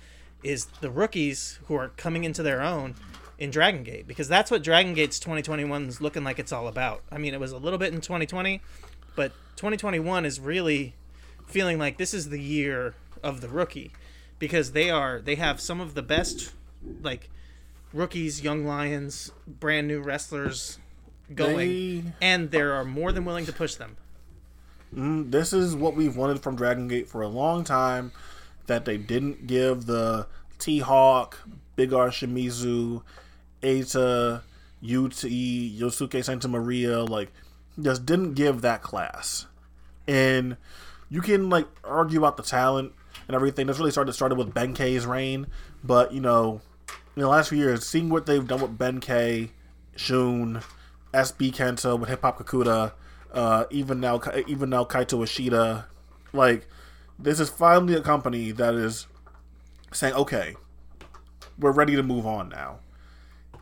is 0.43 0.67
the 0.81 0.91
rookies 0.91 1.59
who 1.67 1.75
are 1.75 1.89
coming 1.97 2.25
into 2.25 2.43
their 2.43 2.63
own 2.63 2.95
in 3.39 3.51
Dragon 3.51 3.83
Gate 3.83 4.07
because 4.07 4.29
that's 4.29 4.51
what 4.51 4.63
Dragon 4.63 4.95
Gate's 4.95 5.19
2021 5.19 5.87
is 5.87 6.01
looking 6.01 6.23
like 6.23 6.39
it's 6.39 6.53
all 6.53 6.69
about. 6.69 7.03
I 7.11 7.19
mean, 7.19 7.35
it 7.35 7.41
was 7.41 7.53
a 7.53 7.57
little 7.57 7.79
bit 7.79 7.93
in 7.93 8.01
2020, 8.01 8.61
but 9.17 9.33
2021 9.57 10.25
is 10.25 10.39
really 10.39 10.95
feeling 11.47 11.79
like 11.79 11.99
this 11.99 12.15
is 12.15 12.29
the 12.29 12.41
year 12.41 12.95
of 13.23 13.41
the 13.41 13.49
rookie 13.49 13.93
because 14.39 14.73
they 14.73 14.91
are 14.91 15.21
they 15.21 15.35
have 15.35 15.61
some 15.61 15.81
of 15.81 15.95
the 15.95 16.03
best 16.03 16.53
like 17.03 17.31
rookies, 17.95 18.43
young 18.43 18.67
lions, 18.67 19.33
brand 19.47 19.89
new 19.89 20.01
wrestlers 20.03 20.79
going 21.35 21.57
They- 22.05 22.13
and 22.21 22.51
they 22.51 22.61
are 22.61 22.85
more 22.85 23.13
than 23.13 23.25
willing 23.25 23.47
to 23.47 23.53
push 23.53 23.77
them. 23.77 23.97
Mm, 24.95 25.31
this 25.31 25.53
is 25.53 25.75
what 25.75 25.97
we've 25.97 26.17
wanted 26.17 26.41
from 26.43 26.57
Dragon 26.57 26.87
Gate 26.89 27.09
for 27.09 27.23
a 27.23 27.29
long 27.29 27.65
time. 27.65 28.13
That 28.67 28.85
they 28.85 28.97
didn't 28.97 29.47
give 29.47 29.87
the 29.87 30.27
T 30.59 30.79
Hawk, 30.81 31.39
Big 31.77 31.93
R 31.93 32.09
Shimizu, 32.09 33.03
Eita, 33.63 34.43
UT, 34.83 35.29
Yosuke 35.79 36.25
Santa 36.25 36.49
Maria, 36.49 37.03
like, 37.03 37.31
just 37.81 38.07
didn't 38.07 38.35
give 38.35 38.61
that 38.63 38.83
class. 38.83 39.47
And 40.07 40.57
you 41.11 41.21
can, 41.21 41.51
like, 41.51 41.67
argue 41.83 42.19
about 42.19 42.37
the 42.37 42.43
talent 42.43 42.93
and 43.27 43.35
everything. 43.35 43.67
This 43.67 43.79
really 43.79 43.91
started 43.91 44.13
started 44.13 44.37
with 44.37 44.55
Ben-K's 44.55 45.07
reign. 45.07 45.47
But, 45.83 46.13
you 46.13 46.21
know, 46.21 46.61
in 47.17 47.23
the 47.23 47.29
last 47.29 47.49
few 47.51 47.59
years, 47.59 47.87
seeing 47.87 48.09
what 48.09 48.27
they've 48.27 48.47
done 48.47 48.61
with 48.61 48.77
Ben 48.79 48.95
Ben-K, 48.95 49.51
Shun, 49.97 50.63
SB 51.13 51.53
Kento 51.55 51.99
with 51.99 52.09
Hip 52.09 52.23
Hop 52.23 52.39
Kakuta, 52.39 52.93
uh, 53.33 53.65
even 53.71 54.01
now, 54.01 54.21
even 54.47 54.71
now 54.71 54.85
Kaito 54.85 55.23
Ishida, 55.23 55.87
like 56.33 56.67
this 57.19 57.39
is 57.41 57.49
finally 57.49 57.95
a 57.95 58.01
company 58.01 58.51
that 58.53 58.75
is 58.75 59.07
saying, 59.93 60.15
okay, 60.15 60.57
we're 61.59 61.71
ready 61.73 61.95
to 61.95 62.03
move 62.03 62.27
on 62.27 62.49
now, 62.49 62.81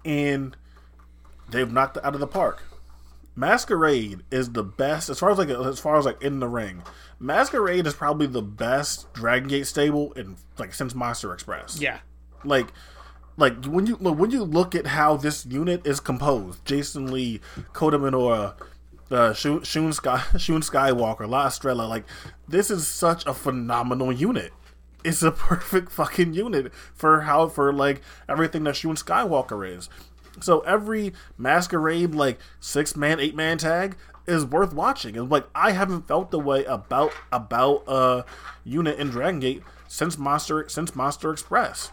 and 0.05 0.57
they've 1.51 1.71
knocked 1.71 1.97
it 1.99 2.05
out 2.05 2.15
of 2.15 2.21
the 2.21 2.27
park. 2.27 2.63
Masquerade 3.35 4.21
is 4.31 4.53
the 4.53 4.63
best 4.63 5.09
as 5.09 5.19
far 5.19 5.31
as 5.31 5.39
like 5.39 5.49
as 5.49 5.79
far 5.81 5.97
as 5.99 6.05
like 6.05 6.21
in 6.23 6.41
the 6.41 6.49
ring. 6.49 6.83
Masquerade 7.19 7.87
is 7.87 7.95
probably 7.95 8.27
the 8.27 8.43
best 8.43 9.11
Dragon 9.15 9.49
Gate 9.49 9.67
stable 9.67 10.13
in 10.13 10.37
like 10.59 10.75
since 10.75 10.95
Monster 10.95 11.33
Express 11.33 11.81
Yeah. 11.81 12.01
like 12.45 12.67
like 13.37 13.65
when 13.65 13.87
you 13.87 13.95
when 13.97 14.31
you 14.31 14.43
look 14.45 14.75
at 14.75 14.89
how 14.89 15.17
this 15.17 15.47
unit 15.47 15.87
is 15.87 16.01
composed 16.01 16.65
jason 16.65 17.11
lee 17.11 17.41
Kota 17.73 17.99
Minoura, 17.99 18.55
uh 19.11 19.33
shun, 19.33 19.63
shun, 19.63 19.93
Sky, 19.93 20.23
shun 20.39 20.61
skywalker 20.61 21.29
la 21.29 21.47
estrella 21.47 21.83
like 21.85 22.05
this 22.49 22.71
is 22.71 22.87
such 22.87 23.27
a 23.27 23.35
phenomenal 23.35 24.13
unit 24.13 24.53
It's 25.05 25.23
a 25.23 25.31
perfect 25.33 25.91
fucking 25.91 26.35
unit 26.35 26.73
for 26.95 27.23
how 27.23 27.49
for 27.49 27.73
like 27.73 28.03
everything 28.29 28.65
that 28.65 28.77
Shun 28.77 28.95
Skywalker 28.97 29.69
is. 29.77 29.89
So 30.41 30.61
every 30.61 31.13
masquerade 31.37 32.15
like 32.15 32.39
six 32.61 32.97
man, 32.97 33.21
eight 33.21 33.35
man 33.35 33.59
tag 33.59 33.97
is 34.27 34.45
worth 34.45 34.73
watching. 34.73 35.17
And 35.17 35.31
like 35.31 35.47
I 35.55 35.73
haven't 35.73 36.07
felt 36.09 36.31
the 36.31 36.39
way 36.39 36.65
about 36.65 37.13
about 37.33 37.83
uh 37.89 38.23
unit 38.65 38.99
in 38.99 39.11
Dragon 39.11 39.41
Gate 39.41 39.63
since 39.89 40.17
Monster 40.17 40.69
since 40.69 40.95
Monster 40.95 41.33
Express. 41.33 41.91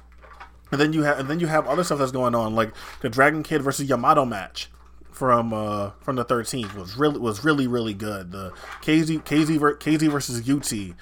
And 0.71 0.79
then 0.79 0.93
you 0.93 1.03
have 1.03 1.19
and 1.19 1.29
then 1.29 1.39
you 1.39 1.47
have 1.47 1.67
other 1.67 1.83
stuff 1.83 1.99
that's 1.99 2.11
going 2.11 2.35
on, 2.35 2.55
like 2.55 2.71
the 3.01 3.09
Dragon 3.09 3.43
Kid 3.43 3.61
versus 3.61 3.89
Yamato 3.89 4.25
match 4.25 4.69
from 5.11 5.51
uh 5.53 5.91
from 5.99 6.15
the 6.15 6.23
13th 6.23 6.75
was 6.75 6.95
really 6.95 7.19
was 7.19 7.43
really 7.43 7.67
really 7.67 7.93
good. 7.93 8.31
The 8.31 8.51
KZ 8.81 9.23
KZ 9.23 9.57
KZ 9.57 10.09
versus 10.09 10.49
UT. 10.49 10.95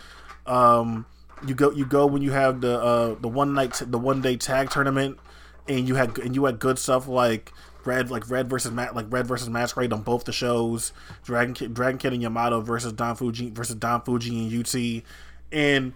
Um, 0.52 1.06
you 1.46 1.54
go 1.54 1.72
you 1.72 1.86
go 1.86 2.08
when 2.08 2.22
you 2.22 2.32
have 2.32 2.62
the 2.62 2.80
uh 2.80 3.16
the 3.20 3.28
one 3.28 3.54
night 3.54 3.82
the 3.86 4.00
one 4.00 4.22
day 4.22 4.38
tag 4.38 4.70
tournament, 4.70 5.20
and 5.68 5.88
you 5.88 5.96
had 5.96 6.18
and 6.18 6.36
you 6.36 6.46
had 6.46 6.60
good 6.60 6.80
stuff 6.80 7.08
like 7.08 7.54
Red 7.86 8.10
like 8.10 8.30
Red 8.30 8.50
versus 8.50 8.72
Matt 8.72 8.96
like 8.96 9.06
Red 9.10 9.28
versus 9.28 9.50
Masquerade 9.50 9.94
on 9.94 10.02
both 10.02 10.24
the 10.24 10.34
shows. 10.34 10.94
Dragon 11.24 11.54
Kid 11.54 11.74
Dragon 11.74 12.00
Kid 12.00 12.14
and 12.14 12.22
Yamato 12.22 12.62
versus 12.62 12.94
Don 12.94 13.16
Fujii 13.16 13.52
versus 13.52 13.76
Don 13.76 14.02
Fujii 14.02 14.52
and 14.52 15.04
UT, 15.04 15.04
and 15.52 15.94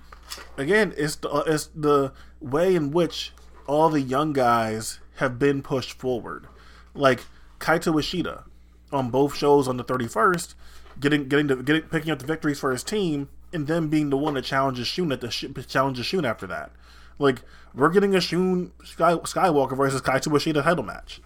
again 0.57 0.93
it's 0.95 1.15
the 1.15 1.29
it's 1.47 1.69
the 1.75 2.13
way 2.39 2.75
in 2.75 2.91
which 2.91 3.33
all 3.71 3.89
the 3.89 4.01
young 4.01 4.33
guys 4.33 4.99
have 5.15 5.39
been 5.39 5.61
pushed 5.61 5.93
forward, 5.93 6.45
like 6.93 7.21
Kaito 7.59 7.97
Ishida 7.97 8.43
on 8.91 9.09
both 9.09 9.33
shows 9.33 9.65
on 9.65 9.77
the 9.77 9.83
31st, 9.83 10.55
getting 10.99 11.29
getting 11.29 11.47
the 11.47 11.55
getting 11.55 11.83
picking 11.83 12.11
up 12.11 12.19
the 12.19 12.25
victories 12.25 12.59
for 12.59 12.71
his 12.71 12.83
team, 12.83 13.29
and 13.53 13.67
then 13.67 13.87
being 13.87 14.09
the 14.09 14.17
one 14.17 14.33
that 14.33 14.43
challenges 14.43 14.87
Shun 14.87 15.13
at 15.13 15.21
the 15.21 15.65
challenges 15.69 16.05
Shun 16.05 16.25
after 16.25 16.45
that. 16.47 16.71
Like 17.17 17.43
we're 17.73 17.91
getting 17.91 18.13
a 18.13 18.19
Shun 18.19 18.73
Sky, 18.83 19.13
Skywalker 19.13 19.77
versus 19.77 20.01
Kaito 20.01 20.35
Ishida 20.35 20.63
title 20.63 20.83
match. 20.83 21.21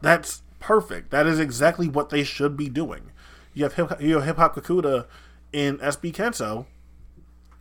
That's 0.00 0.42
perfect. 0.60 1.10
That 1.10 1.26
is 1.26 1.40
exactly 1.40 1.88
what 1.88 2.10
they 2.10 2.22
should 2.22 2.56
be 2.56 2.68
doing. 2.68 3.10
You 3.54 3.64
have 3.64 3.74
hip, 3.74 4.00
you 4.00 4.14
have 4.14 4.24
Hip 4.24 4.36
Hop 4.36 4.54
Kakuta 4.54 5.06
in 5.52 5.78
SB 5.78 6.12
Kento 6.12 6.66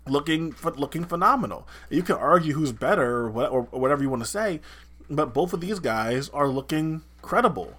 looking 0.09 0.55
looking 0.75 1.05
phenomenal. 1.05 1.67
You 1.89 2.03
can 2.03 2.15
argue 2.15 2.53
who's 2.53 2.71
better 2.71 3.17
or, 3.17 3.29
what, 3.29 3.51
or 3.51 3.61
whatever 3.63 4.03
you 4.03 4.09
want 4.09 4.23
to 4.23 4.29
say, 4.29 4.61
but 5.09 5.34
both 5.34 5.53
of 5.53 5.61
these 5.61 5.79
guys 5.79 6.29
are 6.29 6.47
looking 6.47 7.01
credible. 7.21 7.73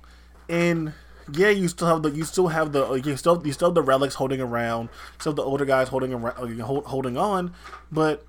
And 0.49 0.95
yeah, 1.33 1.51
you 1.51 1.69
still 1.69 1.89
have 1.89 2.03
the 2.03 2.11
you 2.11 2.25
still 2.25 2.49
have 2.49 2.73
the 2.73 2.95
you 2.95 3.17
still 3.17 3.43
you 3.45 3.53
still 3.53 3.69
have 3.69 3.75
the 3.75 3.83
relics 3.83 4.15
holding 4.15 4.41
around, 4.41 4.89
still 5.19 5.33
the 5.33 5.43
older 5.43 5.65
guys 5.65 5.89
holding 5.89 6.15
around 6.15 6.61
uh, 6.61 6.65
holding 6.65 7.17
on, 7.17 7.53
but 7.93 8.25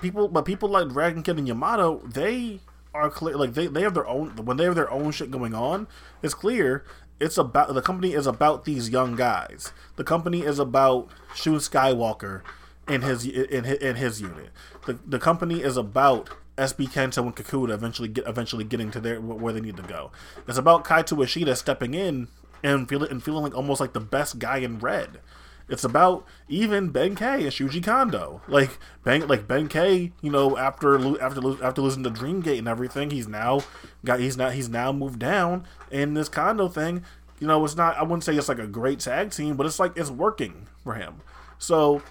people 0.00 0.28
but 0.28 0.44
people 0.44 0.68
like 0.68 0.88
Dragon 0.88 1.22
Kid 1.22 1.38
and 1.38 1.46
Yamato, 1.46 2.00
they 2.06 2.60
are 2.94 3.10
clear 3.10 3.36
like 3.36 3.54
they, 3.54 3.66
they 3.66 3.82
have 3.82 3.94
their 3.94 4.06
own 4.06 4.30
when 4.36 4.56
they 4.56 4.64
have 4.64 4.74
their 4.74 4.90
own 4.90 5.10
shit 5.10 5.30
going 5.30 5.54
on, 5.54 5.86
it's 6.22 6.34
clear 6.34 6.84
it's 7.20 7.38
about 7.38 7.72
the 7.74 7.82
company 7.82 8.12
is 8.12 8.26
about 8.26 8.64
these 8.64 8.90
young 8.90 9.16
guys. 9.16 9.72
The 9.96 10.04
company 10.04 10.42
is 10.42 10.58
about 10.58 11.08
Shun 11.34 11.56
Skywalker 11.56 12.42
in 12.88 13.02
his 13.02 13.26
in 13.26 13.64
his, 13.64 13.78
in 13.78 13.96
his 13.96 14.20
unit. 14.20 14.50
The 14.86 14.98
the 15.06 15.18
company 15.18 15.62
is 15.62 15.76
about 15.76 16.30
SB 16.56 16.88
Kento 16.90 17.18
and 17.18 17.34
Kakuta 17.34 17.70
eventually 17.70 18.08
get 18.08 18.26
eventually 18.26 18.64
getting 18.64 18.90
to 18.92 19.00
their 19.00 19.20
where 19.20 19.52
they 19.52 19.60
need 19.60 19.76
to 19.76 19.82
go. 19.82 20.12
It's 20.46 20.58
about 20.58 20.84
Kaito 20.84 21.22
Ishida 21.22 21.56
stepping 21.56 21.94
in 21.94 22.28
and 22.62 22.88
feeling 22.88 23.10
and 23.10 23.22
feeling 23.22 23.42
like 23.42 23.56
almost 23.56 23.80
like 23.80 23.92
the 23.92 24.00
best 24.00 24.38
guy 24.38 24.58
in 24.58 24.78
red. 24.78 25.20
It's 25.68 25.84
about 25.84 26.26
even 26.48 26.90
Ben 26.90 27.14
K 27.14 27.24
and 27.44 27.52
Shuji 27.52 27.82
Kondo. 27.82 28.42
Like 28.46 28.78
Ben, 29.02 29.26
like 29.26 29.48
Ben 29.48 29.68
K, 29.68 30.12
you 30.20 30.30
know, 30.30 30.58
after 30.58 30.96
after 31.22 31.64
after 31.64 31.80
losing 31.80 32.02
to 32.04 32.10
Dreamgate 32.10 32.58
and 32.58 32.68
everything, 32.68 33.10
he's 33.10 33.26
now 33.26 33.60
got 34.04 34.20
he's 34.20 34.36
not 34.36 34.52
he's 34.52 34.68
now 34.68 34.92
moved 34.92 35.18
down. 35.18 35.64
in 35.90 36.14
this 36.14 36.28
Kondo 36.28 36.68
thing, 36.68 37.02
you 37.40 37.46
know, 37.46 37.64
it's 37.64 37.76
not. 37.76 37.96
I 37.96 38.02
wouldn't 38.02 38.24
say 38.24 38.34
it's 38.36 38.48
like 38.48 38.58
a 38.58 38.66
great 38.66 39.00
tag 39.00 39.30
team, 39.30 39.56
but 39.56 39.66
it's 39.66 39.78
like 39.78 39.96
it's 39.96 40.10
working 40.10 40.66
for 40.82 40.94
him. 40.94 41.22
So 41.58 42.02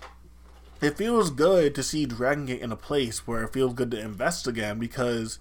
it 0.83 0.97
feels 0.97 1.29
good 1.29 1.73
to 1.75 1.83
see 1.83 2.05
Dragon 2.05 2.45
Gate 2.45 2.61
in 2.61 2.71
a 2.71 2.77
place 2.77 3.25
where 3.27 3.43
it 3.43 3.53
feels 3.53 3.73
good 3.73 3.91
to 3.91 3.99
invest 3.99 4.47
again 4.47 4.79
because 4.79 5.39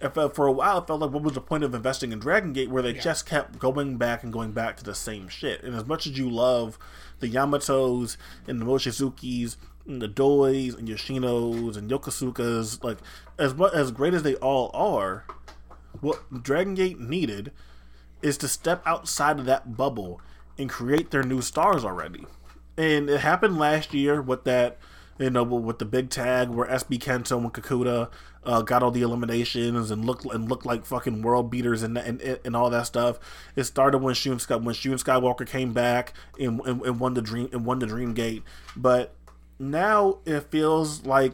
it 0.00 0.14
felt, 0.14 0.34
for 0.34 0.46
a 0.46 0.52
while 0.52 0.78
it 0.78 0.86
felt 0.86 1.00
like 1.00 1.10
what 1.10 1.22
was 1.22 1.34
the 1.34 1.40
point 1.40 1.64
of 1.64 1.74
investing 1.74 2.12
in 2.12 2.18
Dragon 2.18 2.52
Gate 2.52 2.70
where 2.70 2.82
they 2.82 2.94
yeah. 2.94 3.00
just 3.00 3.26
kept 3.26 3.58
going 3.58 3.96
back 3.96 4.22
and 4.22 4.32
going 4.32 4.52
back 4.52 4.76
to 4.78 4.84
the 4.84 4.94
same 4.94 5.28
shit. 5.28 5.62
And 5.62 5.74
as 5.74 5.86
much 5.86 6.06
as 6.06 6.16
you 6.16 6.30
love 6.30 6.78
the 7.18 7.28
Yamatos 7.28 8.16
and 8.46 8.60
the 8.60 8.64
Mochizukis 8.64 9.56
and 9.86 10.00
the 10.00 10.08
Dois 10.08 10.74
and 10.74 10.88
Yoshinos 10.88 11.76
and 11.76 11.90
Yokosukas, 11.90 12.82
like 12.82 12.98
as 13.38 13.54
much 13.54 13.74
as 13.74 13.90
great 13.90 14.14
as 14.14 14.22
they 14.22 14.36
all 14.36 14.70
are, 14.72 15.24
what 16.00 16.42
Dragon 16.42 16.74
Gate 16.74 17.00
needed 17.00 17.52
is 18.22 18.38
to 18.38 18.48
step 18.48 18.82
outside 18.86 19.38
of 19.38 19.46
that 19.46 19.76
bubble 19.76 20.20
and 20.56 20.68
create 20.68 21.10
their 21.10 21.22
new 21.22 21.40
stars 21.40 21.84
already 21.84 22.26
and 22.80 23.10
it 23.10 23.20
happened 23.20 23.58
last 23.58 23.92
year 23.92 24.22
with 24.22 24.44
that 24.44 24.78
you 25.18 25.28
know 25.28 25.42
with 25.42 25.78
the 25.78 25.84
big 25.84 26.08
tag 26.08 26.48
where 26.48 26.66
SB 26.66 26.98
Kento 26.98 27.36
and 27.36 27.52
Kakuta 27.52 28.08
uh, 28.42 28.62
got 28.62 28.82
all 28.82 28.90
the 28.90 29.02
eliminations 29.02 29.90
and 29.90 30.06
looked 30.06 30.24
and 30.24 30.48
looked 30.48 30.64
like 30.64 30.86
fucking 30.86 31.20
world 31.20 31.50
beaters 31.50 31.82
and 31.82 31.98
and, 31.98 32.22
and 32.22 32.56
all 32.56 32.70
that 32.70 32.86
stuff. 32.86 33.18
It 33.54 33.64
started 33.64 33.98
when 33.98 34.14
Shun 34.14 34.38
when 34.64 34.74
Shun 34.74 34.94
Skywalker 34.94 35.46
came 35.46 35.74
back 35.74 36.14
and, 36.38 36.60
and, 36.60 36.80
and 36.80 36.98
won 36.98 37.12
the 37.12 37.20
dream 37.20 37.50
and 37.52 37.66
won 37.66 37.80
the 37.80 37.86
Dream 37.86 38.14
Gate, 38.14 38.42
but 38.74 39.14
now 39.58 40.18
it 40.24 40.50
feels 40.50 41.04
like 41.04 41.32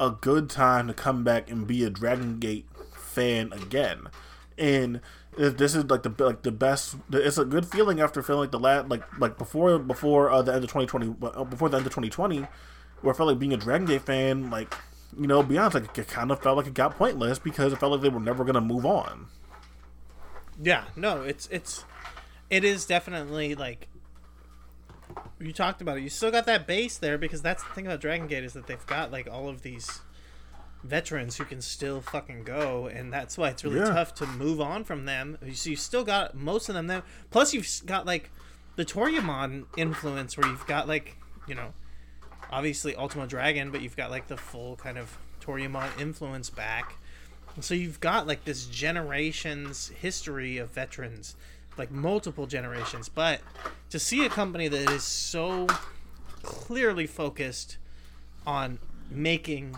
a 0.00 0.10
good 0.10 0.50
time 0.50 0.88
to 0.88 0.94
come 0.94 1.22
back 1.22 1.48
and 1.48 1.68
be 1.68 1.84
a 1.84 1.90
Dragon 1.90 2.40
Gate 2.40 2.66
fan 2.96 3.52
again, 3.52 4.08
and 4.58 5.00
this 5.36 5.74
is 5.74 5.84
like 5.86 6.02
the 6.02 6.14
like 6.24 6.42
the 6.42 6.52
best. 6.52 6.96
It's 7.12 7.38
a 7.38 7.44
good 7.44 7.66
feeling 7.66 8.00
after 8.00 8.22
feeling 8.22 8.42
like 8.42 8.50
the 8.50 8.58
last 8.58 8.88
like 8.88 9.02
like 9.18 9.38
before 9.38 9.78
before 9.78 10.30
uh, 10.30 10.42
the 10.42 10.54
end 10.54 10.64
of 10.64 10.70
2020 10.70 11.14
uh, 11.22 11.44
before 11.44 11.68
the 11.68 11.76
end 11.76 11.86
of 11.86 11.92
2020, 11.92 12.46
where 13.00 13.14
I 13.14 13.16
felt 13.16 13.28
like 13.28 13.38
being 13.38 13.52
a 13.52 13.56
Dragon 13.56 13.86
Gate 13.86 14.02
fan 14.02 14.50
like 14.50 14.74
you 15.18 15.26
know 15.26 15.42
be 15.42 15.58
honest 15.58 15.74
like 15.74 15.98
it 15.98 16.08
kind 16.08 16.30
of 16.30 16.40
felt 16.42 16.56
like 16.56 16.66
it 16.66 16.74
got 16.74 16.96
pointless 16.96 17.38
because 17.38 17.72
it 17.72 17.78
felt 17.78 17.92
like 17.92 18.00
they 18.00 18.08
were 18.08 18.20
never 18.20 18.44
gonna 18.44 18.60
move 18.60 18.86
on. 18.86 19.26
Yeah, 20.62 20.84
no, 20.96 21.22
it's 21.22 21.48
it's 21.50 21.84
it 22.50 22.64
is 22.64 22.86
definitely 22.86 23.54
like 23.54 23.88
you 25.40 25.52
talked 25.52 25.82
about 25.82 25.98
it. 25.98 26.02
You 26.02 26.08
still 26.10 26.30
got 26.30 26.46
that 26.46 26.66
base 26.66 26.98
there 26.98 27.18
because 27.18 27.42
that's 27.42 27.62
the 27.62 27.70
thing 27.70 27.86
about 27.86 28.00
Dragon 28.00 28.26
Gate 28.26 28.44
is 28.44 28.52
that 28.54 28.66
they've 28.66 28.86
got 28.86 29.10
like 29.10 29.28
all 29.30 29.48
of 29.48 29.62
these 29.62 30.00
veterans 30.84 31.36
who 31.36 31.44
can 31.44 31.60
still 31.60 32.00
fucking 32.00 32.44
go, 32.44 32.86
and 32.86 33.12
that's 33.12 33.36
why 33.36 33.48
it's 33.48 33.64
really 33.64 33.80
yeah. 33.80 33.86
tough 33.86 34.14
to 34.14 34.26
move 34.26 34.60
on 34.60 34.84
from 34.84 35.06
them. 35.06 35.38
So 35.54 35.70
you 35.70 35.76
still 35.76 36.04
got 36.04 36.34
most 36.34 36.68
of 36.68 36.74
them 36.74 36.86
there. 36.86 37.02
Plus, 37.30 37.52
you've 37.54 37.68
got 37.86 38.06
like 38.06 38.30
the 38.76 38.84
Toryumon 38.84 39.64
influence, 39.76 40.36
where 40.36 40.48
you've 40.48 40.66
got 40.66 40.86
like 40.86 41.16
you 41.46 41.54
know, 41.54 41.72
obviously 42.50 42.94
Ultimo 42.94 43.26
Dragon, 43.26 43.70
but 43.70 43.80
you've 43.82 43.96
got 43.96 44.10
like 44.10 44.28
the 44.28 44.36
full 44.36 44.76
kind 44.76 44.98
of 44.98 45.16
Toryumon 45.40 46.00
influence 46.00 46.50
back. 46.50 46.96
So 47.60 47.74
you've 47.74 48.00
got 48.00 48.26
like 48.26 48.44
this 48.44 48.66
generations 48.66 49.88
history 50.00 50.58
of 50.58 50.70
veterans, 50.70 51.36
like 51.76 51.90
multiple 51.90 52.46
generations. 52.46 53.08
But 53.08 53.40
to 53.90 53.98
see 53.98 54.24
a 54.24 54.28
company 54.28 54.68
that 54.68 54.90
is 54.90 55.04
so 55.04 55.66
clearly 56.42 57.06
focused 57.06 57.78
on 58.46 58.78
making 59.10 59.76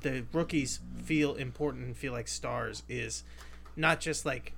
the 0.00 0.24
rookies 0.32 0.80
feel 1.02 1.34
important 1.34 1.86
and 1.86 1.96
feel 1.96 2.12
like 2.12 2.28
stars 2.28 2.82
is 2.88 3.24
not 3.76 4.00
just 4.00 4.24
like 4.24 4.52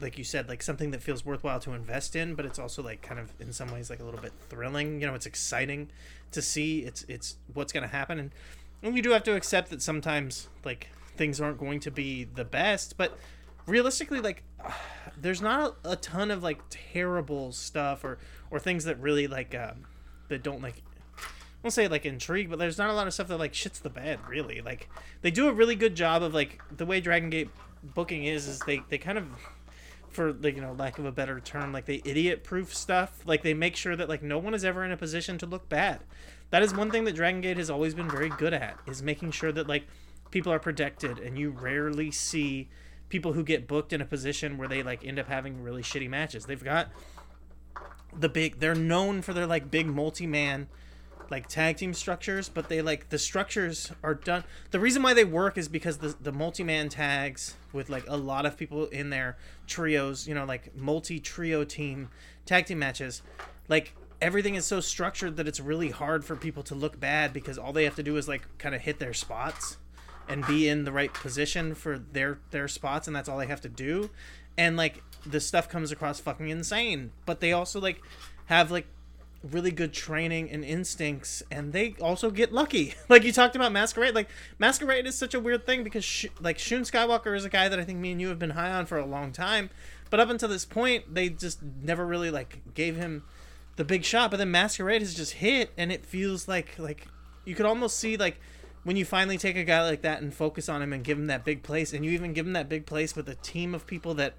like 0.00 0.18
you 0.18 0.24
said 0.24 0.48
like 0.48 0.62
something 0.62 0.90
that 0.90 1.02
feels 1.02 1.24
worthwhile 1.24 1.58
to 1.58 1.72
invest 1.72 2.14
in 2.14 2.34
but 2.34 2.44
it's 2.44 2.58
also 2.58 2.82
like 2.82 3.00
kind 3.00 3.18
of 3.18 3.32
in 3.40 3.52
some 3.52 3.68
ways 3.72 3.88
like 3.88 4.00
a 4.00 4.04
little 4.04 4.20
bit 4.20 4.32
thrilling. 4.48 5.00
You 5.00 5.06
know 5.06 5.14
it's 5.14 5.26
exciting 5.26 5.88
to 6.32 6.42
see. 6.42 6.80
It's 6.80 7.04
it's 7.08 7.36
what's 7.54 7.72
going 7.72 7.82
to 7.82 7.88
happen. 7.88 8.18
And, 8.18 8.30
and 8.82 9.02
do 9.02 9.10
have 9.10 9.24
to 9.24 9.34
accept 9.34 9.70
that 9.70 9.82
sometimes 9.82 10.48
like 10.64 10.88
things 11.16 11.40
aren't 11.40 11.58
going 11.58 11.80
to 11.80 11.90
be 11.90 12.24
the 12.24 12.44
best 12.44 12.98
but 12.98 13.18
realistically 13.66 14.20
like 14.20 14.42
uh, 14.62 14.70
there's 15.20 15.40
not 15.40 15.76
a, 15.84 15.96
ton 15.96 16.30
of 16.30 16.42
like 16.42 16.60
terrible 16.68 17.52
stuff 17.52 18.04
or 18.04 18.18
or 18.50 18.58
things 18.58 18.84
that 18.84 18.98
really 19.00 19.26
like 19.26 19.54
um, 19.54 19.86
that 20.28 20.42
don't 20.42 20.62
like 20.62 20.82
won't 21.66 21.74
say 21.74 21.88
like 21.88 22.06
intrigue, 22.06 22.48
but 22.48 22.60
there's 22.60 22.78
not 22.78 22.90
a 22.90 22.92
lot 22.92 23.08
of 23.08 23.14
stuff 23.14 23.26
that 23.26 23.38
like 23.38 23.52
shits 23.52 23.82
the 23.82 23.90
bed. 23.90 24.20
Really, 24.28 24.60
like 24.60 24.88
they 25.22 25.32
do 25.32 25.48
a 25.48 25.52
really 25.52 25.74
good 25.74 25.96
job 25.96 26.22
of 26.22 26.32
like 26.32 26.62
the 26.74 26.86
way 26.86 27.00
Dragon 27.00 27.28
Gate 27.28 27.50
booking 27.82 28.24
is. 28.24 28.46
Is 28.46 28.60
they 28.60 28.82
they 28.88 28.98
kind 28.98 29.18
of 29.18 29.26
for 30.08 30.32
like 30.32 30.54
you 30.54 30.62
know 30.62 30.72
lack 30.74 30.98
of 30.98 31.04
a 31.04 31.10
better 31.10 31.40
term 31.40 31.72
like 31.72 31.84
they 31.84 32.00
idiot 32.04 32.42
proof 32.42 32.74
stuff 32.74 33.20
like 33.26 33.42
they 33.42 33.52
make 33.52 33.76
sure 33.76 33.94
that 33.96 34.08
like 34.08 34.22
no 34.22 34.38
one 34.38 34.54
is 34.54 34.64
ever 34.64 34.82
in 34.82 34.90
a 34.90 34.96
position 34.96 35.36
to 35.36 35.44
look 35.44 35.68
bad 35.68 36.00
that 36.48 36.62
is 36.62 36.74
one 36.74 36.90
thing 36.90 37.04
that 37.04 37.14
dragon 37.14 37.42
gate 37.42 37.58
has 37.58 37.68
always 37.68 37.92
been 37.92 38.08
very 38.08 38.30
good 38.30 38.54
at 38.54 38.78
is 38.86 39.02
making 39.02 39.30
sure 39.30 39.52
that 39.52 39.66
like 39.68 39.86
people 40.30 40.50
are 40.50 40.58
protected 40.58 41.18
and 41.18 41.38
you 41.38 41.50
rarely 41.50 42.10
see 42.10 42.66
people 43.10 43.34
who 43.34 43.44
get 43.44 43.68
booked 43.68 43.92
in 43.92 44.00
a 44.00 44.06
position 44.06 44.56
where 44.56 44.68
they 44.68 44.82
like 44.82 45.04
end 45.04 45.18
up 45.18 45.28
having 45.28 45.62
really 45.62 45.82
shitty 45.82 46.08
matches 46.08 46.46
they've 46.46 46.64
got 46.64 46.88
the 48.18 48.30
big 48.30 48.58
they're 48.58 48.74
known 48.74 49.20
for 49.20 49.34
their 49.34 49.46
like 49.46 49.70
big 49.70 49.86
multi-man 49.86 50.66
like 51.30 51.48
tag 51.48 51.76
team 51.76 51.94
structures, 51.94 52.48
but 52.48 52.68
they 52.68 52.82
like 52.82 53.08
the 53.08 53.18
structures 53.18 53.92
are 54.02 54.14
done. 54.14 54.44
The 54.70 54.80
reason 54.80 55.02
why 55.02 55.14
they 55.14 55.24
work 55.24 55.58
is 55.58 55.68
because 55.68 55.98
the 55.98 56.14
the 56.20 56.32
multi 56.32 56.64
man 56.64 56.88
tags 56.88 57.54
with 57.72 57.88
like 57.88 58.04
a 58.08 58.16
lot 58.16 58.46
of 58.46 58.56
people 58.56 58.86
in 58.86 59.10
their 59.10 59.36
trios, 59.66 60.26
you 60.26 60.34
know, 60.34 60.44
like 60.44 60.76
multi 60.76 61.20
trio 61.20 61.64
team 61.64 62.08
tag 62.44 62.66
team 62.66 62.78
matches, 62.78 63.22
like 63.68 63.94
everything 64.20 64.54
is 64.54 64.64
so 64.64 64.80
structured 64.80 65.36
that 65.36 65.46
it's 65.46 65.60
really 65.60 65.90
hard 65.90 66.24
for 66.24 66.36
people 66.36 66.62
to 66.62 66.74
look 66.74 66.98
bad 66.98 67.32
because 67.32 67.58
all 67.58 67.72
they 67.72 67.84
have 67.84 67.96
to 67.96 68.02
do 68.02 68.16
is 68.16 68.28
like 68.28 68.46
kind 68.58 68.74
of 68.74 68.80
hit 68.80 68.98
their 68.98 69.12
spots 69.12 69.76
and 70.28 70.46
be 70.46 70.68
in 70.68 70.84
the 70.84 70.92
right 70.92 71.12
position 71.12 71.74
for 71.74 71.98
their 71.98 72.38
their 72.50 72.68
spots 72.68 73.06
and 73.06 73.14
that's 73.14 73.28
all 73.28 73.38
they 73.38 73.46
have 73.46 73.60
to 73.60 73.68
do 73.68 74.10
and 74.56 74.76
like 74.76 75.02
the 75.24 75.40
stuff 75.40 75.68
comes 75.68 75.92
across 75.92 76.18
fucking 76.18 76.48
insane 76.48 77.12
but 77.26 77.40
they 77.40 77.52
also 77.52 77.80
like 77.80 78.00
have 78.46 78.70
like 78.70 78.86
really 79.42 79.70
good 79.70 79.92
training 79.92 80.50
and 80.50 80.64
instincts 80.64 81.42
and 81.50 81.72
they 81.72 81.94
also 82.00 82.30
get 82.30 82.52
lucky. 82.52 82.94
Like 83.08 83.22
you 83.22 83.32
talked 83.32 83.54
about 83.54 83.72
masquerade. 83.72 84.14
Like 84.14 84.28
masquerade 84.58 85.06
is 85.06 85.14
such 85.14 85.34
a 85.34 85.40
weird 85.40 85.64
thing 85.64 85.84
because 85.84 86.04
Sh- 86.04 86.26
like 86.40 86.58
shun 86.58 86.82
skywalker 86.82 87.36
is 87.36 87.44
a 87.44 87.48
guy 87.48 87.68
that 87.68 87.78
i 87.78 87.84
think 87.84 87.98
me 87.98 88.12
and 88.12 88.20
you 88.20 88.28
have 88.28 88.38
been 88.38 88.50
high 88.50 88.72
on 88.72 88.86
for 88.86 88.98
a 88.98 89.06
long 89.06 89.32
time. 89.32 89.70
But 90.10 90.20
up 90.20 90.28
until 90.28 90.48
this 90.48 90.64
point 90.64 91.14
they 91.14 91.28
just 91.28 91.62
never 91.62 92.04
really 92.04 92.30
like 92.30 92.74
gave 92.74 92.96
him 92.96 93.24
the 93.76 93.84
big 93.84 94.04
shot. 94.04 94.30
But 94.30 94.38
then 94.38 94.50
masquerade 94.50 95.02
has 95.02 95.14
just 95.14 95.34
hit 95.34 95.70
and 95.76 95.92
it 95.92 96.04
feels 96.04 96.48
like 96.48 96.78
like 96.78 97.06
you 97.44 97.54
could 97.54 97.66
almost 97.66 97.98
see 97.98 98.16
like 98.16 98.40
when 98.82 98.96
you 98.96 99.04
finally 99.04 99.38
take 99.38 99.56
a 99.56 99.64
guy 99.64 99.82
like 99.82 100.02
that 100.02 100.22
and 100.22 100.34
focus 100.34 100.68
on 100.68 100.82
him 100.82 100.92
and 100.92 101.04
give 101.04 101.18
him 101.18 101.26
that 101.26 101.44
big 101.44 101.62
place 101.62 101.92
and 101.92 102.04
you 102.04 102.10
even 102.10 102.32
give 102.32 102.46
him 102.46 102.52
that 102.54 102.68
big 102.68 102.86
place 102.86 103.14
with 103.14 103.28
a 103.28 103.34
team 103.36 103.74
of 103.74 103.86
people 103.86 104.14
that 104.14 104.34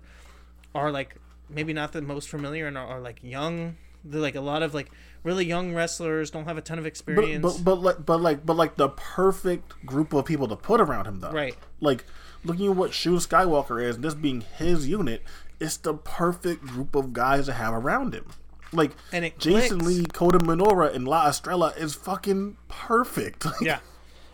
are 0.76 0.92
like 0.92 1.16
maybe 1.50 1.74
not 1.74 1.92
the 1.92 2.02
most 2.02 2.30
familiar 2.30 2.68
and 2.68 2.78
are, 2.78 2.88
are 2.88 3.00
like 3.00 3.20
young 3.24 3.76
like 4.06 4.36
a 4.36 4.42
lot 4.42 4.64
of 4.64 4.74
like 4.74 4.90
really 5.24 5.46
young 5.46 5.74
wrestlers 5.74 6.32
don't 6.32 6.46
have 6.46 6.58
a 6.58 6.62
ton 6.62 6.80
of 6.80 6.86
experience 6.86 7.44
but 7.44 7.64
but 7.64 7.82
like 7.82 8.06
but 8.06 8.22
like 8.22 8.46
but 8.46 8.56
like 8.56 8.76
the 8.76 8.90
perfect 8.90 9.86
group 9.86 10.14
of 10.14 10.26
people 10.26 10.48
to 10.48 10.56
put 10.56 10.80
around 10.80 11.06
him 11.06 11.20
though. 11.20 11.32
Right. 11.32 11.56
Like 11.80 12.06
looking 12.44 12.70
at 12.70 12.76
what 12.76 12.94
Shun 12.94 13.18
Skywalker 13.18 13.84
is, 13.84 13.98
this 14.00 14.14
being 14.14 14.42
his 14.42 14.88
unit, 14.88 15.24
it's 15.60 15.78
the 15.78 15.94
perfect 15.94 16.64
group 16.64 16.96
of 16.96 17.14
guys 17.14 17.46
to 17.48 17.54
have 17.54 17.74
around 17.74 18.14
him. 18.14 18.26
Like 18.72 18.92
And 19.12 19.26
it 19.26 19.40
Jason 19.40 19.80
clicks. 19.80 20.00
Lee, 20.00 20.06
Kota 20.06 20.40
Minoura, 20.40 20.94
and 20.94 21.08
La 21.08 21.28
Estrella 21.28 21.74
is 21.78 21.94
fucking 21.96 22.58
perfect. 22.68 23.46
Like, 23.46 23.62
yeah 23.62 23.80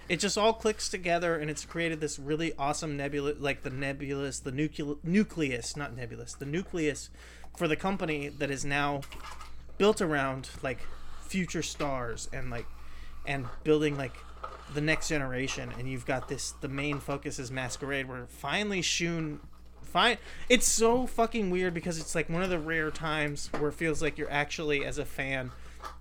it 0.10 0.19
just 0.19 0.38
all 0.38 0.53
clicks 0.53 0.90
together 0.90 1.38
and 1.38 1.49
it's 1.49 1.65
created 1.65 1.99
this 1.99 2.19
really 2.19 2.53
awesome 2.57 2.98
nebula 2.98 3.34
like 3.40 3.61
the 3.61 3.69
nebulous 3.69 4.40
the 4.40 4.52
nucleus 4.52 4.98
nucleus 5.03 5.77
not 5.77 5.95
nebulous 5.95 6.34
the 6.34 6.45
nucleus 6.45 7.10
for 7.56 7.68
the 7.68 7.76
company 7.76 8.27
that 8.27 8.52
is 8.52 8.65
now 8.65 9.02
built 9.84 10.01
around 10.01 10.49
like 10.61 10.80
future 11.23 11.61
stars 11.61 12.30
and 12.31 12.49
like 12.49 12.65
and 13.26 13.45
building 13.65 13.97
like 13.97 14.15
the 14.73 14.80
next 14.80 15.10
generation 15.10 15.73
and 15.77 15.89
you've 15.89 16.05
got 16.05 16.30
this 16.30 16.51
the 16.61 16.69
main 16.69 17.01
focus 17.01 17.38
is 17.38 17.51
masquerade 17.51 18.07
where 18.07 18.26
finally 18.27 18.81
shun 18.81 19.41
fine 19.81 20.18
it's 20.47 20.65
so 20.65 21.05
fucking 21.05 21.49
weird 21.49 21.73
because 21.73 21.99
it's 21.99 22.15
like 22.15 22.30
one 22.30 22.41
of 22.41 22.49
the 22.49 22.57
rare 22.57 22.89
times 22.91 23.49
where 23.60 23.72
it 23.72 23.73
feels 23.73 24.01
like 24.01 24.18
you're 24.18 24.31
actually 24.31 24.85
as 24.85 24.97
a 24.97 25.03
fan 25.03 25.51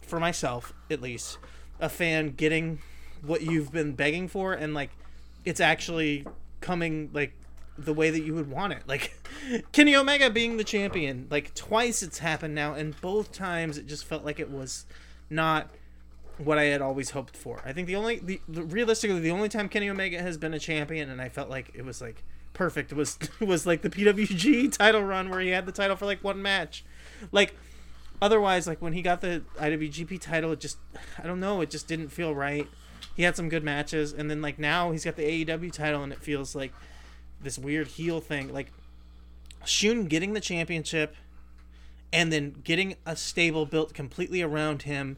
for 0.00 0.20
myself 0.20 0.72
at 0.88 1.02
least 1.02 1.38
a 1.80 1.88
fan 1.88 2.30
getting 2.30 2.78
what 3.22 3.42
you've 3.42 3.72
been 3.72 3.94
begging 3.94 4.28
for 4.28 4.52
and 4.52 4.74
like 4.74 4.90
it's 5.44 5.60
actually 5.60 6.24
coming 6.60 7.10
like 7.12 7.32
the 7.84 7.92
way 7.92 8.10
that 8.10 8.22
you 8.22 8.34
would 8.34 8.50
want 8.50 8.72
it. 8.72 8.82
Like 8.86 9.16
kenny 9.72 9.94
omega 9.94 10.30
being 10.30 10.56
the 10.56 10.64
champion 10.64 11.26
like 11.30 11.54
twice 11.54 12.02
it's 12.02 12.18
happened 12.18 12.54
now 12.54 12.74
and 12.74 13.00
both 13.00 13.32
times 13.32 13.78
it 13.78 13.86
just 13.86 14.04
felt 14.04 14.24
like 14.24 14.38
it 14.38 14.50
was 14.50 14.86
not 15.30 15.70
what 16.38 16.58
i 16.58 16.64
had 16.64 16.80
always 16.80 17.10
hoped 17.10 17.36
for. 17.36 17.60
I 17.64 17.72
think 17.72 17.86
the 17.86 17.96
only 17.96 18.18
the, 18.18 18.40
the 18.48 18.62
realistically 18.62 19.20
the 19.20 19.30
only 19.30 19.48
time 19.48 19.68
kenny 19.68 19.88
omega 19.88 20.20
has 20.20 20.36
been 20.36 20.54
a 20.54 20.58
champion 20.58 21.10
and 21.10 21.20
i 21.20 21.28
felt 21.28 21.48
like 21.48 21.70
it 21.74 21.84
was 21.84 22.00
like 22.00 22.22
perfect 22.52 22.92
was 22.92 23.18
was 23.40 23.66
like 23.66 23.82
the 23.82 23.90
pwg 23.90 24.72
title 24.78 25.02
run 25.02 25.30
where 25.30 25.40
he 25.40 25.48
had 25.48 25.66
the 25.66 25.72
title 25.72 25.96
for 25.96 26.06
like 26.06 26.22
one 26.22 26.40
match. 26.40 26.84
Like 27.30 27.54
otherwise 28.20 28.66
like 28.66 28.80
when 28.80 28.92
he 28.92 29.02
got 29.02 29.20
the 29.20 29.42
iwgp 29.56 30.20
title 30.20 30.52
it 30.52 30.60
just 30.60 30.78
i 31.18 31.26
don't 31.26 31.40
know 31.40 31.60
it 31.60 31.70
just 31.70 31.88
didn't 31.88 32.08
feel 32.08 32.34
right. 32.34 32.68
He 33.14 33.24
had 33.24 33.36
some 33.36 33.48
good 33.48 33.64
matches 33.64 34.12
and 34.12 34.30
then 34.30 34.40
like 34.40 34.58
now 34.58 34.92
he's 34.92 35.04
got 35.04 35.16
the 35.16 35.24
aew 35.24 35.72
title 35.72 36.02
and 36.02 36.12
it 36.12 36.22
feels 36.22 36.54
like 36.54 36.72
this 37.42 37.58
weird 37.58 37.86
heel 37.86 38.20
thing 38.20 38.52
like 38.52 38.72
shun 39.64 40.06
getting 40.06 40.32
the 40.32 40.40
championship 40.40 41.16
and 42.12 42.32
then 42.32 42.54
getting 42.64 42.94
a 43.06 43.16
stable 43.16 43.64
built 43.66 43.94
completely 43.94 44.42
around 44.42 44.82
him 44.82 45.16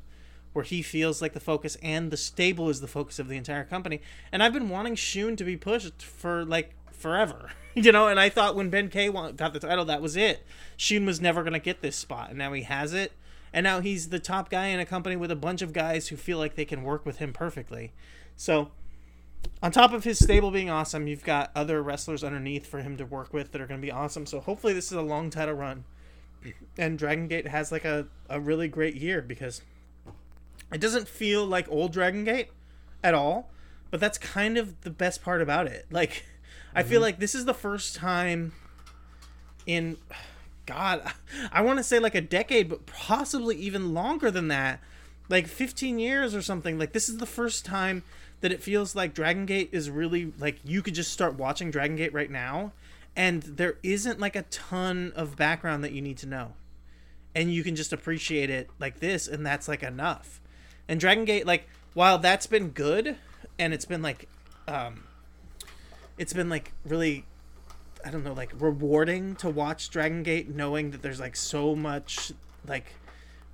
where 0.52 0.64
he 0.64 0.82
feels 0.82 1.20
like 1.20 1.32
the 1.32 1.40
focus 1.40 1.76
and 1.82 2.10
the 2.10 2.16
stable 2.16 2.70
is 2.70 2.80
the 2.80 2.86
focus 2.86 3.18
of 3.18 3.26
the 3.28 3.36
entire 3.36 3.64
company. 3.64 4.00
And 4.30 4.42
i've 4.42 4.52
been 4.52 4.68
wanting 4.68 4.94
shun 4.94 5.36
to 5.36 5.44
be 5.44 5.56
pushed 5.56 6.02
for 6.02 6.44
like 6.44 6.74
forever 6.92 7.50
you 7.74 7.90
know? 7.92 8.08
And 8.08 8.20
i 8.20 8.28
thought 8.28 8.54
when 8.54 8.70
ben 8.70 8.88
k 8.88 9.08
got 9.10 9.52
the 9.52 9.60
title 9.60 9.84
that 9.86 10.02
was 10.02 10.16
it. 10.16 10.46
Shun 10.76 11.06
was 11.06 11.20
never 11.20 11.42
going 11.42 11.54
to 11.54 11.58
get 11.58 11.82
this 11.82 11.96
spot 11.96 12.30
and 12.30 12.38
now 12.38 12.52
he 12.52 12.62
has 12.62 12.92
it. 12.92 13.12
And 13.52 13.62
now 13.62 13.80
he's 13.80 14.08
the 14.08 14.18
top 14.18 14.50
guy 14.50 14.66
in 14.66 14.80
a 14.80 14.86
company 14.86 15.14
with 15.14 15.30
a 15.30 15.36
bunch 15.36 15.62
of 15.62 15.72
guys 15.72 16.08
who 16.08 16.16
feel 16.16 16.38
like 16.38 16.56
they 16.56 16.64
can 16.64 16.82
work 16.82 17.06
with 17.06 17.18
him 17.18 17.32
perfectly. 17.32 17.92
So 18.36 18.72
on 19.62 19.70
top 19.72 19.92
of 19.92 20.04
his 20.04 20.18
stable 20.18 20.50
being 20.50 20.70
awesome 20.70 21.06
you've 21.06 21.24
got 21.24 21.50
other 21.54 21.82
wrestlers 21.82 22.22
underneath 22.22 22.66
for 22.66 22.80
him 22.80 22.96
to 22.96 23.04
work 23.04 23.32
with 23.32 23.52
that 23.52 23.60
are 23.60 23.66
going 23.66 23.80
to 23.80 23.84
be 23.84 23.92
awesome 23.92 24.26
so 24.26 24.40
hopefully 24.40 24.72
this 24.72 24.86
is 24.86 24.92
a 24.92 25.02
long 25.02 25.30
title 25.30 25.54
run 25.54 25.84
and 26.76 26.98
Dragon 26.98 27.28
Gate 27.28 27.46
has 27.46 27.72
like 27.72 27.84
a, 27.84 28.06
a 28.28 28.40
really 28.40 28.68
great 28.68 28.96
year 28.96 29.22
because 29.22 29.62
it 30.72 30.80
doesn't 30.80 31.08
feel 31.08 31.46
like 31.46 31.70
old 31.70 31.92
Dragon 31.92 32.24
Gate 32.24 32.50
at 33.02 33.14
all, 33.14 33.50
but 33.90 34.00
that's 34.00 34.18
kind 34.18 34.58
of 34.58 34.80
the 34.82 34.90
best 34.90 35.22
part 35.22 35.40
about 35.40 35.66
it. 35.66 35.86
Like 35.90 36.24
I 36.74 36.82
feel 36.82 36.96
mm-hmm. 36.96 37.04
like 37.04 37.18
this 37.20 37.34
is 37.34 37.44
the 37.44 37.54
first 37.54 37.94
time 37.94 38.52
in 39.66 39.96
god, 40.66 41.12
I 41.52 41.62
want 41.62 41.78
to 41.78 41.84
say 41.84 41.98
like 41.98 42.14
a 42.14 42.20
decade 42.20 42.68
but 42.68 42.86
possibly 42.86 43.56
even 43.56 43.94
longer 43.94 44.30
than 44.30 44.48
that. 44.48 44.80
Like 45.30 45.46
15 45.46 45.98
years 45.98 46.34
or 46.34 46.42
something. 46.42 46.78
Like 46.78 46.92
this 46.92 47.08
is 47.08 47.16
the 47.16 47.26
first 47.26 47.64
time 47.64 48.02
that 48.40 48.52
it 48.52 48.62
feels 48.62 48.94
like 48.94 49.14
Dragon 49.14 49.46
Gate 49.46 49.70
is 49.72 49.90
really 49.90 50.32
like 50.38 50.58
you 50.64 50.82
could 50.82 50.94
just 50.94 51.12
start 51.12 51.34
watching 51.34 51.70
Dragon 51.70 51.96
Gate 51.96 52.12
right 52.12 52.30
now 52.30 52.72
and 53.16 53.42
there 53.42 53.78
isn't 53.82 54.18
like 54.18 54.36
a 54.36 54.42
ton 54.42 55.12
of 55.14 55.36
background 55.36 55.84
that 55.84 55.92
you 55.92 56.02
need 56.02 56.18
to 56.18 56.26
know. 56.26 56.52
And 57.34 57.52
you 57.52 57.64
can 57.64 57.76
just 57.76 57.92
appreciate 57.92 58.50
it 58.50 58.70
like 58.78 59.00
this 59.00 59.26
and 59.28 59.44
that's 59.44 59.68
like 59.68 59.82
enough. 59.82 60.40
And 60.88 61.00
dragon 61.00 61.24
gate 61.24 61.46
like 61.46 61.66
while 61.94 62.18
that's 62.18 62.46
been 62.46 62.68
good 62.70 63.16
and 63.58 63.72
it's 63.72 63.86
been 63.86 64.02
like 64.02 64.28
um 64.68 65.04
it's 66.18 66.32
been 66.32 66.50
like 66.50 66.72
really 66.84 67.24
i 68.04 68.10
don't 68.10 68.22
know 68.22 68.34
like 68.34 68.52
rewarding 68.58 69.34
to 69.36 69.48
watch 69.48 69.88
dragon 69.88 70.22
gate 70.22 70.48
knowing 70.48 70.90
that 70.90 71.00
there's 71.00 71.20
like 71.20 71.34
so 71.36 71.74
much 71.74 72.32
like 72.66 72.92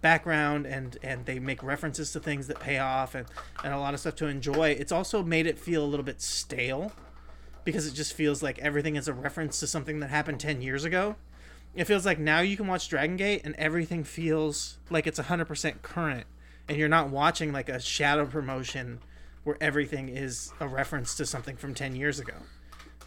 background 0.01 0.66
and 0.66 0.97
and 1.02 1.27
they 1.27 1.39
make 1.39 1.62
references 1.62 2.10
to 2.12 2.20
things 2.20 2.47
that 2.47 2.59
pay 2.59 2.78
off 2.78 3.14
and 3.14 3.27
and 3.62 3.74
a 3.74 3.78
lot 3.78 3.93
of 3.93 4.01
stuff 4.01 4.14
to 4.16 4.27
enjoy 4.27 4.70
it's 4.70 4.93
also 4.93 5.22
made 5.22 5.47
it 5.47 5.59
feel 5.59 5.85
a 5.85 5.86
little 5.86 6.05
bit 6.05 6.22
stale 6.22 6.90
because 7.64 7.86
it 7.86 7.93
just 7.93 8.14
feels 8.14 8.43
like 8.43 8.59
everything 8.60 8.97
is 8.97 9.06
a 9.09 9.12
reference 9.12 9.60
to 9.60 9.66
something 9.66 10.01
that 10.01 10.09
happened 10.09 10.40
10 10.40 10.62
years 10.62 10.85
ago. 10.86 11.14
It 11.74 11.85
feels 11.85 12.06
like 12.06 12.18
now 12.18 12.40
you 12.40 12.56
can 12.56 12.66
watch 12.66 12.89
Dragon 12.89 13.16
Gate 13.18 13.43
and 13.44 13.55
everything 13.56 14.02
feels 14.02 14.78
like 14.89 15.06
it's 15.06 15.20
100% 15.20 15.82
current 15.82 16.27
and 16.68 16.78
you're 16.78 16.89
not 16.89 17.10
watching 17.10 17.52
like 17.52 17.68
a 17.68 17.78
shadow 17.78 18.24
promotion 18.24 19.01
where 19.44 19.59
everything 19.60 20.09
is 20.09 20.52
a 20.59 20.66
reference 20.66 21.14
to 21.16 21.27
something 21.27 21.55
from 21.56 21.74
10 21.74 21.94
years 21.94 22.18
ago. 22.18 22.32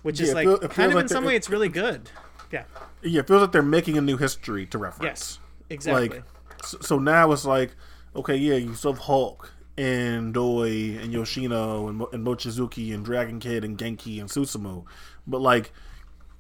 Which 0.03 0.19
Yeah, 0.19 0.27
is 0.27 0.33
like 0.35 0.45
feel- 0.45 0.59
kind 0.59 0.89
of 0.91 0.95
like 0.95 1.01
in 1.03 1.07
some 1.09 1.25
way 1.25 1.35
it's 1.35 1.49
really 1.49 1.67
good. 1.69 2.11
Yeah. 2.51 2.65
Yeah, 3.01 3.21
it 3.21 3.27
feels 3.27 3.41
like 3.41 3.51
they're 3.53 3.63
making 3.63 3.97
a 3.97 4.01
new 4.01 4.17
history 4.17 4.67
to 4.67 4.77
reference. 4.77 5.03
Yes. 5.03 5.39
Exactly. 5.71 6.09
Like, 6.19 6.23
so, 6.63 6.99
now 6.99 7.31
it's 7.31 7.45
like, 7.45 7.75
okay, 8.15 8.35
yeah, 8.35 8.55
you 8.55 8.73
still 8.75 8.93
have 8.93 9.03
Hulk 9.03 9.51
and 9.77 10.33
Doi 10.33 10.97
and 11.01 11.11
Yoshino 11.11 11.87
and, 11.87 11.97
Mo- 11.97 12.09
and 12.13 12.25
Mochizuki 12.25 12.93
and 12.93 13.03
Dragon 13.03 13.39
Kid 13.39 13.63
and 13.63 13.77
Genki 13.77 14.19
and 14.19 14.29
Susumu, 14.29 14.85
but 15.25 15.41
like 15.41 15.71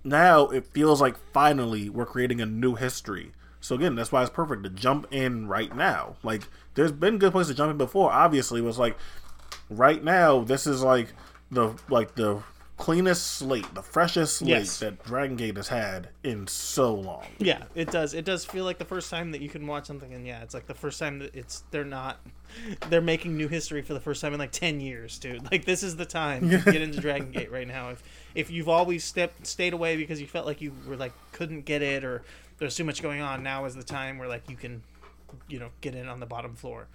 now 0.03 0.47
it 0.47 0.65
feels 0.65 1.01
like 1.01 1.15
finally 1.33 1.89
we're 1.89 2.05
creating 2.05 2.41
a 2.41 2.45
new 2.45 2.75
history. 2.75 3.31
So 3.59 3.75
again, 3.75 3.95
that's 3.95 4.11
why 4.11 4.21
it's 4.21 4.29
perfect 4.29 4.63
to 4.63 4.69
jump 4.69 5.07
in 5.09 5.47
right 5.47 5.73
now. 5.73 6.17
Like, 6.21 6.43
there's 6.75 6.91
been 6.91 7.17
good 7.17 7.31
places 7.31 7.51
to 7.51 7.57
jump 7.57 7.71
in 7.71 7.77
before. 7.77 8.11
Obviously, 8.11 8.59
was 8.59 8.77
like 8.77 8.97
right 9.69 10.03
now 10.03 10.43
this 10.43 10.67
is 10.67 10.83
like 10.83 11.13
the 11.49 11.73
like 11.89 12.15
the 12.15 12.43
cleanest 12.83 13.25
slate, 13.37 13.73
the 13.73 13.81
freshest 13.81 14.37
slate 14.39 14.49
Yes. 14.49 14.79
that 14.79 15.01
Dragon 15.05 15.37
Gate 15.37 15.55
has 15.55 15.69
had 15.69 16.09
in 16.21 16.45
so 16.47 16.93
long. 16.93 17.25
Yeah, 17.37 17.63
it 17.75 17.89
does. 17.89 18.13
It 18.13 18.25
does 18.25 18.43
feel 18.43 18.65
like 18.65 18.77
the 18.77 18.83
first 18.83 19.09
time 19.09 19.31
that 19.31 19.39
you 19.39 19.47
can 19.47 19.65
watch 19.65 19.85
something, 19.85 20.13
and 20.13 20.27
yeah, 20.27 20.41
it's 20.43 20.53
like 20.53 20.67
the 20.67 20.73
first 20.73 20.99
time 20.99 21.19
that 21.19 21.33
it's 21.33 21.63
they're 21.71 21.85
not 21.85 22.19
they're 22.89 22.99
making 22.99 23.37
new 23.37 23.47
history 23.47 23.81
for 23.81 23.93
the 23.93 24.01
first 24.01 24.19
time 24.21 24.33
in 24.33 24.39
like 24.39 24.51
ten 24.51 24.81
years, 24.81 25.17
dude. 25.17 25.41
Like 25.53 25.63
this 25.63 25.81
is 25.81 25.95
the 25.95 26.05
time 26.05 26.49
to 26.49 26.57
get 26.57 26.81
into 26.81 26.99
Dragon 26.99 27.31
Gate 27.37 27.49
right 27.53 27.67
now. 27.67 27.91
If 27.91 28.03
if 28.35 28.51
you've 28.51 28.67
always 28.67 29.05
stepped 29.05 29.47
stayed 29.47 29.71
away 29.71 29.95
because 29.95 30.19
you 30.19 30.27
felt 30.27 30.45
like 30.45 30.59
you 30.59 30.73
were 30.85 30.97
like 30.97 31.13
couldn't 31.31 31.61
get 31.61 31.81
it 31.81 32.03
or 32.03 32.23
there's 32.57 32.75
too 32.75 32.83
much 32.83 33.01
going 33.01 33.21
on, 33.21 33.43
now 33.43 33.63
is 33.63 33.75
the 33.75 33.83
time 33.83 34.17
where 34.17 34.27
like 34.27 34.49
you 34.49 34.57
can, 34.57 34.83
you 35.47 35.57
know, 35.57 35.69
get 35.79 35.95
in 35.95 36.09
on 36.09 36.19
the 36.19 36.25
bottom 36.25 36.53
floor. 36.53 36.87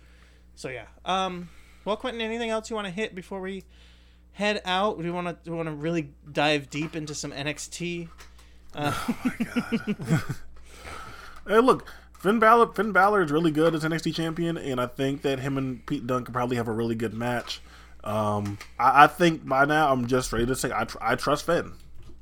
So 0.54 0.68
yeah. 0.68 0.84
Um. 1.06 1.48
Well, 1.86 1.96
Quentin, 1.96 2.20
anything 2.20 2.50
else 2.50 2.68
you 2.68 2.76
want 2.76 2.88
to 2.88 2.92
hit 2.92 3.14
before 3.14 3.40
we 3.40 3.64
head 4.38 4.62
out? 4.64 4.98
Do 4.98 5.04
we 5.04 5.10
want 5.10 5.26
to 5.26 5.36
do 5.44 5.50
we 5.50 5.56
want 5.56 5.68
to 5.68 5.74
really 5.74 6.10
dive 6.30 6.70
deep 6.70 6.94
into 6.94 7.14
some 7.14 7.32
NXT? 7.32 8.08
Uh, 8.74 8.92
Hey, 11.46 11.60
look, 11.60 11.86
Finn 12.18 12.38
Balor. 12.38 12.72
Finn 12.74 12.92
Balor 12.92 13.22
is 13.22 13.32
really 13.32 13.50
good 13.50 13.74
as 13.74 13.82
NXT 13.82 14.14
champion, 14.14 14.58
and 14.58 14.80
I 14.80 14.86
think 14.86 15.22
that 15.22 15.40
him 15.40 15.56
and 15.56 15.84
Pete 15.86 16.06
Dunne 16.06 16.24
could 16.24 16.34
probably 16.34 16.56
have 16.56 16.68
a 16.68 16.72
really 16.72 16.94
good 16.94 17.14
match. 17.14 17.60
Um, 18.04 18.58
I, 18.78 19.04
I 19.04 19.06
think 19.06 19.46
by 19.48 19.64
now 19.64 19.90
I'm 19.90 20.06
just 20.06 20.32
ready 20.32 20.44
to 20.46 20.54
say 20.54 20.70
I, 20.74 20.84
tr- 20.84 20.98
I 21.00 21.14
trust 21.14 21.46
Finn. 21.46 21.72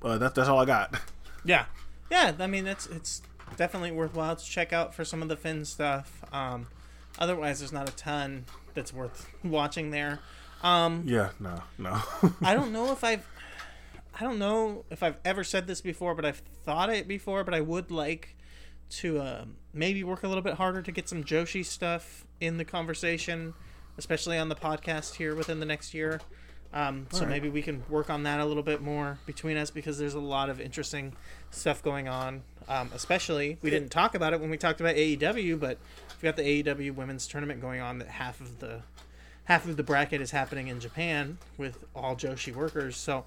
Uh, 0.01 0.19
that's 0.19 0.35
that's 0.35 0.49
all 0.49 0.61
I 0.61 0.65
got. 0.65 0.99
yeah. 1.45 1.67
Yeah. 2.11 2.33
I 2.39 2.47
mean, 2.47 2.67
it's 2.67 2.87
it's 2.87 3.21
definitely 3.57 3.91
worthwhile 3.91 4.37
to 4.37 4.45
check 4.45 4.73
out 4.73 4.95
for 4.95 5.05
some 5.05 5.23
of 5.23 5.29
the 5.29 5.37
Finn 5.37 5.65
stuff. 5.65 6.23
Um. 6.33 6.69
Otherwise, 7.19 7.59
there's 7.59 7.73
not 7.73 7.89
a 7.89 7.93
ton 7.93 8.45
that's 8.75 8.93
worth 8.93 9.29
watching 9.43 9.91
there. 9.91 10.21
Um. 10.63 11.05
Yeah, 11.07 11.31
no, 11.39 11.63
no. 11.79 12.01
I 12.43 12.55
don't 12.55 12.73
know 12.73 12.93
if 12.93 13.05
I've 13.05 13.27
I 14.19 14.25
don't 14.25 14.39
know 14.39 14.85
if 14.91 15.03
I've 15.03 15.19
ever 15.25 15.45
said 15.45 15.67
this 15.67 15.83
before, 15.83 16.15
but 16.15 16.25
I've 16.25 16.43
thought 16.65 16.89
it 16.89 17.07
before, 17.07 17.45
but 17.45 17.53
I 17.53 17.61
would 17.61 17.91
like 17.91 18.35
to 18.89 19.19
uh, 19.19 19.45
maybe 19.75 20.03
work 20.05 20.23
a 20.23 20.29
little 20.29 20.43
bit 20.43 20.55
harder 20.55 20.81
to 20.81 20.93
get 20.93 21.09
some 21.09 21.23
Joshi 21.23 21.65
stuff 21.65 22.25
in 22.41 22.57
the 22.57 22.65
conversation, 22.65 23.53
especially 23.99 24.39
on 24.39 24.49
the 24.49 24.55
podcast 24.55 25.17
here 25.17 25.35
within 25.35 25.61
the 25.61 25.67
next 25.67 25.93
year. 25.93 26.21
Um, 26.73 27.07
so 27.11 27.19
Alright. 27.19 27.31
maybe 27.31 27.49
we 27.51 27.63
can 27.63 27.83
work 27.91 28.09
on 28.09 28.23
that 28.23 28.41
a 28.41 28.45
little 28.45 28.63
bit 28.63 28.81
more 28.81 29.19
between 29.27 29.57
us 29.57 29.71
because 29.71 29.99
there's 29.99 30.15
a 30.15 30.21
lot 30.21 30.49
of 30.49 30.61
interesting 30.61 31.15
stuff 31.51 31.83
going 31.83 32.09
on. 32.09 32.43
Um, 32.69 32.91
especially, 32.95 33.59
we 33.63 33.71
didn't 33.71 33.91
talk 33.91 34.15
about 34.15 34.33
it 34.33 34.41
when 34.41 34.51
we 34.51 34.57
talked 34.57 34.81
about 34.81 34.97
AEW, 34.97 35.61
but 35.61 35.79
we've 36.11 36.23
got 36.23 36.37
the 36.37 36.63
AEW 36.63 36.95
women's 36.95 37.27
tournament 37.27 37.61
going 37.61 37.81
on 37.81 37.99
that 37.99 38.09
half 38.09 38.41
of 38.41 38.59
the 38.61 38.81
half 39.47 39.67
of 39.67 39.77
the 39.77 39.83
bracket 39.83 40.21
is 40.21 40.31
happening 40.31 40.69
in 40.69 40.79
Japan 40.81 41.39
with 41.59 41.85
all 41.95 42.15
Joshi 42.15 42.55
workers. 42.55 42.97
So, 42.97 43.25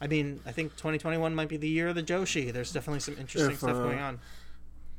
I 0.00 0.06
mean, 0.06 0.40
I 0.46 0.52
think 0.52 0.72
2021 0.76 1.34
might 1.34 1.48
be 1.48 1.56
the 1.56 1.68
year 1.68 1.88
of 1.88 1.94
the 1.94 2.02
Joshi. 2.02 2.52
There's 2.52 2.72
definitely 2.72 3.00
some 3.00 3.16
interesting 3.18 3.52
If, 3.52 3.58
stuff 3.58 3.76
uh, 3.76 3.82
going 3.82 3.98
on. 4.00 4.18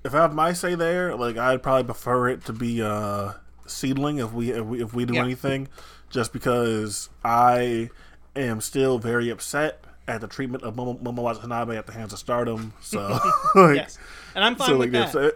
if 0.03 0.14
I 0.14 0.18
have 0.22 0.34
my 0.34 0.53
say 0.53 0.76
there, 0.76 1.15
like 1.15 1.38
I'd 1.38 1.64
probably 1.64 1.86
prefer 1.86 2.30
it 2.30 2.45
to 2.45 2.53
be 2.53 2.82
uh 2.82 3.34
Seadlinnng 3.68 4.23
if 4.23 4.34
we 4.34 4.52
if 4.52 4.65
we, 4.65 4.82
if 4.82 4.94
we 4.94 5.06
do 5.06 5.15
Yeah. 5.15 5.23
anything, 5.23 5.68
just 6.10 6.34
because 6.34 7.10
I 7.23 7.90
am 8.36 8.60
still 8.61 8.99
very 8.99 9.30
upset 9.30 9.84
at 10.07 10.19
the 10.19 10.28
treatment 10.28 10.64
of 10.64 10.76
Momo, 10.76 11.02
Momo 11.02 11.22
Watanabe 11.22 11.78
at 11.78 11.86
the 11.86 11.94
hands 11.94 12.11
of 12.11 12.19
Stardom. 12.19 12.73
So 12.82 12.99
like, 13.56 13.76
Yes, 13.78 13.98
and 14.36 14.44
I'm 14.44 14.56
fine 14.56 14.68
so 14.68 14.78
with 14.78 14.94
like 14.94 15.11
that. 15.11 15.36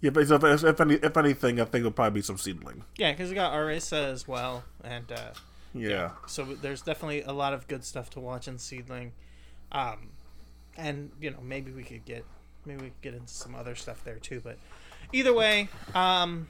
Yeah, 0.00 0.10
but 0.10 0.22
if, 0.30 0.30
if, 0.44 0.64
if, 0.64 0.80
any, 0.80 0.94
if 0.94 1.16
anything, 1.16 1.60
I 1.60 1.64
think 1.64 1.80
it'll 1.80 1.90
probably 1.92 2.20
be 2.20 2.22
some 2.22 2.36
Seadlinnng. 2.36 2.82
yeah, 2.96 3.10
because 3.12 3.28
we 3.28 3.34
got 3.34 3.52
Arisa 3.52 4.10
as 4.10 4.26
well, 4.26 4.64
and 4.82 5.10
uh, 5.12 5.32
Yeah. 5.74 6.12
so 6.26 6.44
there's 6.44 6.80
definitely 6.80 7.22
a 7.22 7.32
lot 7.32 7.52
of 7.52 7.68
good 7.68 7.84
stuff 7.84 8.08
to 8.10 8.20
watch 8.20 8.48
in 8.48 8.56
Seadlinnng. 8.56 9.10
Um, 9.72 10.08
and 10.76 11.10
you 11.20 11.30
know 11.30 11.40
maybe 11.42 11.70
we 11.70 11.82
could 11.82 12.04
get 12.06 12.24
maybe 12.64 12.82
we 12.84 12.88
could 12.88 13.02
get 13.02 13.14
into 13.14 13.32
some 13.32 13.54
other 13.54 13.74
stuff 13.74 14.02
there 14.04 14.16
too. 14.16 14.40
But 14.42 14.56
either 15.12 15.34
way, 15.34 15.68
um, 15.94 16.48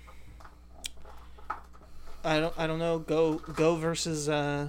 I 2.24 2.38
don't 2.38 2.54
I 2.58 2.66
don't 2.66 2.78
know. 2.78 2.98
Go 2.98 3.34
go 3.34 3.76
versus 3.76 4.28
uh, 4.28 4.68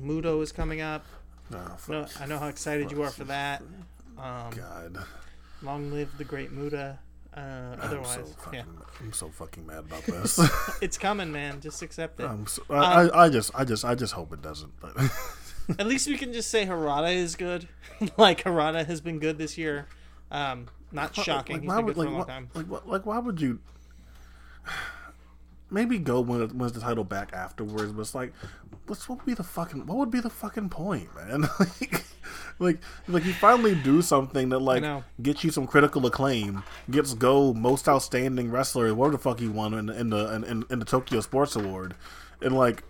Muto 0.00 0.42
is 0.42 0.52
coming 0.52 0.80
up. 0.80 1.04
Oh. 1.52 1.76
No, 1.88 2.06
I 2.20 2.26
know 2.26 2.38
how 2.38 2.48
excited 2.48 2.90
you 2.90 3.02
are 3.02 3.10
for 3.10 3.24
that. 3.24 3.62
Um, 4.18 4.50
God. 4.54 5.04
long 5.62 5.90
live 5.92 6.16
the 6.18 6.24
great 6.24 6.52
Muta. 6.52 6.98
Uh, 7.36 7.40
I'm 7.40 7.80
otherwise, 7.82 8.14
so 8.14 8.24
fucking, 8.24 8.58
yeah, 8.58 8.64
I'm 9.00 9.12
so 9.12 9.28
fucking 9.28 9.66
mad 9.66 9.80
about 9.80 10.02
this. 10.06 10.40
it's 10.80 10.96
coming, 10.96 11.30
man. 11.32 11.60
Just 11.60 11.82
accept 11.82 12.18
it. 12.20 12.24
I'm 12.24 12.46
so, 12.46 12.62
Um, 12.70 12.76
I, 12.76 13.08
I, 13.08 13.24
I 13.24 13.28
just, 13.28 13.50
I 13.54 13.64
just, 13.64 13.84
I 13.84 13.94
just 13.94 14.14
hope 14.14 14.32
it 14.32 14.40
doesn't. 14.40 14.72
But 14.80 14.94
At 15.78 15.86
least 15.86 16.06
we 16.08 16.16
can 16.16 16.32
just 16.32 16.50
say 16.50 16.64
Harada 16.64 17.14
is 17.14 17.36
good. 17.36 17.68
like 18.16 18.44
Harada 18.44 18.86
has 18.86 19.00
been 19.02 19.18
good 19.18 19.36
this 19.36 19.58
year. 19.58 19.86
Um, 20.30 20.68
not 20.92 21.14
shocking. 21.14 21.56
Like, 21.56 21.62
He's 21.62 21.68
why 21.68 21.76
been 21.76 21.84
would, 21.86 21.96
like, 21.98 22.08
a 22.08 22.10
long 22.10 22.18
why- 22.20 22.24
time. 22.26 22.48
like, 22.54 22.86
like, 22.86 23.06
why 23.06 23.18
would 23.18 23.40
you? 23.40 23.58
Maybe 25.70 25.98
go 25.98 26.20
win, 26.20 26.56
wins 26.58 26.72
the 26.72 26.80
title 26.80 27.04
back 27.04 27.32
afterwards, 27.32 27.92
but 27.92 28.00
it's 28.00 28.14
like, 28.14 28.32
what's 28.86 29.08
what 29.08 29.18
would 29.18 29.26
be 29.26 29.34
the 29.34 29.42
fucking 29.42 29.86
what 29.86 29.98
would 29.98 30.10
be 30.10 30.20
the 30.20 30.30
fucking 30.30 30.68
point, 30.68 31.08
man? 31.14 31.42
like, 31.58 32.04
like, 32.58 32.78
like 33.08 33.24
you 33.24 33.32
finally 33.32 33.74
do 33.74 34.00
something 34.02 34.50
that 34.50 34.60
like 34.60 34.84
gets 35.20 35.42
you 35.42 35.50
some 35.50 35.66
critical 35.66 36.06
acclaim, 36.06 36.62
gets 36.90 37.14
go 37.14 37.52
most 37.52 37.88
outstanding 37.88 38.50
wrestler, 38.50 38.94
whatever 38.94 39.16
the 39.16 39.22
fuck 39.22 39.40
you 39.40 39.50
won 39.50 39.74
in, 39.74 39.88
in 39.88 40.10
the 40.10 40.34
in, 40.34 40.64
in 40.70 40.78
the 40.78 40.84
Tokyo 40.84 41.20
Sports 41.20 41.56
Award, 41.56 41.94
and 42.40 42.56
like, 42.56 42.84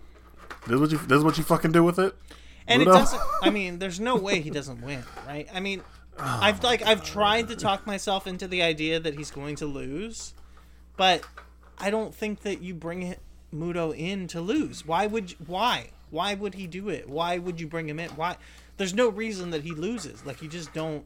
this 0.67 0.75
is 0.75 0.79
what 0.79 0.91
you 0.91 0.97
this 0.99 1.17
is 1.17 1.23
what 1.23 1.37
you 1.37 1.43
fucking 1.43 1.71
do 1.71 1.83
with 1.83 1.97
it. 1.97 2.15
And 2.67 2.81
it 2.81 2.85
doesn't. 2.85 3.21
I 3.41 3.49
mean, 3.49 3.79
there's 3.79 3.99
no 3.99 4.17
way 4.17 4.41
he 4.41 4.49
doesn't 4.49 4.81
win, 4.81 5.03
right? 5.25 5.47
I 5.53 5.61
mean, 5.61 5.81
Oh 6.19 6.39
I've 6.41 6.63
like 6.63 6.81
I've 6.81 7.03
tried 7.03 7.49
to 7.49 7.55
talk 7.55 7.85
myself 7.85 8.25
into 8.25 8.47
the 8.47 8.63
idea 8.63 8.99
that 8.99 9.15
he's 9.15 9.29
going 9.29 9.55
to 9.57 9.67
lose, 9.67 10.33
but 10.95 11.23
I 11.77 11.89
don't 11.89 12.13
think 12.13 12.41
that 12.41 12.61
you 12.61 12.73
bring 12.73 13.03
it- 13.03 13.19
Muto 13.53 13.97
in 13.97 14.27
to 14.27 14.41
lose. 14.41 14.85
Why 14.85 15.07
would 15.07 15.31
you, 15.31 15.37
why 15.45 15.91
why 16.09 16.33
would 16.33 16.55
he 16.55 16.67
do 16.67 16.89
it? 16.89 17.09
Why 17.09 17.37
would 17.37 17.59
you 17.59 17.67
bring 17.67 17.89
him 17.89 17.99
in? 17.99 18.09
Why? 18.11 18.37
There's 18.77 18.93
no 18.93 19.09
reason 19.09 19.51
that 19.51 19.63
he 19.63 19.71
loses. 19.71 20.25
Like 20.25 20.41
you 20.41 20.47
just 20.47 20.73
don't. 20.73 21.05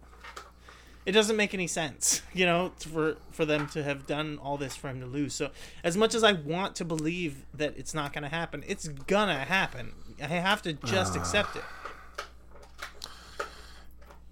It 1.04 1.14
doesn't 1.14 1.36
make 1.36 1.56
any 1.56 1.66
sense, 1.66 2.22
you 2.34 2.46
know, 2.46 2.72
for 2.78 3.18
for 3.32 3.46
them 3.46 3.68
to 3.70 3.84
have 3.84 4.06
done 4.06 4.40
all 4.42 4.58
this 4.58 4.76
for 4.76 4.90
him 4.90 5.00
to 5.00 5.08
lose. 5.08 5.34
So 5.34 5.52
as 5.84 5.98
much 5.98 6.14
as 6.14 6.24
I 6.24 6.34
want 6.34 6.76
to 6.76 6.86
believe 6.86 7.46
that 7.54 7.78
it's 7.78 7.94
not 7.94 8.14
going 8.14 8.24
to 8.24 8.30
happen, 8.30 8.64
it's 8.68 8.88
gonna 8.88 9.40
happen. 9.40 9.94
I 10.22 10.28
have 10.28 10.62
to 10.64 10.74
just 10.74 11.18
ah. 11.18 11.20
accept 11.20 11.56
it. 11.56 11.64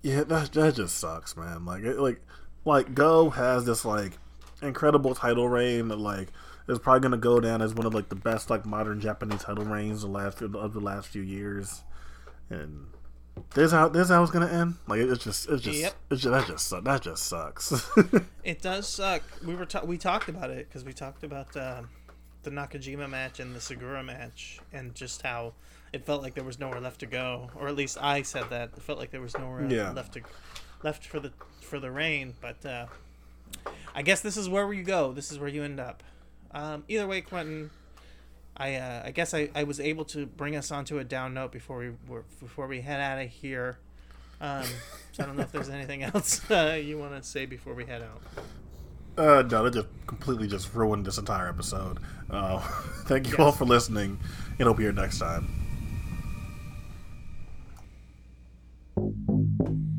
Yeah, 0.02 0.24
that 0.24 0.52
that 0.54 0.76
just 0.76 0.98
sucks, 0.98 1.36
man. 1.36 1.66
Like, 1.66 1.84
it, 1.84 2.00
like, 2.00 2.22
like 2.64 2.94
Go 2.94 3.32
has 3.32 3.66
this 3.66 3.84
like 3.84 4.14
incredible 4.62 5.16
title 5.16 5.48
reign 5.50 5.88
that 5.90 6.00
like 6.00 6.30
is 6.68 6.80
probably 6.80 7.02
gonna 7.02 7.18
go 7.18 7.40
down 7.40 7.62
as 7.62 7.74
one 7.74 7.86
of 7.86 7.94
like 7.94 8.10
the 8.10 8.16
best 8.16 8.50
like 8.50 8.66
modern 8.66 9.00
Japanese 9.02 9.44
title 9.44 9.66
reigns 9.66 10.02
the 10.02 10.08
last 10.08 10.42
of 10.42 10.74
the 10.74 10.80
last 10.80 11.08
few 11.08 11.22
years, 11.22 11.84
and 12.50 12.88
this 13.54 13.72
how 13.72 13.88
this 13.88 14.10
how 14.10 14.22
it's 14.22 14.32
gonna 14.32 14.48
end. 14.48 14.76
Like, 14.88 15.00
it, 15.00 15.10
it's 15.10 15.24
just 15.24 15.50
it's 15.50 15.64
just 15.64 15.80
Yep. 15.80 15.94
it's 16.12 16.22
just 16.22 16.32
that 16.32 16.48
just 16.48 16.84
that 16.84 17.02
just 17.02 17.26
sucks. 17.26 17.90
It 18.44 18.62
does 18.62 18.88
suck. 18.88 19.22
We 19.46 19.54
were 19.56 19.66
ta- 19.66 19.84
we 19.86 19.98
talked 19.98 20.28
about 20.30 20.50
it 20.50 20.68
because 20.68 20.84
we 20.84 20.92
talked 20.94 21.24
about 21.24 21.56
uh, 21.56 21.84
the 22.44 22.50
Nakajima 22.50 23.10
match 23.10 23.40
and 23.40 23.54
the 23.56 23.60
Sugiura 23.60 24.04
match, 24.04 24.60
and 24.74 24.96
just 24.96 25.22
how 25.22 25.54
it 25.94 26.06
felt 26.06 26.22
like 26.24 26.34
there 26.36 26.44
was 26.44 26.60
nowhere 26.60 26.80
left 26.82 27.00
to 27.02 27.06
go, 27.06 27.50
or 27.56 27.68
at 27.68 27.76
least 27.76 27.98
I 28.02 28.22
said 28.24 28.46
that 28.50 28.70
it 28.76 28.82
felt 28.82 28.98
like 29.00 29.12
there 29.12 29.22
was 29.22 29.38
nowhere 29.38 29.66
Yeah. 29.70 29.92
left 29.92 30.14
to 30.14 30.22
left 30.84 31.06
for 31.06 31.20
the 31.20 31.32
for 31.62 31.80
the 31.80 31.92
reign. 31.92 32.34
But 32.42 32.66
uh, 32.66 32.86
I 33.96 34.02
guess 34.02 34.22
this 34.22 34.38
is 34.38 34.48
where 34.48 34.72
you 34.74 34.84
go. 34.84 35.12
This 35.14 35.32
is 35.32 35.40
where 35.40 35.50
you 35.50 35.64
end 35.64 35.80
up. 35.80 36.04
Um, 36.52 36.84
either 36.88 37.08
way, 37.08 37.22
Quentin. 37.22 37.70
I, 38.58 38.76
uh, 38.76 39.04
I 39.06 39.12
guess 39.12 39.34
I, 39.34 39.50
I 39.56 39.64
was 39.64 39.80
able 39.80 40.04
to 40.06 40.26
bring 40.26 40.56
us 40.58 40.70
onto 40.70 41.00
a 41.00 41.04
down 41.06 41.34
note 41.34 41.52
before 41.54 41.78
we 41.78 41.92
were 42.08 42.26
before 42.42 42.68
we 42.68 42.82
head 42.82 43.00
out 43.00 43.22
of 43.24 43.30
here. 43.30 43.78
Um, 44.42 44.66
so 45.12 45.24
I 45.24 45.26
don't 45.26 45.38
know 45.38 45.44
if 45.44 45.52
there's 45.52 45.70
anything 45.70 46.04
else 46.04 46.50
uh, 46.52 46.80
you 46.82 46.98
want 46.98 47.14
to 47.22 47.28
say 47.28 47.46
before 47.46 47.74
we 47.74 47.86
head 47.86 48.02
out. 48.02 48.22
uh, 49.18 49.42
no, 49.44 49.64
that 49.64 49.74
just 49.74 49.88
completely 50.08 50.48
just 50.48 50.74
ruined 50.74 51.06
this 51.06 51.18
entire 51.18 51.48
episode. 51.50 52.00
Uh, 52.30 52.60
thank 53.06 53.30
you 53.30 53.38
all 53.38 53.52
for 53.52 53.66
listening, 53.66 54.20
and 54.58 54.68
hope 54.68 54.80
you're 54.80 54.92
here 54.92 55.02
next 55.02 55.20
time. 55.20 55.48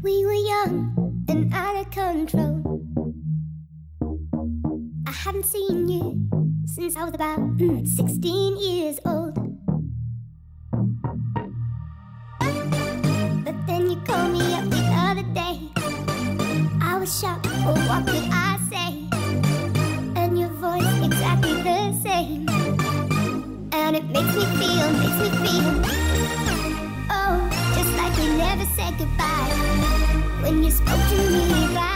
We 0.03 0.25
were 0.25 0.33
young 0.33 1.25
and 1.29 1.53
out 1.55 1.77
of 1.77 1.91
control. 1.91 2.83
I 5.21 5.23
hadn't 5.25 5.45
seen 5.45 5.87
you 5.87 6.19
since 6.65 6.97
I 6.97 7.05
was 7.05 7.13
about 7.13 7.41
mm, 7.59 7.87
16 7.87 8.57
years 8.57 8.99
old. 9.05 9.35
But 13.45 13.67
then 13.67 13.91
you 13.91 13.97
called 14.07 14.33
me 14.33 14.55
up 14.55 14.65
the 14.71 14.83
other 14.97 15.27
day. 15.35 15.61
I 16.81 16.97
was 16.99 17.21
shocked, 17.21 17.49
oh, 17.51 17.75
what 17.87 18.07
could 18.07 18.25
I 18.33 18.59
say? 18.71 19.11
And 20.17 20.39
your 20.39 20.49
voice 20.49 21.05
exactly 21.05 21.53
the 21.69 21.93
same. 22.01 22.49
And 23.75 23.97
it 23.97 24.07
makes 24.07 24.35
me 24.35 24.47
feel, 24.57 24.89
makes 25.03 25.21
me 25.21 25.29
feel. 25.45 25.69
Oh, 27.11 27.37
just 27.77 27.93
like 27.99 28.17
we 28.17 28.39
never 28.39 28.65
said 28.75 28.97
goodbye 28.97 29.51
when 30.41 30.65
you 30.65 30.71
spoke 30.71 31.05
to 31.11 31.17
me 31.17 31.75
that 31.75 31.90